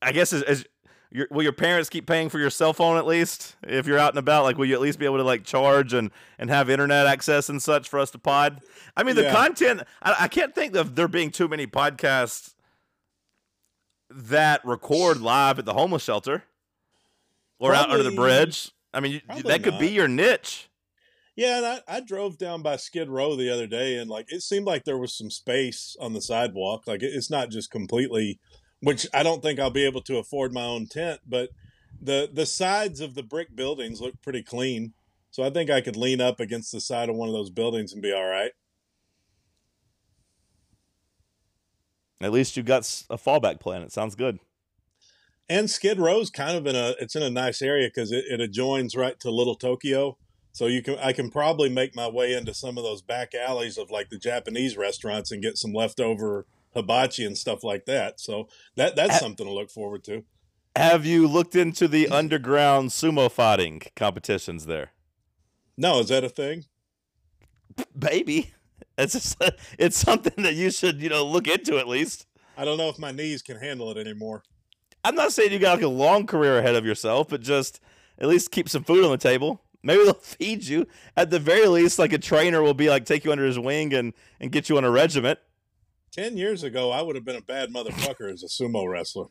I 0.00 0.12
guess 0.12 0.32
as, 0.32 0.42
as 0.42 0.64
your, 1.10 1.26
will 1.30 1.42
your 1.42 1.52
parents 1.52 1.88
keep 1.88 2.06
paying 2.06 2.28
for 2.28 2.38
your 2.38 2.50
cell 2.50 2.72
phone 2.72 2.96
at 2.98 3.06
least 3.06 3.56
if 3.66 3.86
you're 3.86 3.98
out 3.98 4.10
and 4.12 4.18
about? 4.18 4.44
Like, 4.44 4.58
will 4.58 4.66
you 4.66 4.74
at 4.74 4.80
least 4.80 4.98
be 4.98 5.04
able 5.06 5.16
to 5.18 5.22
like 5.24 5.44
charge 5.44 5.92
and 5.94 6.10
and 6.38 6.50
have 6.50 6.68
internet 6.68 7.06
access 7.06 7.48
and 7.48 7.62
such 7.62 7.88
for 7.88 7.98
us 7.98 8.10
to 8.10 8.18
pod? 8.18 8.60
I 8.96 9.02
mean, 9.02 9.16
the 9.16 9.22
Yeah. 9.22 9.32
content. 9.34 9.82
I, 10.02 10.16
I 10.20 10.28
can't 10.28 10.54
think 10.54 10.76
of 10.76 10.94
there 10.96 11.08
being 11.08 11.30
too 11.30 11.48
many 11.48 11.66
podcasts 11.66 12.54
that 14.10 14.64
record 14.64 15.20
live 15.20 15.58
at 15.58 15.64
the 15.64 15.74
homeless 15.74 16.02
shelter 16.02 16.44
or 17.58 17.74
out 17.74 17.90
under 17.90 18.02
the 18.02 18.10
bridge. 18.12 18.70
I 18.92 19.00
mean, 19.00 19.20
you, 19.36 19.42
that 19.44 19.62
could 19.62 19.78
be 19.78 19.88
your 19.88 20.08
niche. 20.08 20.68
Yeah, 21.36 21.58
and 21.58 21.66
I, 21.66 21.80
I 21.86 22.00
drove 22.00 22.36
down 22.36 22.62
by 22.62 22.76
Skid 22.76 23.08
Row 23.08 23.36
the 23.36 23.48
other 23.52 23.66
day, 23.68 23.96
and 23.96 24.10
like 24.10 24.32
it 24.32 24.42
seemed 24.42 24.66
like 24.66 24.84
there 24.84 24.98
was 24.98 25.12
some 25.16 25.30
space 25.30 25.94
on 26.00 26.12
the 26.12 26.20
sidewalk. 26.20 26.86
Like 26.86 27.02
it- 27.02 27.12
it's 27.14 27.30
not 27.30 27.50
just 27.50 27.70
completely, 27.70 28.40
which 28.80 29.06
I 29.12 29.22
don't 29.22 29.42
think 29.42 29.58
I'll 29.58 29.70
be 29.70 29.86
able 29.86 30.02
to 30.02 30.18
afford 30.18 30.52
my 30.52 30.64
own 30.64 30.86
tent, 30.86 31.20
but 31.26 31.50
the 32.00 32.28
the 32.32 32.46
sides 32.46 33.00
of 33.00 33.14
the 33.14 33.22
brick 33.22 33.54
buildings 33.54 34.00
look 34.00 34.20
pretty 34.22 34.42
clean. 34.42 34.94
So 35.30 35.42
I 35.42 35.50
think 35.50 35.70
I 35.70 35.80
could 35.80 35.96
lean 35.96 36.20
up 36.20 36.40
against 36.40 36.72
the 36.72 36.80
side 36.80 37.08
of 37.08 37.16
one 37.16 37.28
of 37.28 37.34
those 37.34 37.50
buildings 37.50 37.92
and 37.92 38.02
be 38.02 38.12
all 38.12 38.26
right. 38.26 38.52
At 42.20 42.32
least 42.32 42.56
you 42.56 42.62
got 42.62 42.82
a 43.10 43.16
fallback 43.16 43.60
plan. 43.60 43.82
It 43.82 43.92
sounds 43.92 44.14
good. 44.14 44.40
And 45.48 45.70
Skid 45.70 45.98
Row's 45.98 46.30
kind 46.30 46.56
of 46.56 46.66
in 46.66 46.76
a 46.76 46.94
it's 47.00 47.16
in 47.16 47.22
a 47.22 47.30
nice 47.30 47.62
area 47.62 47.88
because 47.88 48.12
it, 48.12 48.24
it 48.28 48.40
adjoins 48.40 48.96
right 48.96 49.18
to 49.20 49.30
Little 49.30 49.54
Tokyo. 49.54 50.18
So 50.52 50.66
you 50.66 50.82
can 50.82 50.98
I 50.98 51.12
can 51.12 51.30
probably 51.30 51.68
make 51.68 51.94
my 51.94 52.08
way 52.08 52.34
into 52.34 52.54
some 52.54 52.76
of 52.76 52.84
those 52.84 53.02
back 53.02 53.34
alleys 53.34 53.78
of 53.78 53.90
like 53.90 54.10
the 54.10 54.18
Japanese 54.18 54.76
restaurants 54.76 55.30
and 55.30 55.42
get 55.42 55.56
some 55.56 55.72
leftover 55.72 56.46
hibachi 56.74 57.24
and 57.24 57.36
stuff 57.36 57.64
like 57.64 57.86
that. 57.86 58.20
So 58.20 58.48
that 58.76 58.96
that's 58.96 59.14
Ha- 59.14 59.18
something 59.18 59.46
to 59.46 59.52
look 59.52 59.70
forward 59.70 60.04
to. 60.04 60.24
Have 60.76 61.04
you 61.04 61.26
looked 61.26 61.56
into 61.56 61.88
the 61.88 62.08
underground 62.08 62.90
sumo 62.90 63.30
fighting 63.30 63.82
competitions 63.96 64.66
there? 64.66 64.92
No, 65.76 66.00
is 66.00 66.08
that 66.08 66.24
a 66.24 66.28
thing? 66.28 66.64
Baby, 67.98 68.52
it's 68.96 69.12
just, 69.14 69.36
it's 69.78 69.96
something 69.96 70.42
that 70.42 70.54
you 70.54 70.70
should 70.70 71.00
you 71.00 71.08
know 71.08 71.24
look 71.24 71.46
into 71.48 71.78
at 71.78 71.88
least. 71.88 72.26
I 72.56 72.64
don't 72.64 72.78
know 72.78 72.88
if 72.88 72.98
my 72.98 73.12
knees 73.12 73.42
can 73.42 73.56
handle 73.58 73.90
it 73.90 73.96
anymore. 73.96 74.42
I'm 75.04 75.14
not 75.14 75.32
saying 75.32 75.52
you 75.52 75.58
got 75.60 75.76
like 75.76 75.84
a 75.84 75.88
long 75.88 76.26
career 76.26 76.58
ahead 76.58 76.74
of 76.74 76.84
yourself, 76.84 77.28
but 77.28 77.40
just 77.40 77.80
at 78.18 78.26
least 78.26 78.50
keep 78.50 78.68
some 78.68 78.82
food 78.82 79.04
on 79.04 79.10
the 79.12 79.16
table. 79.16 79.62
Maybe 79.82 80.02
they'll 80.04 80.14
feed 80.14 80.64
you. 80.64 80.86
At 81.16 81.30
the 81.30 81.38
very 81.38 81.68
least, 81.68 81.98
like 82.00 82.12
a 82.12 82.18
trainer 82.18 82.62
will 82.62 82.74
be 82.74 82.88
like 82.90 83.04
take 83.04 83.24
you 83.24 83.30
under 83.32 83.46
his 83.46 83.58
wing 83.58 83.94
and 83.94 84.12
and 84.40 84.50
get 84.50 84.68
you 84.68 84.76
on 84.76 84.84
a 84.84 84.90
regiment. 84.90 85.38
Ten 86.12 86.36
years 86.36 86.62
ago, 86.62 86.90
I 86.90 87.02
would 87.02 87.16
have 87.16 87.24
been 87.24 87.36
a 87.36 87.42
bad 87.42 87.70
motherfucker 87.70 88.32
as 88.32 88.42
a 88.42 88.46
sumo 88.46 88.88
wrestler. 88.88 89.26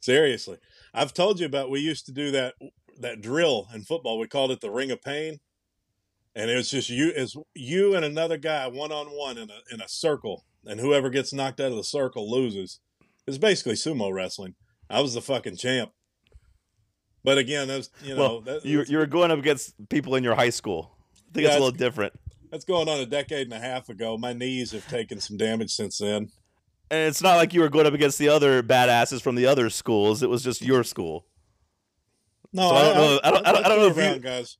Seriously, 0.00 0.58
I've 0.92 1.14
told 1.14 1.40
you 1.40 1.46
about. 1.46 1.70
We 1.70 1.80
used 1.80 2.06
to 2.06 2.12
do 2.12 2.30
that 2.32 2.54
that 3.00 3.20
drill 3.20 3.68
in 3.74 3.82
football. 3.82 4.18
We 4.18 4.26
called 4.26 4.50
it 4.50 4.60
the 4.60 4.70
Ring 4.70 4.90
of 4.90 5.02
Pain, 5.02 5.38
and 6.34 6.50
it 6.50 6.56
was 6.56 6.70
just 6.70 6.90
you 6.90 7.12
as 7.16 7.36
you 7.54 7.94
and 7.94 8.04
another 8.04 8.36
guy 8.36 8.66
one 8.68 8.92
on 8.92 9.06
one 9.06 9.38
in 9.38 9.50
a 9.50 9.74
in 9.74 9.80
a 9.80 9.88
circle, 9.88 10.44
and 10.66 10.80
whoever 10.80 11.10
gets 11.10 11.32
knocked 11.32 11.60
out 11.60 11.70
of 11.70 11.76
the 11.76 11.84
circle 11.84 12.30
loses. 12.30 12.80
It's 13.26 13.38
basically 13.38 13.74
sumo 13.74 14.12
wrestling. 14.12 14.54
I 14.90 15.00
was 15.00 15.14
the 15.14 15.22
fucking 15.22 15.56
champ. 15.56 15.90
But 17.22 17.38
again, 17.38 17.68
that's 17.68 17.90
you 18.02 18.14
know 18.14 18.20
well, 18.20 18.40
that, 18.42 18.66
you 18.66 18.84
you 18.86 18.98
were 18.98 19.06
going 19.06 19.30
up 19.30 19.38
against 19.38 19.74
people 19.88 20.14
in 20.14 20.24
your 20.24 20.34
high 20.34 20.50
school. 20.50 20.94
I 21.12 21.32
think 21.32 21.46
it's 21.46 21.56
a 21.56 21.58
little 21.58 21.70
different. 21.70 22.12
That's 22.54 22.64
going 22.64 22.88
on 22.88 23.00
a 23.00 23.06
decade 23.06 23.48
and 23.48 23.52
a 23.52 23.58
half 23.58 23.88
ago. 23.88 24.16
My 24.16 24.32
knees 24.32 24.70
have 24.70 24.86
taken 24.88 25.18
some 25.18 25.36
damage 25.36 25.72
since 25.72 25.98
then. 25.98 26.28
And 26.88 27.08
it's 27.08 27.20
not 27.20 27.34
like 27.34 27.52
you 27.52 27.60
were 27.60 27.68
going 27.68 27.84
up 27.84 27.94
against 27.94 28.16
the 28.16 28.28
other 28.28 28.62
badasses 28.62 29.20
from 29.20 29.34
the 29.34 29.44
other 29.44 29.68
schools. 29.70 30.22
It 30.22 30.30
was 30.30 30.44
just 30.44 30.62
your 30.62 30.84
school. 30.84 31.26
No, 32.52 32.68
So 32.68 32.74
I 32.76 32.82
don't 32.84 32.94
know- 32.94 33.20
I 33.24 33.30
don't- 33.32 33.46
I 33.48 33.52
don't- 33.52 33.64
I 33.64 33.68
don't 33.68 33.78
know 33.80 33.86
if 34.04 34.14
you- 34.14 34.20
guys. 34.20 34.56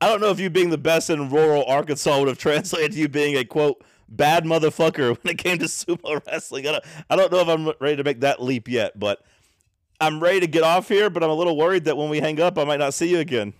I 0.00 0.08
don't 0.08 0.20
know 0.20 0.30
if 0.30 0.40
you 0.40 0.50
being 0.50 0.70
the 0.70 0.76
best 0.76 1.08
in 1.08 1.30
rural 1.30 1.64
Arkansas 1.66 2.18
would 2.18 2.26
have 2.26 2.36
translated 2.46 2.92
to 2.92 2.98
you 2.98 3.08
being 3.08 3.36
a 3.36 3.44
quote 3.44 3.84
bad 4.08 4.42
motherfucker 4.44 5.16
when 5.22 5.34
it 5.34 5.38
came 5.38 5.58
to 5.58 5.66
sumo 5.66 6.20
wrestling. 6.26 6.66
I 6.66 6.72
don't, 6.72 6.84
I 7.10 7.14
don't 7.14 7.30
know 7.30 7.40
if 7.42 7.48
I'm 7.48 7.72
ready 7.78 7.94
to 7.94 8.02
make 8.04 8.20
that 8.22 8.42
leap 8.42 8.66
yet, 8.66 8.98
but 8.98 9.22
I'm 10.00 10.18
ready 10.20 10.40
to 10.40 10.48
get 10.48 10.64
off 10.64 10.88
here. 10.88 11.10
But 11.10 11.22
I'm 11.22 11.30
a 11.30 11.34
little 11.34 11.56
worried 11.56 11.84
that 11.84 11.96
when 11.96 12.08
we 12.10 12.18
hang 12.18 12.40
up, 12.40 12.58
I 12.58 12.64
might 12.64 12.80
not 12.80 12.92
see 12.92 13.08
you 13.08 13.20
again. 13.20 13.54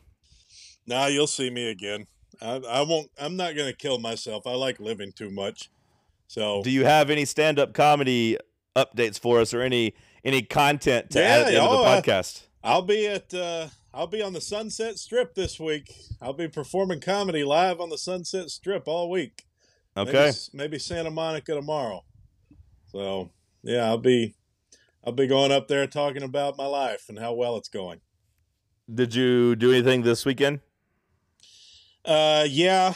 Nah, 0.89 1.07
you'll 1.07 1.29
see 1.29 1.51
me 1.51 1.69
again. 1.71 2.09
I, 2.41 2.57
I 2.57 2.83
won't. 2.83 3.11
I'm 3.21 3.37
not 3.37 3.55
going 3.55 3.69
to 3.71 3.77
kill 3.77 3.99
myself. 3.99 4.47
I 4.47 4.55
like 4.55 4.81
living 4.81 5.13
too 5.13 5.31
much. 5.31 5.71
So 6.29 6.63
Do 6.63 6.71
you 6.71 6.85
have 6.85 7.11
any 7.11 7.25
stand 7.25 7.59
up 7.59 7.73
comedy 7.73 8.37
updates 8.75 9.19
for 9.19 9.41
us 9.41 9.55
or 9.55 9.63
any 9.63 9.95
any 10.25 10.43
content 10.43 11.11
to 11.11 11.23
add 11.23 11.41
at 11.43 11.47
the 11.47 11.53
Yeah, 11.53 11.59
end 11.63 11.69
of 11.69 11.79
oh, 11.79 11.83
the 11.83 12.03
podcast? 12.03 12.43
I'll 12.65 12.83
be 12.83 13.07
at. 13.07 13.33
Uh, 13.33 13.69
I'll 13.95 14.07
be 14.07 14.21
on 14.23 14.33
the 14.35 14.41
Sunset 14.43 14.99
Strip 14.99 15.35
this 15.35 15.59
week. 15.59 15.91
I'll 16.21 16.35
be 16.35 16.49
performing 16.49 17.01
comedy 17.01 17.45
live 17.45 17.81
on 17.81 17.89
the 17.89 17.97
Sunset 17.97 18.51
Strip 18.51 18.87
all 18.87 19.09
week. 19.11 19.45
Maybe, 19.95 20.11
Okay. 20.11 20.33
maybe 20.53 20.79
Santa 20.79 21.11
Monica 21.11 21.55
tomorrow. 21.55 22.05
So 22.93 23.31
yeah, 23.63 23.85
I'll 23.87 23.99
be. 23.99 24.35
I'll 25.05 25.13
be 25.13 25.29
going 25.29 25.53
up 25.53 25.69
there 25.69 25.87
talking 25.87 26.25
about 26.25 26.59
my 26.59 26.67
life 26.67 27.05
and 27.09 27.17
how 27.21 27.33
well 27.33 27.57
it's 27.57 27.69
going. 27.69 28.01
Did 28.93 29.15
you 29.15 29.55
do 29.55 29.71
anything 29.73 30.03
this 30.03 30.25
weekend? 30.25 30.59
Uh, 32.07 32.47
yeah, 32.49 32.95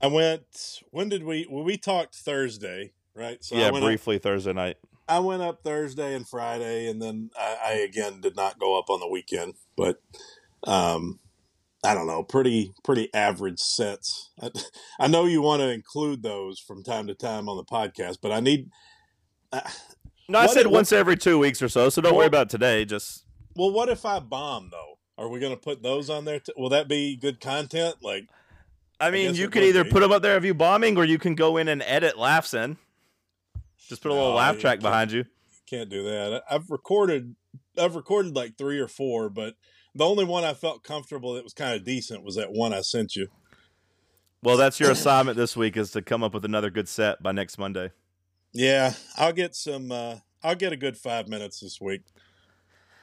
I 0.00 0.08
went. 0.08 0.80
When 0.90 1.08
did 1.08 1.22
we? 1.24 1.46
Well, 1.48 1.64
we 1.64 1.76
talked 1.76 2.14
Thursday, 2.16 2.92
right? 3.14 3.42
So 3.44 3.56
I 3.56 3.60
yeah, 3.60 3.70
went 3.70 3.84
up- 3.84 3.88
briefly 3.88 4.18
Thursday 4.18 4.52
night. 4.52 4.76
I 5.08 5.18
went 5.18 5.42
up 5.42 5.62
Thursday 5.62 6.14
and 6.14 6.26
Friday, 6.26 6.88
and 6.88 7.00
then 7.02 7.30
I, 7.38 7.56
I 7.64 7.72
again 7.74 8.20
did 8.20 8.36
not 8.36 8.58
go 8.58 8.78
up 8.78 8.88
on 8.88 9.00
the 9.00 9.08
weekend. 9.08 9.54
But 9.76 10.00
um, 10.64 11.18
I 11.84 11.94
don't 11.94 12.06
know, 12.06 12.22
pretty 12.22 12.72
pretty 12.84 13.12
average 13.14 13.58
sets. 13.58 14.30
I, 14.40 14.50
I 15.00 15.06
know 15.08 15.26
you 15.26 15.42
want 15.42 15.60
to 15.60 15.70
include 15.70 16.22
those 16.22 16.58
from 16.58 16.82
time 16.82 17.06
to 17.08 17.14
time 17.14 17.48
on 17.48 17.56
the 17.56 17.64
podcast, 17.64 18.18
but 18.22 18.32
I 18.32 18.40
need. 18.40 18.70
Uh, 19.52 19.60
No, 20.28 20.38
I 20.38 20.46
said 20.46 20.66
once 20.68 20.92
every 20.92 21.16
two 21.16 21.38
weeks 21.38 21.60
or 21.60 21.68
so, 21.68 21.90
so 21.90 22.00
don't 22.00 22.16
worry 22.16 22.26
about 22.26 22.48
today. 22.48 22.84
Just 22.84 23.24
well, 23.54 23.70
what 23.70 23.88
if 23.88 24.06
I 24.06 24.18
bomb 24.18 24.70
though? 24.70 24.91
Are 25.18 25.28
we 25.28 25.40
going 25.40 25.52
to 25.54 25.60
put 25.60 25.82
those 25.82 26.08
on 26.10 26.24
there? 26.24 26.40
T- 26.40 26.52
Will 26.56 26.70
that 26.70 26.88
be 26.88 27.16
good 27.16 27.40
content? 27.40 27.96
Like, 28.02 28.28
I 29.00 29.10
mean, 29.10 29.28
guess 29.28 29.38
you 29.38 29.44
it 29.46 29.54
would 29.54 29.62
either 29.64 29.84
be. 29.84 29.90
put 29.90 30.00
them 30.00 30.12
up 30.12 30.22
there 30.22 30.36
of 30.36 30.44
you 30.44 30.54
bombing, 30.54 30.96
or 30.96 31.04
you 31.04 31.18
can 31.18 31.34
go 31.34 31.56
in 31.56 31.68
and 31.68 31.82
edit 31.82 32.18
laughs 32.18 32.54
in. 32.54 32.76
Just 33.88 34.02
put 34.02 34.10
a 34.10 34.14
little 34.14 34.30
No, 34.30 34.36
laugh 34.36 34.54
you 34.56 34.60
track 34.62 34.74
can't. 34.74 34.82
behind 34.82 35.12
you. 35.12 35.24
can't 35.66 35.88
do 35.90 36.02
that. 36.04 36.42
I- 36.48 36.54
I've 36.54 36.70
recorded, 36.70 37.34
I've 37.78 37.94
recorded 37.96 38.34
like 38.36 38.56
three 38.56 38.78
or 38.78 38.88
four, 38.88 39.28
but 39.28 39.54
the 39.94 40.04
only 40.06 40.24
one 40.24 40.44
I 40.44 40.54
felt 40.54 40.82
comfortable 40.82 41.34
that 41.34 41.44
was 41.44 41.52
kind 41.54 41.74
of 41.74 41.84
decent 41.84 42.24
was 42.24 42.36
that 42.36 42.52
one 42.52 42.72
I 42.72 42.80
sent 42.80 43.16
you. 43.16 43.28
Well, 44.42 44.56
that's 44.56 44.80
your 44.80 44.90
assignment 44.90 45.36
this 45.36 45.56
week 45.56 45.76
is 45.76 45.90
to 45.92 46.02
come 46.02 46.22
up 46.24 46.34
with 46.34 46.44
another 46.44 46.68
good 46.70 46.88
set 46.88 47.22
by 47.22 47.32
next 47.32 47.58
Monday. 47.58 47.90
Yeah, 48.52 48.94
I'll 49.16 49.32
get 49.32 49.54
some. 49.54 49.92
Uh, 49.92 50.16
I'll 50.42 50.56
get 50.56 50.72
a 50.72 50.76
good 50.76 50.96
five 50.96 51.28
minutes 51.28 51.60
this 51.60 51.80
week. 51.80 52.02
See 52.04 52.12
if 52.14 52.16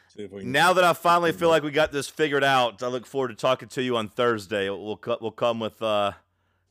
we 0.08 0.09
can. 0.09 0.09
Now 0.28 0.74
that 0.74 0.84
I 0.84 0.94
finally 0.94 1.32
feel 1.32 1.50
like 1.50 1.64
we 1.64 1.72
got 1.72 1.92
this 1.92 2.08
figured 2.08 2.44
out, 2.44 2.82
I 2.84 2.88
look 2.88 3.06
forward 3.06 3.30
to 3.30 3.36
talking 3.36 3.70
to 3.70 3.82
you 3.84 3.96
on 3.98 4.10
Thursday. 4.10 4.70
We'll 4.70 4.98
co- 4.98 5.18
we'll 5.22 5.32
come 5.32 5.60
with 5.60 5.82
uh, 5.82 6.12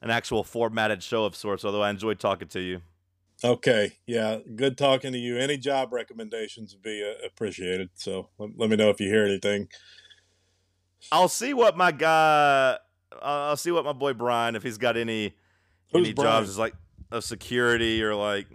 an 0.02 0.10
actual 0.10 0.44
formatted 0.44 1.02
show 1.02 1.24
of 1.24 1.34
sorts. 1.36 1.64
Although 1.64 1.82
I 1.82 1.90
enjoyed 1.90 2.18
talking 2.18 2.48
to 2.48 2.60
you. 2.60 2.80
Okay, 3.44 3.92
yeah, 4.06 4.38
good 4.56 4.76
talking 4.76 5.12
to 5.12 5.18
you. 5.18 5.38
Any 5.38 5.56
job 5.56 5.92
recommendations 5.92 6.74
would 6.74 6.82
be 6.82 7.02
uh, 7.04 7.24
appreciated. 7.24 7.90
So 7.94 8.28
let, 8.38 8.50
let 8.56 8.68
me 8.70 8.76
know 8.76 8.90
if 8.90 9.00
you 9.00 9.08
hear 9.08 9.24
anything. 9.24 9.68
I'll 11.12 11.28
see 11.28 11.54
what 11.54 11.76
my 11.76 11.92
guy. 11.92 12.78
I'll 13.22 13.56
see 13.56 13.70
what 13.70 13.84
my 13.84 13.92
boy 13.92 14.12
Brian 14.12 14.56
if 14.56 14.62
he's 14.62 14.78
got 14.78 14.96
any 14.96 15.34
Who's 15.92 16.06
any 16.06 16.12
Brian? 16.14 16.44
jobs 16.44 16.58
like 16.58 16.74
of 17.10 17.24
security 17.24 18.02
or 18.02 18.14
like 18.14 18.46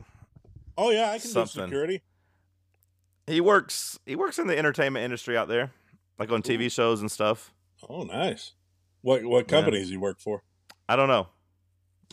Oh 0.78 0.90
yeah, 0.91 1.10
I 1.11 1.20
can 1.20 1.30
Something. 1.30 1.61
do 1.64 1.68
security. 1.68 2.02
He 3.27 3.41
works 3.41 3.99
he 4.05 4.15
works 4.15 4.39
in 4.39 4.47
the 4.47 4.57
entertainment 4.57 5.03
industry 5.03 5.37
out 5.37 5.47
there, 5.47 5.71
like 6.19 6.31
on 6.31 6.41
TV 6.41 6.71
shows 6.71 7.01
and 7.01 7.11
stuff. 7.11 7.51
Oh, 7.89 8.03
nice. 8.03 8.53
What 9.01 9.23
what 9.25 9.45
Yeah. 9.45 9.57
companies 9.57 9.91
you 9.91 9.99
work 9.99 10.19
for? 10.19 10.43
I 10.87 10.95
don't 10.95 11.07
know. 11.09 11.27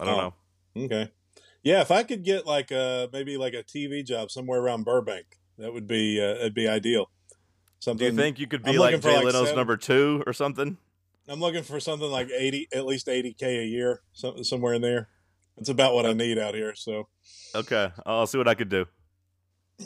I 0.01 0.05
don't 0.05 0.15
Oh. 0.19 0.35
know. 0.77 0.85
Okay. 0.85 1.11
Yeah, 1.63 1.81
if 1.83 1.91
I 1.91 2.03
could 2.05 2.25
get 2.25 2.47
like 2.47 2.71
a 2.71 3.09
maybe 3.13 3.37
like 3.37 3.55
a 3.55 3.63
TV 3.63 4.03
job 4.05 4.31
somewhere 4.31 4.61
around 4.61 4.85
Burbank, 4.85 5.39
that 5.59 5.73
would 5.73 5.87
be 5.87 6.21
uh, 6.21 6.35
it'd 6.37 6.55
be 6.55 6.69
ideal. 6.69 7.11
Something. 7.81 8.09
Do 8.11 8.15
you 8.15 8.19
think 8.21 8.39
you 8.39 8.47
could 8.47 8.67
I'm 8.67 8.73
be 8.73 8.79
like 8.79 8.93
looking 8.93 9.01
for, 9.03 9.09
Jay 9.09 9.17
like, 9.17 9.25
Leno's 9.27 9.43
seven- 9.49 9.57
number 9.57 9.77
two 9.77 10.23
or 10.27 10.33
something? 10.33 10.77
I'm 11.29 11.39
looking 11.41 11.63
for 11.63 11.79
something 11.81 12.11
like 12.11 12.29
eighty, 12.31 12.67
at 12.75 12.87
least 12.87 13.09
eighty 13.09 13.33
k 13.33 13.59
a 13.61 13.65
year, 13.65 14.03
some, 14.13 14.43
somewhere 14.43 14.75
in 14.75 14.83
there. 14.83 15.09
That's 15.57 15.69
about 15.69 15.95
what 15.95 16.05
I 16.07 16.13
need 16.13 16.39
out 16.39 16.55
here. 16.55 16.75
So, 16.75 17.09
Okay, 17.55 17.91
I'll 18.07 18.27
see 18.27 18.39
what 18.39 18.49
I 18.49 18.55
could 18.55 18.69
do. 18.69 18.87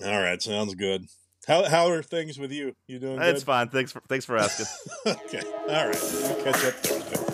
All 0.03 0.21
right, 0.21 0.41
sounds 0.41 0.75
good. 0.75 1.07
How 1.47 1.65
how 1.65 1.89
are 1.91 2.03
things 2.03 2.39
with 2.39 2.53
you? 2.53 2.75
You 2.87 2.99
doing 2.99 3.21
It's 3.21 3.41
good? 3.41 3.47
fine. 3.47 3.69
Thanks 3.69 3.93
for 3.93 4.01
thanks 4.09 4.25
for 4.25 4.37
asking. 4.37 4.67
okay, 5.07 5.43
all 5.69 5.87
right. 5.87 5.97
I'll 5.97 6.43
catch 6.43 6.65
up 6.65 6.75
Thursday. 6.75 7.34